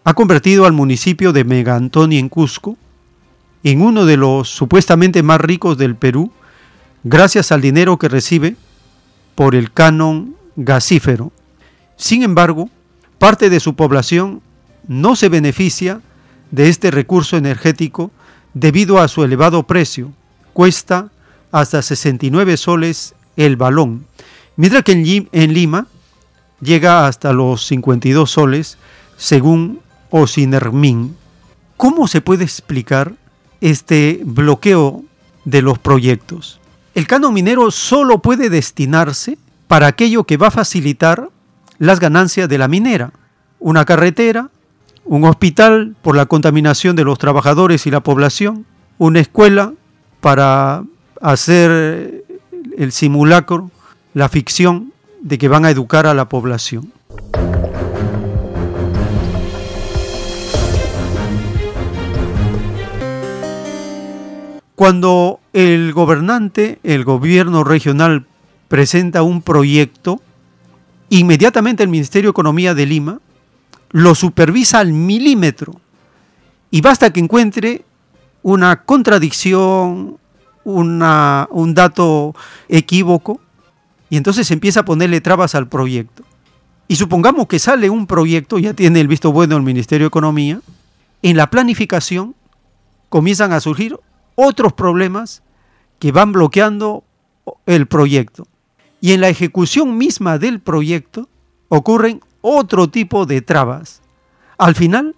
ha 0.04 0.12
convertido 0.12 0.66
al 0.66 0.74
municipio 0.74 1.32
de 1.32 1.44
Megantoni 1.44 2.18
en 2.18 2.28
Cusco 2.28 2.76
en 3.64 3.80
uno 3.80 4.04
de 4.04 4.18
los 4.18 4.50
supuestamente 4.50 5.22
más 5.22 5.40
ricos 5.40 5.78
del 5.78 5.96
Perú 5.96 6.30
gracias 7.04 7.52
al 7.52 7.62
dinero 7.62 7.96
que 7.96 8.10
recibe 8.10 8.54
por 9.34 9.54
el 9.54 9.72
canon 9.72 10.36
gasífero. 10.56 11.32
Sin 11.96 12.22
embargo, 12.22 12.68
parte 13.18 13.48
de 13.48 13.60
su 13.60 13.74
población 13.74 14.42
no 14.88 15.16
se 15.16 15.28
beneficia 15.28 16.00
de 16.50 16.68
este 16.68 16.90
recurso 16.90 17.36
energético 17.36 18.10
debido 18.54 18.98
a 18.98 19.08
su 19.08 19.24
elevado 19.24 19.62
precio. 19.64 20.12
Cuesta 20.52 21.10
hasta 21.52 21.82
69 21.82 22.56
soles 22.56 23.14
el 23.36 23.56
balón, 23.56 24.06
mientras 24.56 24.82
que 24.84 25.26
en 25.32 25.54
Lima 25.54 25.86
llega 26.60 27.06
hasta 27.06 27.32
los 27.32 27.66
52 27.66 28.30
soles 28.30 28.78
según 29.16 29.80
Osinermin. 30.10 31.16
¿Cómo 31.76 32.08
se 32.08 32.20
puede 32.20 32.44
explicar 32.44 33.14
este 33.60 34.20
bloqueo 34.24 35.04
de 35.44 35.62
los 35.62 35.78
proyectos? 35.78 36.60
El 36.94 37.06
canon 37.06 37.32
minero 37.32 37.70
solo 37.70 38.20
puede 38.20 38.50
destinarse 38.50 39.38
para 39.68 39.86
aquello 39.86 40.24
que 40.24 40.36
va 40.36 40.48
a 40.48 40.50
facilitar 40.50 41.30
las 41.78 42.00
ganancias 42.00 42.48
de 42.48 42.58
la 42.58 42.68
minera. 42.68 43.12
Una 43.60 43.84
carretera, 43.84 44.50
un 45.10 45.24
hospital 45.24 45.96
por 46.02 46.14
la 46.14 46.26
contaminación 46.26 46.94
de 46.94 47.02
los 47.02 47.18
trabajadores 47.18 47.84
y 47.84 47.90
la 47.90 47.98
población, 47.98 48.64
una 48.96 49.18
escuela 49.18 49.72
para 50.20 50.84
hacer 51.20 52.24
el 52.78 52.92
simulacro, 52.92 53.72
la 54.14 54.28
ficción 54.28 54.92
de 55.20 55.36
que 55.36 55.48
van 55.48 55.64
a 55.64 55.70
educar 55.70 56.06
a 56.06 56.14
la 56.14 56.28
población. 56.28 56.92
Cuando 64.76 65.40
el 65.52 65.92
gobernante, 65.92 66.78
el 66.84 67.02
gobierno 67.02 67.64
regional 67.64 68.26
presenta 68.68 69.24
un 69.24 69.42
proyecto, 69.42 70.20
inmediatamente 71.08 71.82
el 71.82 71.88
Ministerio 71.88 72.28
de 72.28 72.30
Economía 72.30 72.74
de 72.74 72.86
Lima 72.86 73.18
lo 73.90 74.14
supervisa 74.14 74.78
al 74.78 74.92
milímetro 74.92 75.80
y 76.70 76.80
basta 76.80 77.12
que 77.12 77.20
encuentre 77.20 77.84
una 78.42 78.82
contradicción, 78.84 80.18
una, 80.64 81.48
un 81.50 81.74
dato 81.74 82.34
equívoco 82.68 83.40
y 84.08 84.16
entonces 84.16 84.50
empieza 84.50 84.80
a 84.80 84.84
ponerle 84.84 85.20
trabas 85.20 85.54
al 85.54 85.68
proyecto. 85.68 86.24
Y 86.88 86.96
supongamos 86.96 87.46
que 87.46 87.60
sale 87.60 87.88
un 87.88 88.06
proyecto, 88.06 88.58
ya 88.58 88.74
tiene 88.74 89.00
el 89.00 89.08
visto 89.08 89.32
bueno 89.32 89.56
el 89.56 89.62
Ministerio 89.62 90.06
de 90.06 90.08
Economía, 90.08 90.60
en 91.22 91.36
la 91.36 91.48
planificación 91.48 92.34
comienzan 93.08 93.52
a 93.52 93.60
surgir 93.60 93.96
otros 94.34 94.72
problemas 94.72 95.42
que 95.98 96.12
van 96.12 96.32
bloqueando 96.32 97.04
el 97.66 97.86
proyecto. 97.86 98.46
Y 99.00 99.12
en 99.12 99.20
la 99.20 99.28
ejecución 99.28 99.98
misma 99.98 100.38
del 100.38 100.60
proyecto 100.60 101.28
ocurren 101.68 102.20
otro 102.40 102.88
tipo 102.88 103.26
de 103.26 103.42
trabas. 103.42 104.00
Al 104.58 104.74
final, 104.74 105.14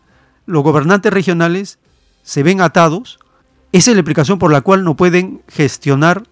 los 0.47 0.63
gobernantes 0.63 1.13
regionales 1.13 1.79
se 2.23 2.43
ven 2.43 2.61
atados. 2.61 3.19
Esa 3.73 3.91
es 3.91 3.97
la 3.97 4.01
explicación 4.01 4.39
por 4.39 4.53
la 4.53 4.61
cual 4.61 4.85
no 4.85 4.97
pueden 4.97 5.43
gestionar 5.49 6.25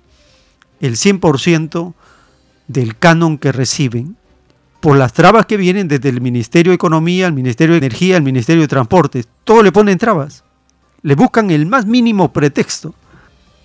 el 0.81 0.97
100% 0.97 1.95
del 2.69 2.97
canon 2.97 3.39
que 3.39 3.53
reciben 3.53 4.17
por 4.81 4.97
las 4.97 5.13
trabas 5.13 5.47
que 5.47 5.57
vienen 5.57 5.89
desde 5.89 6.09
el 6.09 6.21
Ministerio 6.21 6.71
de 6.71 6.77
Economía, 6.77 7.27
el 7.27 7.35
Ministerio 7.35 7.75
de 7.75 7.87
Energía, 7.87 8.17
el 8.17 8.23
Ministerio 8.23 8.63
de 8.63 8.69
Transportes. 8.69 9.29
Todo 9.45 9.63
le 9.63 9.73
ponen 9.73 9.99
trabas 9.99 10.45
le 11.03 11.15
buscan 11.15 11.51
el 11.51 11.67
más 11.67 11.87
mínimo 11.87 12.33
pretexto. 12.33 12.95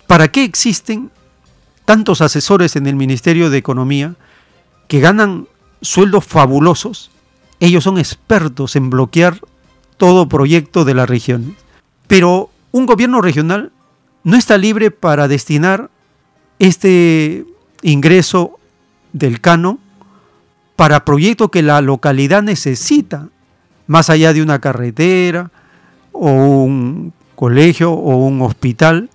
¿Para 0.06 0.28
qué 0.28 0.44
existen 0.44 1.10
tantos 1.84 2.20
asesores 2.20 2.76
en 2.76 2.86
el 2.86 2.96
Ministerio 2.96 3.50
de 3.50 3.58
Economía 3.58 4.14
que 4.88 5.00
ganan 5.00 5.48
sueldos 5.82 6.24
fabulosos? 6.24 7.10
Ellos 7.60 7.84
son 7.84 7.98
expertos 7.98 8.76
en 8.76 8.90
bloquear 8.90 9.40
todo 9.96 10.28
proyecto 10.28 10.84
de 10.84 10.94
la 10.94 11.06
región. 11.06 11.56
Pero 12.06 12.50
un 12.72 12.86
gobierno 12.86 13.20
regional 13.20 13.72
no 14.24 14.36
está 14.36 14.58
libre 14.58 14.90
para 14.90 15.28
destinar 15.28 15.90
este 16.58 17.46
ingreso 17.82 18.58
del 19.12 19.40
cano 19.40 19.78
para 20.76 21.04
proyectos 21.04 21.50
que 21.50 21.62
la 21.62 21.80
localidad 21.80 22.42
necesita, 22.42 23.28
más 23.86 24.10
allá 24.10 24.32
de 24.32 24.42
una 24.42 24.60
carretera 24.60 25.50
o 26.12 26.30
un 26.30 27.12
colegio 27.34 27.92
o 27.92 28.16
un 28.16 28.42
hospital, 28.42 29.08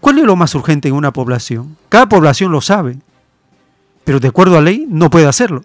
¿cuál 0.00 0.18
es 0.18 0.24
lo 0.24 0.36
más 0.36 0.54
urgente 0.54 0.88
en 0.88 0.94
una 0.94 1.12
población? 1.12 1.76
Cada 1.88 2.08
población 2.08 2.52
lo 2.52 2.60
sabe, 2.60 2.98
pero 4.04 4.20
de 4.20 4.28
acuerdo 4.28 4.56
a 4.56 4.60
ley 4.60 4.86
no 4.88 5.10
puede 5.10 5.26
hacerlo. 5.26 5.64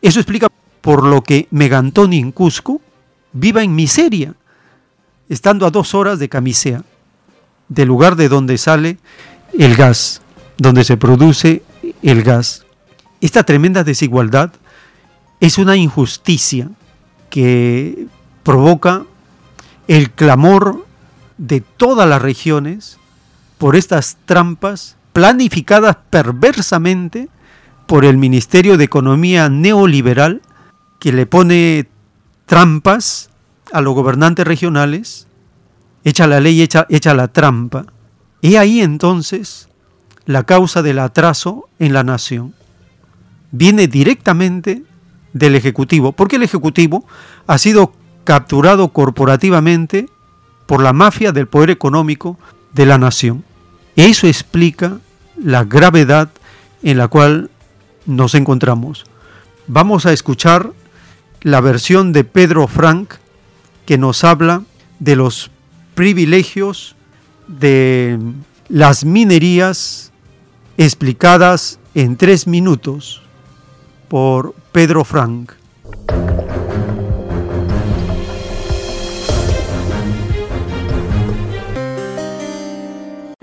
Eso 0.00 0.18
explica 0.18 0.48
por 0.86 1.02
lo 1.02 1.24
que 1.24 1.48
Megantoni 1.50 2.20
en 2.20 2.30
Cusco 2.30 2.80
viva 3.32 3.64
en 3.64 3.74
miseria, 3.74 4.34
estando 5.28 5.66
a 5.66 5.72
dos 5.72 5.96
horas 5.96 6.20
de 6.20 6.28
Camisea, 6.28 6.84
del 7.68 7.88
lugar 7.88 8.14
de 8.14 8.28
donde 8.28 8.56
sale 8.56 8.98
el 9.58 9.74
gas, 9.74 10.22
donde 10.58 10.84
se 10.84 10.96
produce 10.96 11.64
el 12.02 12.22
gas. 12.22 12.66
Esta 13.20 13.42
tremenda 13.42 13.82
desigualdad 13.82 14.52
es 15.40 15.58
una 15.58 15.74
injusticia 15.74 16.70
que 17.30 18.06
provoca 18.44 19.02
el 19.88 20.12
clamor 20.12 20.86
de 21.36 21.62
todas 21.62 22.08
las 22.08 22.22
regiones 22.22 22.96
por 23.58 23.74
estas 23.74 24.18
trampas 24.24 24.94
planificadas 25.12 25.96
perversamente 26.10 27.28
por 27.88 28.04
el 28.04 28.18
Ministerio 28.18 28.76
de 28.76 28.84
Economía 28.84 29.48
neoliberal 29.48 30.42
que 30.98 31.12
le 31.12 31.26
pone 31.26 31.88
trampas 32.46 33.30
a 33.72 33.80
los 33.80 33.94
gobernantes 33.94 34.46
regionales, 34.46 35.26
echa 36.04 36.26
la 36.26 36.40
ley, 36.40 36.62
echa, 36.62 36.86
echa 36.88 37.14
la 37.14 37.28
trampa. 37.28 37.86
Y 38.40 38.56
ahí 38.56 38.80
entonces 38.80 39.68
la 40.24 40.44
causa 40.44 40.82
del 40.82 40.98
atraso 40.98 41.68
en 41.78 41.92
la 41.92 42.04
nación. 42.04 42.54
Viene 43.52 43.88
directamente 43.88 44.82
del 45.32 45.54
Ejecutivo, 45.54 46.12
porque 46.12 46.36
el 46.36 46.42
Ejecutivo 46.42 47.06
ha 47.46 47.58
sido 47.58 47.92
capturado 48.24 48.88
corporativamente 48.88 50.08
por 50.66 50.82
la 50.82 50.92
mafia 50.92 51.32
del 51.32 51.46
poder 51.46 51.70
económico 51.70 52.38
de 52.72 52.86
la 52.86 52.98
nación. 52.98 53.44
Eso 53.94 54.26
explica 54.26 54.98
la 55.36 55.64
gravedad 55.64 56.30
en 56.82 56.98
la 56.98 57.08
cual 57.08 57.50
nos 58.04 58.34
encontramos. 58.34 59.04
Vamos 59.66 60.06
a 60.06 60.12
escuchar 60.12 60.72
la 61.46 61.60
versión 61.60 62.12
de 62.12 62.24
Pedro 62.24 62.66
Frank 62.66 63.14
que 63.86 63.98
nos 63.98 64.24
habla 64.24 64.62
de 64.98 65.14
los 65.14 65.52
privilegios 65.94 66.96
de 67.46 68.18
las 68.68 69.04
minerías 69.04 70.10
explicadas 70.76 71.78
en 71.94 72.16
tres 72.16 72.48
minutos 72.48 73.22
por 74.08 74.56
Pedro 74.72 75.04
Frank. 75.04 75.52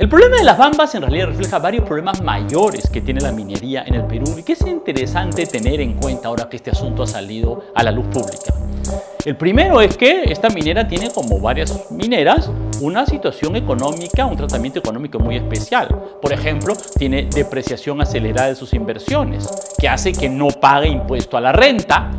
El 0.03 0.09
problema 0.09 0.35
de 0.35 0.43
las 0.43 0.57
bambas 0.57 0.93
en 0.95 1.01
realidad 1.01 1.27
refleja 1.27 1.59
varios 1.59 1.85
problemas 1.85 2.21
mayores 2.21 2.89
que 2.89 2.99
tiene 2.99 3.21
la 3.21 3.31
minería 3.31 3.85
en 3.87 3.95
el 3.95 4.03
Perú 4.03 4.35
y 4.37 4.43
que 4.43 4.51
es 4.51 4.59
interesante 4.67 5.45
tener 5.45 5.79
en 5.79 5.93
cuenta 5.93 6.27
ahora 6.27 6.49
que 6.49 6.57
este 6.57 6.71
asunto 6.71 7.03
ha 7.03 7.07
salido 7.07 7.63
a 7.73 7.83
la 7.83 7.91
luz 7.91 8.07
pública. 8.07 8.53
El 9.23 9.37
primero 9.37 9.79
es 9.79 9.95
que 9.95 10.23
esta 10.23 10.49
minera 10.49 10.85
tiene, 10.89 11.09
como 11.09 11.39
varias 11.39 11.89
mineras, 11.89 12.51
una 12.81 13.05
situación 13.05 13.55
económica, 13.55 14.25
un 14.25 14.35
tratamiento 14.35 14.79
económico 14.79 15.19
muy 15.19 15.37
especial. 15.37 15.87
Por 16.21 16.33
ejemplo, 16.33 16.75
tiene 16.99 17.29
depreciación 17.33 18.01
acelerada 18.01 18.49
de 18.49 18.55
sus 18.55 18.73
inversiones, 18.73 19.47
que 19.79 19.87
hace 19.87 20.11
que 20.11 20.27
no 20.27 20.49
pague 20.49 20.89
impuesto 20.89 21.37
a 21.37 21.39
la 21.39 21.53
renta, 21.53 22.11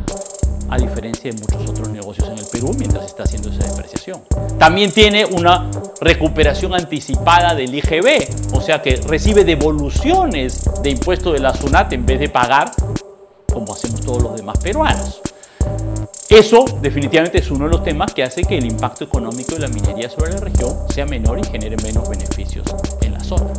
a 0.69 0.77
diferencia 0.77 1.31
de 1.31 1.39
muchos 1.39 1.69
otros 1.69 1.89
negocios 1.89 2.27
en 2.29 2.37
el 2.37 2.45
Perú 2.51 2.71
mientras 2.77 3.05
está 3.05 3.23
haciendo 3.23 3.49
esa 3.49 3.67
depreciación. 3.67 4.21
También 4.57 4.91
tiene 4.91 5.25
una 5.25 5.69
recuperación 6.01 6.73
anticipada 6.73 7.55
del 7.55 7.73
IGB, 7.73 8.53
o 8.53 8.61
sea 8.61 8.81
que 8.81 8.95
recibe 9.07 9.43
devoluciones 9.43 10.69
de 10.81 10.89
impuesto 10.91 11.33
de 11.33 11.39
la 11.39 11.53
SUNAT 11.53 11.93
en 11.93 12.05
vez 12.05 12.19
de 12.19 12.29
pagar 12.29 12.71
como 13.51 13.73
hacemos 13.73 14.01
todos 14.01 14.21
los 14.21 14.35
demás 14.35 14.57
peruanos. 14.59 15.21
Eso 16.29 16.65
definitivamente 16.81 17.37
es 17.37 17.51
uno 17.51 17.65
de 17.65 17.71
los 17.71 17.83
temas 17.83 18.13
que 18.13 18.23
hace 18.23 18.43
que 18.43 18.57
el 18.57 18.65
impacto 18.65 19.05
económico 19.05 19.53
de 19.53 19.59
la 19.59 19.67
minería 19.67 20.09
sobre 20.09 20.31
la 20.31 20.39
región 20.39 20.75
sea 20.89 21.05
menor 21.05 21.39
y 21.39 21.43
genere 21.43 21.77
menos 21.77 22.09
beneficios 22.09 22.65
en 23.01 23.13
la 23.13 23.19
zona. 23.21 23.53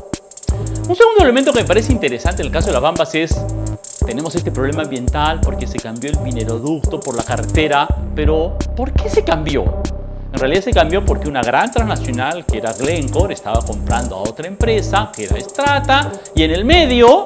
Un 0.89 0.95
segundo 0.95 1.23
elemento 1.23 1.53
que 1.53 1.61
me 1.61 1.65
parece 1.65 1.93
interesante 1.93 2.43
en 2.43 2.47
el 2.47 2.53
caso 2.53 2.67
de 2.69 2.75
las 2.75 2.83
Bambas 2.83 3.15
es, 3.15 3.37
tenemos 4.07 4.37
este 4.37 4.53
problema 4.53 4.83
ambiental 4.83 5.41
porque 5.43 5.67
se 5.67 5.79
cambió 5.79 6.11
el 6.11 6.21
mineroducto 6.21 7.01
por 7.01 7.17
la 7.17 7.25
carretera, 7.25 7.89
pero 8.15 8.57
¿por 8.77 8.93
qué 8.93 9.11
se 9.11 9.25
cambió? 9.25 9.83
En 10.33 10.39
realidad 10.39 10.63
se 10.63 10.71
cambió 10.71 11.05
porque 11.05 11.29
una 11.29 11.43
gran 11.43 11.71
transnacional 11.71 12.47
que 12.47 12.59
era 12.59 12.73
Glencore 12.73 13.35
estaba 13.35 13.61
comprando 13.63 14.17
a 14.17 14.21
otra 14.21 14.47
empresa 14.47 15.11
que 15.15 15.25
era 15.25 15.41
Strata 15.41 16.13
y 16.35 16.45
en 16.45 16.53
el 16.53 16.65
medio 16.65 17.25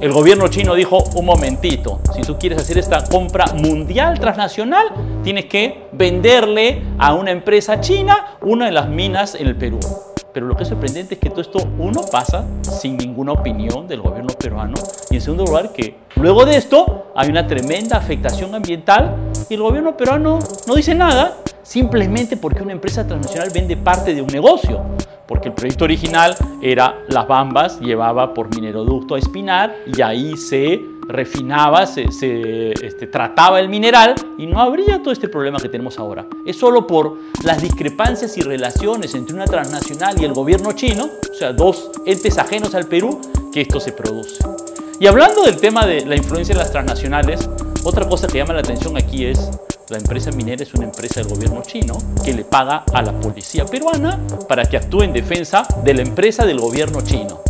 el 0.00 0.12
gobierno 0.12 0.48
chino 0.48 0.74
dijo, 0.74 1.02
un 1.14 1.24
momentito, 1.24 2.00
si 2.14 2.20
tú 2.22 2.36
quieres 2.38 2.60
hacer 2.60 2.76
esta 2.78 3.04
compra 3.04 3.46
mundial 3.54 4.18
transnacional, 4.20 4.88
tienes 5.24 5.46
que 5.46 5.88
venderle 5.92 6.82
a 6.98 7.14
una 7.14 7.30
empresa 7.30 7.80
china 7.80 8.36
una 8.42 8.66
de 8.66 8.72
las 8.72 8.88
minas 8.88 9.34
en 9.34 9.46
el 9.46 9.56
Perú. 9.56 9.80
Pero 10.36 10.48
lo 10.48 10.54
que 10.54 10.64
es 10.64 10.68
sorprendente 10.68 11.14
es 11.14 11.20
que 11.20 11.30
todo 11.30 11.40
esto, 11.40 11.58
uno, 11.78 12.02
pasa 12.12 12.44
sin 12.60 12.98
ninguna 12.98 13.32
opinión 13.32 13.88
del 13.88 14.02
gobierno 14.02 14.34
peruano. 14.38 14.74
Y 15.08 15.14
en 15.14 15.22
segundo 15.22 15.46
lugar 15.46 15.72
que 15.72 15.96
luego 16.16 16.44
de 16.44 16.58
esto 16.58 17.10
hay 17.16 17.30
una 17.30 17.46
tremenda 17.46 17.96
afectación 17.96 18.54
ambiental 18.54 19.16
y 19.48 19.54
el 19.54 19.62
gobierno 19.62 19.96
peruano 19.96 20.38
no 20.66 20.74
dice 20.74 20.94
nada 20.94 21.38
simplemente 21.62 22.36
porque 22.36 22.62
una 22.62 22.72
empresa 22.72 23.06
transnacional 23.06 23.48
vende 23.54 23.78
parte 23.78 24.14
de 24.14 24.20
un 24.20 24.28
negocio. 24.28 24.82
Porque 25.26 25.48
el 25.48 25.54
proyecto 25.54 25.84
original 25.84 26.36
era 26.60 26.98
Las 27.08 27.26
Bambas, 27.26 27.80
llevaba 27.80 28.34
por 28.34 28.54
mineroducto 28.54 29.14
a 29.14 29.18
Espinar 29.18 29.74
y 29.86 30.02
ahí 30.02 30.36
se 30.36 30.78
refinaba, 31.08 31.86
se, 31.86 32.04
este, 32.04 33.06
trataba 33.06 33.60
el 33.60 33.68
mineral 33.68 34.14
y 34.38 34.46
no 34.46 34.60
habría 34.60 35.02
todo 35.02 35.12
este 35.12 35.28
problema 35.28 35.58
que 35.58 35.68
tenemos 35.68 35.98
ahora. 35.98 36.26
Es 36.44 36.56
solo 36.56 36.86
por 36.86 37.18
las 37.44 37.62
discrepancias 37.62 38.36
y 38.38 38.40
relaciones 38.40 39.14
entre 39.14 39.34
una 39.34 39.44
transnacional 39.44 40.20
y 40.20 40.24
el 40.24 40.32
gobierno 40.32 40.72
chino, 40.72 41.04
o 41.04 41.34
sea, 41.34 41.52
dos 41.52 41.90
entes 42.04 42.38
ajenos 42.38 42.74
al 42.74 42.86
Perú, 42.86 43.20
que 43.52 43.60
esto 43.60 43.80
se 43.80 43.92
produce. 43.92 44.44
Y 44.98 45.06
hablando 45.06 45.42
del 45.42 45.56
tema 45.56 45.86
de 45.86 46.06
la 46.06 46.16
influencia 46.16 46.54
de 46.54 46.60
las 46.60 46.72
transnacionales, 46.72 47.48
otra 47.84 48.08
cosa 48.08 48.26
que 48.26 48.38
llama 48.38 48.54
la 48.54 48.60
atención 48.60 48.96
aquí 48.96 49.26
es 49.26 49.50
la 49.88 49.98
empresa 49.98 50.32
minera 50.32 50.64
es 50.64 50.74
una 50.74 50.86
empresa 50.86 51.20
del 51.20 51.28
gobierno 51.28 51.62
chino 51.62 51.96
que 52.24 52.34
le 52.34 52.44
paga 52.44 52.84
a 52.92 53.02
la 53.02 53.12
policía 53.20 53.64
peruana 53.64 54.18
para 54.48 54.64
que 54.64 54.76
actúe 54.76 55.02
en 55.02 55.12
defensa 55.12 55.64
de 55.84 55.94
la 55.94 56.02
empresa 56.02 56.44
del 56.44 56.58
gobierno 56.58 57.02
chino. 57.02 57.40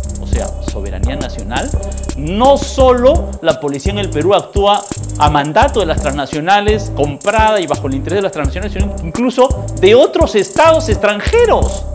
Soberanía 0.45 1.15
nacional. 1.15 1.69
No 2.17 2.57
solo 2.57 3.31
la 3.41 3.59
policía 3.59 3.93
en 3.93 3.99
el 3.99 4.09
Perú 4.09 4.33
actúa 4.33 4.83
a 5.17 5.29
mandato 5.29 5.79
de 5.79 5.85
las 5.85 6.01
transnacionales, 6.01 6.91
comprada 6.95 7.59
y 7.59 7.67
bajo 7.67 7.87
el 7.87 7.95
interés 7.95 8.17
de 8.17 8.23
las 8.23 8.31
transnacionales, 8.31 8.73
sino 8.73 8.95
incluso 9.03 9.65
de 9.79 9.95
otros 9.95 10.35
estados 10.35 10.89
extranjeros. 10.89 11.85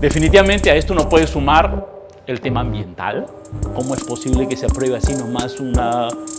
Definitivamente 0.00 0.70
a 0.70 0.74
esto 0.74 0.94
no 0.94 1.08
puede 1.08 1.26
sumar 1.26 1.86
el 2.26 2.40
tema 2.40 2.60
ambiental. 2.60 3.26
¿Cómo 3.74 3.94
es 3.94 4.02
posible 4.04 4.48
que 4.48 4.56
se 4.56 4.66
apruebe 4.66 4.96
así 4.96 5.14
nomás 5.14 5.60
un 5.60 5.72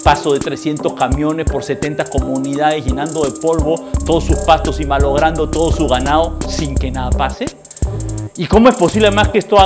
paso 0.04 0.34
de 0.34 0.40
300 0.40 0.94
camiones 0.94 1.50
por 1.50 1.64
70 1.64 2.06
comunidades 2.06 2.86
llenando 2.86 3.24
de 3.24 3.32
polvo 3.40 3.76
todos 4.06 4.26
sus 4.26 4.38
pastos 4.40 4.80
y 4.80 4.86
malogrando 4.86 5.50
todo 5.50 5.72
su 5.72 5.88
ganado 5.88 6.38
sin 6.48 6.76
que 6.76 6.92
nada 6.92 7.10
pase? 7.12 7.46
¿Y 8.36 8.48
cómo 8.48 8.68
es 8.68 8.76
posible 8.76 9.08
además 9.08 9.30
que 9.30 9.38
esto 9.38 9.58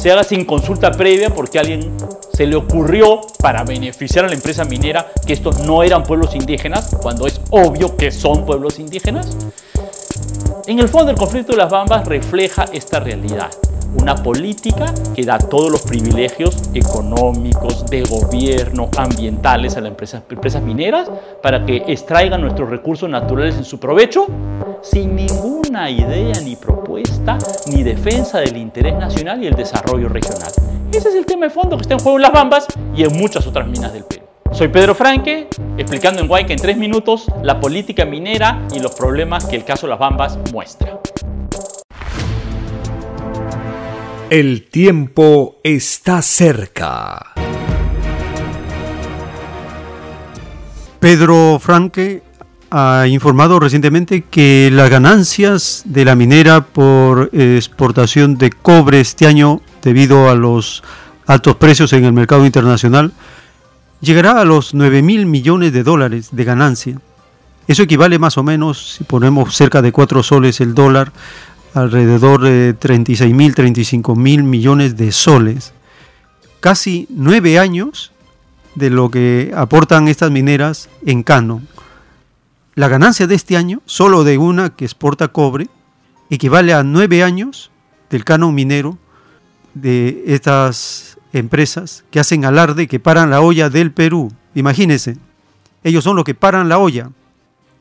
se 0.00 0.10
haga 0.10 0.24
sin 0.24 0.44
consulta 0.44 0.90
previa 0.90 1.30
porque 1.30 1.58
a 1.58 1.60
alguien 1.60 1.96
se 2.32 2.46
le 2.46 2.56
ocurrió 2.56 3.20
para 3.40 3.62
beneficiar 3.62 4.24
a 4.24 4.28
la 4.28 4.34
empresa 4.34 4.64
minera 4.64 5.12
que 5.24 5.32
estos 5.32 5.60
no 5.60 5.82
eran 5.84 6.02
pueblos 6.02 6.34
indígenas, 6.34 6.96
cuando 7.00 7.26
es 7.26 7.40
obvio 7.50 7.96
que 7.96 8.10
son 8.10 8.44
pueblos 8.44 8.80
indígenas? 8.80 9.28
En 10.66 10.80
el 10.80 10.88
fondo 10.88 11.12
el 11.12 11.16
conflicto 11.16 11.52
de 11.52 11.58
las 11.58 11.70
Bambas 11.70 12.04
refleja 12.04 12.64
esta 12.72 12.98
realidad 12.98 13.50
una 13.94 14.16
política 14.16 14.86
que 15.14 15.24
da 15.24 15.38
todos 15.38 15.70
los 15.70 15.82
privilegios 15.82 16.56
económicos, 16.74 17.86
de 17.86 18.02
gobierno, 18.02 18.88
ambientales 18.96 19.76
a 19.76 19.80
las 19.80 19.90
empresas, 19.90 20.22
empresas 20.28 20.62
mineras 20.62 21.10
para 21.42 21.64
que 21.64 21.84
extraigan 21.86 22.40
nuestros 22.40 22.68
recursos 22.68 23.08
naturales 23.08 23.56
en 23.56 23.64
su 23.64 23.78
provecho 23.78 24.26
sin 24.82 25.16
ninguna 25.16 25.90
idea 25.90 26.40
ni 26.42 26.56
propuesta 26.56 27.38
ni 27.66 27.82
defensa 27.82 28.40
del 28.40 28.56
interés 28.56 28.94
nacional 28.94 29.42
y 29.42 29.46
el 29.46 29.54
desarrollo 29.54 30.08
regional. 30.08 30.52
Ese 30.92 31.08
es 31.08 31.14
el 31.14 31.26
tema 31.26 31.46
de 31.46 31.50
fondo 31.50 31.76
que 31.76 31.82
está 31.82 31.94
en 31.94 32.00
juego 32.00 32.18
en 32.18 32.22
Las 32.22 32.32
Bambas 32.32 32.66
y 32.94 33.04
en 33.04 33.16
muchas 33.16 33.46
otras 33.46 33.66
minas 33.66 33.92
del 33.92 34.04
Perú. 34.04 34.24
Soy 34.52 34.68
Pedro 34.68 34.94
Franque, 34.94 35.48
explicando 35.76 36.20
en 36.22 36.28
Guayca 36.28 36.52
en 36.52 36.58
tres 36.58 36.76
minutos 36.76 37.26
la 37.42 37.60
política 37.60 38.04
minera 38.04 38.62
y 38.74 38.78
los 38.78 38.94
problemas 38.94 39.44
que 39.44 39.56
el 39.56 39.64
caso 39.64 39.86
Las 39.86 39.98
Bambas 39.98 40.38
muestra. 40.52 40.98
El 44.28 44.64
tiempo 44.64 45.60
está 45.62 46.20
cerca. 46.20 47.32
Pedro 50.98 51.60
Franque 51.60 52.24
ha 52.72 53.06
informado 53.06 53.60
recientemente 53.60 54.22
que 54.22 54.68
las 54.72 54.90
ganancias 54.90 55.82
de 55.84 56.04
la 56.04 56.16
minera 56.16 56.62
por 56.62 57.30
exportación 57.32 58.36
de 58.36 58.50
cobre 58.50 58.98
este 58.98 59.28
año, 59.28 59.60
debido 59.80 60.28
a 60.28 60.34
los 60.34 60.82
altos 61.26 61.54
precios 61.54 61.92
en 61.92 62.04
el 62.04 62.12
mercado 62.12 62.44
internacional, 62.44 63.12
llegará 64.00 64.40
a 64.40 64.44
los 64.44 64.74
9 64.74 65.02
mil 65.02 65.26
millones 65.26 65.72
de 65.72 65.84
dólares 65.84 66.30
de 66.32 66.44
ganancia. 66.44 66.98
Eso 67.68 67.84
equivale 67.84 68.18
más 68.18 68.38
o 68.38 68.42
menos, 68.42 68.94
si 68.96 69.04
ponemos 69.04 69.54
cerca 69.54 69.82
de 69.82 69.92
4 69.92 70.24
soles 70.24 70.60
el 70.60 70.74
dólar, 70.74 71.12
alrededor 71.76 72.42
de 72.42 72.72
36 72.74 73.34
mil, 73.34 73.54
35 73.54 74.16
mil 74.16 74.42
millones 74.42 74.96
de 74.96 75.12
soles. 75.12 75.74
Casi 76.60 77.06
nueve 77.10 77.58
años 77.58 78.12
de 78.74 78.90
lo 78.90 79.10
que 79.10 79.52
aportan 79.54 80.08
estas 80.08 80.30
mineras 80.30 80.88
en 81.04 81.22
canon. 81.22 81.68
La 82.74 82.88
ganancia 82.88 83.26
de 83.26 83.34
este 83.34 83.56
año, 83.56 83.82
solo 83.84 84.24
de 84.24 84.38
una 84.38 84.70
que 84.70 84.86
exporta 84.86 85.28
cobre, 85.28 85.68
equivale 86.30 86.72
a 86.72 86.82
nueve 86.82 87.22
años 87.22 87.70
del 88.10 88.24
canon 88.24 88.54
minero 88.54 88.98
de 89.74 90.24
estas 90.26 91.18
empresas 91.34 92.04
que 92.10 92.20
hacen 92.20 92.46
alarde, 92.46 92.88
que 92.88 93.00
paran 93.00 93.30
la 93.30 93.42
olla 93.42 93.68
del 93.68 93.92
Perú. 93.92 94.32
Imagínense, 94.54 95.18
ellos 95.84 96.04
son 96.04 96.16
los 96.16 96.24
que 96.24 96.34
paran 96.34 96.70
la 96.70 96.78
olla. 96.78 97.10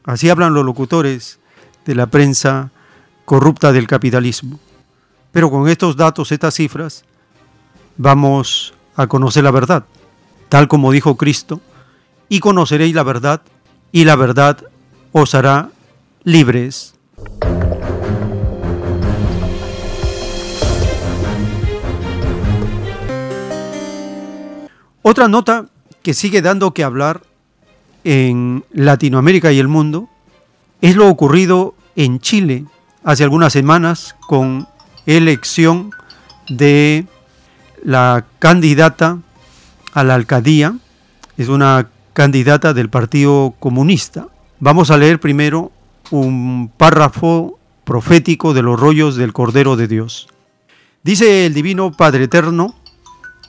Así 0.04 0.30
hablan 0.30 0.54
los 0.54 0.66
locutores 0.66 1.40
de 1.86 1.96
la 1.96 2.08
prensa 2.08 2.72
corrupta 3.26 3.72
del 3.72 3.88
capitalismo. 3.88 4.60
Pero 5.32 5.50
con 5.52 5.68
estos 5.68 5.98
datos, 5.98 6.32
estas 6.32 6.54
cifras, 6.54 7.04
vamos 7.98 8.74
a 8.96 9.08
conocer 9.08 9.44
la 9.44 9.52
verdad, 9.52 9.86
tal 10.48 10.68
como 10.68 10.92
dijo 10.92 11.18
Cristo, 11.18 11.60
y 12.30 12.40
conoceréis 12.40 12.96
la 12.96 13.04
verdad, 13.04 13.42
y 13.92 14.06
la 14.06 14.16
verdad 14.16 14.64
os 15.12 15.36
hará 15.36 15.70
libres. 16.24 16.94
Otra 25.02 25.28
nota 25.28 25.68
que 26.02 26.14
sigue 26.14 26.42
dando 26.42 26.74
que 26.74 26.84
hablar 26.84 27.22
en 28.04 28.64
Latinoamérica 28.72 29.52
y 29.52 29.60
el 29.60 29.68
mundo 29.68 30.10
es 30.82 30.96
lo 30.96 31.10
ocurrido 31.10 31.76
en 31.96 32.20
Chile 32.20 32.66
hace 33.06 33.24
algunas 33.24 33.54
semanas 33.54 34.16
con 34.28 34.68
elección 35.06 35.92
de 36.50 37.06
la 37.84 38.26
candidata 38.40 39.20
a 39.94 40.04
la 40.04 40.16
alcaldía, 40.16 40.76
es 41.38 41.48
una 41.48 41.88
candidata 42.14 42.74
del 42.74 42.90
Partido 42.90 43.54
Comunista. 43.60 44.28
Vamos 44.60 44.90
a 44.90 44.98
leer 44.98 45.20
primero 45.20 45.72
un 46.10 46.72
párrafo 46.76 47.60
profético 47.84 48.56
de 48.56 48.64
los 48.64 48.80
rollos 48.80 49.16
del 49.16 49.34
Cordero 49.34 49.76
de 49.76 49.88
Dios. 49.88 50.28
Dice 51.04 51.46
el 51.46 51.54
Divino 51.54 51.92
Padre 51.92 52.24
Eterno 52.24 52.74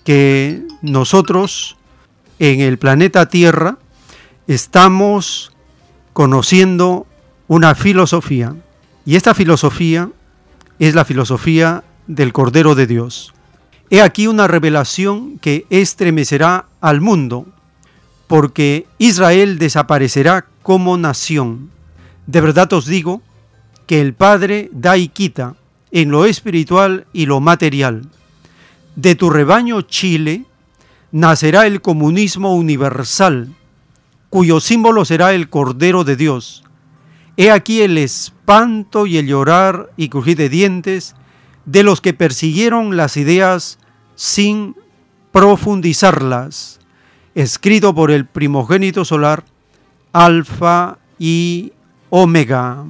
que 0.05 0.65
nosotros 0.83 1.78
en 2.39 2.60
el 2.60 2.76
planeta 2.76 3.31
Tierra 3.31 3.78
estamos 4.47 5.52
conociendo 6.12 7.07
una 7.49 7.75
filosofía 7.75 8.55
y 9.07 9.15
esta 9.15 9.35
filosofía 9.35 10.10
es 10.81 10.97
la 10.97 11.05
filosofía 11.05 11.85
del 12.09 12.33
Cordero 12.33 12.75
de 12.75 12.89
Dios. 12.89 13.33
He 13.89 14.02
aquí 14.02 14.26
una 14.26 14.49
revelación 14.49 15.39
que 15.39 15.65
estremecerá 15.70 16.67
al 16.81 17.01
mundo, 17.01 17.47
porque 18.26 18.86
Israel 18.99 19.59
desaparecerá 19.59 20.47
como 20.62 20.99
nación. 20.99 21.70
De 22.26 22.41
verdad 22.41 22.73
os 22.73 22.86
digo 22.86 23.23
que 23.86 24.01
el 24.01 24.12
Padre 24.12 24.70
da 24.73 24.97
y 24.99 25.07
quita 25.07 25.55
en 25.93 26.10
lo 26.10 26.26
espiritual 26.26 27.07
y 27.12 27.26
lo 27.26 27.39
material. 27.41 28.09
De 28.97 29.15
tu 29.15 29.31
rebaño 29.31 29.83
Chile 29.83 30.47
nacerá 31.12 31.68
el 31.68 31.81
comunismo 31.81 32.57
universal, 32.57 33.55
cuyo 34.31 34.59
símbolo 34.59 35.05
será 35.05 35.33
el 35.33 35.49
Cordero 35.49 36.02
de 36.02 36.17
Dios. 36.17 36.66
He 37.39 37.50
aquí 37.50 37.82
el 37.82 37.98
espanto 37.98 39.06
y 39.06 39.18
el 39.18 39.26
llorar 39.26 39.90
y 39.98 40.08
crujir 40.08 40.39
de 40.39 40.48
dientes 40.48 41.15
de 41.66 41.82
los 41.82 42.00
que 42.00 42.15
persiguieron 42.15 42.97
las 42.97 43.18
ideas 43.18 43.78
sin 44.15 44.74
profundizarlas, 45.32 46.81
escrito 47.34 47.94
por 47.94 48.10
el 48.10 48.24
primogénito 48.24 49.05
solar, 49.05 49.44
Alfa 50.15 50.97
y 51.18 51.74
Omega. 52.08 52.86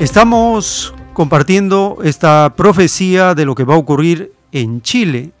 Estamos 0.00 0.92
compartiendo 1.12 1.98
esta 2.02 2.52
profecía 2.56 3.36
de 3.36 3.44
lo 3.44 3.54
que 3.54 3.62
va 3.62 3.74
a 3.74 3.78
ocurrir 3.78 4.32
en 4.52 4.82
Chile. 4.82 5.32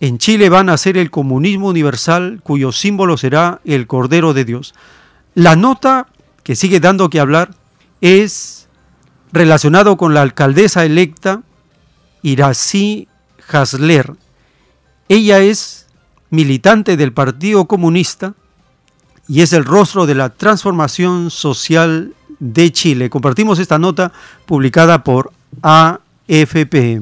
En 0.00 0.18
Chile 0.18 0.48
van 0.48 0.68
a 0.68 0.76
ser 0.76 0.96
el 0.96 1.10
comunismo 1.10 1.68
universal 1.68 2.40
cuyo 2.42 2.72
símbolo 2.72 3.16
será 3.16 3.60
el 3.64 3.86
Cordero 3.86 4.34
de 4.34 4.44
Dios. 4.44 4.74
La 5.34 5.56
nota 5.56 6.08
que 6.42 6.56
sigue 6.56 6.80
dando 6.80 7.10
que 7.10 7.20
hablar 7.20 7.50
es 8.00 8.68
relacionado 9.32 9.96
con 9.96 10.14
la 10.14 10.22
alcaldesa 10.22 10.84
electa 10.84 11.42
Irací 12.22 13.08
Hasler. 13.50 14.14
Ella 15.08 15.40
es 15.40 15.86
militante 16.30 16.96
del 16.96 17.12
Partido 17.12 17.66
Comunista 17.66 18.34
y 19.28 19.40
es 19.40 19.52
el 19.52 19.64
rostro 19.64 20.06
de 20.06 20.14
la 20.14 20.30
transformación 20.30 21.30
social 21.30 22.14
de 22.38 22.72
Chile. 22.72 23.10
Compartimos 23.10 23.58
esta 23.58 23.78
nota 23.78 24.12
publicada 24.46 25.02
por 25.02 25.32
AFP. 25.62 27.00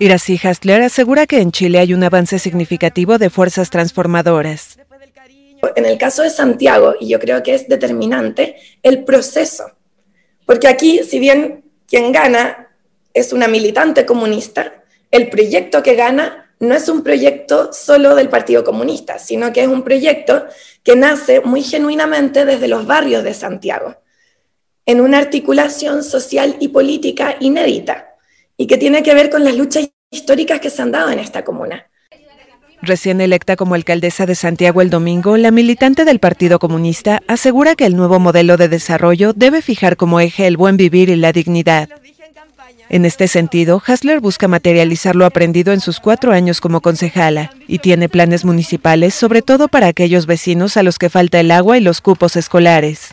Iracy 0.00 0.38
Hasler 0.40 0.82
asegura 0.82 1.26
que 1.26 1.40
en 1.40 1.50
Chile 1.50 1.80
hay 1.80 1.92
un 1.92 2.04
avance 2.04 2.38
significativo 2.38 3.18
de 3.18 3.30
fuerzas 3.30 3.68
transformadoras. 3.68 4.78
En 5.74 5.86
el 5.86 5.98
caso 5.98 6.22
de 6.22 6.30
Santiago, 6.30 6.94
y 7.00 7.08
yo 7.08 7.18
creo 7.18 7.42
que 7.42 7.56
es 7.56 7.68
determinante, 7.68 8.54
el 8.84 9.02
proceso. 9.02 9.72
Porque 10.46 10.68
aquí, 10.68 11.00
si 11.02 11.18
bien 11.18 11.64
quien 11.88 12.12
gana 12.12 12.68
es 13.12 13.32
una 13.32 13.48
militante 13.48 14.06
comunista, 14.06 14.84
el 15.10 15.30
proyecto 15.30 15.82
que 15.82 15.96
gana 15.96 16.54
no 16.60 16.76
es 16.76 16.88
un 16.88 17.02
proyecto 17.02 17.72
solo 17.72 18.14
del 18.14 18.28
Partido 18.28 18.62
Comunista, 18.62 19.18
sino 19.18 19.52
que 19.52 19.62
es 19.62 19.68
un 19.68 19.82
proyecto 19.82 20.46
que 20.84 20.94
nace 20.94 21.40
muy 21.40 21.62
genuinamente 21.62 22.44
desde 22.44 22.68
los 22.68 22.86
barrios 22.86 23.24
de 23.24 23.34
Santiago, 23.34 23.96
en 24.86 25.00
una 25.00 25.18
articulación 25.18 26.04
social 26.04 26.54
y 26.60 26.68
política 26.68 27.34
inédita 27.40 28.07
y 28.58 28.66
que 28.66 28.76
tiene 28.76 29.02
que 29.02 29.14
ver 29.14 29.30
con 29.30 29.44
las 29.44 29.56
luchas 29.56 29.88
históricas 30.10 30.60
que 30.60 30.68
se 30.68 30.82
han 30.82 30.90
dado 30.92 31.10
en 31.10 31.20
esta 31.20 31.44
comuna. 31.44 31.86
Recién 32.82 33.20
electa 33.20 33.56
como 33.56 33.74
alcaldesa 33.74 34.26
de 34.26 34.34
Santiago 34.34 34.82
el 34.82 34.90
domingo, 34.90 35.36
la 35.36 35.50
militante 35.50 36.04
del 36.04 36.20
Partido 36.20 36.58
Comunista 36.58 37.22
asegura 37.26 37.74
que 37.74 37.86
el 37.86 37.96
nuevo 37.96 38.20
modelo 38.20 38.56
de 38.56 38.68
desarrollo 38.68 39.32
debe 39.32 39.62
fijar 39.62 39.96
como 39.96 40.20
eje 40.20 40.46
el 40.46 40.56
buen 40.56 40.76
vivir 40.76 41.08
y 41.08 41.16
la 41.16 41.32
dignidad. 41.32 41.88
En 42.88 43.04
este 43.04 43.28
sentido, 43.28 43.82
Hasler 43.84 44.20
busca 44.20 44.48
materializar 44.48 45.14
lo 45.14 45.26
aprendido 45.26 45.72
en 45.72 45.80
sus 45.80 46.00
cuatro 46.00 46.32
años 46.32 46.60
como 46.60 46.80
concejala 46.80 47.52
y 47.66 47.80
tiene 47.80 48.08
planes 48.08 48.44
municipales, 48.44 49.14
sobre 49.14 49.42
todo 49.42 49.68
para 49.68 49.88
aquellos 49.88 50.26
vecinos 50.26 50.76
a 50.76 50.82
los 50.82 50.98
que 50.98 51.10
falta 51.10 51.38
el 51.40 51.50
agua 51.50 51.76
y 51.78 51.80
los 51.80 52.00
cupos 52.00 52.36
escolares 52.36 53.10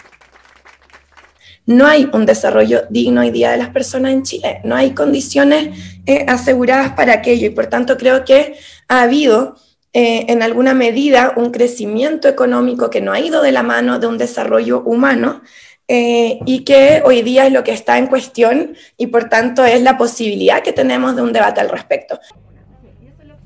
no 1.65 1.87
hay 1.87 2.09
un 2.13 2.25
desarrollo 2.25 2.83
digno 2.89 3.21
hoy 3.21 3.31
día 3.31 3.51
de 3.51 3.57
las 3.57 3.69
personas 3.69 4.11
en 4.11 4.23
Chile, 4.23 4.61
no 4.63 4.75
hay 4.75 4.91
condiciones 4.91 5.69
eh, 6.05 6.25
aseguradas 6.27 6.91
para 6.91 7.13
aquello 7.13 7.47
y 7.47 7.51
por 7.51 7.67
tanto 7.67 7.97
creo 7.97 8.23
que 8.25 8.55
ha 8.87 9.01
habido 9.01 9.55
eh, 9.93 10.25
en 10.27 10.43
alguna 10.43 10.73
medida 10.73 11.33
un 11.35 11.51
crecimiento 11.51 12.27
económico 12.27 12.89
que 12.89 13.01
no 13.01 13.13
ha 13.13 13.19
ido 13.19 13.41
de 13.41 13.51
la 13.51 13.63
mano 13.63 13.97
de 13.97 14.07
un 14.07 14.17
desarrollo 14.17 14.83
humano 14.83 15.41
eh, 15.87 16.39
y 16.45 16.63
que 16.63 17.01
hoy 17.05 17.21
día 17.21 17.47
es 17.47 17.53
lo 17.53 17.63
que 17.63 17.71
está 17.71 17.97
en 17.97 18.07
cuestión 18.07 18.75
y 18.97 19.07
por 19.07 19.29
tanto 19.29 19.63
es 19.63 19.81
la 19.81 19.97
posibilidad 19.97 20.61
que 20.61 20.73
tenemos 20.73 21.15
de 21.15 21.21
un 21.21 21.31
debate 21.31 21.61
al 21.61 21.69
respecto. 21.69 22.19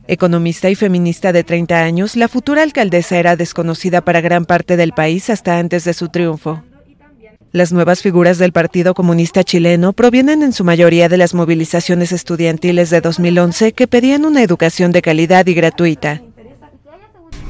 Economista 0.07 0.71
y 0.71 0.75
feminista 0.75 1.31
de 1.31 1.43
30 1.43 1.83
años, 1.83 2.15
la 2.15 2.27
futura 2.27 2.63
alcaldesa 2.63 3.19
era 3.19 3.35
desconocida 3.35 4.01
para 4.01 4.21
gran 4.21 4.45
parte 4.45 4.75
del 4.75 4.91
país 4.91 5.29
hasta 5.29 5.59
antes 5.59 5.83
de 5.83 5.93
su 5.93 6.09
triunfo. 6.09 6.63
Las 7.51 7.71
nuevas 7.71 8.03
figuras 8.03 8.37
del 8.37 8.51
Partido 8.51 8.93
Comunista 8.93 9.43
chileno 9.43 9.93
provienen 9.93 10.43
en 10.43 10.53
su 10.53 10.63
mayoría 10.63 11.09
de 11.09 11.17
las 11.17 11.33
movilizaciones 11.33 12.11
estudiantiles 12.11 12.91
de 12.91 13.01
2011 13.01 13.73
que 13.73 13.87
pedían 13.87 14.25
una 14.25 14.43
educación 14.43 14.91
de 14.91 15.01
calidad 15.01 15.47
y 15.47 15.55
gratuita 15.55 16.21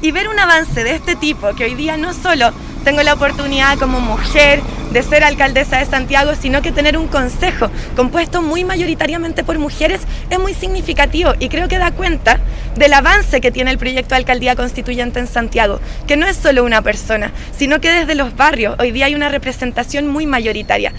y 0.02 0.12
ver 0.12 0.28
un 0.28 0.38
avance 0.38 0.84
de 0.84 0.94
este 0.94 1.16
tipo, 1.16 1.54
que 1.54 1.64
hoy 1.64 1.74
día 1.74 1.96
no 1.96 2.12
solo 2.14 2.52
tengo 2.84 3.02
la 3.02 3.14
oportunidad 3.14 3.78
como 3.78 4.00
mujer 4.00 4.60
de 4.90 5.02
ser 5.02 5.22
alcaldesa 5.22 5.78
de 5.78 5.86
Santiago, 5.86 6.32
sino 6.34 6.62
que 6.62 6.72
tener 6.72 6.96
un 6.96 7.06
consejo 7.06 7.70
compuesto 7.94 8.42
muy 8.42 8.64
mayoritariamente 8.64 9.44
por 9.44 9.58
mujeres 9.58 10.00
es 10.30 10.38
muy 10.38 10.54
significativo 10.54 11.34
y 11.38 11.48
creo 11.48 11.68
que 11.68 11.78
da 11.78 11.92
cuenta 11.92 12.40
del 12.76 12.92
avance 12.94 13.40
que 13.40 13.52
tiene 13.52 13.70
el 13.70 13.78
proyecto 13.78 14.14
de 14.14 14.20
alcaldía 14.20 14.56
constituyente 14.56 15.20
en 15.20 15.26
Santiago, 15.26 15.80
que 16.06 16.16
no 16.16 16.26
es 16.26 16.36
solo 16.36 16.64
una 16.64 16.82
persona, 16.82 17.32
sino 17.56 17.80
que 17.80 17.92
desde 17.92 18.14
los 18.14 18.34
barrios 18.34 18.76
hoy 18.78 18.90
día 18.90 19.06
hay 19.06 19.14
una 19.14 19.28
representación 19.28 20.08
muy 20.08 20.26
mayoritaria. 20.26 20.92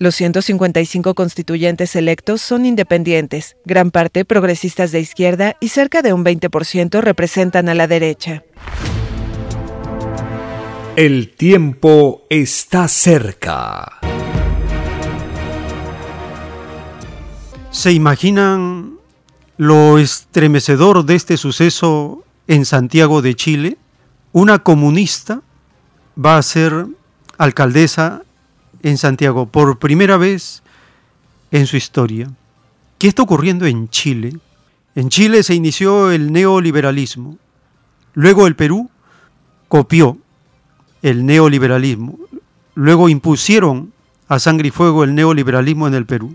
Los 0.00 0.14
155 0.14 1.14
constituyentes 1.14 1.96
electos 1.96 2.40
son 2.40 2.64
independientes, 2.66 3.56
gran 3.64 3.90
parte 3.90 4.24
progresistas 4.24 4.92
de 4.92 5.00
izquierda 5.00 5.56
y 5.60 5.70
cerca 5.70 6.02
de 6.02 6.12
un 6.12 6.24
20% 6.24 7.00
representan 7.00 7.68
a 7.68 7.74
la 7.74 7.88
derecha. 7.88 8.44
El 10.94 11.34
tiempo 11.34 12.22
está 12.30 12.86
cerca. 12.86 13.98
¿Se 17.72 17.90
imaginan 17.90 18.98
lo 19.56 19.98
estremecedor 19.98 21.06
de 21.06 21.16
este 21.16 21.36
suceso 21.36 22.22
en 22.46 22.66
Santiago 22.66 23.20
de 23.20 23.34
Chile? 23.34 23.78
Una 24.30 24.60
comunista 24.60 25.42
va 26.16 26.38
a 26.38 26.42
ser 26.42 26.86
alcaldesa 27.36 28.22
en 28.82 28.98
Santiago 28.98 29.46
por 29.46 29.78
primera 29.78 30.16
vez 30.16 30.62
en 31.50 31.66
su 31.66 31.76
historia. 31.76 32.30
¿Qué 32.98 33.08
está 33.08 33.22
ocurriendo 33.22 33.66
en 33.66 33.88
Chile? 33.88 34.36
En 34.94 35.08
Chile 35.08 35.42
se 35.42 35.54
inició 35.54 36.10
el 36.10 36.32
neoliberalismo. 36.32 37.38
Luego 38.14 38.46
el 38.46 38.56
Perú 38.56 38.90
copió 39.68 40.18
el 41.02 41.24
neoliberalismo. 41.24 42.18
Luego 42.74 43.08
impusieron 43.08 43.92
a 44.28 44.38
sangre 44.38 44.68
y 44.68 44.70
fuego 44.70 45.04
el 45.04 45.14
neoliberalismo 45.14 45.86
en 45.86 45.94
el 45.94 46.06
Perú. 46.06 46.34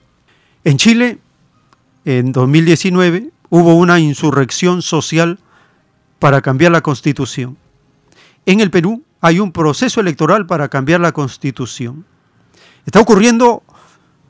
En 0.64 0.78
Chile 0.78 1.20
en 2.06 2.32
2019 2.32 3.32
hubo 3.50 3.76
una 3.76 4.00
insurrección 4.00 4.82
social 4.82 5.40
para 6.20 6.42
cambiar 6.42 6.72
la 6.72 6.82
constitución. 6.82 7.58
En 8.46 8.62
el 8.62 8.72
Perú 8.72 9.04
hay 9.22 9.40
un 9.40 9.52
proceso 9.52 10.02
electoral 10.02 10.46
para 10.48 10.70
cambiar 10.70 11.02
la 11.02 11.12
constitución. 11.12 12.06
Está 12.86 13.00
ocurriendo 13.00 13.64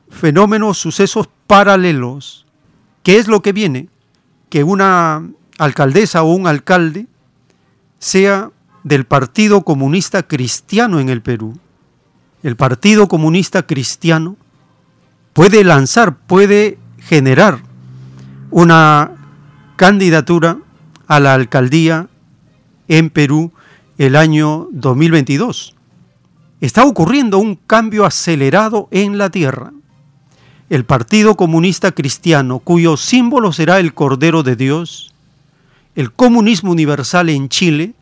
fenómenos, 0.08 0.78
sucesos 0.78 1.28
paralelos. 1.46 2.46
¿Qué 3.02 3.18
es 3.18 3.28
lo 3.28 3.42
que 3.42 3.52
viene? 3.52 3.88
Que 4.48 4.64
una 4.64 5.28
alcaldesa 5.58 6.22
o 6.22 6.32
un 6.32 6.46
alcalde 6.46 7.06
sea 7.98 8.50
del 8.82 9.04
Partido 9.04 9.62
Comunista 9.62 10.22
Cristiano 10.22 11.00
en 11.00 11.08
el 11.08 11.22
Perú. 11.22 11.58
El 12.42 12.56
Partido 12.56 13.08
Comunista 13.08 13.66
Cristiano 13.66 14.36
puede 15.32 15.64
lanzar, 15.64 16.16
puede 16.16 16.78
generar 16.98 17.60
una 18.50 19.12
candidatura 19.76 20.58
a 21.06 21.20
la 21.20 21.34
alcaldía 21.34 22.08
en 22.88 23.10
Perú 23.10 23.52
el 23.98 24.16
año 24.16 24.68
2022. 24.72 25.74
Está 26.64 26.84
ocurriendo 26.84 27.36
un 27.36 27.56
cambio 27.56 28.06
acelerado 28.06 28.88
en 28.90 29.18
la 29.18 29.28
tierra. 29.28 29.74
El 30.70 30.86
Partido 30.86 31.36
Comunista 31.36 31.92
Cristiano, 31.92 32.58
cuyo 32.58 32.96
símbolo 32.96 33.52
será 33.52 33.80
el 33.80 33.92
Cordero 33.92 34.42
de 34.42 34.56
Dios, 34.56 35.12
el 35.94 36.10
comunismo 36.10 36.72
universal 36.72 37.28
en 37.28 37.50
Chile, 37.50 37.92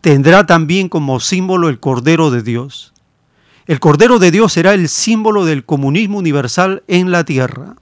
tendrá 0.00 0.46
también 0.46 0.88
como 0.88 1.18
símbolo 1.18 1.68
el 1.68 1.80
Cordero 1.80 2.30
de 2.30 2.44
Dios. 2.44 2.92
El 3.66 3.80
Cordero 3.80 4.20
de 4.20 4.30
Dios 4.30 4.52
será 4.52 4.74
el 4.74 4.88
símbolo 4.88 5.44
del 5.44 5.64
comunismo 5.64 6.18
universal 6.18 6.84
en 6.86 7.10
la 7.10 7.24
tierra. 7.24 7.74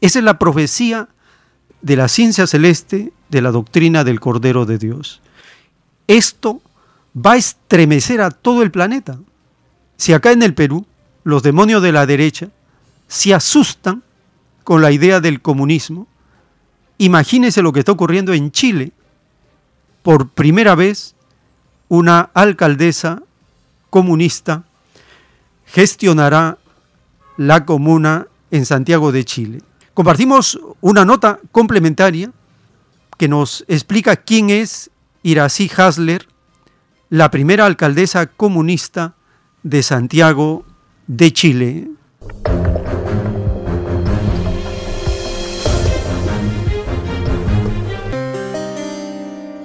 Esa 0.00 0.20
es 0.20 0.24
la 0.24 0.38
profecía 0.38 1.08
de 1.82 1.96
la 1.96 2.06
ciencia 2.06 2.46
celeste 2.46 3.12
de 3.28 3.42
la 3.42 3.50
doctrina 3.50 4.04
del 4.04 4.20
Cordero 4.20 4.66
de 4.66 4.78
Dios. 4.78 5.20
Esto 6.06 6.62
va 7.12 7.32
a 7.32 7.38
estremecer 7.38 8.20
a 8.20 8.30
todo 8.30 8.62
el 8.62 8.70
planeta. 8.70 9.18
Si 9.98 10.12
acá 10.12 10.32
en 10.32 10.42
el 10.42 10.54
Perú 10.54 10.86
los 11.24 11.42
demonios 11.42 11.82
de 11.82 11.92
la 11.92 12.06
derecha 12.06 12.48
se 13.08 13.34
asustan 13.34 14.02
con 14.64 14.80
la 14.80 14.92
idea 14.92 15.20
del 15.20 15.42
comunismo, 15.42 16.06
imagínense 16.98 17.62
lo 17.62 17.72
que 17.72 17.80
está 17.80 17.92
ocurriendo 17.92 18.32
en 18.32 18.52
Chile. 18.52 18.92
Por 20.02 20.28
primera 20.30 20.74
vez, 20.74 21.16
una 21.88 22.30
alcaldesa 22.32 23.22
comunista 23.90 24.64
gestionará 25.66 26.58
la 27.36 27.66
comuna 27.66 28.28
en 28.50 28.66
Santiago 28.66 29.10
de 29.10 29.24
Chile. 29.24 29.62
Compartimos 29.94 30.60
una 30.80 31.04
nota 31.04 31.40
complementaria 31.50 32.30
que 33.16 33.26
nos 33.26 33.64
explica 33.66 34.16
quién 34.16 34.50
es 34.50 34.90
Irací 35.24 35.68
Hasler, 35.76 36.28
la 37.10 37.30
primera 37.30 37.66
alcaldesa 37.66 38.26
comunista 38.26 39.14
de 39.68 39.82
Santiago 39.82 40.64
de 41.06 41.30
Chile. 41.32 41.88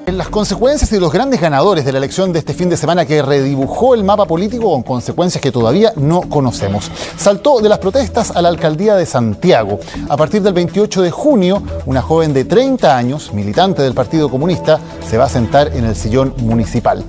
Las 0.07 0.29
consecuencias 0.29 0.91
y 0.91 0.99
los 0.99 1.11
grandes 1.11 1.41
ganadores 1.41 1.85
de 1.85 1.91
la 1.91 1.97
elección 1.97 2.33
de 2.33 2.39
este 2.39 2.53
fin 2.53 2.69
de 2.69 2.77
semana 2.77 3.05
que 3.05 3.21
redibujó 3.21 3.95
el 3.95 4.03
mapa 4.03 4.25
político 4.25 4.71
con 4.71 4.83
consecuencias 4.83 5.41
que 5.41 5.51
todavía 5.51 5.93
no 5.95 6.21
conocemos. 6.21 6.91
Saltó 7.17 7.61
de 7.61 7.69
las 7.69 7.79
protestas 7.79 8.31
a 8.31 8.41
la 8.41 8.49
alcaldía 8.49 8.95
de 8.95 9.05
Santiago. 9.05 9.79
A 10.09 10.17
partir 10.17 10.41
del 10.41 10.53
28 10.53 11.01
de 11.01 11.11
junio, 11.11 11.63
una 11.85 12.01
joven 12.01 12.33
de 12.33 12.45
30 12.45 12.95
años, 12.95 13.33
militante 13.33 13.81
del 13.81 13.93
Partido 13.93 14.29
Comunista, 14.29 14.79
se 15.09 15.17
va 15.17 15.25
a 15.25 15.29
sentar 15.29 15.75
en 15.75 15.85
el 15.85 15.95
sillón 15.95 16.35
municipal. 16.37 17.03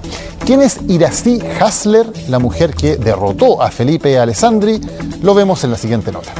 ¿Quién 0.46 0.62
es 0.62 0.78
Irací 0.88 1.42
Hasler, 1.60 2.06
la 2.28 2.38
mujer 2.38 2.74
que 2.74 2.96
derrotó 2.96 3.60
a 3.60 3.70
Felipe 3.70 4.18
Alessandri? 4.18 4.80
Lo 5.22 5.34
vemos 5.34 5.62
en 5.64 5.72
la 5.72 5.76
siguiente 5.76 6.12
nota. 6.12 6.32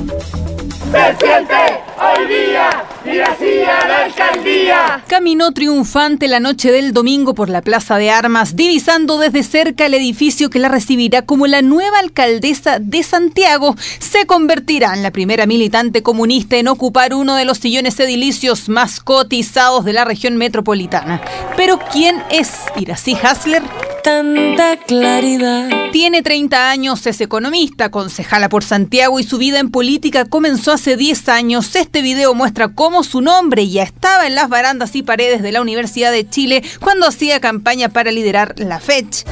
Día 3.15 3.78
a 3.78 3.89
la 3.89 4.05
alcaldía. 4.05 5.05
Caminó 5.07 5.52
triunfante 5.52 6.26
la 6.26 6.41
noche 6.41 6.73
del 6.73 6.93
domingo 6.93 7.34
por 7.34 7.49
la 7.49 7.62
Plaza 7.62 7.97
de 7.97 8.10
Armas, 8.10 8.57
divisando 8.57 9.18
desde 9.18 9.43
cerca 9.43 9.86
el 9.86 9.94
edificio 9.94 10.51
que 10.51 10.59
la 10.59 10.68
recibirá 10.68 11.23
como 11.23 11.47
la 11.47 11.62
nueva 11.62 12.01
alcaldesa 12.01 12.78
de 12.81 13.02
Santiago. 13.02 13.76
Se 14.01 14.26
convertirá 14.26 14.94
en 14.94 15.02
la 15.02 15.12
primera 15.12 15.47
militante 15.47 16.02
comunista 16.02 16.57
en 16.57 16.68
ocupar 16.68 17.15
uno 17.15 17.36
de 17.36 17.44
los 17.44 17.59
sillones 17.59 17.99
edilicios 18.01 18.68
más 18.68 19.01
cotizados 19.01 19.84
de 19.84 19.93
la 19.93 20.05
región 20.05 20.36
metropolitana. 20.36 21.20
Pero 21.57 21.78
¿quién 21.93 22.23
es 22.31 22.51
Irací 22.76 23.17
Hasler? 23.23 23.62
Tanta 24.05 24.76
claridad. 24.86 25.70
Tiene 25.91 26.20
30 26.20 26.68
años, 26.68 27.07
es 27.07 27.23
economista, 27.23 27.91
concejala 27.91 28.50
por 28.50 28.62
Santiago 28.62 29.18
y 29.18 29.23
su 29.23 29.39
vida 29.39 29.60
en 29.60 29.70
política 29.70 30.26
comenzó 30.26 30.73
hace 30.73 30.99
10 30.99 31.31
años. 31.31 31.74
Este 31.74 32.02
video 32.02 32.34
muestra 32.34 32.68
cómo 32.68 33.02
su 33.02 33.23
nombre 33.23 33.66
ya 33.66 33.83
estaba 33.83 34.26
en 34.26 34.34
las 34.34 34.50
barandas 34.50 34.94
y 34.94 35.02
paredes 35.02 35.41
de 35.41 35.52
la 35.52 35.62
Universidad 35.62 36.12
de 36.12 36.28
Chile 36.28 36.62
cuando 36.83 37.07
hacía 37.07 37.41
campaña 37.41 37.89
para 37.89 38.10
liderar 38.10 38.55
la 38.58 38.78
FECH. 38.78 39.24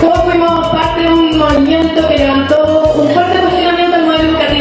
Todos 0.00 0.24
fuimos 0.24 0.66
parte 0.70 1.02
de 1.02 1.12
un 1.12 1.38
movimiento 1.38 2.08
que 2.08 2.18
levantó 2.18 2.94
un 2.96 3.14
fuerte 3.14 3.38
posicionamiento 3.38 3.94
al. 3.94 4.55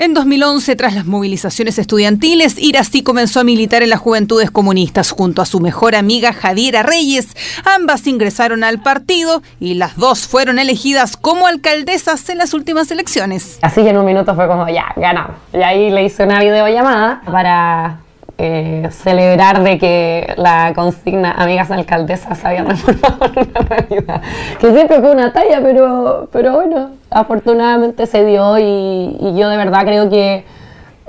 En 0.00 0.14
2011, 0.14 0.76
tras 0.76 0.94
las 0.94 1.04
movilizaciones 1.04 1.78
estudiantiles, 1.78 2.56
Irací 2.56 3.02
comenzó 3.02 3.40
a 3.40 3.44
militar 3.44 3.82
en 3.82 3.90
las 3.90 3.98
Juventudes 3.98 4.50
Comunistas 4.50 5.10
junto 5.10 5.42
a 5.42 5.44
su 5.44 5.60
mejor 5.60 5.94
amiga 5.94 6.32
Javiera 6.32 6.82
Reyes. 6.82 7.36
Ambas 7.66 8.06
ingresaron 8.06 8.64
al 8.64 8.80
partido 8.80 9.42
y 9.60 9.74
las 9.74 9.96
dos 9.96 10.26
fueron 10.26 10.58
elegidas 10.58 11.18
como 11.18 11.46
alcaldesas 11.46 12.30
en 12.30 12.38
las 12.38 12.54
últimas 12.54 12.90
elecciones. 12.90 13.58
Así 13.60 13.82
que 13.82 13.90
en 13.90 13.98
un 13.98 14.06
minuto 14.06 14.34
fue 14.34 14.48
como, 14.48 14.66
ya, 14.70 14.86
ganamos. 14.96 15.36
Y 15.52 15.58
ahí 15.58 15.90
le 15.90 16.02
hice 16.02 16.24
una 16.24 16.40
videollamada 16.40 17.20
para 17.30 17.98
eh, 18.42 18.88
celebrar 18.90 19.62
de 19.62 19.76
que 19.76 20.32
la 20.38 20.72
consigna 20.74 21.32
Amigas 21.32 21.70
Alcaldesas 21.70 22.38
se 22.38 22.46
había 22.46 22.64
transformado 22.64 23.26
en 23.36 23.50
una 23.50 23.60
realidad. 23.60 24.22
Que 24.58 24.72
siempre 24.72 24.98
fue 25.00 25.10
una 25.10 25.30
talla, 25.30 25.60
pero, 25.62 26.26
pero 26.32 26.54
bueno, 26.54 26.92
afortunadamente 27.10 28.06
se 28.06 28.24
dio 28.24 28.58
y, 28.58 29.18
y 29.20 29.36
yo 29.36 29.50
de 29.50 29.58
verdad 29.58 29.84
creo 29.84 30.08
que 30.08 30.46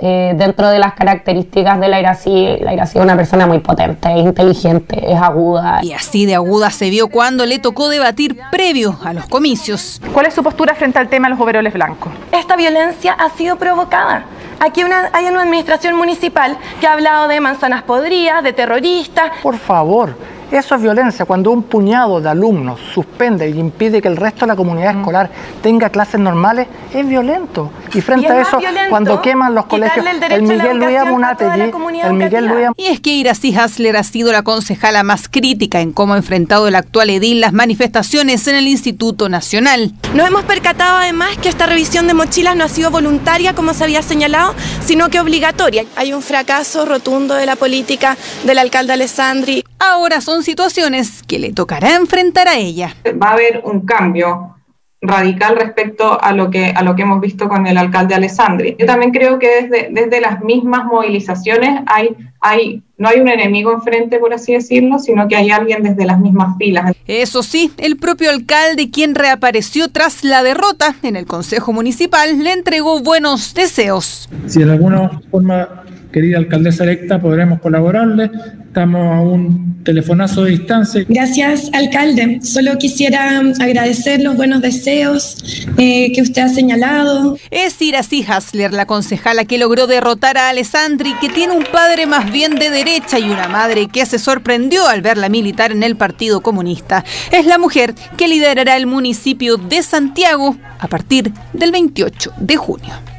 eh, 0.04 0.34
dentro 0.36 0.68
de 0.68 0.80
las 0.80 0.94
características 0.94 1.78
de 1.78 1.88
la 1.88 2.00
Irací, 2.00 2.56
la 2.60 2.74
Irací 2.74 2.98
es 2.98 3.04
una 3.04 3.14
persona 3.16 3.46
muy 3.46 3.60
potente, 3.60 4.10
es 4.12 4.24
inteligente, 4.24 5.12
es 5.12 5.16
aguda. 5.20 5.78
Y 5.82 5.92
así 5.92 6.26
de 6.26 6.34
aguda 6.34 6.70
se 6.70 6.90
vio 6.90 7.06
cuando 7.08 7.46
le 7.46 7.60
tocó 7.60 7.88
debatir 7.88 8.36
previo 8.50 8.98
a 9.04 9.12
los 9.12 9.26
comicios. 9.26 10.00
¿Cuál 10.12 10.26
es 10.26 10.34
su 10.34 10.42
postura 10.42 10.74
frente 10.74 10.98
al 10.98 11.08
tema 11.08 11.28
de 11.28 11.34
los 11.34 11.40
overoles 11.40 11.72
blancos? 11.72 12.12
Esta 12.32 12.56
violencia 12.56 13.12
ha 13.12 13.30
sido 13.30 13.56
provocada. 13.56 14.24
Aquí 14.58 14.82
una- 14.82 15.10
hay 15.12 15.26
una 15.26 15.42
administración 15.42 15.96
municipal 15.96 16.56
que 16.80 16.86
ha 16.88 16.92
hablado 16.94 17.28
de 17.28 17.40
manzanas 17.40 17.82
podridas, 17.82 18.42
de 18.42 18.52
terroristas. 18.52 19.30
Por 19.42 19.56
favor, 19.56 20.16
eso 20.52 20.74
es 20.74 20.82
violencia. 20.82 21.24
Cuando 21.24 21.50
un 21.50 21.62
puñado 21.64 22.20
de 22.20 22.28
alumnos 22.28 22.80
suspende 22.92 23.48
y 23.48 23.58
impide 23.58 24.02
que 24.02 24.08
el 24.08 24.16
resto 24.16 24.40
de 24.40 24.48
la 24.48 24.56
comunidad 24.56 24.98
escolar 24.98 25.30
tenga 25.62 25.88
clases 25.88 26.20
normales, 26.20 26.68
es 26.92 27.06
violento. 27.06 27.70
Y 27.94 28.00
frente 28.00 28.26
Y 28.26 28.26
es 28.26 28.32
a 28.32 28.40
eso, 28.42 28.58
cuando 28.90 29.20
queman 29.20 29.54
los 29.54 29.66
colegios, 29.66 30.04
el 30.30 30.42
Miguel 30.42 30.78
Luis 30.78 30.96
Amunategui, 30.98 31.72
el 32.04 32.12
Miguel 32.14 32.46
Luis 32.46 32.68
Y 32.76 32.86
es 32.86 33.00
que 33.00 33.10
Iracy 33.10 33.54
Hasler 33.54 33.96
ha 33.96 34.02
sido 34.02 34.32
la 34.32 34.42
concejala 34.42 35.02
más 35.02 35.28
crítica 35.28 35.80
en 35.80 35.92
cómo 35.92 36.14
ha 36.14 36.16
enfrentado 36.16 36.68
el 36.68 36.74
actual 36.74 37.10
edil 37.10 37.40
las 37.40 37.52
manifestaciones 37.52 38.46
en 38.48 38.56
el 38.56 38.68
Instituto 38.68 39.28
Nacional. 39.28 39.92
Nos 40.14 40.26
hemos 40.26 40.44
percatado 40.44 40.98
además 40.98 41.36
que 41.38 41.48
esta 41.48 41.66
revisión 41.66 42.06
de 42.06 42.14
mochilas 42.14 42.56
no 42.56 42.64
ha 42.64 42.68
sido 42.68 42.90
voluntaria, 42.90 43.54
como 43.54 43.74
se 43.74 43.84
había 43.84 44.02
señalado, 44.02 44.54
sino 44.84 45.08
que 45.08 45.20
obligatoria. 45.20 45.84
Hay 45.96 46.12
un 46.12 46.22
fracaso 46.22 46.84
rotundo 46.84 47.34
de 47.34 47.46
la 47.46 47.56
política 47.56 48.16
del 48.44 48.58
alcalde 48.58 48.92
Alessandri. 48.92 49.64
Ahora 49.84 50.20
son 50.20 50.44
situaciones 50.44 51.24
que 51.24 51.40
le 51.40 51.52
tocará 51.52 51.96
enfrentar 51.96 52.46
a 52.46 52.56
ella. 52.56 52.94
va 53.20 53.30
a 53.30 53.32
haber 53.32 53.62
un 53.64 53.84
cambio 53.84 54.54
radical 55.00 55.56
respecto 55.56 56.22
a 56.22 56.32
lo 56.32 56.50
que 56.50 56.66
a 56.66 56.82
lo 56.84 56.94
que 56.94 57.02
hemos 57.02 57.20
visto 57.20 57.48
con 57.48 57.66
el 57.66 57.76
alcalde 57.76 58.14
Alessandri. 58.14 58.76
Yo 58.78 58.86
también 58.86 59.10
creo 59.10 59.40
que 59.40 59.62
desde, 59.62 59.88
desde 59.90 60.20
las 60.20 60.40
mismas 60.40 60.84
movilizaciones 60.84 61.80
hay, 61.86 62.14
hay, 62.40 62.84
no 62.96 63.08
hay 63.08 63.18
un 63.18 63.26
enemigo 63.26 63.72
enfrente, 63.72 64.20
por 64.20 64.32
así 64.32 64.52
decirlo, 64.52 65.00
sino 65.00 65.26
que 65.26 65.34
hay 65.34 65.50
alguien 65.50 65.82
desde 65.82 66.06
las 66.06 66.20
mismas 66.20 66.56
filas. 66.56 66.92
Eso 67.08 67.42
sí, 67.42 67.72
el 67.78 67.96
propio 67.96 68.30
alcalde, 68.30 68.88
quien 68.92 69.16
reapareció 69.16 69.88
tras 69.88 70.22
la 70.22 70.44
derrota 70.44 70.94
en 71.02 71.16
el 71.16 71.26
Consejo 71.26 71.72
Municipal, 71.72 72.44
le 72.44 72.52
entregó 72.52 73.00
buenos 73.00 73.52
deseos. 73.54 74.28
si 74.46 74.62
en 74.62 74.70
alguna 74.70 75.20
forma 75.32 75.82
querida 76.12 76.38
alcaldesa 76.38 76.84
electa, 76.84 77.20
podremos 77.20 77.60
colaborarle. 77.60 78.30
Estamos 78.66 79.16
a 79.16 79.20
un 79.20 79.82
telefonazo 79.82 80.44
de 80.44 80.52
distancia. 80.52 81.04
Gracias, 81.08 81.68
alcalde. 81.72 82.40
Solo 82.42 82.78
quisiera 82.78 83.40
agradecer 83.60 84.20
los 84.22 84.36
buenos 84.36 84.62
deseos 84.62 85.66
eh, 85.76 86.12
que 86.12 86.22
usted 86.22 86.42
ha 86.42 86.48
señalado. 86.48 87.36
Es 87.50 87.80
Iracy 87.82 88.24
Hasler, 88.26 88.72
la 88.72 88.86
concejala 88.86 89.44
que 89.44 89.58
logró 89.58 89.86
derrotar 89.86 90.38
a 90.38 90.48
Alessandri, 90.48 91.14
que 91.20 91.28
tiene 91.28 91.54
un 91.54 91.64
padre 91.64 92.06
más 92.06 92.30
bien 92.30 92.54
de 92.54 92.70
derecha 92.70 93.18
y 93.18 93.28
una 93.30 93.48
madre 93.48 93.88
que 93.88 94.06
se 94.06 94.18
sorprendió 94.18 94.86
al 94.86 95.02
verla 95.02 95.28
militar 95.28 95.72
en 95.72 95.82
el 95.82 95.96
Partido 95.96 96.40
Comunista. 96.40 97.04
Es 97.30 97.46
la 97.46 97.58
mujer 97.58 97.94
que 98.16 98.28
liderará 98.28 98.76
el 98.76 98.86
municipio 98.86 99.56
de 99.56 99.82
Santiago 99.82 100.56
a 100.78 100.88
partir 100.88 101.32
del 101.52 101.72
28 101.72 102.32
de 102.38 102.56
junio. 102.56 103.11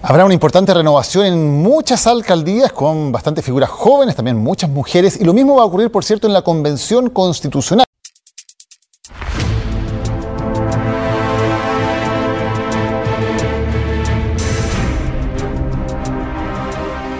Habrá 0.00 0.24
una 0.24 0.34
importante 0.34 0.72
renovación 0.72 1.26
en 1.26 1.60
muchas 1.60 2.06
alcaldías 2.06 2.72
con 2.72 3.10
bastantes 3.10 3.44
figuras 3.44 3.68
jóvenes, 3.68 4.14
también 4.14 4.36
muchas 4.36 4.70
mujeres, 4.70 5.20
y 5.20 5.24
lo 5.24 5.34
mismo 5.34 5.56
va 5.56 5.62
a 5.62 5.66
ocurrir, 5.66 5.90
por 5.90 6.04
cierto, 6.04 6.28
en 6.28 6.32
la 6.32 6.42
Convención 6.42 7.10
Constitucional. 7.10 7.84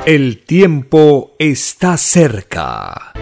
El 0.06 0.44
tiempo 0.46 1.32
está 1.38 1.96
cerca. 1.96 3.12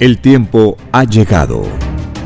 El 0.00 0.18
tiempo 0.18 0.76
ha 0.92 1.02
llegado. 1.02 1.64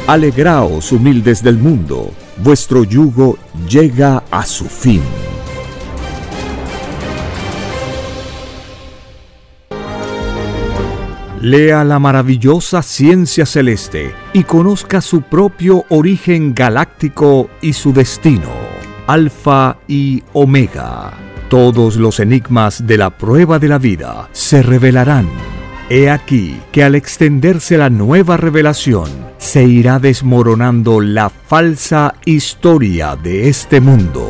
Alegraos, 0.05 0.91
humildes 0.91 1.41
del 1.41 1.57
mundo, 1.57 2.11
vuestro 2.43 2.83
yugo 2.83 3.37
llega 3.69 4.21
a 4.29 4.45
su 4.45 4.65
fin. 4.65 5.01
Lea 11.39 11.85
la 11.85 11.99
maravillosa 11.99 12.81
ciencia 12.81 13.45
celeste 13.45 14.13
y 14.33 14.43
conozca 14.43 14.99
su 14.99 15.21
propio 15.21 15.85
origen 15.87 16.53
galáctico 16.53 17.49
y 17.61 17.71
su 17.71 17.93
destino. 17.93 18.68
Alfa 19.09 19.77
y 19.87 20.21
Omega. 20.33 21.13
Todos 21.49 21.95
los 21.95 22.19
enigmas 22.19 22.85
de 22.85 22.95
la 22.95 23.09
prueba 23.09 23.57
de 23.57 23.67
la 23.67 23.79
vida 23.79 24.29
se 24.33 24.61
revelarán. 24.61 25.27
He 25.89 26.11
aquí 26.11 26.61
que 26.71 26.83
al 26.83 26.93
extenderse 26.93 27.79
la 27.79 27.89
nueva 27.89 28.37
revelación, 28.37 29.09
se 29.39 29.63
irá 29.63 29.97
desmoronando 29.97 31.01
la 31.01 31.31
falsa 31.31 32.13
historia 32.23 33.15
de 33.15 33.49
este 33.49 33.81
mundo. 33.81 34.29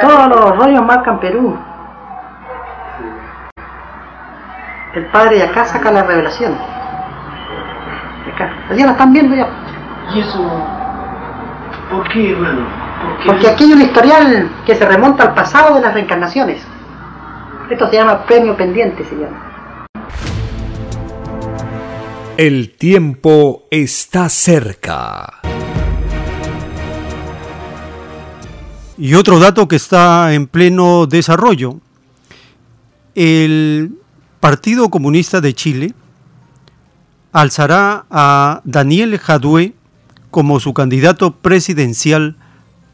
Todos 0.00 0.28
los 0.30 0.56
rollos 0.56 0.82
marcan 0.86 1.20
Perú. 1.20 1.54
El 4.94 5.06
padre 5.08 5.36
de 5.36 5.42
acá 5.42 5.66
saca 5.66 5.90
la 5.90 6.02
revelación. 6.02 6.54
Acá. 8.32 8.50
Ya 8.74 8.86
la 8.86 8.92
están 8.92 9.12
viendo 9.12 9.36
ya. 9.36 9.50
¿Y 10.14 10.20
eso 10.20 10.77
¿Por 11.90 12.06
qué, 12.10 12.32
hermano? 12.32 12.66
Porque 13.24 13.48
aquí 13.48 13.64
hay 13.64 13.72
un 13.72 13.80
historial 13.80 14.50
que 14.66 14.74
se 14.74 14.84
remonta 14.84 15.24
al 15.24 15.34
pasado 15.34 15.74
de 15.74 15.80
las 15.80 15.94
reencarnaciones. 15.94 16.62
Esto 17.70 17.88
se 17.88 17.96
llama 17.96 18.26
premio 18.26 18.56
pendiente, 18.56 19.04
se 19.04 19.14
llama. 19.14 19.86
El 22.36 22.76
tiempo 22.76 23.64
está 23.70 24.28
cerca. 24.28 25.40
Y 28.98 29.14
otro 29.14 29.38
dato 29.38 29.66
que 29.66 29.76
está 29.76 30.34
en 30.34 30.46
pleno 30.46 31.06
desarrollo. 31.06 31.80
El 33.14 33.98
Partido 34.40 34.90
Comunista 34.90 35.40
de 35.40 35.54
Chile 35.54 35.94
alzará 37.32 38.04
a 38.10 38.60
Daniel 38.64 39.18
Jadue 39.18 39.74
como 40.30 40.60
su 40.60 40.74
candidato 40.74 41.36
presidencial 41.36 42.36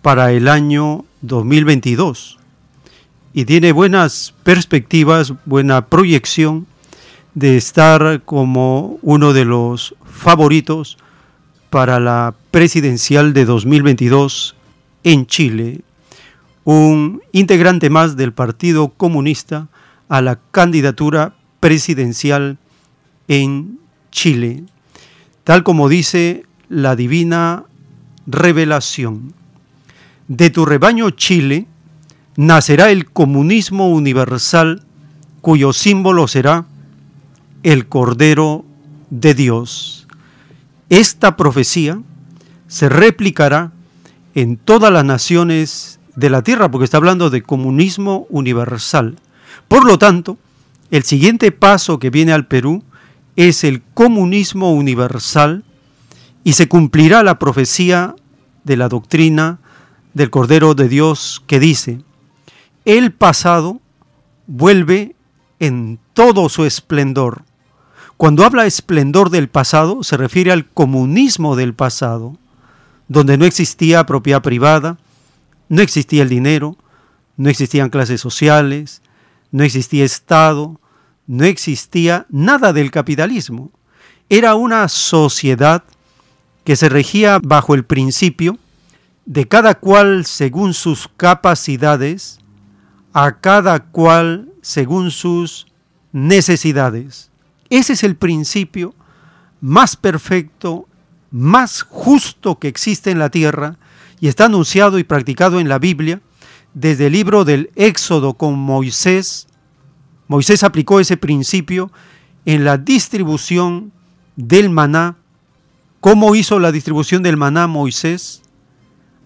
para 0.02 0.32
el 0.32 0.48
año 0.48 1.04
2022 1.22 2.38
y 3.36 3.44
tiene 3.46 3.72
buenas 3.72 4.32
perspectivas, 4.44 5.34
buena 5.44 5.86
proyección 5.86 6.66
de 7.34 7.56
estar 7.56 8.22
como 8.24 8.98
uno 9.02 9.32
de 9.32 9.44
los 9.44 9.96
favoritos 10.04 10.96
para 11.68 11.98
la 11.98 12.34
presidencial 12.52 13.34
de 13.34 13.44
2022 13.44 14.54
en 15.02 15.26
Chile, 15.26 15.80
un 16.62 17.22
integrante 17.32 17.90
más 17.90 18.16
del 18.16 18.32
Partido 18.32 18.90
Comunista 18.90 19.66
a 20.08 20.22
la 20.22 20.38
candidatura 20.52 21.34
presidencial 21.58 22.58
en 23.26 23.80
Chile, 24.12 24.62
tal 25.42 25.64
como 25.64 25.88
dice 25.88 26.44
la 26.74 26.96
divina 26.96 27.66
revelación. 28.26 29.32
De 30.26 30.50
tu 30.50 30.66
rebaño 30.66 31.10
Chile 31.10 31.68
nacerá 32.36 32.90
el 32.90 33.08
comunismo 33.08 33.90
universal 33.90 34.82
cuyo 35.40 35.72
símbolo 35.72 36.26
será 36.26 36.66
el 37.62 37.86
Cordero 37.86 38.64
de 39.10 39.34
Dios. 39.34 40.08
Esta 40.88 41.36
profecía 41.36 42.00
se 42.66 42.88
replicará 42.88 43.70
en 44.34 44.56
todas 44.56 44.92
las 44.92 45.04
naciones 45.04 46.00
de 46.16 46.28
la 46.28 46.42
tierra, 46.42 46.72
porque 46.72 46.86
está 46.86 46.96
hablando 46.96 47.30
de 47.30 47.42
comunismo 47.42 48.26
universal. 48.30 49.16
Por 49.68 49.84
lo 49.84 49.96
tanto, 49.96 50.38
el 50.90 51.04
siguiente 51.04 51.52
paso 51.52 52.00
que 52.00 52.10
viene 52.10 52.32
al 52.32 52.48
Perú 52.48 52.82
es 53.36 53.62
el 53.62 53.80
comunismo 53.94 54.72
universal 54.72 55.62
y 56.44 56.52
se 56.52 56.68
cumplirá 56.68 57.22
la 57.22 57.38
profecía 57.38 58.14
de 58.62 58.76
la 58.76 58.88
doctrina 58.88 59.58
del 60.12 60.30
Cordero 60.30 60.74
de 60.74 60.88
Dios 60.88 61.42
que 61.46 61.58
dice, 61.58 62.02
el 62.84 63.12
pasado 63.12 63.80
vuelve 64.46 65.16
en 65.58 65.98
todo 66.12 66.48
su 66.50 66.64
esplendor. 66.66 67.42
Cuando 68.16 68.44
habla 68.44 68.66
esplendor 68.66 69.30
del 69.30 69.48
pasado, 69.48 70.04
se 70.04 70.16
refiere 70.16 70.52
al 70.52 70.68
comunismo 70.68 71.56
del 71.56 71.74
pasado, 71.74 72.36
donde 73.08 73.38
no 73.38 73.46
existía 73.46 74.06
propiedad 74.06 74.42
privada, 74.42 74.98
no 75.68 75.82
existía 75.82 76.22
el 76.22 76.28
dinero, 76.28 76.76
no 77.36 77.48
existían 77.48 77.90
clases 77.90 78.20
sociales, 78.20 79.02
no 79.50 79.64
existía 79.64 80.04
Estado, 80.04 80.78
no 81.26 81.44
existía 81.44 82.26
nada 82.28 82.72
del 82.72 82.90
capitalismo. 82.90 83.70
Era 84.28 84.54
una 84.54 84.88
sociedad 84.88 85.84
que 86.64 86.76
se 86.76 86.88
regía 86.88 87.38
bajo 87.42 87.74
el 87.74 87.84
principio 87.84 88.58
de 89.26 89.46
cada 89.48 89.74
cual 89.74 90.26
según 90.26 90.74
sus 90.74 91.08
capacidades, 91.16 92.40
a 93.12 93.40
cada 93.40 93.84
cual 93.84 94.52
según 94.60 95.10
sus 95.10 95.66
necesidades. 96.12 97.30
Ese 97.70 97.94
es 97.94 98.04
el 98.04 98.16
principio 98.16 98.94
más 99.60 99.96
perfecto, 99.96 100.86
más 101.30 101.82
justo 101.82 102.58
que 102.58 102.68
existe 102.68 103.10
en 103.10 103.18
la 103.18 103.30
tierra 103.30 103.78
y 104.20 104.28
está 104.28 104.46
anunciado 104.46 104.98
y 104.98 105.04
practicado 105.04 105.58
en 105.58 105.68
la 105.68 105.78
Biblia 105.78 106.20
desde 106.74 107.06
el 107.06 107.12
libro 107.12 107.44
del 107.44 107.70
Éxodo 107.76 108.34
con 108.34 108.58
Moisés. 108.58 109.46
Moisés 110.28 110.62
aplicó 110.62 111.00
ese 111.00 111.16
principio 111.16 111.90
en 112.44 112.64
la 112.64 112.78
distribución 112.78 113.92
del 114.36 114.70
maná. 114.70 115.16
¿Cómo 116.04 116.34
hizo 116.34 116.58
la 116.58 116.70
distribución 116.70 117.22
del 117.22 117.38
maná 117.38 117.66
Moisés? 117.66 118.42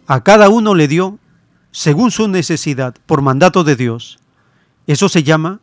A 0.06 0.22
cada 0.22 0.48
uno 0.48 0.76
le 0.76 0.86
dio 0.86 1.18
según 1.72 2.12
su 2.12 2.28
necesidad, 2.28 2.94
por 3.04 3.20
mandato 3.20 3.64
de 3.64 3.74
Dios. 3.74 4.20
Eso 4.86 5.08
se 5.08 5.24
llama 5.24 5.58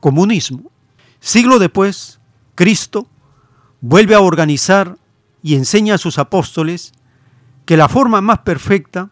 comunismo. 0.00 0.70
Siglo 1.20 1.58
después, 1.58 2.18
Cristo 2.54 3.06
vuelve 3.82 4.14
a 4.14 4.20
organizar 4.20 4.96
y 5.42 5.54
enseña 5.56 5.96
a 5.96 5.98
sus 5.98 6.18
apóstoles 6.18 6.94
que 7.66 7.76
la 7.76 7.90
forma 7.90 8.22
más 8.22 8.38
perfecta 8.38 9.10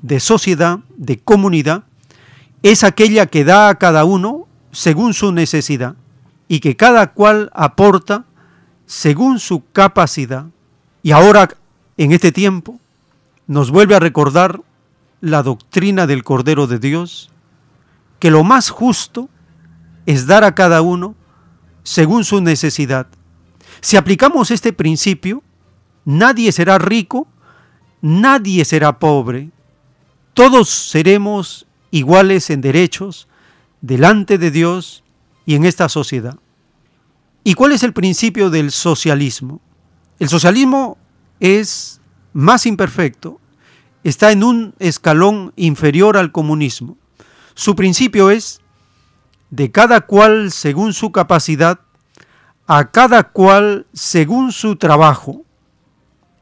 de 0.00 0.20
sociedad, 0.20 0.78
de 0.96 1.18
comunidad, 1.18 1.86
es 2.62 2.84
aquella 2.84 3.26
que 3.26 3.42
da 3.42 3.68
a 3.68 3.74
cada 3.78 4.04
uno 4.04 4.46
según 4.70 5.12
su 5.12 5.32
necesidad 5.32 5.96
y 6.46 6.60
que 6.60 6.76
cada 6.76 7.14
cual 7.14 7.50
aporta 7.52 8.26
según 8.86 9.40
su 9.40 9.64
capacidad. 9.72 10.46
Y 11.02 11.12
ahora, 11.12 11.48
en 11.96 12.12
este 12.12 12.32
tiempo, 12.32 12.78
nos 13.46 13.70
vuelve 13.70 13.94
a 13.94 14.00
recordar 14.00 14.60
la 15.20 15.42
doctrina 15.42 16.06
del 16.06 16.24
Cordero 16.24 16.66
de 16.66 16.78
Dios, 16.78 17.30
que 18.18 18.30
lo 18.30 18.44
más 18.44 18.70
justo 18.70 19.28
es 20.06 20.26
dar 20.26 20.44
a 20.44 20.54
cada 20.54 20.82
uno 20.82 21.14
según 21.82 22.24
su 22.24 22.40
necesidad. 22.40 23.06
Si 23.80 23.96
aplicamos 23.96 24.50
este 24.50 24.72
principio, 24.72 25.42
nadie 26.04 26.52
será 26.52 26.78
rico, 26.78 27.26
nadie 28.00 28.64
será 28.64 28.98
pobre, 28.98 29.50
todos 30.34 30.68
seremos 30.68 31.66
iguales 31.90 32.50
en 32.50 32.60
derechos 32.60 33.28
delante 33.80 34.38
de 34.38 34.50
Dios 34.50 35.04
y 35.46 35.54
en 35.54 35.64
esta 35.64 35.88
sociedad. 35.88 36.38
¿Y 37.44 37.54
cuál 37.54 37.72
es 37.72 37.82
el 37.82 37.92
principio 37.92 38.50
del 38.50 38.70
socialismo? 38.70 39.60
El 40.18 40.28
socialismo 40.28 40.98
es 41.40 42.00
más 42.32 42.66
imperfecto, 42.66 43.40
está 44.02 44.32
en 44.32 44.42
un 44.42 44.74
escalón 44.78 45.52
inferior 45.56 46.16
al 46.16 46.32
comunismo. 46.32 46.96
Su 47.54 47.76
principio 47.76 48.30
es 48.30 48.60
de 49.50 49.70
cada 49.70 50.02
cual 50.02 50.50
según 50.50 50.92
su 50.92 51.12
capacidad, 51.12 51.80
a 52.66 52.90
cada 52.90 53.24
cual 53.30 53.86
según 53.92 54.52
su 54.52 54.76
trabajo. 54.76 55.42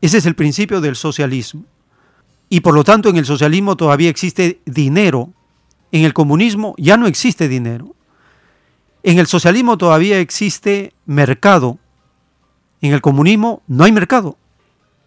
Ese 0.01 0.19
es 0.19 0.27
el 0.27 0.35
principio 0.35 0.81
del 0.81 0.97
socialismo. 0.97 1.65
Y 2.49 2.61
por 2.61 2.75
lo 2.75 2.85
tanto 2.85 3.09
en 3.09 3.17
el 3.17 3.27
socialismo 3.27 3.77
todavía 3.77 4.11
existe 4.11 4.61
dinero. 4.65 5.33
En 5.93 6.05
el 6.05 6.13
comunismo 6.13 6.75
ya 6.79 6.97
no 6.97 7.07
existe 7.07 7.49
dinero. 7.49 7.95
En 9.03 9.19
el 9.19 9.27
socialismo 9.27 9.79
todavía 9.79 10.19
existe 10.19 10.93
mercado. 11.07 11.79
En 12.87 12.93
el 12.93 13.01
comunismo 13.01 13.65
no 13.67 13.83
hay 13.83 13.91
mercado. 13.91 14.39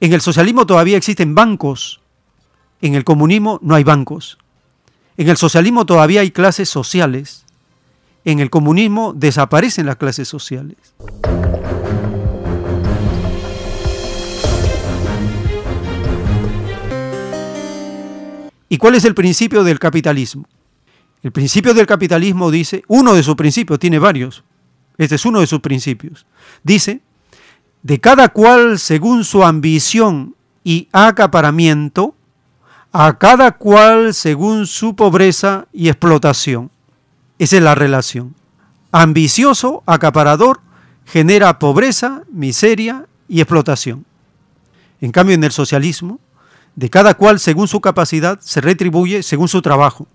En 0.01 0.11
el 0.11 0.19
socialismo 0.19 0.65
todavía 0.65 0.97
existen 0.97 1.33
bancos. 1.33 2.01
En 2.81 2.93
el 2.93 3.05
comunismo 3.05 3.57
no 3.63 3.73
hay 3.73 3.85
bancos. 3.85 4.37
En 5.15 5.29
el 5.29 5.37
socialismo 5.37 5.85
todavía 5.85 6.19
hay 6.19 6.31
clases 6.31 6.67
sociales. 6.67 7.45
En 8.25 8.39
el 8.39 8.49
comunismo 8.49 9.13
desaparecen 9.13 9.85
las 9.85 9.95
clases 9.95 10.27
sociales. 10.27 10.75
¿Y 18.67 18.77
cuál 18.77 18.95
es 18.95 19.05
el 19.05 19.15
principio 19.15 19.63
del 19.63 19.79
capitalismo? 19.79 20.45
El 21.23 21.31
principio 21.31 21.73
del 21.73 21.85
capitalismo 21.85 22.51
dice, 22.51 22.83
uno 22.89 23.13
de 23.13 23.23
sus 23.23 23.37
principios, 23.37 23.79
tiene 23.79 23.99
varios, 23.99 24.43
este 24.97 25.15
es 25.15 25.25
uno 25.25 25.39
de 25.39 25.47
sus 25.47 25.61
principios, 25.61 26.25
dice, 26.61 26.99
de 27.83 27.99
cada 27.99 28.29
cual 28.29 28.77
según 28.79 29.23
su 29.23 29.43
ambición 29.43 30.35
y 30.63 30.89
acaparamiento, 30.91 32.15
a 32.91 33.17
cada 33.17 33.51
cual 33.51 34.13
según 34.13 34.67
su 34.67 34.95
pobreza 34.95 35.67
y 35.71 35.89
explotación. 35.89 36.71
Esa 37.37 37.57
es 37.57 37.63
la 37.63 37.75
relación. 37.75 38.35
Ambicioso, 38.91 39.83
acaparador, 39.85 40.59
genera 41.05 41.59
pobreza, 41.59 42.23
miseria 42.31 43.05
y 43.27 43.41
explotación. 43.41 44.05
En 44.99 45.11
cambio, 45.11 45.35
en 45.35 45.43
el 45.43 45.51
socialismo, 45.51 46.19
de 46.75 46.89
cada 46.89 47.13
cual 47.13 47.39
según 47.39 47.67
su 47.67 47.79
capacidad 47.79 48.39
se 48.41 48.61
retribuye 48.61 49.23
según 49.23 49.47
su 49.47 49.61
trabajo. 49.61 50.07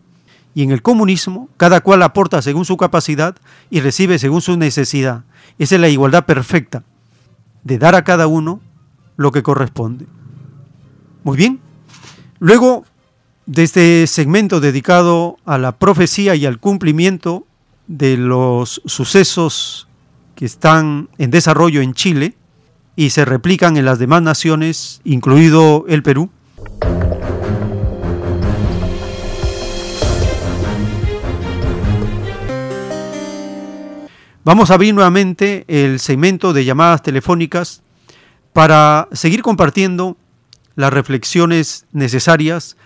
Y 0.54 0.62
en 0.62 0.70
el 0.70 0.82
comunismo, 0.82 1.48
cada 1.56 1.80
cual 1.80 2.02
aporta 2.02 2.42
según 2.42 2.64
su 2.64 2.76
capacidad 2.76 3.36
y 3.70 3.80
recibe 3.80 4.18
según 4.18 4.40
su 4.40 4.56
necesidad. 4.56 5.24
Esa 5.58 5.76
es 5.76 5.80
la 5.80 5.88
igualdad 5.88 6.26
perfecta 6.26 6.84
de 7.64 7.78
dar 7.78 7.94
a 7.94 8.04
cada 8.04 8.26
uno 8.26 8.60
lo 9.16 9.32
que 9.32 9.42
corresponde. 9.42 10.06
Muy 11.24 11.36
bien. 11.36 11.60
Luego 12.38 12.84
de 13.46 13.62
este 13.62 14.06
segmento 14.06 14.60
dedicado 14.60 15.36
a 15.44 15.58
la 15.58 15.72
profecía 15.72 16.34
y 16.34 16.46
al 16.46 16.58
cumplimiento 16.58 17.46
de 17.86 18.16
los 18.16 18.80
sucesos 18.86 19.88
que 20.34 20.44
están 20.44 21.08
en 21.18 21.30
desarrollo 21.30 21.80
en 21.80 21.94
Chile 21.94 22.34
y 22.96 23.10
se 23.10 23.24
replican 23.24 23.76
en 23.76 23.84
las 23.84 23.98
demás 23.98 24.22
naciones, 24.22 25.00
incluido 25.04 25.84
el 25.88 26.02
Perú, 26.02 26.30
Vamos 34.44 34.70
a 34.70 34.74
abrir 34.74 34.92
nuevamente 34.92 35.64
el 35.68 35.98
segmento 35.98 36.52
de 36.52 36.66
llamadas 36.66 37.00
telefónicas 37.02 37.80
para 38.52 39.08
seguir 39.12 39.40
compartiendo 39.40 40.18
las 40.76 40.92
reflexiones 40.92 41.86
necesarias 41.92 42.76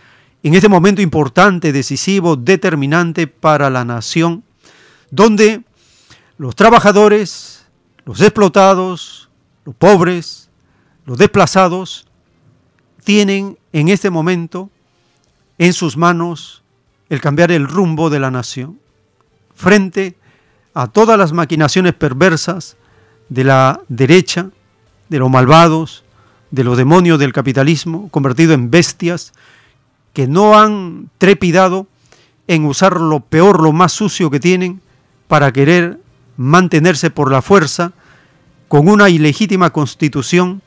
en 0.44 0.54
este 0.54 0.68
momento 0.68 1.02
importante, 1.02 1.72
decisivo, 1.72 2.36
determinante 2.36 3.26
para 3.26 3.70
la 3.70 3.84
nación, 3.84 4.44
donde 5.10 5.64
los 6.36 6.54
trabajadores, 6.54 7.66
los 8.04 8.20
explotados, 8.20 9.28
los 9.64 9.74
pobres, 9.74 10.50
los 11.06 11.18
desplazados, 11.18 12.06
tienen 13.02 13.58
en 13.72 13.88
este 13.88 14.10
momento 14.10 14.70
en 15.58 15.72
sus 15.72 15.96
manos 15.96 16.62
el 17.08 17.20
cambiar 17.20 17.50
el 17.50 17.66
rumbo 17.66 18.10
de 18.10 18.20
la 18.20 18.30
nación 18.30 18.78
frente 19.56 20.17
a 20.78 20.86
todas 20.86 21.18
las 21.18 21.32
maquinaciones 21.32 21.92
perversas 21.92 22.76
de 23.28 23.42
la 23.42 23.80
derecha, 23.88 24.50
de 25.08 25.18
los 25.18 25.28
malvados, 25.28 26.04
de 26.52 26.62
los 26.62 26.78
demonios 26.78 27.18
del 27.18 27.32
capitalismo, 27.32 28.08
convertidos 28.10 28.54
en 28.54 28.70
bestias 28.70 29.32
que 30.12 30.28
no 30.28 30.56
han 30.56 31.10
trepidado 31.18 31.88
en 32.46 32.64
usar 32.64 33.00
lo 33.00 33.18
peor, 33.18 33.60
lo 33.60 33.72
más 33.72 33.90
sucio 33.90 34.30
que 34.30 34.38
tienen 34.38 34.80
para 35.26 35.50
querer 35.50 35.98
mantenerse 36.36 37.10
por 37.10 37.32
la 37.32 37.42
fuerza 37.42 37.90
con 38.68 38.88
una 38.88 39.08
ilegítima 39.08 39.70
constitución 39.70 40.62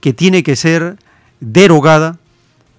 que 0.00 0.12
tiene 0.12 0.42
que 0.42 0.56
ser 0.56 0.98
derogada 1.38 2.18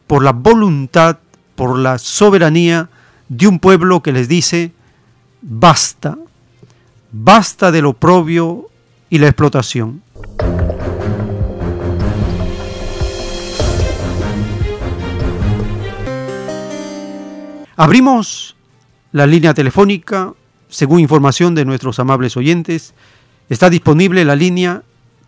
por 0.07 0.25
la 0.25 0.33
voluntad 0.33 1.19
por 1.55 1.79
la 1.79 1.99
soberanía 1.99 2.89
de 3.29 3.47
un 3.47 3.59
pueblo 3.59 4.03
que 4.03 4.11
les 4.11 4.27
dice, 4.27 4.73
basta, 5.41 6.17
basta 7.11 7.71
del 7.71 7.85
oprobio 7.85 8.69
y 9.09 9.17
la 9.17 9.27
explotación. 9.27 10.03
Abrimos 17.75 18.55
la 19.13 19.25
línea 19.25 19.53
telefónica, 19.53 20.33
según 20.67 20.99
información 20.99 21.55
de 21.55 21.63
nuestros 21.65 21.97
amables 21.99 22.35
oyentes, 22.35 22.93
está 23.47 23.69
disponible 23.69 24.25
la 24.25 24.35
línea 24.35 24.83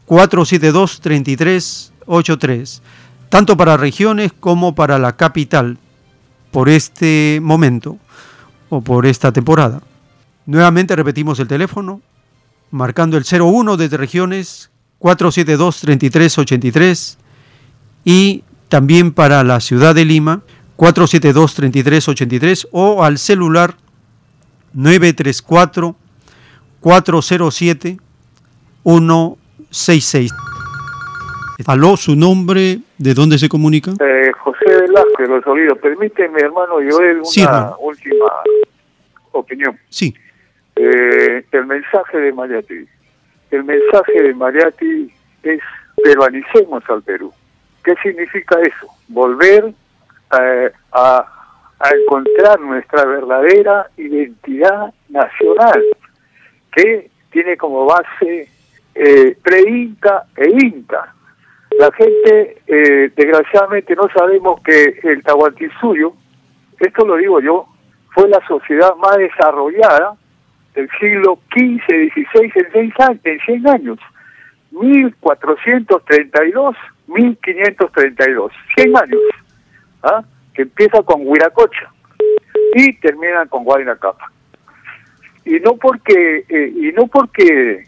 472-3383, 0.07 2.81
tanto 3.29 3.55
para 3.55 3.77
regiones 3.77 4.33
como 4.33 4.75
para 4.75 4.99
la 4.99 5.15
capital, 5.15 5.77
por 6.51 6.67
este 6.67 7.39
momento 7.41 7.97
o 8.69 8.81
por 8.81 9.05
esta 9.05 9.31
temporada. 9.31 9.81
Nuevamente 10.45 10.95
repetimos 10.95 11.39
el 11.39 11.47
teléfono, 11.47 12.01
marcando 12.71 13.17
el 13.17 13.23
01 13.23 13.77
desde 13.77 13.97
regiones 13.97 14.69
472-3383 14.99 17.17
y 18.03 18.43
también 18.69 19.11
para 19.11 19.43
la 19.43 19.59
ciudad 19.59 19.95
de 19.95 20.05
Lima 20.05 20.41
472-3383 20.77 22.67
o 22.71 23.03
al 23.03 23.17
celular 23.17 23.75
934 24.73 25.95
407 26.79 27.97
166. 28.83 30.31
Aló, 31.67 31.95
su 31.95 32.15
nombre, 32.15 32.79
¿de 32.97 33.13
dónde 33.13 33.37
se 33.37 33.47
comunica? 33.47 33.91
Eh, 33.91 34.31
José 34.39 34.65
Velázquez, 34.65 35.29
Los 35.29 35.45
Olivos. 35.45 35.77
Permíteme, 35.77 36.39
hermano, 36.39 36.77
Joel, 36.89 37.21
una 37.37 37.75
última 37.77 38.25
opinión. 39.31 39.77
Sí. 39.89 40.11
Eh, 40.83 41.45
el 41.51 41.65
mensaje 41.67 42.17
de 42.17 42.33
Mariati. 42.33 42.87
El 43.51 43.63
mensaje 43.65 44.23
de 44.23 44.33
Mariati 44.33 45.13
es 45.43 45.61
peruanicemos 46.03 46.83
al 46.89 47.03
Perú. 47.03 47.31
¿Qué 47.83 47.93
significa 48.01 48.59
eso? 48.61 48.87
Volver 49.07 49.65
eh, 50.39 50.71
a, 50.91 51.41
a 51.79 51.89
encontrar 51.95 52.59
nuestra 52.61 53.05
verdadera 53.05 53.91
identidad 53.97 54.91
nacional, 55.09 55.83
que 56.71 57.11
tiene 57.31 57.57
como 57.57 57.85
base 57.85 58.49
eh, 58.95 59.37
pre-inca 59.43 60.25
e 60.35 60.49
inca. 60.49 61.13
La 61.77 61.91
gente, 61.91 62.57
eh, 62.65 63.11
desgraciadamente, 63.15 63.95
no 63.95 64.09
sabemos 64.15 64.61
que 64.61 64.99
el 65.03 65.21
Tahuantinsuyo, 65.21 66.13
esto 66.79 67.05
lo 67.05 67.17
digo 67.17 67.39
yo, 67.39 67.67
fue 68.15 68.27
la 68.27 68.43
sociedad 68.47 68.95
más 68.95 69.17
desarrollada 69.17 70.15
del 70.73 70.89
siglo 70.99 71.39
XV, 71.51 72.11
XVI 72.13 72.51
en, 72.55 72.71
seis 72.71 72.93
años, 72.99 73.19
en 73.23 73.39
100 73.39 73.67
años. 73.67 73.99
1432, 74.71 76.75
1532, 77.07 78.51
100 78.75 78.97
años. 78.97 79.21
¿ah? 80.03 80.23
que 80.53 80.63
empieza 80.63 81.01
con 81.03 81.25
Huiracocha 81.25 81.91
y 82.75 82.93
termina 82.93 83.45
con 83.47 83.63
Guaynacapa. 83.63 84.31
Y 85.45 85.59
no 85.59 85.75
porque, 85.75 86.45
eh, 86.47 86.73
y 86.75 86.91
no 86.91 87.07
porque 87.07 87.85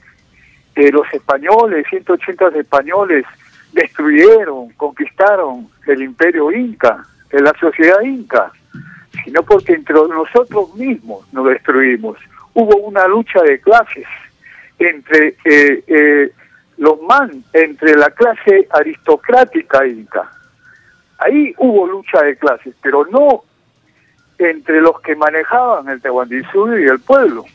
eh, 0.75 0.91
los 0.91 1.11
españoles, 1.13 1.85
180 1.89 2.59
españoles, 2.59 3.25
destruyeron, 3.73 4.69
conquistaron 4.71 5.67
el 5.87 6.03
imperio 6.03 6.51
inca, 6.51 7.05
la 7.31 7.53
sociedad 7.59 8.01
inca, 8.01 8.51
sino 9.23 9.43
porque 9.43 9.73
entre 9.73 9.95
nosotros 9.95 10.75
mismos 10.75 11.31
nos 11.33 11.47
destruimos. 11.47 12.17
Hubo 12.53 12.77
una 12.77 13.07
lucha 13.07 13.41
de 13.41 13.59
clases 13.59 14.05
entre 14.79 15.35
eh, 15.45 16.31
los 16.77 17.01
man, 17.01 17.43
entre 17.53 17.95
la 17.95 18.09
clase 18.11 18.67
aristocrática 18.71 19.85
inca 19.87 20.29
Ahí 21.19 21.53
hubo 21.57 21.87
lucha 21.87 22.21
de 22.21 22.35
clases, 22.35 22.75
pero 22.81 23.05
no 23.05 23.43
entre 24.37 24.81
los 24.81 24.99
que 25.01 25.15
manejaban 25.15 25.87
el 25.87 26.01
Tehuantisuyo 26.01 26.77
y 26.77 26.83
el 26.83 26.99
pueblo, 26.99 27.45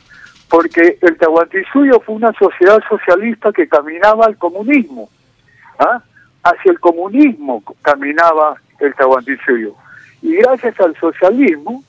porque 0.49 0.97
el 1.02 1.18
Tehuantisuyo 1.18 2.01
fue 2.01 2.15
una 2.15 2.33
sociedad 2.33 2.81
socialista 2.89 3.52
que 3.52 3.68
caminaba 3.68 4.25
al 4.27 4.39
comunismo. 4.39 5.10
¿ah? 5.78 6.02
Hacia 6.44 6.73
el 6.73 6.81
comunismo 6.81 7.62
caminaba 7.83 8.57
el 8.78 8.94
Tehuantisuyo. 8.94 9.75
Y 10.23 10.36
gracias 10.36 10.81
al 10.81 10.97
socialismo, 10.97 11.85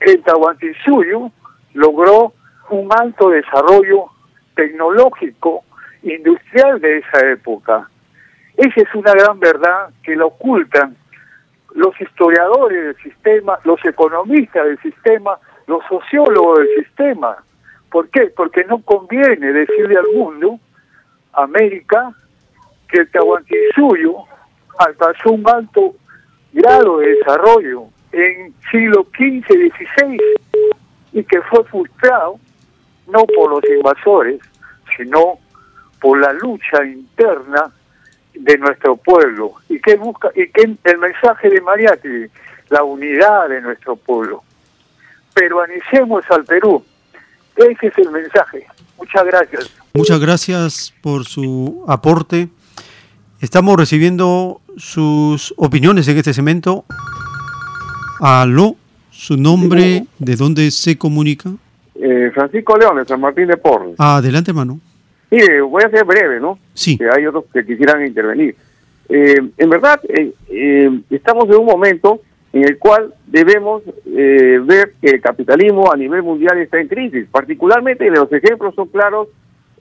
el 0.00 0.22
Tahuantinsuyo 0.22 1.30
logró 1.74 2.32
un 2.70 2.88
alto 2.92 3.30
desarrollo 3.30 4.06
tecnológico, 4.54 5.64
industrial 6.02 6.80
de 6.80 6.98
esa 6.98 7.30
época. 7.30 7.88
Esa 8.56 8.80
es 8.80 8.94
una 8.94 9.12
gran 9.12 9.38
verdad 9.38 9.90
que 10.02 10.16
la 10.16 10.26
ocultan 10.26 10.96
los 11.74 11.98
historiadores 12.00 12.84
del 12.84 12.96
sistema, 12.96 13.58
los 13.64 13.84
economistas 13.84 14.64
del 14.66 14.78
sistema, 14.80 15.38
los 15.66 15.84
sociólogos 15.88 16.58
del 16.58 16.84
sistema. 16.84 17.36
¿Por 17.90 18.08
qué? 18.10 18.32
Porque 18.36 18.64
no 18.64 18.82
conviene 18.82 19.52
decirle 19.52 19.96
al 19.96 20.14
mundo, 20.14 20.58
América, 21.32 22.12
que 22.88 22.98
el 23.02 23.10
Tahuantinsuyo 23.10 24.24
alcanzó 24.78 25.32
un 25.32 25.48
alto 25.48 25.94
grado 26.52 26.98
de 26.98 27.16
desarrollo 27.16 27.84
en 28.12 28.52
siglo 28.70 29.06
XV, 29.16 29.46
XVI 29.46 30.18
y 31.12 31.24
que 31.24 31.40
fue 31.42 31.64
frustrado 31.64 32.38
no 33.08 33.24
por 33.24 33.50
los 33.50 33.64
invasores, 33.68 34.40
sino 34.96 35.38
por 36.00 36.20
la 36.20 36.32
lucha 36.32 36.84
interna 36.84 37.70
de 38.34 38.58
nuestro 38.58 38.96
pueblo. 38.96 39.54
¿Y 39.68 39.80
qué 39.80 39.96
busca? 39.96 40.30
¿Y 40.34 40.48
qué 40.50 40.76
el 40.84 40.98
mensaje 40.98 41.50
de 41.50 41.60
Mariati? 41.60 42.26
La 42.68 42.84
unidad 42.84 43.48
de 43.48 43.60
nuestro 43.60 43.96
pueblo. 43.96 44.42
Peruanicemos 45.34 46.24
al 46.30 46.44
Perú. 46.44 46.84
Ese 47.56 47.88
es 47.88 47.98
el 47.98 48.10
mensaje. 48.10 48.66
Muchas 48.96 49.24
gracias. 49.24 49.70
Muchas 49.92 50.20
gracias 50.20 50.94
por 51.02 51.24
su 51.24 51.84
aporte. 51.88 52.48
Estamos 53.40 53.76
recibiendo 53.76 54.60
sus 54.76 55.52
opiniones 55.56 56.06
en 56.08 56.18
este 56.18 56.32
segmento. 56.32 56.84
Aló, 58.20 58.76
su 59.20 59.36
nombre, 59.36 60.06
¿de 60.18 60.34
dónde 60.34 60.70
se 60.70 60.96
comunica? 60.96 61.50
Eh, 61.94 62.30
Francisco 62.32 62.74
León, 62.78 62.96
de 62.96 63.04
San 63.04 63.20
Martín 63.20 63.48
de 63.48 63.58
Porres. 63.58 63.94
Adelante, 63.98 64.50
hermano. 64.50 64.80
Mire, 65.30 65.60
voy 65.60 65.82
a 65.84 65.90
ser 65.90 66.06
breve, 66.06 66.40
¿no? 66.40 66.58
Sí. 66.72 66.96
Que 66.96 67.04
hay 67.04 67.26
otros 67.26 67.44
que 67.52 67.66
quisieran 67.66 68.06
intervenir. 68.06 68.56
Eh, 69.10 69.36
en 69.58 69.68
verdad, 69.68 70.00
eh, 70.08 70.32
eh, 70.48 71.00
estamos 71.10 71.44
en 71.50 71.56
un 71.56 71.66
momento 71.66 72.22
en 72.54 72.64
el 72.64 72.78
cual 72.78 73.12
debemos 73.26 73.82
ver 74.06 74.94
que 75.02 75.10
el 75.10 75.20
capitalismo 75.20 75.92
a 75.92 75.96
nivel 75.98 76.22
mundial 76.22 76.56
está 76.56 76.80
en 76.80 76.88
crisis. 76.88 77.26
Particularmente 77.30 78.08
los 78.08 78.32
ejemplos 78.32 78.74
son 78.74 78.88
claros 78.88 79.28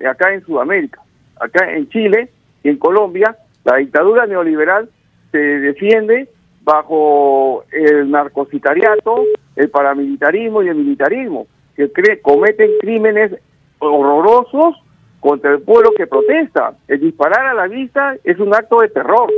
acá 0.05 0.33
en 0.33 0.45
Sudamérica. 0.45 1.01
Acá 1.39 1.73
en 1.73 1.87
Chile 1.87 2.29
y 2.61 2.69
en 2.69 2.77
Colombia, 2.77 3.37
la 3.63 3.77
dictadura 3.77 4.27
neoliberal 4.27 4.89
se 5.31 5.37
defiende 5.37 6.27
bajo 6.61 7.63
el 7.71 8.09
narcositariato, 8.11 9.23
el 9.55 9.69
paramilitarismo 9.69 10.63
y 10.63 10.69
el 10.69 10.75
militarismo, 10.75 11.47
que 11.75 11.91
cree, 11.91 12.21
cometen 12.21 12.71
crímenes 12.79 13.33
horrorosos 13.79 14.75
contra 15.19 15.51
el 15.51 15.61
pueblo 15.61 15.91
que 15.95 16.07
protesta. 16.07 16.73
El 16.87 17.01
disparar 17.01 17.47
a 17.47 17.53
la 17.53 17.67
vista 17.67 18.15
es 18.23 18.39
un 18.39 18.53
acto 18.53 18.79
de 18.81 18.89
terror. 18.89 19.29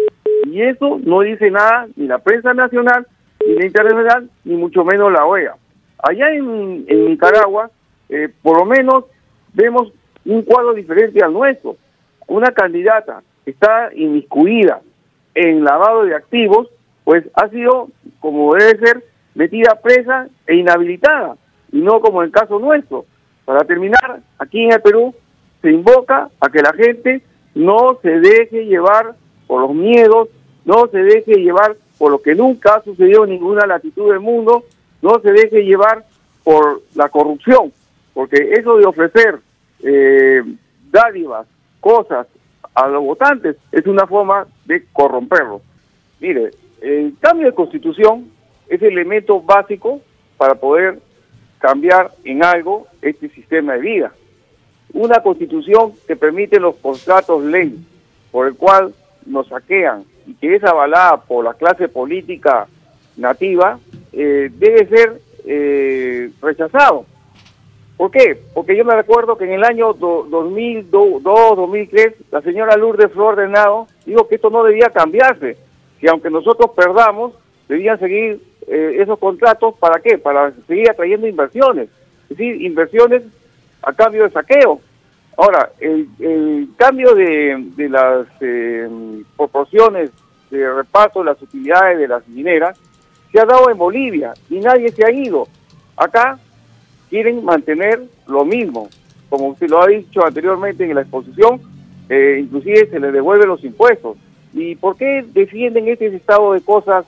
Y 0.45 0.61
eso 0.61 0.99
no 1.03 1.21
dice 1.21 1.49
nada 1.51 1.87
ni 1.95 2.07
la 2.07 2.19
prensa 2.19 2.53
nacional, 2.53 3.07
ni 3.47 3.55
la 3.55 3.65
internacional, 3.65 4.29
ni 4.43 4.55
mucho 4.55 4.83
menos 4.83 5.11
la 5.11 5.25
OEA. 5.25 5.55
Allá 5.99 6.31
en, 6.31 6.85
Nicaragua, 6.85 7.69
eh, 8.09 8.29
por 8.41 8.57
lo 8.57 8.65
menos 8.65 9.05
vemos 9.53 9.91
un 10.25 10.41
cuadro 10.43 10.73
diferente 10.73 11.23
al 11.23 11.33
nuestro. 11.33 11.77
Una 12.27 12.51
candidata 12.51 13.21
está 13.45 13.89
inmiscuida 13.93 14.81
en 15.33 15.63
lavado 15.63 16.03
de 16.03 16.15
activos, 16.15 16.69
pues 17.11 17.25
ha 17.33 17.49
sido, 17.49 17.89
como 18.21 18.55
debe 18.55 18.79
ser, 18.79 19.03
metida 19.35 19.77
presa 19.83 20.29
e 20.47 20.55
inhabilitada, 20.55 21.35
y 21.69 21.81
no 21.81 21.99
como 21.99 22.21
en 22.21 22.27
el 22.27 22.31
caso 22.31 22.57
nuestro. 22.57 23.03
Para 23.43 23.65
terminar, 23.65 24.21
aquí 24.39 24.63
en 24.63 24.71
el 24.71 24.81
Perú 24.81 25.13
se 25.61 25.71
invoca 25.71 26.29
a 26.39 26.49
que 26.49 26.61
la 26.61 26.71
gente 26.71 27.21
no 27.53 27.99
se 28.01 28.21
deje 28.21 28.63
llevar 28.63 29.15
por 29.45 29.59
los 29.59 29.75
miedos, 29.75 30.29
no 30.63 30.87
se 30.87 30.99
deje 30.99 31.35
llevar 31.35 31.75
por 31.97 32.11
lo 32.11 32.21
que 32.21 32.33
nunca 32.33 32.75
ha 32.75 32.83
sucedido 32.85 33.25
en 33.25 33.31
ninguna 33.31 33.67
latitud 33.67 34.09
del 34.09 34.21
mundo, 34.21 34.63
no 35.01 35.19
se 35.19 35.33
deje 35.33 35.65
llevar 35.65 36.05
por 36.45 36.81
la 36.95 37.09
corrupción, 37.09 37.73
porque 38.13 38.53
eso 38.53 38.77
de 38.77 38.85
ofrecer 38.85 39.37
eh, 39.83 40.43
dádivas, 40.89 41.45
cosas 41.81 42.25
a 42.73 42.87
los 42.87 43.03
votantes 43.03 43.57
es 43.69 43.85
una 43.85 44.07
forma 44.07 44.47
de 44.63 44.85
corromperlos. 44.93 45.61
Mire, 46.21 46.51
el 46.81 47.15
cambio 47.19 47.47
de 47.47 47.53
constitución 47.53 48.31
es 48.67 48.81
el 48.81 48.93
elemento 48.93 49.41
básico 49.41 50.01
para 50.37 50.55
poder 50.55 50.99
cambiar 51.59 52.11
en 52.23 52.43
algo 52.43 52.87
este 53.01 53.29
sistema 53.29 53.73
de 53.73 53.79
vida. 53.79 54.11
Una 54.93 55.21
constitución 55.21 55.93
que 56.07 56.15
permite 56.15 56.59
los 56.59 56.75
contratos 56.77 57.43
ley, 57.43 57.77
por 58.31 58.47
el 58.47 58.55
cual 58.55 58.93
nos 59.25 59.47
saquean 59.47 60.03
y 60.25 60.33
que 60.33 60.55
es 60.55 60.63
avalada 60.63 61.17
por 61.17 61.45
la 61.45 61.53
clase 61.53 61.87
política 61.87 62.67
nativa, 63.15 63.79
eh, 64.11 64.49
debe 64.51 64.87
ser 64.87 65.21
eh, 65.45 66.31
rechazado. 66.41 67.05
¿Por 67.95 68.09
qué? 68.09 68.39
Porque 68.53 68.75
yo 68.75 68.83
me 68.83 68.95
recuerdo 68.95 69.37
que 69.37 69.45
en 69.45 69.51
el 69.51 69.63
año 69.63 69.93
2002, 69.93 71.21
2003, 71.21 72.13
la 72.31 72.41
señora 72.41 72.75
Lourdes 72.75 73.11
Flor 73.11 73.35
Renado 73.35 73.87
dijo 74.05 74.27
que 74.27 74.35
esto 74.35 74.49
no 74.49 74.63
debía 74.63 74.89
cambiarse, 74.89 75.57
que 76.01 76.09
aunque 76.09 76.31
nosotros 76.31 76.71
perdamos, 76.75 77.33
debían 77.69 77.99
seguir 77.99 78.41
eh, 78.67 78.97
esos 78.99 79.19
contratos, 79.19 79.75
¿para 79.79 80.01
qué? 80.01 80.17
Para 80.17 80.51
seguir 80.67 80.89
atrayendo 80.89 81.27
inversiones, 81.27 81.89
es 82.23 82.29
decir, 82.29 82.61
inversiones 82.61 83.23
a 83.83 83.93
cambio 83.93 84.23
de 84.23 84.31
saqueo. 84.31 84.81
Ahora, 85.37 85.71
el, 85.79 86.69
cambio 86.75 87.13
de, 87.15 87.87
las 87.89 88.27
eh, 88.41 88.89
proporciones 89.37 90.11
de 90.49 90.73
reparto 90.73 91.19
de 91.19 91.25
las 91.25 91.41
utilidades 91.41 91.99
de 91.99 92.07
las 92.07 92.27
mineras 92.27 92.77
se 93.31 93.39
ha 93.39 93.45
dado 93.45 93.69
en 93.69 93.77
Bolivia 93.77 94.33
y 94.49 94.59
nadie 94.59 94.89
se 94.89 95.05
ha 95.05 95.11
ido. 95.11 95.47
Acá 95.95 96.37
quieren 97.09 97.45
mantener 97.45 98.01
lo 98.27 98.43
mismo, 98.43 98.89
como 99.29 99.49
usted 99.49 99.69
lo 99.69 99.81
ha 99.81 99.87
dicho 99.87 100.25
anteriormente 100.25 100.83
en 100.83 100.95
la 100.95 101.01
exposición, 101.01 101.61
eh, 102.09 102.39
inclusive 102.41 102.89
se 102.89 102.99
les 102.99 103.13
devuelven 103.13 103.47
los 103.47 103.63
impuestos. 103.63 104.17
¿Y 104.53 104.75
por 104.75 104.97
qué 104.97 105.25
defienden 105.33 105.87
este 105.87 106.07
estado 106.07 106.53
de 106.53 106.61
cosas 106.61 107.05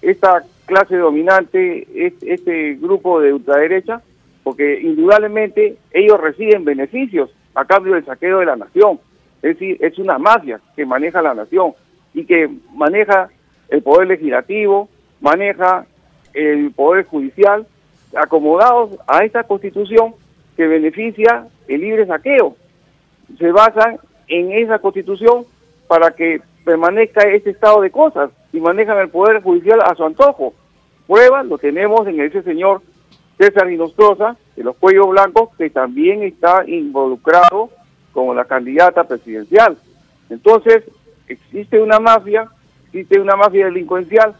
esta 0.00 0.42
clase 0.66 0.96
dominante, 0.96 1.86
este 2.20 2.74
grupo 2.74 3.20
de 3.20 3.32
ultraderecha? 3.32 4.02
Porque 4.42 4.80
indudablemente 4.80 5.76
ellos 5.92 6.20
reciben 6.20 6.64
beneficios 6.64 7.30
a 7.54 7.64
cambio 7.64 7.94
del 7.94 8.04
saqueo 8.04 8.40
de 8.40 8.46
la 8.46 8.56
nación. 8.56 8.98
Es 9.42 9.58
decir, 9.58 9.76
es 9.80 9.98
una 9.98 10.18
mafia 10.18 10.60
que 10.76 10.86
maneja 10.86 11.22
la 11.22 11.34
nación 11.34 11.72
y 12.14 12.24
que 12.24 12.48
maneja 12.74 13.30
el 13.68 13.82
poder 13.82 14.08
legislativo, 14.08 14.88
maneja 15.20 15.86
el 16.34 16.72
poder 16.72 17.06
judicial, 17.06 17.66
acomodados 18.14 18.98
a 19.06 19.24
esta 19.24 19.44
constitución 19.44 20.14
que 20.56 20.66
beneficia 20.66 21.46
el 21.68 21.80
libre 21.80 22.06
saqueo. 22.06 22.56
Se 23.38 23.50
basan 23.50 23.98
en 24.28 24.52
esa 24.52 24.78
constitución 24.78 25.44
para 25.88 26.10
que 26.10 26.40
permanezca 26.64 27.28
este 27.28 27.50
estado 27.50 27.80
de 27.80 27.90
cosas 27.90 28.30
y 28.52 28.60
manejan 28.60 28.98
el 28.98 29.08
poder 29.08 29.42
judicial 29.42 29.80
a 29.82 29.94
su 29.94 30.04
antojo. 30.04 30.54
Prueba 31.06 31.42
lo 31.42 31.58
tenemos 31.58 32.06
en 32.06 32.20
ese 32.20 32.42
señor 32.42 32.82
César 33.38 33.70
Inostroza, 33.70 34.36
de 34.56 34.62
los 34.62 34.76
cuellos 34.76 35.08
blancos, 35.08 35.50
que 35.56 35.70
también 35.70 36.22
está 36.22 36.64
involucrado 36.66 37.70
como 38.12 38.34
la 38.34 38.44
candidata 38.44 39.04
presidencial. 39.04 39.76
Entonces, 40.30 40.84
existe 41.28 41.80
una 41.80 41.98
mafia, 41.98 42.48
existe 42.86 43.18
una 43.18 43.36
mafia 43.36 43.66
delincuencial 43.66 44.34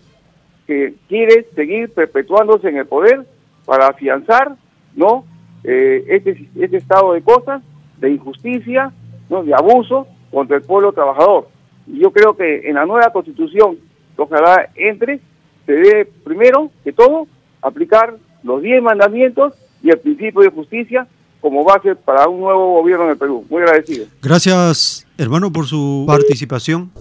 que 0.67 0.95
quiere 1.09 1.45
seguir 1.55 1.93
perpetuándose 1.93 2.69
en 2.69 2.77
el 2.77 2.87
poder 2.87 3.27
para 3.65 3.89
afianzar 3.89 4.57
no 4.95 5.25
eh, 5.65 6.05
este, 6.09 6.49
este 6.57 6.77
estado 6.77 7.13
de 7.13 7.23
cosas, 7.23 7.63
de 7.99 8.11
injusticia, 8.11 8.93
¿no? 9.29 9.43
de 9.43 9.55
abuso 9.55 10.07
contra 10.31 10.57
el 10.57 10.63
pueblo 10.63 10.93
trabajador. 10.93 11.49
Yo 11.87 12.13
creo 12.13 12.37
que 12.37 12.69
en 12.69 12.75
la 12.75 12.87
nueva 12.87 13.11
constitución 13.13 13.79
ojalá 14.17 14.71
entre, 14.75 15.21
se 15.67 15.73
debe 15.73 16.05
primero 16.05 16.71
que 16.85 16.93
todo 16.93 17.27
aplicar 17.61 18.17
los 18.43 18.63
10 18.63 18.83
mandamientos 18.83 19.55
y 19.83 19.91
el 19.91 19.99
principio 19.99 20.43
de 20.43 20.49
justicia 20.49 21.07
como 21.41 21.65
base 21.65 21.97
para 21.97 22.29
un 22.29 22.41
nuevo 22.41 22.75
gobierno 22.75 23.05
en 23.07 23.11
el 23.13 23.17
Perú. 23.17 23.45
Muy 23.51 23.63
agradecido. 23.63 24.07
Gracias, 24.23 25.07
hermano, 25.19 25.53
por 25.53 25.67
su 25.67 26.05
participación. 26.07 26.93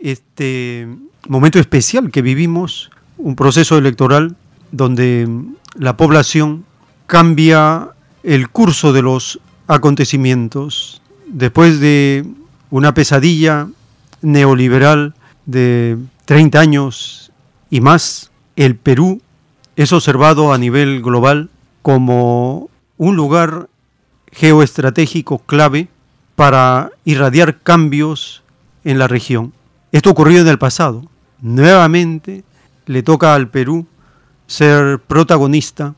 Este 0.00 0.88
momento 1.28 1.60
especial 1.60 2.10
que 2.10 2.22
vivimos, 2.22 2.90
un 3.18 3.36
proceso 3.36 3.78
electoral 3.78 4.34
donde 4.72 5.28
la 5.76 5.96
población 5.96 6.64
cambia 7.10 7.88
el 8.22 8.50
curso 8.50 8.92
de 8.92 9.02
los 9.02 9.40
acontecimientos 9.66 11.02
después 11.26 11.80
de 11.80 12.24
una 12.70 12.94
pesadilla 12.94 13.66
neoliberal 14.22 15.14
de 15.44 15.98
30 16.26 16.60
años 16.60 17.32
y 17.68 17.80
más, 17.80 18.30
el 18.54 18.76
Perú 18.76 19.20
es 19.74 19.92
observado 19.92 20.52
a 20.52 20.58
nivel 20.58 21.02
global 21.02 21.50
como 21.82 22.70
un 22.96 23.16
lugar 23.16 23.68
geoestratégico 24.30 25.40
clave 25.40 25.88
para 26.36 26.92
irradiar 27.04 27.58
cambios 27.58 28.44
en 28.84 29.00
la 29.00 29.08
región. 29.08 29.52
Esto 29.90 30.10
ocurrió 30.10 30.42
en 30.42 30.48
el 30.48 30.60
pasado. 30.60 31.02
Nuevamente 31.40 32.44
le 32.86 33.02
toca 33.02 33.34
al 33.34 33.48
Perú 33.48 33.88
ser 34.46 35.00
protagonista 35.00 35.96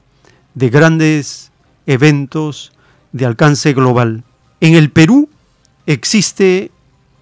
de 0.54 0.70
grandes 0.70 1.52
eventos 1.86 2.72
de 3.12 3.26
alcance 3.26 3.72
global. 3.72 4.24
En 4.60 4.74
el 4.74 4.90
Perú 4.90 5.28
existe 5.86 6.70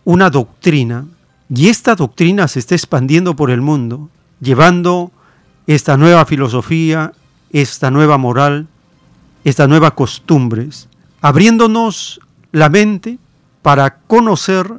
una 0.05 0.31
doctrina 0.31 1.07
y 1.53 1.69
esta 1.69 1.95
doctrina 1.95 2.49
se 2.49 2.59
está 2.61 2.75
expandiendo 2.75 3.35
por 3.35 3.51
el 3.51 3.61
mundo, 3.61 4.09
llevando 4.41 5.11
esta 5.67 5.97
nueva 5.97 6.25
filosofía, 6.27 7.13
esta 7.51 7.91
nueva 7.91 8.19
moral, 8.19 8.69
estas 9.45 9.69
nuevas 9.69 9.93
costumbres, 9.93 10.89
abriéndonos 11.21 12.21
la 12.53 12.69
mente 12.69 13.19
para 13.63 13.99
conocer 14.07 14.73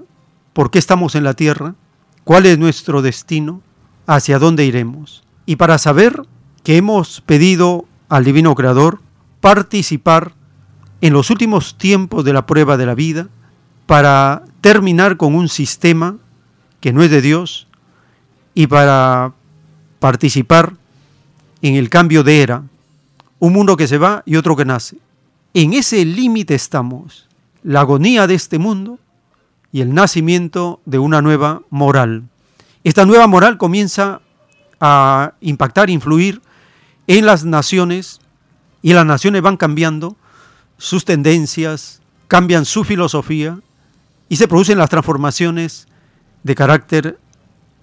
por 0.54 0.72
qué 0.72 0.80
estamos 0.80 1.16
en 1.16 1.24
la 1.24 1.34
tierra, 1.34 1.76
cuál 2.24 2.46
es 2.46 2.58
nuestro 2.58 3.02
destino, 3.02 3.62
hacia 4.08 4.40
dónde 4.40 4.66
iremos. 4.66 5.24
Y 5.46 5.56
para 5.56 5.78
saber 5.78 6.24
que 6.64 6.78
hemos 6.78 7.22
pedido 7.22 7.86
al 8.12 8.26
Divino 8.26 8.54
Creador 8.56 9.00
participar 9.40 10.34
en 11.00 11.14
los 11.14 11.30
últimos 11.30 11.78
tiempos 11.78 12.26
de 12.26 12.34
la 12.34 12.46
prueba 12.46 12.76
de 12.76 12.86
la 12.86 12.94
vida 12.94 13.30
para 13.86 14.44
terminar 14.60 15.16
con 15.16 15.34
un 15.34 15.48
sistema 15.48 16.18
que 16.82 16.92
no 16.92 17.04
es 17.04 17.10
de 17.10 17.22
Dios 17.22 17.68
y 18.54 18.68
para 18.68 19.32
participar 20.00 20.74
en 21.62 21.76
el 21.76 21.90
cambio 21.90 22.24
de 22.24 22.42
era, 22.42 22.64
un 23.40 23.54
mundo 23.54 23.78
que 23.78 23.88
se 23.88 23.98
va 23.98 24.24
y 24.26 24.36
otro 24.36 24.58
que 24.58 24.66
nace. 24.66 24.98
En 25.54 25.72
ese 25.72 26.04
límite 26.04 26.54
estamos, 26.54 27.30
la 27.64 27.80
agonía 27.80 28.28
de 28.28 28.34
este 28.34 28.60
mundo 28.60 29.00
y 29.72 29.80
el 29.80 29.94
nacimiento 29.94 30.82
de 30.84 31.00
una 31.00 31.22
nueva 31.22 31.62
moral. 31.70 32.24
Esta 32.84 33.06
nueva 33.06 33.28
moral 33.28 33.58
comienza 33.58 34.20
a 34.82 35.32
impactar, 35.40 35.90
influir 35.90 36.42
en 37.08 37.26
las 37.26 37.46
naciones 37.46 38.20
y 38.82 38.94
las 38.94 39.06
naciones 39.06 39.42
van 39.42 39.58
cambiando 39.58 40.16
sus 40.78 41.06
tendencias, 41.06 42.02
cambian 42.28 42.66
su 42.66 42.84
filosofía 42.84 43.60
y 44.30 44.38
se 44.38 44.48
producen 44.48 44.78
las 44.78 44.90
transformaciones 44.90 45.88
de 46.44 46.56
carácter 46.56 47.20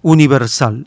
universal. 0.03 0.87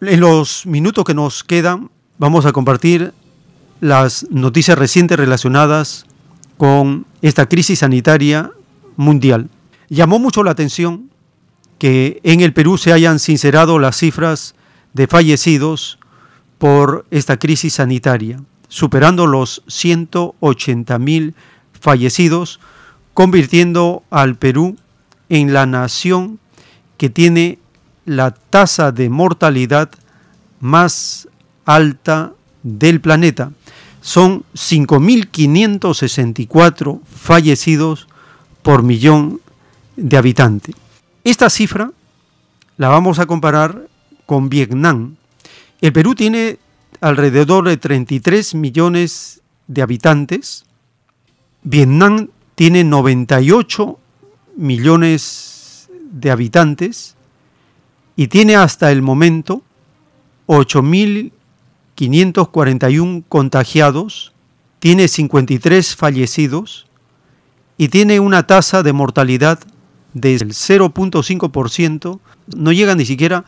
En 0.00 0.20
los 0.20 0.66
minutos 0.66 1.04
que 1.04 1.14
nos 1.14 1.42
quedan 1.44 1.90
vamos 2.18 2.46
a 2.46 2.52
compartir 2.52 3.12
las 3.80 4.26
noticias 4.30 4.78
recientes 4.78 5.18
relacionadas 5.18 6.06
con 6.58 7.06
esta 7.22 7.46
crisis 7.46 7.80
sanitaria 7.80 8.52
mundial. 8.96 9.48
Llamó 9.94 10.18
mucho 10.18 10.42
la 10.42 10.50
atención 10.50 11.08
que 11.78 12.20
en 12.24 12.40
el 12.40 12.52
Perú 12.52 12.76
se 12.78 12.92
hayan 12.92 13.20
sincerado 13.20 13.78
las 13.78 13.96
cifras 13.96 14.56
de 14.92 15.06
fallecidos 15.06 16.00
por 16.58 17.06
esta 17.12 17.36
crisis 17.36 17.74
sanitaria, 17.74 18.40
superando 18.66 19.28
los 19.28 19.62
180 19.68 20.98
mil 20.98 21.36
fallecidos, 21.80 22.58
convirtiendo 23.12 24.02
al 24.10 24.34
Perú 24.34 24.76
en 25.28 25.52
la 25.52 25.64
nación 25.64 26.40
que 26.96 27.08
tiene 27.08 27.60
la 28.04 28.32
tasa 28.32 28.90
de 28.90 29.08
mortalidad 29.10 29.90
más 30.58 31.28
alta 31.66 32.32
del 32.64 33.00
planeta. 33.00 33.52
Son 34.00 34.42
5.564 34.54 37.00
fallecidos 37.04 38.08
por 38.62 38.82
millón 38.82 39.40
de 39.96 40.16
habitantes. 40.16 40.76
Esta 41.24 41.50
cifra 41.50 41.90
la 42.76 42.88
vamos 42.88 43.18
a 43.18 43.26
comparar 43.26 43.88
con 44.26 44.48
Vietnam. 44.48 45.16
El 45.80 45.92
Perú 45.92 46.14
tiene 46.14 46.58
alrededor 47.00 47.68
de 47.68 47.76
33 47.76 48.54
millones 48.54 49.42
de 49.66 49.82
habitantes. 49.82 50.64
Vietnam 51.62 52.28
tiene 52.54 52.84
98 52.84 53.98
millones 54.56 55.88
de 56.10 56.30
habitantes 56.30 57.16
y 58.16 58.28
tiene 58.28 58.56
hasta 58.56 58.90
el 58.92 59.02
momento 59.02 59.62
8.541 60.46 63.24
contagiados, 63.28 64.32
tiene 64.78 65.08
53 65.08 65.96
fallecidos 65.96 66.86
y 67.76 67.88
tiene 67.88 68.20
una 68.20 68.46
tasa 68.46 68.82
de 68.82 68.92
mortalidad 68.92 69.58
del 70.14 70.54
0.5%, 70.54 72.20
no 72.56 72.72
llega 72.72 72.94
ni 72.94 73.04
siquiera 73.04 73.44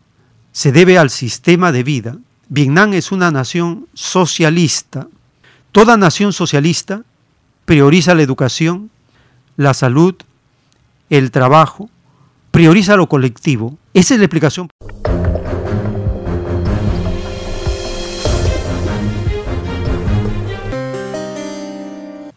Se 0.52 0.72
debe 0.72 1.00
al 1.00 1.10
sistema 1.10 1.72
de 1.72 1.82
vida. 1.82 2.16
Vietnam 2.48 2.94
es 2.94 3.12
una 3.12 3.32
nación 3.32 3.88
socialista. 3.96 5.08
Toda 5.72 5.98
nación 5.98 6.32
socialista 6.32 7.02
prioriza 7.66 8.14
la 8.14 8.22
educación, 8.22 8.92
la 9.58 9.74
salud, 9.74 10.14
el 11.11 11.30
trabajo, 11.30 11.90
prioriza 12.51 12.95
lo 12.95 13.07
colectivo. 13.07 13.77
Esa 13.93 14.14
es 14.14 14.19
la 14.19 14.25
explicación. 14.25 14.69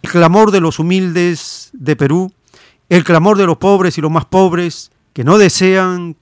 El 0.03 0.11
clamor 0.11 0.51
de 0.51 0.61
los 0.61 0.81
humildes 0.81 1.71
de 1.73 1.95
Perú, 1.95 2.33
el 2.89 3.05
clamor 3.05 3.39
de 3.39 3.47
los 3.47 3.59
pobres 3.59 3.97
y 3.97 4.01
los 4.01 4.11
más 4.11 4.25
pobres, 4.25 4.91
que 5.13 5.23
no 5.23 5.39
desean, 5.39 6.17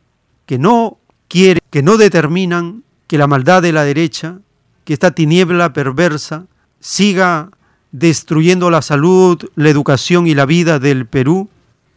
que 0.45 0.59
no 0.59 0.99
quieren, 1.29 1.61
que 1.71 1.83
no 1.83 1.97
determinan 1.97 2.85
que 3.07 3.17
la 3.17 3.27
maldad 3.27 3.63
de 3.63 3.73
la 3.73 3.85
derecha, 3.85 4.39
que 4.85 4.93
esta 4.93 5.13
tiniebla 5.13 5.73
perversa, 5.73 6.45
siga 6.81 7.49
destruyendo 7.93 8.71
la 8.71 8.83
salud, 8.83 9.43
la 9.55 9.71
educación 9.71 10.27
y 10.27 10.35
la 10.35 10.45
vida 10.45 10.79
del 10.79 11.07
Perú, 11.07 11.49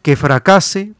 que 0.05 0.15
fracase 0.15 0.93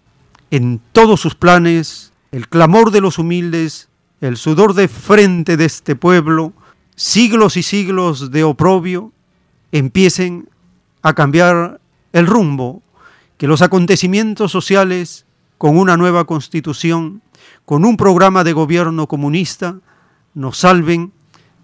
en 0.49 0.81
todos 0.91 1.21
sus 1.21 1.35
planes, 1.35 2.11
el 2.31 2.49
clamor 2.49 2.89
de 2.89 3.01
los 3.01 3.19
humildes, 3.19 3.87
el 4.19 4.35
sudor 4.35 4.73
de 4.73 4.87
frente 4.87 5.57
de 5.57 5.65
este 5.65 5.95
pueblo, 5.95 6.53
siglos 6.95 7.55
y 7.55 7.61
siglos 7.61 8.31
de 8.31 8.43
oprobio, 8.43 9.11
empiecen 9.71 10.49
a 11.03 11.13
cambiar 11.13 11.79
el 12.13 12.25
rumbo, 12.25 12.81
que 13.37 13.45
los 13.45 13.61
acontecimientos 13.61 14.51
sociales, 14.51 15.27
con 15.59 15.77
una 15.77 15.97
nueva 15.97 16.25
constitución, 16.25 17.21
con 17.63 17.85
un 17.85 17.97
programa 17.97 18.43
de 18.43 18.53
gobierno 18.53 19.05
comunista, 19.05 19.75
nos 20.33 20.57
salven 20.57 21.11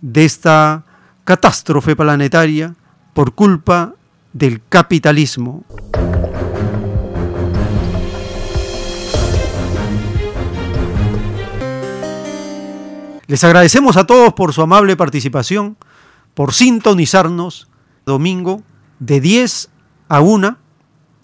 de 0.02 0.26
esta 0.26 0.86
catástrofe 1.24 1.96
planetaria 1.96 2.76
por 3.16 3.34
culpa 3.34 3.96
del 4.32 4.62
capitalismo. 4.70 5.66
Les 13.32 13.46
agradecemos 13.46 13.96
a 13.96 14.04
todos 14.04 14.34
por 14.34 14.52
su 14.52 14.62
amable 14.62 14.98
participación, 14.98 15.78
por 16.34 16.54
sintonizarnos 16.54 17.70
domingo 18.06 18.62
de 19.00 19.22
10 19.22 19.70
a 20.10 20.20
1 20.20 20.58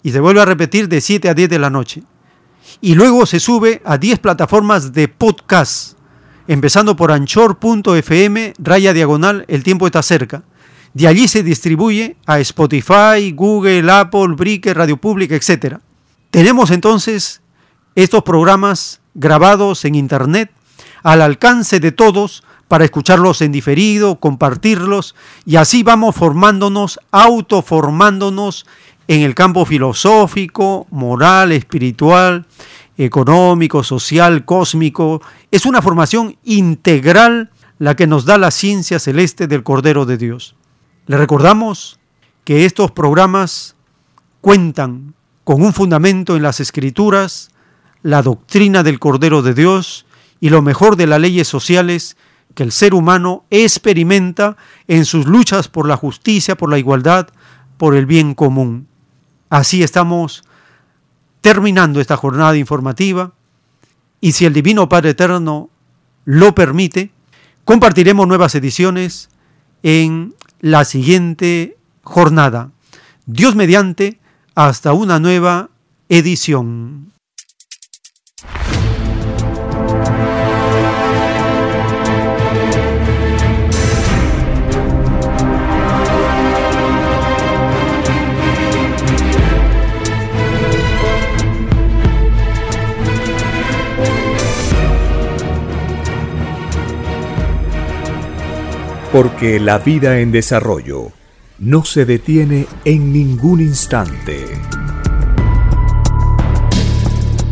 y 0.02 0.12
se 0.12 0.20
vuelve 0.20 0.40
a 0.40 0.46
repetir 0.46 0.88
de 0.88 1.02
7 1.02 1.28
a 1.28 1.34
10 1.34 1.50
de 1.50 1.58
la 1.58 1.68
noche. 1.68 2.02
Y 2.80 2.94
luego 2.94 3.26
se 3.26 3.40
sube 3.40 3.82
a 3.84 3.98
10 3.98 4.20
plataformas 4.20 4.94
de 4.94 5.08
podcast, 5.08 5.98
empezando 6.46 6.96
por 6.96 7.12
anchor.fm, 7.12 8.54
raya 8.58 8.94
diagonal, 8.94 9.44
el 9.46 9.62
tiempo 9.62 9.84
está 9.84 10.02
cerca. 10.02 10.44
De 10.94 11.08
allí 11.08 11.28
se 11.28 11.42
distribuye 11.42 12.16
a 12.24 12.40
Spotify, 12.40 13.32
Google, 13.34 13.92
Apple, 13.92 14.28
Breaker, 14.28 14.78
Radio 14.78 14.96
Pública, 14.96 15.34
etc. 15.34 15.76
Tenemos 16.30 16.70
entonces 16.70 17.42
estos 17.94 18.22
programas 18.22 19.02
grabados 19.12 19.84
en 19.84 19.94
Internet 19.94 20.50
al 21.02 21.22
alcance 21.22 21.80
de 21.80 21.92
todos 21.92 22.42
para 22.68 22.84
escucharlos 22.84 23.40
en 23.40 23.52
diferido, 23.52 24.16
compartirlos 24.16 25.14
y 25.46 25.56
así 25.56 25.82
vamos 25.82 26.14
formándonos, 26.14 27.00
autoformándonos 27.10 28.66
en 29.08 29.22
el 29.22 29.34
campo 29.34 29.64
filosófico, 29.64 30.86
moral, 30.90 31.52
espiritual, 31.52 32.46
económico, 32.98 33.82
social, 33.82 34.44
cósmico. 34.44 35.22
Es 35.50 35.64
una 35.64 35.80
formación 35.80 36.36
integral 36.44 37.50
la 37.78 37.96
que 37.96 38.06
nos 38.06 38.26
da 38.26 38.36
la 38.36 38.50
ciencia 38.50 38.98
celeste 38.98 39.46
del 39.46 39.62
Cordero 39.62 40.04
de 40.04 40.18
Dios. 40.18 40.56
Le 41.06 41.16
recordamos 41.16 41.98
que 42.44 42.66
estos 42.66 42.90
programas 42.90 43.76
cuentan 44.40 45.14
con 45.44 45.62
un 45.62 45.72
fundamento 45.72 46.36
en 46.36 46.42
las 46.42 46.60
escrituras, 46.60 47.50
la 48.02 48.20
doctrina 48.20 48.82
del 48.82 48.98
Cordero 48.98 49.40
de 49.40 49.54
Dios 49.54 50.04
y 50.40 50.50
lo 50.50 50.62
mejor 50.62 50.96
de 50.96 51.06
las 51.06 51.20
leyes 51.20 51.48
sociales 51.48 52.16
que 52.54 52.62
el 52.62 52.72
ser 52.72 52.94
humano 52.94 53.44
experimenta 53.50 54.56
en 54.86 55.04
sus 55.04 55.26
luchas 55.26 55.68
por 55.68 55.86
la 55.86 55.96
justicia, 55.96 56.56
por 56.56 56.70
la 56.70 56.78
igualdad, 56.78 57.28
por 57.76 57.94
el 57.94 58.06
bien 58.06 58.34
común. 58.34 58.88
Así 59.50 59.82
estamos 59.82 60.44
terminando 61.40 62.00
esta 62.00 62.16
jornada 62.16 62.56
informativa 62.56 63.32
y 64.20 64.32
si 64.32 64.44
el 64.44 64.52
Divino 64.52 64.88
Padre 64.88 65.10
Eterno 65.10 65.70
lo 66.24 66.54
permite, 66.54 67.12
compartiremos 67.64 68.26
nuevas 68.26 68.54
ediciones 68.54 69.30
en 69.82 70.34
la 70.60 70.84
siguiente 70.84 71.76
jornada. 72.02 72.70
Dios 73.26 73.54
mediante, 73.54 74.18
hasta 74.54 74.92
una 74.92 75.20
nueva 75.20 75.70
edición. 76.08 77.07
Porque 99.20 99.58
la 99.58 99.78
vida 99.78 100.20
en 100.20 100.30
desarrollo 100.30 101.10
no 101.58 101.84
se 101.84 102.04
detiene 102.04 102.68
en 102.84 103.12
ningún 103.12 103.60
instante. 103.60 104.44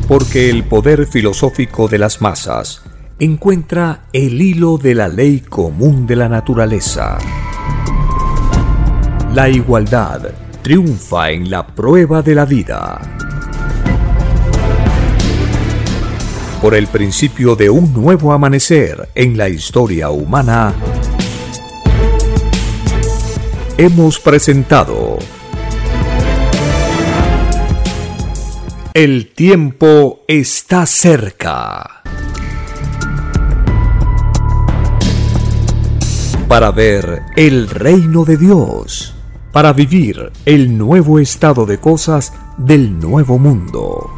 Porque 0.07 0.49
el 0.49 0.63
poder 0.63 1.09
filosófico 1.09 1.89
de 1.89 1.99
las 1.99 2.21
masas 2.21 2.85
encuentra 3.19 4.05
el 4.13 4.41
hilo 4.41 4.79
de 4.79 4.95
la 4.95 5.09
ley 5.09 5.41
común 5.41 6.07
de 6.07 6.15
la 6.15 6.29
naturaleza. 6.29 7.19
La 9.35 9.49
igualdad 9.49 10.23
triunfa 10.63 11.33
en 11.33 11.51
la 11.51 11.67
prueba 11.67 12.23
de 12.23 12.35
la 12.37 12.45
vida. 12.45 13.01
Por 16.63 16.77
el 16.77 16.87
principio 16.87 17.57
de 17.57 17.71
un 17.71 17.93
nuevo 17.93 18.33
amanecer 18.33 19.09
en 19.17 19.37
la 19.37 19.49
historia 19.49 20.11
humana, 20.11 20.73
hemos 23.79 24.21
presentado 24.21 25.19
El 28.95 29.33
tiempo 29.35 30.25
está 30.27 30.87
cerca. 30.87 32.03
para 36.49 36.71
ver 36.71 37.23
el 37.37 37.69
reino 37.69 38.25
de 38.25 38.37
Dios, 38.37 39.17
para 39.53 39.73
vivir 39.73 40.31
el 40.45 40.79
nuevo 40.79 41.19
estado 41.19 41.67
de 41.67 41.79
cosas 41.79 42.33
del 42.57 43.01
nuevo 43.01 43.37
mundo. 43.39 44.13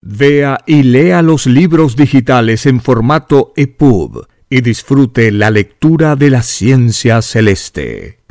Vea 0.00 0.58
y 0.66 0.82
lea 0.82 1.20
los 1.20 1.44
libros 1.46 1.94
digitales 1.94 2.64
en 2.64 2.80
formato 2.80 3.52
EPUB 3.54 4.24
y 4.48 4.62
disfrute 4.62 5.30
la 5.30 5.50
lectura 5.50 6.16
de 6.16 6.30
la 6.30 6.42
ciencia 6.42 7.20
celeste. 7.20 8.21